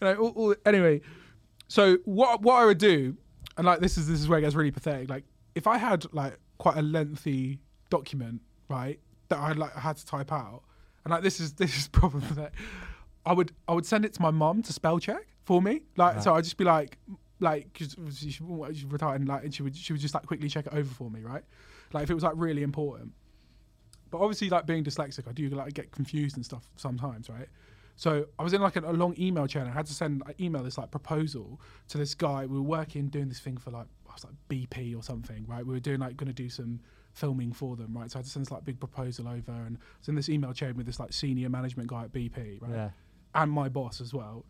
You 0.00 0.14
know, 0.14 0.14
all, 0.22 0.28
all, 0.30 0.54
anyway. 0.66 1.00
So 1.68 1.96
what 2.04 2.42
what 2.42 2.56
I 2.62 2.66
would 2.66 2.78
do, 2.78 3.16
and 3.56 3.66
like 3.66 3.80
this 3.80 3.96
is 3.96 4.06
this 4.08 4.20
is 4.20 4.28
where 4.28 4.38
it 4.38 4.42
gets 4.42 4.54
really 4.54 4.70
pathetic. 4.70 5.08
Like 5.08 5.24
if 5.54 5.66
I 5.66 5.78
had 5.78 6.12
like 6.12 6.38
quite 6.58 6.76
a 6.76 6.82
lengthy 6.82 7.60
document, 7.90 8.42
right, 8.68 8.98
that 9.28 9.38
I 9.38 9.52
like 9.52 9.72
had 9.74 9.96
to 9.96 10.06
type 10.06 10.30
out, 10.32 10.62
and 11.04 11.12
like 11.12 11.22
this 11.22 11.40
is 11.40 11.52
this 11.62 11.76
is 11.76 11.88
probably 11.88 12.20
that 12.36 12.52
I 13.26 13.32
would 13.32 13.52
I 13.68 13.74
would 13.74 13.86
send 13.86 14.04
it 14.04 14.12
to 14.14 14.22
my 14.22 14.30
mum 14.30 14.62
to 14.62 14.72
spell 14.72 14.98
check. 14.98 15.26
for 15.44 15.60
me. 15.62 15.82
Like, 15.96 16.14
Right. 16.14 16.22
so 16.22 16.30
uh-huh. 16.30 16.38
I'd 16.38 16.44
just 16.44 16.56
be 16.56 16.64
like, 16.64 16.96
like, 17.40 17.70
because 17.72 17.96
she, 18.16 18.30
she 18.30 18.42
retired, 18.86 19.20
and 19.20 19.28
like, 19.28 19.44
and 19.44 19.54
she 19.54 19.62
would 19.62 19.76
she 19.76 19.92
would 19.92 20.00
just 20.00 20.14
like 20.14 20.24
quickly 20.26 20.48
check 20.48 20.66
it 20.66 20.72
over 20.74 20.88
for 20.94 21.10
me, 21.10 21.20
right? 21.20 21.42
Like 21.92 22.04
if 22.04 22.10
it 22.10 22.14
was 22.14 22.22
like 22.24 22.32
really 22.36 22.62
important. 22.62 23.12
But 24.10 24.18
obviously, 24.20 24.48
like 24.48 24.64
being 24.66 24.84
dyslexic, 24.84 25.26
I 25.28 25.32
do 25.32 25.48
like 25.50 25.74
get 25.74 25.90
confused 25.90 26.36
and 26.36 26.44
stuff 26.44 26.64
sometimes, 26.76 27.28
right? 27.28 27.48
So 27.96 28.26
I 28.38 28.42
was 28.42 28.52
in 28.52 28.60
like 28.60 28.76
a, 28.76 28.80
a 28.80 28.92
long 28.92 29.14
email 29.18 29.46
chain. 29.46 29.66
I 29.66 29.70
had 29.70 29.86
to 29.86 29.92
send 29.94 30.22
I 30.26 30.34
email 30.40 30.62
this 30.62 30.78
like 30.78 30.90
proposal 30.90 31.60
to 31.88 31.98
this 31.98 32.14
guy. 32.14 32.46
We 32.46 32.56
were 32.56 32.62
working 32.62 33.08
doing 33.08 33.28
this 33.28 33.40
thing 33.40 33.56
for 33.56 33.70
like 33.70 33.86
I 34.08 34.12
was 34.14 34.24
like 34.24 34.34
BP 34.48 34.96
or 34.96 35.02
something, 35.02 35.44
right? 35.46 35.64
We 35.66 35.72
were 35.74 35.80
doing 35.80 36.00
like 36.00 36.16
going 36.16 36.28
to 36.28 36.32
do 36.34 36.48
some 36.48 36.80
filming 37.14 37.52
for 37.52 37.76
them, 37.76 37.96
right? 37.96 38.10
So 38.10 38.16
I 38.16 38.20
had 38.20 38.26
to 38.26 38.30
send 38.30 38.46
this 38.46 38.50
like 38.50 38.64
big 38.64 38.78
proposal 38.78 39.28
over, 39.28 39.52
and 39.52 39.78
in 40.06 40.14
this 40.14 40.28
email 40.28 40.52
chain 40.52 40.76
with 40.76 40.86
this 40.86 41.00
like 41.00 41.12
senior 41.12 41.48
management 41.48 41.88
guy 41.88 42.04
at 42.04 42.12
BP, 42.12 42.60
right? 42.60 42.70
Yeah. 42.70 42.90
And 43.34 43.50
my 43.50 43.68
boss 43.68 44.00
as 44.00 44.12
well. 44.12 44.44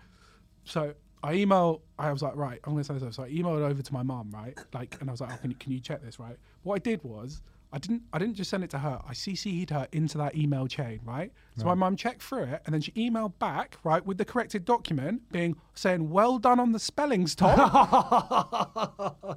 So 0.65 0.95
I 1.23 1.35
email. 1.35 1.83
I 1.99 2.11
was 2.11 2.23
like, 2.23 2.37
right, 2.37 2.59
I'm 2.65 2.73
gonna 2.73 2.85
send 2.85 2.99
this 2.99 3.05
over. 3.05 3.13
So 3.13 3.23
I 3.25 3.31
emailed 3.31 3.69
over 3.69 3.83
to 3.83 3.93
my 3.93 4.03
mom, 4.03 4.31
right? 4.33 4.59
Like, 4.73 4.97
and 5.01 5.09
I 5.09 5.13
was 5.13 5.21
like, 5.21 5.33
oh, 5.33 5.37
can 5.37 5.51
you, 5.51 5.57
can 5.57 5.73
you 5.73 5.81
check 5.81 6.03
this, 6.03 6.19
right? 6.19 6.37
What 6.63 6.77
I 6.77 6.79
did 6.79 7.03
was. 7.05 7.43
I 7.75 7.79
didn't. 7.79 8.03
I 8.13 8.21
didn't 8.21 8.37
just 8.37 8.51
send 8.51 8.63
it 8.63 8.71
to 8.71 8.79
her. 8.79 9.01
I 9.05 9.15
CC'd 9.15 9.71
her 9.71 9.89
into 9.91 10.17
that 10.19 10.37
email 10.37 10.69
chain, 10.69 11.01
right? 11.05 11.33
So 11.57 11.65
my 11.65 11.71
Right. 11.71 11.79
mum 11.79 11.97
checked 11.97 12.23
through 12.23 12.45
it, 12.45 12.63
and 12.65 12.73
then 12.73 12.81
she 12.81 12.93
emailed 12.93 13.37
back, 13.41 13.79
right, 13.83 14.05
with 14.07 14.17
the 14.17 14.25
corrected 14.25 14.65
document, 14.65 15.23
being 15.33 15.57
saying, 15.75 16.09
"Well 16.09 16.39
done 16.39 16.61
on 16.61 16.71
the 16.71 16.79
spellings, 16.79 17.35
Tom. 17.35 17.59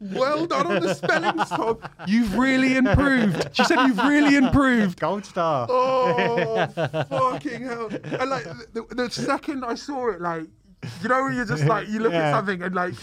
well 0.00 0.46
done 0.46 0.66
on 0.66 0.82
the 0.82 0.94
spellings, 0.94 1.48
Tom. 1.48 1.78
You've 2.06 2.36
really 2.36 2.76
improved." 2.76 3.48
She 3.52 3.64
said, 3.64 3.86
"You've 3.86 3.98
really 4.02 4.36
improved." 4.36 5.00
Gold 5.00 5.24
star. 5.24 5.66
Oh, 5.70 6.66
fucking 7.08 7.62
hell! 7.62 7.88
And 7.92 8.30
like 8.30 8.44
the, 8.72 8.84
the 8.90 9.10
second 9.10 9.64
I 9.64 9.74
saw 9.74 10.10
it, 10.10 10.20
like 10.20 10.44
you 11.02 11.08
know, 11.08 11.28
you're 11.28 11.44
just 11.44 11.64
like 11.64 11.88
you 11.88 12.00
look 12.00 12.12
at 12.12 12.32
something 12.32 12.62
and 12.62 12.74
like. 12.74 12.94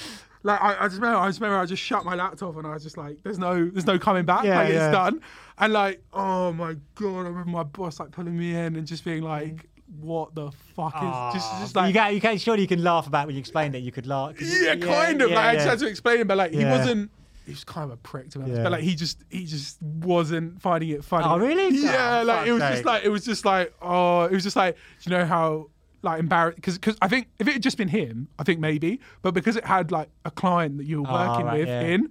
Like 0.44 0.62
I, 0.62 0.86
I 0.86 0.88
just 0.88 0.96
remember, 0.96 1.18
I 1.18 1.28
just 1.28 1.42
remember, 1.42 1.60
I 1.60 1.66
just 1.66 1.84
shut 1.84 2.06
my 2.06 2.16
laptop 2.16 2.56
and 2.56 2.66
I 2.66 2.74
was 2.74 2.84
just 2.84 2.98
like, 2.98 3.18
"There's 3.24 3.38
no, 3.38 3.70
there's 3.70 3.86
no 3.86 4.00
coming 4.00 4.24
back. 4.26 4.46
Yeah, 4.46 4.60
like 4.60 4.74
yeah. 4.74 4.88
it's 4.88 4.96
done." 4.96 5.22
And 5.58 5.74
like, 5.74 6.02
oh 6.14 6.54
my 6.54 6.76
god, 6.96 7.26
I 7.26 7.30
remember 7.30 7.50
my 7.50 7.64
boss 7.64 8.00
like 8.00 8.12
pulling 8.12 8.38
me 8.38 8.56
in 8.56 8.78
and 8.78 8.88
just 8.88 9.04
being 9.04 9.22
like, 9.22 9.56
mm. 9.56 9.66
"What 10.00 10.36
the 10.36 10.52
fuck 10.76 10.96
is 10.96 11.34
just, 11.34 11.60
just 11.60 11.78
ah. 11.78 11.86
you 11.88 11.94
can, 11.94 12.14
you 12.14 12.22
can, 12.22 12.38
surely 12.38 12.62
you 12.62 12.68
can 12.70 12.82
laugh 12.82 13.06
about 13.06 13.28
when 13.28 13.36
you 13.36 13.40
explained 13.40 13.76
it. 13.76 13.80
You 13.80 13.92
could 13.92 14.08
laugh 14.08 14.40
you- 14.40 14.48
yeah, 14.48 14.76
kind 14.78 15.22
of." 15.22 15.30
yeah, 15.30 15.36
like 15.36 15.46
I 15.46 15.52
yeah. 15.52 15.58
just 15.58 15.68
had 15.68 15.80
to 15.80 15.88
explain, 15.88 16.22
it 16.22 16.28
but 16.28 16.38
like 16.38 16.54
he 16.54 16.64
wasn't. 16.64 17.12
He 17.46 17.54
was 17.54 17.64
kind 17.64 17.86
of 17.86 17.92
a 17.92 17.98
prick 17.98 18.30
to 18.30 18.38
be 18.38 18.44
honest, 18.44 18.58
Yeah. 18.58 18.64
but 18.64 18.72
like 18.74 18.84
he 18.84 18.96
just 18.96 19.24
he 19.30 19.44
just 19.44 19.82
wasn't 19.82 20.62
finding 20.62 20.90
it 20.92 21.04
funny. 21.04 21.26
Oh, 21.28 21.38
really? 21.40 21.76
Yeah, 21.76 22.20
Oh, 22.22 22.24
like 22.24 22.38
ah, 22.38 22.46
it 22.46 22.52
was 22.52 22.62
fuck's 22.62 22.76
just 22.76 22.86
like 22.86 23.04
it 23.06 23.10
was 23.10 23.26
just 23.26 23.44
like 23.44 23.74
oh, 23.82 24.24
it 24.26 24.32
was 24.32 24.44
just 24.44 24.56
like 24.56 24.76
do 24.76 25.10
you 25.10 25.18
know 25.18 25.26
how 25.26 25.70
like 26.02 26.20
embarrassed 26.20 26.56
because 26.56 26.78
because 26.78 26.98
I 27.02 27.08
think 27.08 27.28
if 27.40 27.48
it 27.48 27.54
had 27.54 27.64
just 27.64 27.78
been 27.78 27.88
him, 27.90 28.28
I 28.38 28.44
think 28.44 28.60
maybe, 28.60 29.00
but 29.22 29.34
because 29.34 29.56
it 29.56 29.66
had 29.66 29.92
like 29.92 30.10
a 30.26 30.32
client 30.32 30.78
that 30.78 30.86
you 30.86 31.02
were 31.04 31.10
Oh, 31.10 31.14
working 31.30 31.46
right, 31.46 31.60
with 31.60 31.68
yeah. 31.68 31.82
in. 31.82 32.10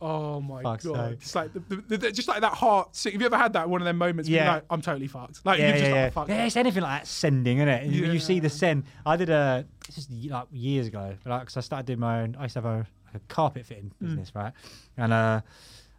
Oh 0.00 0.40
my 0.40 0.62
Fuck's 0.62 0.84
god! 0.84 1.10
sake. 1.10 1.18
It's 1.22 1.34
like 1.34 1.52
the, 1.54 1.60
the, 1.88 1.96
the, 1.96 2.12
just 2.12 2.28
like 2.28 2.42
that 2.42 2.52
heart. 2.52 2.94
sick- 2.94 3.12
Have 3.14 3.22
you 3.22 3.26
ever 3.26 3.38
had 3.38 3.54
that 3.54 3.70
one 3.70 3.80
of 3.80 3.86
them 3.86 3.96
moments? 3.96 4.28
Where 4.28 4.36
Yeah. 4.36 4.44
you're 4.44 4.54
like, 4.54 4.64
I'm 4.68 4.82
totally 4.82 5.06
fucked. 5.06 5.46
Like 5.46 5.58
yeah, 5.58 5.68
you're 5.68 5.78
just 5.78 5.90
yeah, 5.90 6.10
like, 6.14 6.28
yeah. 6.28 6.36
yeah, 6.36 6.44
it's 6.46 6.56
anything 6.56 6.82
like 6.82 7.00
that 7.02 7.06
sending, 7.06 7.58
isn't 7.58 7.68
it? 7.68 7.86
You, 7.86 8.12
you 8.12 8.18
see 8.18 8.38
the 8.40 8.50
send. 8.50 8.84
I 9.06 9.16
did 9.16 9.30
a 9.30 9.64
this 9.86 9.96
is 9.98 10.08
like 10.30 10.46
years 10.52 10.88
ago, 10.88 11.16
like 11.24 11.40
because 11.42 11.56
I 11.56 11.60
started 11.60 11.86
doing 11.86 12.00
my 12.00 12.20
own. 12.22 12.36
I 12.38 12.42
used 12.42 12.54
to 12.54 12.60
have 12.62 12.66
a, 12.80 12.86
a 13.14 13.18
carpet 13.28 13.64
fitting 13.64 13.92
Mm. 14.02 14.06
business, 14.06 14.32
right? 14.34 14.52
And 14.98 15.12
uh, 15.12 15.40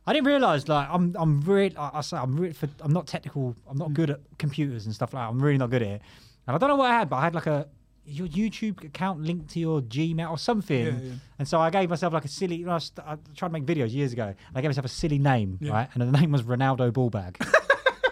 I 0.05 0.13
didn't 0.13 0.28
realize 0.28 0.67
like 0.67 0.88
I'm 0.91 1.15
I'm 1.17 1.41
really 1.41 1.69
like 1.71 1.95
I 1.95 2.01
say 2.01 2.17
I'm 2.17 2.36
really 2.36 2.53
for, 2.53 2.69
I'm 2.82 2.93
not 2.93 3.07
technical. 3.07 3.55
I'm 3.67 3.78
Mm. 3.78 3.80
not 3.80 3.93
good 3.95 4.11
at 4.11 4.19
computers 4.38 4.86
and 4.86 4.93
stuff 4.93 5.13
like 5.15 5.23
that. 5.23 5.30
I'm 5.30 5.41
really 5.41 5.57
not 5.57 5.71
good 5.71 5.82
at 5.82 5.88
it. 5.88 6.01
And 6.47 6.55
I 6.55 6.57
don't 6.57 6.69
know 6.69 6.75
what 6.75 6.91
I 6.91 6.99
had, 6.99 7.09
but 7.09 7.17
I 7.17 7.21
had 7.23 7.35
like 7.35 7.47
a 7.47 7.67
your 8.07 8.27
YouTube 8.27 8.83
account 8.83 9.21
linked 9.23 9.49
to 9.51 9.59
your 9.59 9.81
Gmail 9.81 10.29
or 10.29 10.37
something. 10.37 10.85
Yeah, 10.85 10.91
yeah. 11.01 11.11
And 11.39 11.47
so 11.47 11.59
I 11.59 11.71
gave 11.71 11.89
myself 11.89 12.13
like 12.13 12.25
a 12.25 12.27
silly. 12.27 12.57
You 12.57 12.67
know, 12.67 12.73
I, 12.73 12.77
st- 12.77 13.07
I 13.07 13.17
tried 13.35 13.47
to 13.49 13.53
make 13.53 13.65
videos 13.65 13.91
years 13.91 14.13
ago. 14.13 14.25
And 14.27 14.35
I 14.53 14.61
gave 14.61 14.69
myself 14.69 14.85
a 14.85 14.89
silly 14.89 15.17
name, 15.17 15.57
Yeah. 15.59 15.71
right? 15.71 15.89
And 15.95 16.03
the 16.13 16.17
name 16.19 16.31
was 16.31 16.43
Ronaldo 16.43 16.91
Ballbag. 16.91 17.37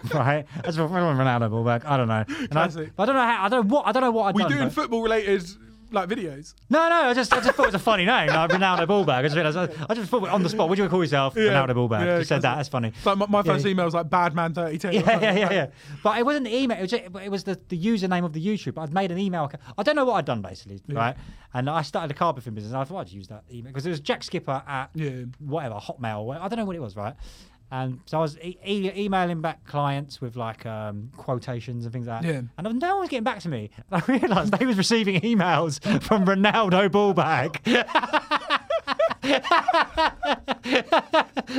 right? 0.14 0.46
That's 0.64 0.78
Ronaldo 0.78 1.50
Ballbag. 1.52 1.86
I 1.86 1.98
don't 1.98 2.08
know. 2.08 2.26
And 2.28 2.58
I, 2.58 2.68
Classic. 2.68 2.92
I 2.98 3.06
don't 3.06 3.16
know 3.16 3.22
how. 3.22 3.46
I 3.46 3.50
don't 3.50 3.68
know 3.68 3.76
what. 3.76 3.88
I 3.88 3.92
don't 3.92 4.02
know 4.02 4.12
what 4.12 4.24
I'd 4.30 4.36
We 4.36 4.42
done. 4.44 4.52
doing 4.52 4.70
football 4.72 5.02
related 5.04 5.44
like 5.94 6.10
videos. 6.10 6.54
no, 6.70 6.90
no. 6.90 6.96
I 7.10 7.14
just, 7.14 7.32
I 7.34 7.38
just 7.40 7.52
thought 7.56 7.64
it 7.64 7.68
was 7.68 7.76
a 7.76 7.80
funny 7.80 8.06
name, 8.06 8.28
like 8.30 8.50
Ronaldo 8.52 8.88
Ballbag. 8.88 9.10
I 9.10 9.22
just 9.24 9.36
realized. 9.36 9.58
I, 9.58 9.70
I 9.90 9.94
just 9.94 10.10
thought 10.10 10.28
on 10.28 10.44
the 10.44 10.50
spot. 10.50 10.68
What 10.70 10.76
do 10.76 10.84
you 10.84 10.90
call 10.90 11.04
yourself? 11.04 11.36
Yeah. 11.38 11.44
Ronaldo 11.66 11.76
Ballbag. 11.76 12.06
Yeah, 12.06 12.18
just 12.18 12.30
said 12.30 12.42
that. 12.42 12.56
That's 12.58 12.70
funny. 12.70 12.92
Like 13.06 13.18
my, 13.18 13.26
my 13.28 13.38
Yeah. 13.40 13.44
first 13.54 13.66
email 13.66 13.86
was 13.86 13.94
like 13.94 14.10
badman32. 14.10 14.94
Yeah, 14.94 15.20
yeah, 15.22 15.32
yeah, 15.34 15.52
yeah. 15.54 15.68
But 16.04 16.18
it 16.18 16.26
wasn't 16.26 16.46
the 16.46 16.56
email. 16.56 16.78
It 16.78 16.82
was, 16.82 16.92
just, 16.92 17.04
it 17.04 17.30
was 17.32 17.44
the, 17.44 17.60
the 17.70 17.78
username 17.80 18.26
of 18.26 18.34
the 18.34 18.46
YouTube. 18.46 18.78
I'd 18.82 18.94
made 18.94 19.12
an 19.12 19.18
email. 19.18 19.46
account. 19.46 19.62
I 19.78 19.84
don't 19.84 19.96
know 19.96 20.06
what 20.06 20.14
I'd 20.16 20.26
done 20.26 20.42
basically, 20.42 20.82
Yeah. 20.88 20.98
right? 21.00 21.16
And 21.54 21.70
I 21.70 21.84
started 21.84 22.10
a 22.10 22.14
carpet 22.18 22.44
film 22.44 22.56
business. 22.56 22.74
And 22.74 22.82
I 22.82 22.84
thought 22.86 23.00
I'd 23.02 23.10
use 23.10 23.28
that 23.28 23.44
email 23.52 23.72
because 23.72 23.86
it 23.86 23.90
was 23.92 24.00
Jack 24.00 24.24
Skipper 24.24 24.64
at 24.68 24.90
Yeah. 24.96 25.26
whatever 25.40 25.76
Hotmail. 25.76 26.36
I 26.40 26.48
don't 26.48 26.58
know 26.58 26.66
what 26.66 26.76
it 26.76 26.82
was, 26.82 26.96
right? 26.96 27.14
And 27.72 28.00
so 28.06 28.20
I 28.20 28.22
was 28.22 28.38
e- 28.40 28.58
e- 28.66 28.92
emailing 28.96 29.42
back 29.42 29.66
clients 29.66 30.22
with 30.22 30.36
like 30.36 30.66
um, 30.66 31.10
quotations 31.18 31.86
and 31.86 31.94
things 31.94 32.08
like 32.08 32.22
that. 32.22 32.28
Yeah. 32.28 32.42
And 32.58 32.80
no 32.80 32.92
one 32.94 33.00
was 33.02 33.10
getting 33.10 33.24
back 33.24 33.40
to 33.40 33.50
me. 33.50 33.72
And 33.92 34.04
I 34.08 34.12
realised 34.12 34.54
they 34.58 34.66
was 34.66 34.78
receiving 34.78 35.20
emails 35.22 35.82
from 36.04 36.26
Ronaldo 36.26 36.90
Ballbag. 36.90 37.60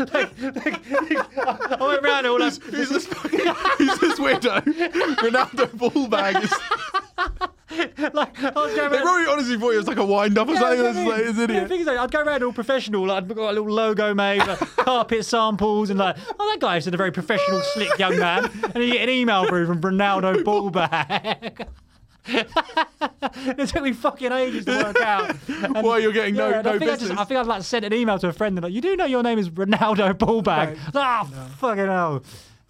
I 0.06 1.76
went 1.80 2.02
round 2.02 2.26
all 2.26 2.38
Who's, 2.40 2.58
who's 2.58 2.88
this 2.90 3.06
fucking, 3.06 3.40
who's 3.78 3.98
this 3.98 4.18
weirdo? 4.18 4.62
Ronaldo 5.16 5.66
Ballbag. 5.76 6.44
Is, 6.44 6.52
like, 8.14 8.42
I 8.42 8.50
was 8.50 8.74
going 8.74 8.90
they 8.92 8.98
probably 9.00 9.26
honestly 9.32 9.58
thought 9.58 9.72
it 9.74 9.76
was 9.78 9.86
like 9.88 9.96
a 9.98 10.04
wind 10.04 10.38
up 10.38 10.48
or 10.48 10.52
Yeah, 10.54 10.58
something. 10.60 10.82
that's 10.82 10.96
It's 10.98 11.06
what 11.06 11.14
I 11.14 11.18
like, 11.18 11.26
it's 11.28 11.38
Yeah, 11.38 11.44
idiot. 11.44 11.62
the 11.64 11.68
thing 11.68 11.80
is, 11.80 11.86
like, 11.86 11.98
I'd 11.98 12.10
go 12.10 12.20
around 12.22 12.42
all 12.42 12.52
professional, 12.52 13.06
like 13.06 13.24
I'd 13.24 13.28
got 13.34 13.50
a 13.50 13.52
little 13.52 13.70
logo 13.72 14.14
made, 14.14 14.38
like, 14.46 14.58
carpet 14.76 15.24
samples, 15.24 15.90
and 15.90 15.98
like, 15.98 16.16
oh, 16.38 16.50
that 16.52 16.60
guy's 16.60 16.86
a 16.86 16.90
very 16.92 17.10
professional, 17.12 17.60
slick 17.60 17.98
young 17.98 18.18
man. 18.18 18.44
And 18.74 18.84
you 18.84 18.92
get 18.92 19.02
an 19.02 19.10
email 19.10 19.46
through 19.46 19.66
from 19.66 19.80
Ronaldo 19.80 20.34
Ballbag. 20.44 21.66
it 22.26 23.68
took 23.68 23.82
me 23.82 23.92
fucking 23.92 24.32
ages 24.32 24.64
to 24.64 24.72
work 24.82 25.00
out. 25.00 25.36
And- 25.48 25.74
While 25.82 26.00
you're 26.00 26.12
getting 26.12 26.34
no- 26.36 26.50
and 26.50 26.66
I 26.66 26.72
no 26.72 26.78
think 26.78 26.90
I, 26.90 26.96
just, 26.96 27.12
I 27.12 27.24
think 27.24 27.38
I'd 27.40 27.46
like 27.46 27.62
sent 27.62 27.84
an 27.84 27.92
email 27.92 28.18
to 28.18 28.28
a 28.28 28.32
friend 28.32 28.56
and 28.56 28.64
like, 28.64 28.72
you 28.72 28.80
do 28.80 28.96
know 28.96 29.04
your 29.04 29.22
name 29.22 29.38
is 29.38 29.50
Ronaldo 29.50 30.14
Ballbag. 30.14 30.46
Right. 30.46 30.78
Ah, 30.94 31.24
fucking 31.58 31.86
hell. 31.86 32.22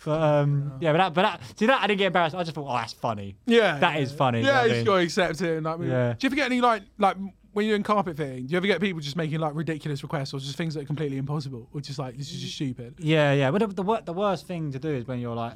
But 0.04 0.20
um, 0.20 0.72
yeah, 0.80 0.92
but 0.92 0.98
that, 0.98 1.14
but 1.14 1.22
that, 1.22 1.40
see 1.58 1.66
that 1.66 1.80
I 1.82 1.86
didn't 1.86 1.98
get 1.98 2.06
embarrassed. 2.08 2.34
I 2.36 2.42
just 2.42 2.54
thought, 2.54 2.68
oh, 2.70 2.76
that's 2.76 2.92
funny. 2.92 3.36
Yeah, 3.46 3.78
that 3.78 3.98
is 4.00 4.12
funny. 4.12 4.40
you 4.40 4.44
know 4.44 4.52
Yeah, 4.52 4.60
I 4.60 4.64
you 4.66 4.72
just 4.74 4.86
got 4.86 4.96
to 4.96 5.02
accept 5.02 5.40
it. 5.40 5.56
And, 5.56 5.64
like, 5.64 5.78
Yeah. 5.80 6.12
Do 6.12 6.24
you 6.24 6.26
ever 6.28 6.36
get 6.36 6.46
any 6.46 6.60
like 6.60 6.82
like 6.98 7.16
when 7.52 7.66
you're 7.66 7.76
in 7.76 7.82
carpet 7.82 8.16
fitting? 8.16 8.46
Do 8.46 8.52
you 8.52 8.56
ever 8.58 8.66
get 8.66 8.80
people 8.80 9.00
just 9.00 9.16
making 9.16 9.38
like 9.40 9.54
ridiculous 9.54 10.02
requests 10.02 10.34
or 10.34 10.40
just 10.40 10.56
things 10.56 10.74
that 10.74 10.82
are 10.82 10.86
completely 10.86 11.16
impossible, 11.16 11.68
or 11.72 11.80
just 11.80 11.98
like 11.98 12.16
this 12.18 12.30
is 12.32 12.40
just 12.42 12.54
stupid? 12.54 12.94
Yeah, 12.98 13.32
yeah. 13.32 13.50
But 13.50 13.58
the, 13.60 13.82
the, 13.82 14.02
the 14.04 14.12
worst 14.12 14.46
thing 14.46 14.70
to 14.72 14.78
do 14.78 14.90
is 14.90 15.06
when 15.06 15.20
you're 15.20 15.34
like, 15.36 15.54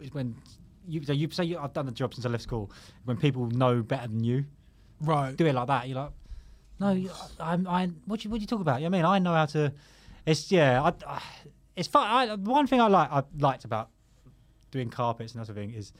is 0.00 0.12
when 0.12 0.36
you 0.86 1.02
so 1.04 1.12
you 1.12 1.28
say 1.30 1.44
you, 1.44 1.58
I've 1.58 1.72
done 1.72 1.86
the 1.86 1.92
job 1.92 2.14
since 2.14 2.24
I 2.26 2.28
left 2.28 2.42
school. 2.44 2.70
When 3.04 3.16
people 3.16 3.46
know 3.46 3.82
better 3.82 4.08
than 4.08 4.22
you, 4.22 4.44
Right. 5.00 5.36
do 5.36 5.46
it 5.46 5.54
like 5.54 5.66
that. 5.66 5.88
You're 5.88 5.96
like, 5.98 6.10
no, 6.78 7.10
I'm. 7.40 7.66
I. 7.66 7.90
What 8.06 8.20
do 8.20 8.24
you, 8.26 8.30
what 8.30 8.38
do 8.38 8.42
you 8.42 8.46
talk 8.46 8.60
about? 8.60 8.80
You 8.80 8.88
know 8.88 8.98
what 8.98 9.04
I 9.06 9.18
mean, 9.18 9.26
I 9.26 9.30
know 9.30 9.34
how 9.34 9.46
to. 9.46 9.72
It's 10.26 10.52
yeah. 10.52 10.82
I, 10.82 10.92
I, 11.14 11.22
it's 11.76 11.88
fun. 11.88 12.06
I, 12.06 12.34
one 12.36 12.66
thing 12.66 12.80
I 12.80 12.88
like. 12.88 13.10
I 13.10 13.22
liked 13.38 13.64
about 13.64 13.88
doing 14.70 14.88
carpets 14.90 15.32
and 15.32 15.40
that 15.40 15.46
sort 15.46 15.58
of 15.58 15.62
thing 15.64 15.74
is. 15.74 15.92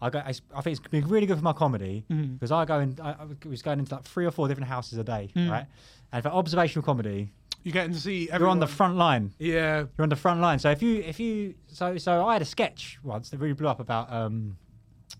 I, 0.00 0.10
go, 0.10 0.18
I, 0.18 0.30
I 0.56 0.60
think 0.62 0.76
it's 0.78 0.88
been 0.88 1.06
really 1.06 1.26
good 1.26 1.36
for 1.38 1.44
my 1.44 1.52
comedy 1.52 2.04
because 2.08 2.50
I 2.50 2.64
go 2.64 2.80
in. 2.80 2.98
I, 3.00 3.12
I 3.12 3.48
was 3.48 3.62
going 3.62 3.78
into 3.78 3.94
like 3.94 4.02
three 4.04 4.26
or 4.26 4.32
four 4.32 4.48
different 4.48 4.68
houses 4.68 4.98
a 4.98 5.04
day, 5.04 5.30
Mm. 5.36 5.48
right? 5.48 5.66
And 6.10 6.22
for 6.24 6.28
observational 6.30 6.82
comedy, 6.84 7.30
You're 7.62 7.72
getting 7.72 7.92
to 7.92 8.00
see. 8.00 8.28
you're 8.32 8.48
on 8.48 8.58
the 8.58 8.66
front 8.66 8.96
line. 8.96 9.32
Yeah. 9.38 9.84
You're 9.96 10.02
on 10.02 10.08
the 10.08 10.16
front 10.16 10.40
line. 10.40 10.58
So 10.58 10.70
if 10.72 10.82
you 10.82 10.96
if 11.02 11.20
you 11.20 11.54
so 11.68 11.96
so 11.98 12.26
I 12.26 12.32
had 12.32 12.42
a 12.42 12.46
sketch 12.46 12.98
once 13.04 13.30
that 13.30 13.38
really 13.38 13.54
blew 13.54 13.68
up 13.68 13.78
about 13.78 14.12
um 14.12 14.56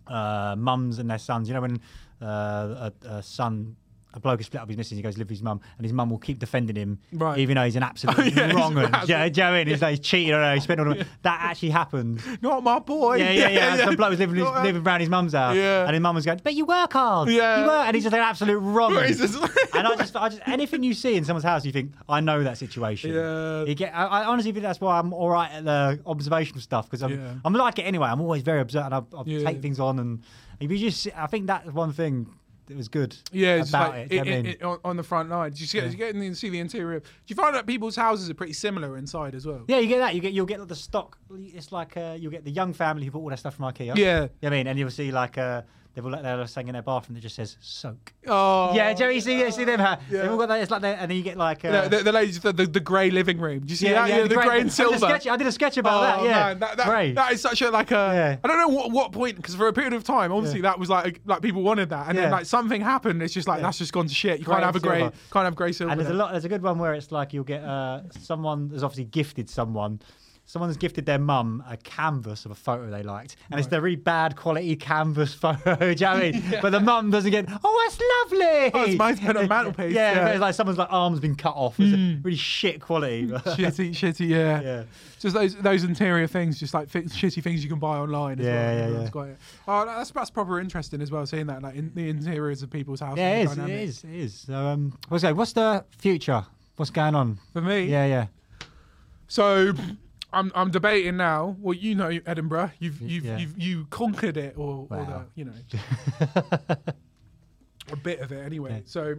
uh 0.09 0.57
mums 0.59 0.99
and 0.99 1.09
their 1.09 1.19
sons. 1.19 1.47
You 1.47 1.55
know 1.55 1.61
when 1.61 1.81
uh, 2.21 2.91
a, 3.05 3.07
a 3.19 3.23
son 3.23 3.77
a 4.15 4.21
bloke 4.21 4.41
is 4.41 4.47
split 4.47 4.63
up 4.63 4.69
his 4.69 4.77
missus, 4.77 4.97
he 4.97 5.03
goes 5.03 5.15
to 5.15 5.19
live 5.21 5.29
with 5.29 5.39
his 5.39 5.43
mum, 5.43 5.61
and 5.79 5.85
his 5.85 5.93
mum 5.93 6.11
will 6.11 6.19
keep 6.19 6.39
defending 6.39 6.77
him, 6.77 6.99
Right. 7.13 7.39
even 7.39 7.55
though 7.57 7.65
he's 7.65 7.77
an 7.77 7.83
absolute 7.83 8.19
Oh, 8.19 8.23
yeah, 8.23 8.53
wrong 8.53 8.75
one. 8.75 8.91
Do 8.93 8.99
you 9.07 9.19
know- 9.19 9.29
do 9.29 9.41
you 9.41 9.45
know 9.47 9.51
what 9.51 9.55
I 9.55 9.59
mean? 9.59 9.67
He's 9.69 9.83
like 9.83 9.91
he's 9.91 10.01
cheating 10.01 10.35
on 10.35 10.41
her, 10.43 10.55
he 10.55 10.61
spent 10.61 10.81
all 10.81 10.87
the 10.87 11.07
That 11.23 11.39
actually 11.43 11.71
happened. 11.71 12.21
Not 12.43 12.63
my 12.63 12.79
boy. 12.79 13.17
Yeah, 13.17 13.31
yeah, 13.31 13.49
yeah. 13.49 13.77
Some 13.85 13.97
bloke 13.97 14.11
was 14.11 14.19
living, 14.19 14.37
Not- 14.37 14.63
living 14.65 14.83
around 14.87 15.01
his 15.01 15.09
mum's 15.09 15.33
house, 15.33 15.57
Yeah. 15.57 15.85
and 15.87 15.93
his 15.95 16.01
mum 16.01 16.15
was 16.15 16.25
going, 16.27 16.41
"But 16.45 16.55
you 16.55 16.65
work 16.67 16.93
hard, 16.93 17.29
Yeah. 17.31 17.61
you 17.63 17.67
work," 17.67 17.87
and 17.87 17.95
he's 17.95 18.05
just 18.05 18.15
an 18.15 18.21
absolute 18.21 18.59
wrong. 18.59 18.95
He's 19.05 19.19
just- 19.19 19.35
and 19.75 19.87
I 19.87 19.97
just, 19.97 20.15
I 20.17 20.29
just, 20.29 20.43
anything 20.47 20.83
you 20.83 20.95
see 20.95 21.17
in 21.17 21.25
someone's 21.25 21.45
house, 21.45 21.65
you 21.65 21.73
think, 21.73 21.93
I 22.09 22.21
know 22.21 22.43
that 22.43 22.59
situation. 22.59 23.13
Yeah. 23.15 23.65
You 23.65 23.75
get, 23.75 23.95
I, 23.95 24.05
I 24.07 24.25
honestly 24.25 24.53
think 24.53 24.63
that's 24.63 24.81
why 24.81 24.99
I'm 24.99 25.13
all 25.13 25.31
right 25.31 25.51
at 25.51 25.65
the 25.65 26.01
observational 26.07 26.61
stuff 26.61 26.87
because 26.91 27.03
I'm, 27.03 27.11
Yeah. 27.13 27.35
I'm 27.45 27.53
like 27.55 27.79
it 27.79 27.83
anyway. 27.83 28.09
I'm 28.09 28.21
always 28.21 28.43
very 28.43 28.61
observant. 28.61 28.93
I'll 29.15 29.25
Yeah. 29.27 29.45
take 29.45 29.63
things 29.63 29.81
on, 29.81 29.99
and 29.99 30.23
if 30.61 30.71
you 30.71 30.79
just, 30.79 31.09
I 31.17 31.27
think 31.27 31.47
that's 31.47 31.67
one 31.73 31.93
thing 31.93 32.27
that 32.67 32.77
was 32.77 32.89
good. 32.89 33.17
Yeah, 33.33 33.57
it's 33.57 33.71
about 33.71 33.91
like 33.93 34.01
it. 34.05 34.09
do 34.11 34.15
you 34.17 34.21
know 34.25 34.31
what 34.31 34.35
I 34.35 34.39
it- 34.39 34.43
mean? 34.45 34.53
it- 34.53 34.63
on, 34.63 34.79
on 34.85 34.97
the 34.97 35.03
front 35.03 35.29
line. 35.31 35.53
You, 35.55 35.67
get, 35.67 35.75
Yeah. 35.85 35.91
you 35.91 35.97
get 35.97 36.15
in 36.15 36.23
and 36.23 36.37
see 36.37 36.49
the 36.49 36.61
interior? 36.61 37.01
Do 37.01 37.07
you 37.27 37.37
find 37.37 37.55
that 37.57 37.67
people's 37.67 37.97
houses 37.97 38.31
are 38.31 38.35
pretty 38.35 38.53
similar 38.53 38.97
inside 38.97 39.35
as 39.35 39.47
well? 39.47 39.65
Yeah, 39.69 39.79
you 39.79 39.89
get 39.89 39.99
that. 39.99 40.15
You 40.15 40.21
get 40.21 40.33
you'll 40.33 40.47
get 40.47 40.67
the 40.67 40.77
stock. 40.77 41.19
It's 41.35 41.73
like 41.73 41.97
uh, 41.97 42.17
you'll 42.19 42.31
get 42.33 42.45
the 42.45 42.51
young 42.51 42.73
family 42.73 43.05
who 43.07 43.11
bought 43.11 43.21
all 43.23 43.29
their 43.29 43.37
stuff 43.37 43.57
from 43.57 43.65
IKEA. 43.67 43.87
Yeah. 43.87 43.93
You 43.95 43.99
know 43.99 44.29
what 44.41 44.47
I 44.49 44.51
mean, 44.51 44.67
and 44.69 44.79
you'll 44.79 44.91
see 44.91 45.11
like 45.11 45.39
uh, 45.39 45.63
they've 45.95 46.05
all 46.05 46.11
like 46.11 46.23
they're 46.23 46.47
saying 46.47 46.69
in 46.69 46.73
their 46.73 46.83
bathroom 46.83 47.15
that 47.15 47.21
just 47.21 47.37
says 47.37 47.57
soak. 47.61 48.13
Oh, 48.27 48.75
yeah, 48.75 48.93
Joe, 48.95 49.09
you 49.09 49.21
see, 49.21 49.39
you 49.39 49.51
see 49.51 49.65
them? 49.65 49.81
Huh? 49.81 49.97
Yeah. 50.11 50.23
They've 50.23 50.31
all 50.31 50.39
got 50.39 50.49
that. 50.49 50.61
It's 50.61 50.71
like 50.71 50.83
and 50.83 51.11
then 51.11 51.17
you 51.17 51.23
get 51.23 51.37
like 51.37 51.65
uh, 51.65 51.83
the, 51.89 51.97
the, 51.99 52.03
the 52.05 52.13
ladies, 52.13 52.41
the, 52.41 52.53
the, 52.53 52.67
the 52.67 52.81
grey 52.81 53.11
living 53.11 53.39
room. 53.39 53.61
Do 53.61 53.71
you 53.71 53.77
see 53.77 53.87
Yeah, 53.89 54.07
that? 54.07 54.09
yeah, 54.09 54.23
the, 54.23 54.29
the 54.29 54.35
grey 54.35 54.45
grey- 54.47 54.61
and 54.61 54.63
I 54.63 54.63
did 54.63 54.69
a 54.69 54.71
silver. 54.71 54.99
sketch- 54.99 55.27
I 55.27 55.37
did 55.37 55.47
a 55.47 55.53
sketch 55.53 55.77
about 55.77 55.99
oh, 55.99 56.03
that, 56.03 56.25
yeah. 56.25 56.31
man, 56.49 56.59
that, 56.61 56.77
that, 56.79 56.87
Grey. 56.87 57.13
that 57.13 57.33
is 57.33 57.41
such 57.41 57.63
a 57.63 57.71
like 57.71 57.91
a. 57.91 57.95
Yeah. 57.95 58.37
I 58.45 58.49
don't 58.49 58.59
know 58.59 58.69
what, 58.69 58.91
what 58.91 59.13
point 59.13 59.37
because 59.37 59.55
for 59.55 59.69
a 59.69 59.73
period 59.73 59.93
of 59.93 60.05
time, 60.05 60.33
obviously 60.33 60.61
that 60.63 60.79
was 60.79 60.89
like 60.91 61.21
like 61.25 61.43
people 61.43 61.63
wanted 61.63 61.91
that, 61.91 62.09
and 62.09 62.17
then 62.19 62.31
like 62.31 62.47
something 62.47 62.81
happened. 62.81 63.23
It's 63.23 63.35
just 63.35 63.49
like 63.49 63.59
Yeah. 63.59 63.67
that's 63.67 63.79
just 63.79 63.93
gone 63.93 64.07
to 64.07 64.15
shit. 64.15 64.39
You 64.39 64.45
Grey 64.45 64.55
can't 64.55 64.65
have 64.65 64.77
a 64.77 64.81
grey, 64.81 65.01
silver. 65.01 65.17
can't 65.33 65.45
have 65.45 65.55
grey 65.57 65.73
silver. 65.73 65.91
And 65.93 66.01
there's 66.01 66.11
a 66.11 66.15
lot. 66.15 66.33
There's 66.33 66.45
a 66.45 66.49
good 66.49 66.63
one 66.63 66.79
where 66.79 66.95
it's 66.95 67.13
like 67.13 67.33
you'll 67.33 67.45
get 67.45 67.63
uh, 67.63 68.03
someone 68.21 68.71
has 68.71 68.83
obviously 68.83 69.05
gifted 69.05 69.51
someone. 69.51 70.01
Someone's 70.45 70.77
gifted 70.77 71.07
their 71.07 71.21
mum 71.21 71.63
a 71.69 71.77
canvas 71.79 72.45
of 72.45 72.51
a 72.51 72.55
photo 72.55 72.91
they 72.91 73.03
liked, 73.03 73.37
and 73.51 73.59
it's 73.59 73.69
the 73.69 73.81
really 73.81 73.97
bad 73.97 74.37
quality 74.37 74.75
canvas 74.77 75.33
photo. 75.43 75.77
do 75.77 75.87
you 75.87 75.95
know 75.95 76.13
what 76.15 76.23
I 76.25 76.31
mean? 76.33 76.43
But 76.61 76.71
the 76.71 76.81
mum 76.81 77.11
doesn't 77.11 77.31
get. 77.31 77.47
Oh, 77.65 77.85
that's 77.89 78.01
lovely. 78.41 78.71
Oh, 78.75 78.83
it's 78.85 78.99
mine's 78.99 79.21
been 79.21 79.37
on 79.37 79.49
mantelpiece, 79.49 79.95
Yeah, 79.95 80.13
yeah. 80.13 80.23
but 80.25 80.31
it's 80.33 80.41
like 80.41 80.55
someone's 80.55 80.79
like 80.79 80.89
arms 80.91 81.21
been 81.21 81.37
cut 81.37 81.55
off. 81.55 81.79
It's 81.79 81.93
a 81.95 82.21
really 82.23 82.37
shit 82.37 82.81
quality. 82.81 83.29
shitty, 83.29 83.91
shitty, 83.91 84.29
yeah. 84.29 84.61
Yeah. 84.61 84.83
Just 85.21 85.35
those 85.35 85.55
those 85.55 85.85
interior 85.85 86.27
things, 86.27 86.59
just 86.59 86.75
like 86.75 86.89
fi- 86.91 87.03
shitty 87.03 87.43
things 87.43 87.63
you 87.63 87.71
can 87.71 87.79
buy 87.79 87.97
online. 87.99 88.41
As 88.41 88.45
Yeah, 88.45 88.53
well. 88.53 88.93
yeah, 88.93 89.01
yeah. 89.05 89.11
got 89.11 89.23
it. 89.29 89.39
Oh, 89.69 89.85
that's 89.87 90.11
that's 90.11 90.31
proper 90.31 90.59
interesting 90.61 91.01
as 91.01 91.11
well. 91.13 91.25
Seeing 91.25 91.47
that, 91.47 91.63
like 91.63 91.77
in 91.77 91.93
the 91.95 92.11
interiors 92.11 92.63
of 92.63 92.71
people's 92.71 93.01
houses. 93.01 93.19
Yeah, 93.19 93.37
it 93.37 93.45
is. 93.45 93.59
It 93.59 93.71
is. 93.71 94.05
It 94.05 94.11
is. 94.15 94.35
So, 94.41 94.55
um, 94.55 94.99
what's 95.09 95.23
that? 95.23 95.37
What's 95.37 95.53
the 95.53 95.85
future? 95.99 96.45
What's 96.77 96.91
going 96.91 97.15
on 97.15 97.39
For 97.53 97.61
me, 97.63 97.85
Yeah, 97.85 98.07
yeah. 98.07 98.27
So 99.29 99.73
I'm 100.33 100.51
I'm 100.55 100.71
debating 100.71 101.17
now. 101.17 101.57
Well, 101.61 101.75
you 101.77 101.95
know 101.95 102.19
Edinburgh. 102.27 102.73
You've 102.79 103.01
you've 103.03 103.25
yeah. 103.25 103.39
you've 103.39 103.59
you 103.59 103.87
conquered 103.91 104.37
it, 104.37 104.55
or, 104.57 104.87
or 104.91 105.05
the, 105.05 105.27
you 105.35 105.45
know 105.45 105.53
a 107.93 107.97
bit 108.03 108.21
of 108.21 108.33
it 108.33 108.45
anyway. 108.45 108.83
So 108.87 109.17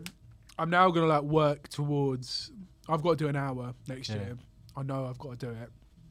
I'm 0.57 0.69
now 0.69 0.89
gonna 0.89 1.07
like 1.07 1.23
work 1.23 1.67
towards. 1.69 2.51
I've 2.89 3.01
got 3.01 3.11
to 3.11 3.15
do 3.15 3.27
an 3.27 3.35
hour 3.35 3.73
next 3.87 4.09
Yeah. 4.09 4.15
year. 4.15 4.37
I 4.75 4.83
know 4.83 5.05
I've 5.05 5.19
got 5.19 5.39
to 5.39 5.45
do 5.45 5.51
it, 5.51 5.69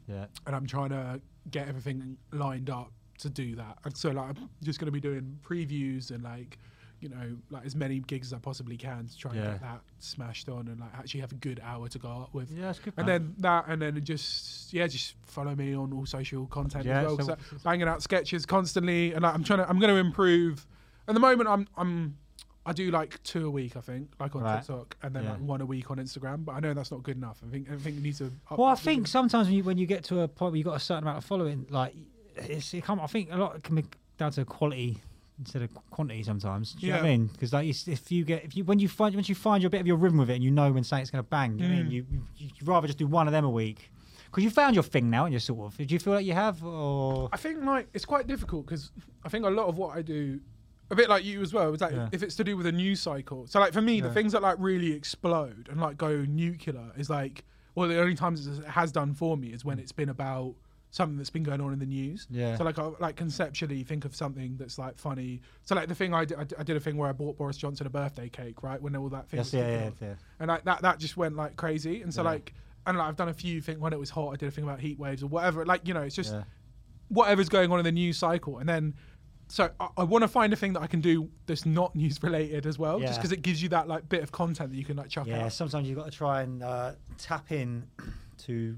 Yeah. 0.08 0.26
and 0.46 0.54
I'm 0.56 0.66
trying 0.66 0.90
to 0.90 1.20
get 1.50 1.68
everything 1.68 2.16
lined 2.32 2.70
up 2.70 2.92
to 3.18 3.28
do 3.28 3.56
that. 3.56 3.78
And 3.84 3.96
so 3.96 4.10
like 4.10 4.30
I'm 4.30 4.48
just 4.62 4.78
gonna 4.78 4.92
be 4.92 5.00
doing 5.00 5.38
previews 5.42 6.10
and 6.10 6.22
like. 6.22 6.58
You 7.02 7.08
know, 7.08 7.36
like 7.50 7.66
as 7.66 7.74
many 7.74 7.98
gigs 7.98 8.28
as 8.28 8.32
I 8.32 8.38
possibly 8.38 8.76
can 8.76 9.08
to 9.08 9.18
try 9.18 9.32
and 9.32 9.40
Yeah. 9.40 9.50
get 9.52 9.60
that 9.62 9.80
smashed 9.98 10.48
on 10.48 10.68
and 10.68 10.78
like 10.78 10.90
actually 10.96 11.20
have 11.20 11.32
a 11.32 11.36
good 11.36 11.60
hour 11.64 11.88
to 11.88 11.98
go 11.98 12.08
out 12.08 12.32
with. 12.32 12.52
Yeah, 12.52 12.66
that's 12.66 12.78
good. 12.78 12.94
And 12.96 13.08
then 13.08 13.34
that, 13.38 13.64
and 13.66 13.82
then 13.82 14.02
just 14.04 14.72
yeah, 14.72 14.86
just 14.86 15.16
follow 15.26 15.54
me 15.56 15.74
on 15.74 15.92
all 15.92 16.06
social 16.06 16.46
content 16.46 16.84
Yeah, 16.86 17.00
as 17.00 17.06
well. 17.06 17.16
'cause 17.16 17.26
so- 17.26 17.36
banging 17.64 17.88
out 17.88 18.02
sketches 18.04 18.46
constantly, 18.46 19.12
and 19.14 19.22
like, 19.22 19.34
I'm 19.34 19.42
trying 19.42 19.58
to, 19.58 19.68
I'm 19.68 19.80
going 19.80 19.92
to 19.92 19.96
improve. 19.98 20.64
At 21.08 21.14
the 21.14 21.20
moment, 21.20 21.48
I'm, 21.48 21.66
I'm, 21.76 22.16
I 22.64 22.72
do 22.72 22.92
like 22.92 23.20
two 23.24 23.48
a 23.48 23.50
week, 23.50 23.76
I 23.76 23.80
think, 23.80 24.12
like 24.20 24.36
on 24.36 24.42
Right. 24.42 24.58
TikTok, 24.58 24.96
and 25.02 25.12
then 25.12 25.24
Yeah. 25.24 25.32
like 25.32 25.40
one 25.40 25.60
a 25.60 25.66
week 25.66 25.90
on 25.90 25.96
Instagram. 25.98 26.44
But 26.44 26.52
I 26.52 26.60
know 26.60 26.72
that's 26.72 26.92
not 26.92 27.02
good 27.02 27.16
enough. 27.16 27.42
I 27.44 27.50
think, 27.50 27.68
I 27.68 27.76
think 27.78 27.96
it 27.96 28.02
needs 28.04 28.18
to. 28.18 28.26
Up, 28.48 28.58
Well, 28.60 28.68
I 28.68 28.76
think 28.76 29.08
sometimes 29.08 29.48
when 29.48 29.56
you 29.56 29.64
when 29.64 29.76
you 29.78 29.86
get 29.86 30.04
to 30.04 30.20
a 30.20 30.28
point 30.28 30.52
where 30.52 30.58
you've 30.58 30.66
got 30.66 30.76
a 30.76 30.80
certain 30.80 31.02
amount 31.02 31.18
of 31.18 31.24
following, 31.24 31.66
like 31.70 31.96
it's, 32.36 32.72
it 32.72 32.84
come, 32.84 33.00
I 33.00 33.08
think 33.08 33.32
a 33.32 33.36
lot 33.36 33.60
can 33.64 33.74
be 33.74 33.84
down 34.18 34.30
to 34.32 34.44
quality 34.44 35.00
instead 35.42 35.62
of 35.62 35.70
quantity 35.90 36.22
sometimes. 36.22 36.72
Do 36.72 36.86
you 36.86 36.92
know 36.92 36.98
what 36.98 37.06
I 37.06 37.08
mean? 37.10 37.26
Because 37.26 37.52
like 37.52 37.68
if 37.68 38.10
you 38.10 38.24
get 38.24 38.44
if 38.44 38.56
you 38.56 38.64
when 38.64 38.78
you 38.78 38.88
find 38.88 39.14
once 39.14 39.28
you 39.28 39.34
find 39.34 39.62
your 39.62 39.70
bit 39.70 39.80
of 39.80 39.86
your 39.86 39.96
rhythm 39.96 40.18
with 40.18 40.30
it 40.30 40.34
and 40.34 40.44
you 40.44 40.50
know 40.50 40.70
when 40.72 40.84
something's 40.84 41.10
going 41.10 41.22
to 41.24 41.28
bang, 41.28 41.56
what 41.58 41.64
I 41.66 41.68
mean 41.68 41.86
Mm. 41.86 41.90
you 41.92 42.06
you 42.36 42.50
would 42.60 42.68
rather 42.68 42.86
just 42.86 42.98
do 42.98 43.06
one 43.06 43.26
of 43.28 43.32
them 43.32 43.44
a 43.44 43.50
week. 43.50 43.90
Because 44.26 44.44
you 44.44 44.50
found 44.50 44.74
your 44.74 44.82
thing 44.82 45.10
now, 45.10 45.24
and 45.26 45.32
you're 45.32 45.40
sort 45.40 45.72
of. 45.72 45.76
Do 45.76 45.84
you 45.92 45.98
feel 45.98 46.14
like 46.14 46.24
you 46.24 46.32
have, 46.32 46.64
or 46.64 47.28
I 47.32 47.36
think 47.36 47.62
like 47.64 47.88
it's 47.92 48.06
quite 48.06 48.26
difficult 48.26 48.64
because 48.64 48.90
I 49.24 49.28
think 49.28 49.44
a 49.44 49.50
lot 49.50 49.66
of 49.66 49.76
what 49.76 49.94
I 49.94 50.00
do, 50.00 50.40
a 50.90 50.94
bit 50.94 51.10
like 51.10 51.22
you 51.22 51.42
as 51.42 51.52
well, 51.52 51.74
is 51.74 51.82
like 51.82 51.92
Yeah. 51.92 52.08
if 52.12 52.22
it's 52.22 52.34
to 52.36 52.44
do 52.44 52.56
with 52.56 52.64
a 52.64 52.72
news 52.72 52.98
cycle. 53.00 53.46
So 53.46 53.60
like 53.60 53.74
for 53.74 53.82
me, 53.82 54.00
the 54.00 54.10
things 54.10 54.32
that 54.32 54.40
like 54.40 54.56
really 54.58 54.92
explode 54.92 55.68
and 55.70 55.78
like 55.80 55.98
go 55.98 56.24
nuclear 56.26 56.92
is 56.96 57.10
like, 57.10 57.44
well, 57.74 57.88
the 57.88 58.00
only 58.00 58.14
times 58.14 58.46
it 58.46 58.64
has 58.66 58.90
done 58.90 59.12
for 59.12 59.36
me 59.36 59.48
is 59.48 59.66
when 59.66 59.78
it's 59.78 59.92
been 59.92 60.08
about 60.08 60.54
something 60.92 61.16
that's 61.16 61.30
been 61.30 61.42
going 61.42 61.60
on 61.60 61.72
in 61.72 61.78
the 61.80 61.86
news. 61.86 62.26
Yeah. 62.30 62.56
So 62.56 62.62
like 62.64 62.78
I 62.78 62.90
like 63.00 63.16
conceptually 63.16 63.82
think 63.82 64.04
of 64.04 64.14
something 64.14 64.56
that's 64.58 64.78
like 64.78 64.98
funny. 64.98 65.40
So 65.64 65.74
like 65.74 65.88
the 65.88 65.94
thing 65.94 66.12
I 66.14 66.24
did, 66.24 66.38
I 66.38 66.62
did, 66.62 66.76
a 66.76 66.80
thing 66.80 66.96
where 66.98 67.08
I 67.08 67.12
bought 67.12 67.36
Boris 67.38 67.56
Johnson 67.56 67.86
a 67.86 67.90
birthday 67.90 68.28
cake, 68.28 68.62
right? 68.62 68.80
When 68.80 68.94
all 68.94 69.08
that 69.08 69.26
thing. 69.28 69.38
Yes, 69.38 69.46
was 69.46 69.54
yeah, 69.54 69.68
yeah, 69.70 69.90
yeah. 70.00 70.14
And 70.38 70.48
like 70.48 70.64
that, 70.64 70.82
that 70.82 70.98
just 70.98 71.16
went 71.16 71.34
like 71.34 71.56
crazy. 71.56 72.02
And 72.02 72.12
so 72.14 72.22
Yeah. 72.22 72.28
like, 72.28 72.54
and 72.86 72.98
like, 72.98 73.08
I've 73.08 73.16
done 73.16 73.30
a 73.30 73.34
few 73.34 73.60
things 73.62 73.78
when 73.80 73.92
it 73.94 73.98
was 73.98 74.10
hot. 74.10 74.28
I 74.34 74.36
did 74.36 74.48
a 74.48 74.52
thing 74.52 74.64
about 74.64 74.80
heat 74.80 74.98
waves 74.98 75.22
or 75.22 75.28
whatever. 75.28 75.64
Like 75.66 75.88
you 75.88 75.94
know, 75.94 76.02
it's 76.02 76.14
just 76.14 76.32
Yeah. 76.34 76.44
whatever's 77.08 77.48
going 77.48 77.72
on 77.72 77.78
in 77.78 77.84
the 77.84 77.92
news 77.92 78.18
cycle, 78.18 78.58
and 78.58 78.68
then. 78.68 78.94
So 79.48 79.70
I, 79.80 79.88
I 79.98 80.04
want 80.04 80.22
to 80.22 80.28
find 80.28 80.50
a 80.54 80.56
thing 80.56 80.72
that 80.74 80.80
I 80.82 80.86
can 80.86 81.02
do 81.02 81.28
that's 81.44 81.66
not 81.66 81.94
news 82.02 82.22
related 82.22 82.64
as 82.64 82.78
well, 82.78 83.00
just 83.00 83.18
because 83.18 83.32
it 83.32 83.42
gives 83.42 83.62
you 83.62 83.68
that 83.70 83.86
like 83.86 84.08
bit 84.08 84.22
of 84.22 84.32
content 84.32 84.70
that 84.70 84.76
you 84.76 84.84
can 84.84 84.96
like 84.96 85.10
chuck 85.10 85.26
Yeah, 85.26 85.44
out. 85.44 85.52
sometimes 85.52 85.86
you've 85.88 85.98
got 85.98 86.06
to 86.06 86.10
try 86.16 86.40
and 86.42 86.62
uh, 86.62 86.92
tap 87.18 87.50
in 87.52 87.86
to. 88.44 88.76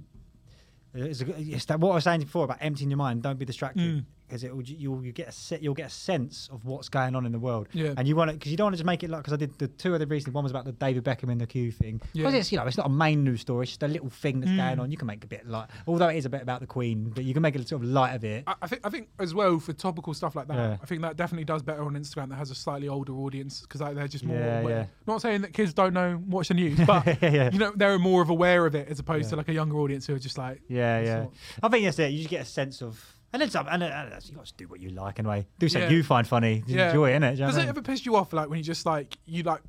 It's, 0.95 1.23
a, 1.23 1.27
it's 1.37 1.65
that 1.67 1.81
what 1.81 1.91
I 1.91 1.95
was 1.97 2.05
saying 2.05 2.21
before 2.21 2.45
about 2.45 2.59
emptying 2.61 2.91
your 2.91 2.97
mind. 2.99 3.23
Don't 3.23 3.39
be 3.39 3.45
distracted 3.45 3.83
Mm. 3.83 4.05
Because 4.35 4.43
it 4.45 4.55
will 4.55 4.63
you'll 4.65 5.05
you 5.05 5.13
get 5.13 5.29
a 5.29 5.33
set 5.33 5.63
you'll 5.63 5.75
get 5.75 5.87
a 5.87 5.91
sense 5.91 6.49
of 6.53 6.65
what's 6.65 6.89
going 6.89 7.15
on 7.15 7.25
in 7.25 7.31
the 7.31 7.39
world. 7.39 7.69
Yeah. 7.73 7.95
And 7.97 8.09
you 8.09 8.17
want 8.17 8.31
to 8.31 8.37
because 8.37 8.51
you 8.51 8.57
don't 8.57 8.65
want 8.67 8.75
to 8.75 8.79
just 8.79 8.87
make 8.87 9.05
it 9.05 9.11
like 9.11 9.21
because 9.21 9.33
I 9.33 9.37
did 9.37 9.57
the 9.59 9.69
two 9.69 9.95
other 9.95 10.07
recently. 10.07 10.35
One 10.35 10.43
was 10.43 10.51
about 10.51 10.65
the 10.65 10.73
David 10.73 11.05
Beckham 11.05 11.31
in 11.31 11.39
the 11.39 11.47
queue 11.47 11.71
thing. 11.71 12.01
Because 12.13 12.35
Yeah. 12.35 12.41
it's 12.41 12.51
you 12.51 12.59
know 12.59 12.67
it's 12.67 12.77
not 12.77 12.87
a 12.87 12.91
main 12.91 13.23
news 13.23 13.43
story. 13.43 13.63
It's 13.63 13.71
just 13.73 13.83
a 13.85 13.89
little 13.89 14.11
thing 14.11 14.41
that's 14.41 14.51
Mm. 14.51 14.57
going 14.57 14.81
on. 14.81 14.91
You 14.91 14.97
can 14.97 15.07
make 15.07 15.23
a 15.23 15.29
bit 15.29 15.47
like 15.47 15.69
although 15.87 16.09
it 16.09 16.17
is 16.17 16.27
a 16.27 16.31
bit 16.31 16.43
about 16.43 16.61
the 16.61 16.67
Queen, 16.67 17.11
but 17.15 17.23
you 17.25 17.33
can 17.33 17.43
make 17.43 17.55
it 17.55 17.69
sort 17.69 17.81
of 17.83 17.89
light 17.89 18.15
of 18.15 18.25
it. 18.25 18.43
I, 18.49 18.55
I 18.63 18.67
think 18.67 18.81
I 18.85 18.91
think 18.91 19.09
as 19.21 19.35
well 19.35 19.61
for 19.61 19.73
topical 19.73 20.13
stuff 20.15 20.35
like 20.35 20.49
that. 20.49 20.57
Yeah. 20.57 20.77
I 20.83 20.87
think 20.87 21.03
that 21.03 21.17
definitely 21.17 21.45
does 21.45 21.63
better 21.63 21.85
on 21.85 21.95
Instagram 21.95 22.31
that 22.31 22.37
has 22.37 22.51
a 22.51 22.55
slightly 22.57 22.89
older 22.89 23.13
audience 23.13 23.61
because 23.61 23.81
like, 23.81 23.95
they're 23.95 24.09
just 24.09 24.25
more. 24.25 24.37
Yeah, 24.37 24.61
aware. 24.61 24.89
Not 25.07 25.23
saying 25.23 25.43
that 25.43 25.53
kids 25.53 25.73
don't 25.73 25.95
know 25.95 26.21
watch 26.27 26.49
the 26.49 26.55
news, 26.55 26.81
but 26.87 27.23
you 27.23 27.59
know 27.59 27.73
they're 27.77 27.99
more 28.01 28.21
of 28.23 28.31
aware 28.31 28.67
of 28.67 28.75
it 28.75 28.89
as 28.89 28.99
opposed 28.99 29.31
to 29.31 29.37
like 29.37 29.49
a 29.49 29.53
younger 29.53 29.77
audience 29.79 30.07
who 30.09 30.15
are 30.15 30.19
just 30.19 30.39
like. 30.39 30.61
Yeah, 30.69 31.01
yeah. 31.01 31.19
not- 31.21 31.33
I 31.63 31.69
think 31.69 31.85
that's 31.85 31.99
it. 31.99 32.09
You 32.13 32.19
just 32.19 32.31
get 32.31 32.43
a 32.43 32.45
sense 32.45 32.83
of. 32.83 33.14
And 33.35 33.43
then 33.43 33.51
some, 33.51 33.67
and 33.69 33.83
uh, 33.83 34.07
you 34.25 34.37
got 34.37 34.47
to 34.47 34.55
do 34.57 34.69
what 34.69 34.79
you 34.81 34.91
like 34.91 35.19
anyway. 35.19 35.45
Do 35.59 35.69
something 35.69 35.91
Yeah. 35.91 35.97
you 35.97 36.03
find 36.05 36.25
funny. 36.27 36.61
Just 36.61 36.71
Enjoy 36.79 37.11
it, 37.11 37.21
innit? 37.21 37.31
Do 37.33 37.35
you 37.35 37.41
know 37.41 37.47
Does 37.49 37.57
I 37.57 37.59
it 37.59 37.63
mean? 37.65 37.69
ever 37.71 37.83
piss 37.83 38.07
you 38.07 38.15
off, 38.15 38.33
like 38.33 38.49
when 38.49 38.59
you 38.59 38.65
just 38.65 38.87
like 38.87 39.19
you 39.27 39.43
like 39.43 39.61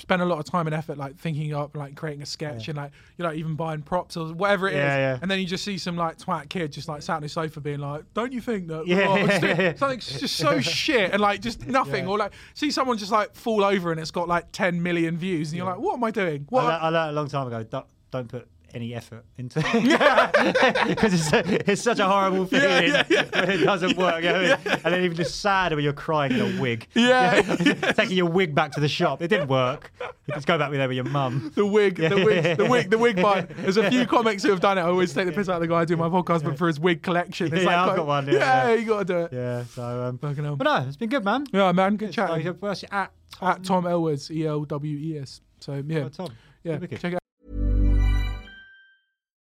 spend 0.00 0.22
a 0.22 0.24
lot 0.24 0.38
of 0.38 0.44
time 0.44 0.66
and 0.68 0.74
effort 0.76 0.96
like 0.98 1.16
thinking 1.16 1.54
up, 1.54 1.74
like 1.74 1.96
creating 1.96 2.22
a 2.22 2.26
sketch 2.26 2.68
and 2.68 2.76
like 2.76 2.92
you 3.16 3.24
know 3.24 3.32
even 3.32 3.56
buying 3.56 3.80
props 3.82 4.16
or 4.16 4.28
whatever 4.34 4.68
it 4.68 4.72
is, 4.74 4.76
Yeah, 4.76 4.96
yeah. 4.98 5.18
and 5.22 5.30
then 5.30 5.40
you 5.40 5.46
just 5.46 5.64
see 5.64 5.78
some 5.78 5.96
like 5.96 6.18
twat 6.18 6.50
kid 6.50 6.70
just 6.70 6.86
like 6.86 7.00
sat 7.02 7.16
on 7.16 7.22
his 7.22 7.32
sofa 7.32 7.60
being 7.62 7.80
like, 7.80 8.04
"Don't 8.12 8.30
you 8.32 8.40
think 8.42 8.68
that?" 8.68 8.86
Yeah, 8.86 9.06
oh, 9.08 9.16
yeah, 9.16 9.40
yeah. 9.60 9.74
something's 9.74 10.20
just 10.20 10.36
so 10.36 10.60
shit 10.60 11.10
and 11.12 11.20
like 11.22 11.40
just 11.40 11.66
nothing, 11.66 12.04
Yeah. 12.04 12.10
or 12.10 12.18
like 12.18 12.32
see 12.52 12.70
someone 12.70 12.98
just 12.98 13.10
like 13.10 13.34
fall 13.34 13.64
over 13.64 13.90
and 13.90 13.98
it's 13.98 14.10
got 14.10 14.28
like 14.28 14.52
10 14.52 14.82
million 14.82 15.16
views, 15.16 15.48
and 15.50 15.56
you're 15.56 15.66
like, 15.66 15.78
"What 15.78 15.94
am 15.94 16.04
I 16.04 16.10
doing?" 16.10 16.42
I, 16.42 16.54
What? 16.54 16.64
learned, 16.64 16.82
I 16.82 16.88
learned 16.90 17.10
a 17.10 17.12
long 17.20 17.28
time 17.28 17.46
ago. 17.48 17.62
Don't, 17.64 17.86
don't 18.10 18.28
put 18.28 18.46
any 18.74 18.94
effort 18.94 19.24
into 19.38 19.60
because 20.86 21.14
it's, 21.14 21.30
it's 21.68 21.82
such 21.82 21.98
a 21.98 22.06
horrible 22.06 22.46
feeling 22.46 22.88
yeah, 22.92 23.04
yeah. 23.08 23.24
when 23.32 23.50
it 23.50 23.64
doesn't 23.64 23.96
work. 23.96 24.22
You 24.22 24.28
know 24.32 24.42
what 24.42 24.60
I 24.66 24.70
mean? 24.70 24.80
And 24.84 24.94
then 24.94 25.04
even 25.04 25.16
just 25.16 25.40
sadder 25.40 25.76
when 25.76 25.84
you're 25.84 25.92
crying 25.92 26.32
in 26.32 26.40
a 26.40 26.60
wig. 26.60 26.86
Yeah. 26.94 27.40
taking 27.94 28.16
your 28.16 28.30
wig 28.30 28.54
back 28.54 28.72
to 28.72 28.80
the 28.80 28.88
shop. 28.88 29.22
It 29.22 29.28
didn't 29.28 29.48
work. 29.48 29.90
You 30.00 30.34
just 30.34 30.46
go 30.46 30.58
back 30.58 30.70
with 30.70 30.78
there 30.78 30.88
with 30.88 30.96
your 30.96 31.04
mum. 31.06 31.52
the 31.54 31.64
wig, 31.66 31.96
the 31.96 32.22
wig, 32.24 32.56
the 32.58 32.66
wig, 32.66 32.90
the 32.90 32.98
wig 32.98 33.16
bite. 33.20 33.48
There's 33.56 33.76
a 33.78 33.90
few 33.90 34.06
comics 34.06 34.42
who 34.42 34.50
have 34.50 34.60
done 34.60 34.78
it. 34.78 34.82
I 34.82 34.84
always 34.84 35.12
take 35.14 35.26
the 35.26 35.32
piss 35.32 35.48
out 35.48 35.56
of 35.56 35.60
the 35.62 35.68
guy 35.68 35.84
doing 35.84 36.00
my 36.00 36.08
podcast, 36.08 36.44
but 36.44 36.58
for 36.58 36.66
his 36.66 36.78
wig 36.78 37.02
collection, 37.02 37.46
it's 37.52 37.64
Yeah, 37.64 37.80
like, 37.82 37.90
I've 37.90 37.96
got 37.96 38.06
one, 38.06 38.26
yeah, 38.26 38.32
yeah, 38.34 38.68
yeah. 38.68 38.74
you 38.74 38.86
got 38.86 38.98
to 38.98 39.04
do 39.04 39.18
it. 39.20 39.32
Yeah. 39.32 39.64
So, 39.64 39.82
um, 40.04 40.16
but 40.16 40.64
no, 40.64 40.76
it's 40.86 40.96
been 40.96 41.08
good, 41.08 41.24
man. 41.24 41.46
Yeah, 41.52 41.72
man, 41.72 41.96
good 41.96 42.14
So 42.14 42.26
chat. 42.26 42.60
first 42.60 42.84
at 42.90 43.12
At 43.40 43.64
Tom 43.64 43.86
Elwes, 43.86 44.30
E 44.30 44.46
L 44.46 44.64
W 44.64 44.96
E 44.98 45.18
S. 45.18 45.40
So 45.60 45.82
yeah, 45.86 45.98
Oh, 46.00 46.08
Tom. 46.08 46.28
yeah, 46.62 46.78
check 46.78 47.04
it 47.04 47.14
out. 47.14 47.22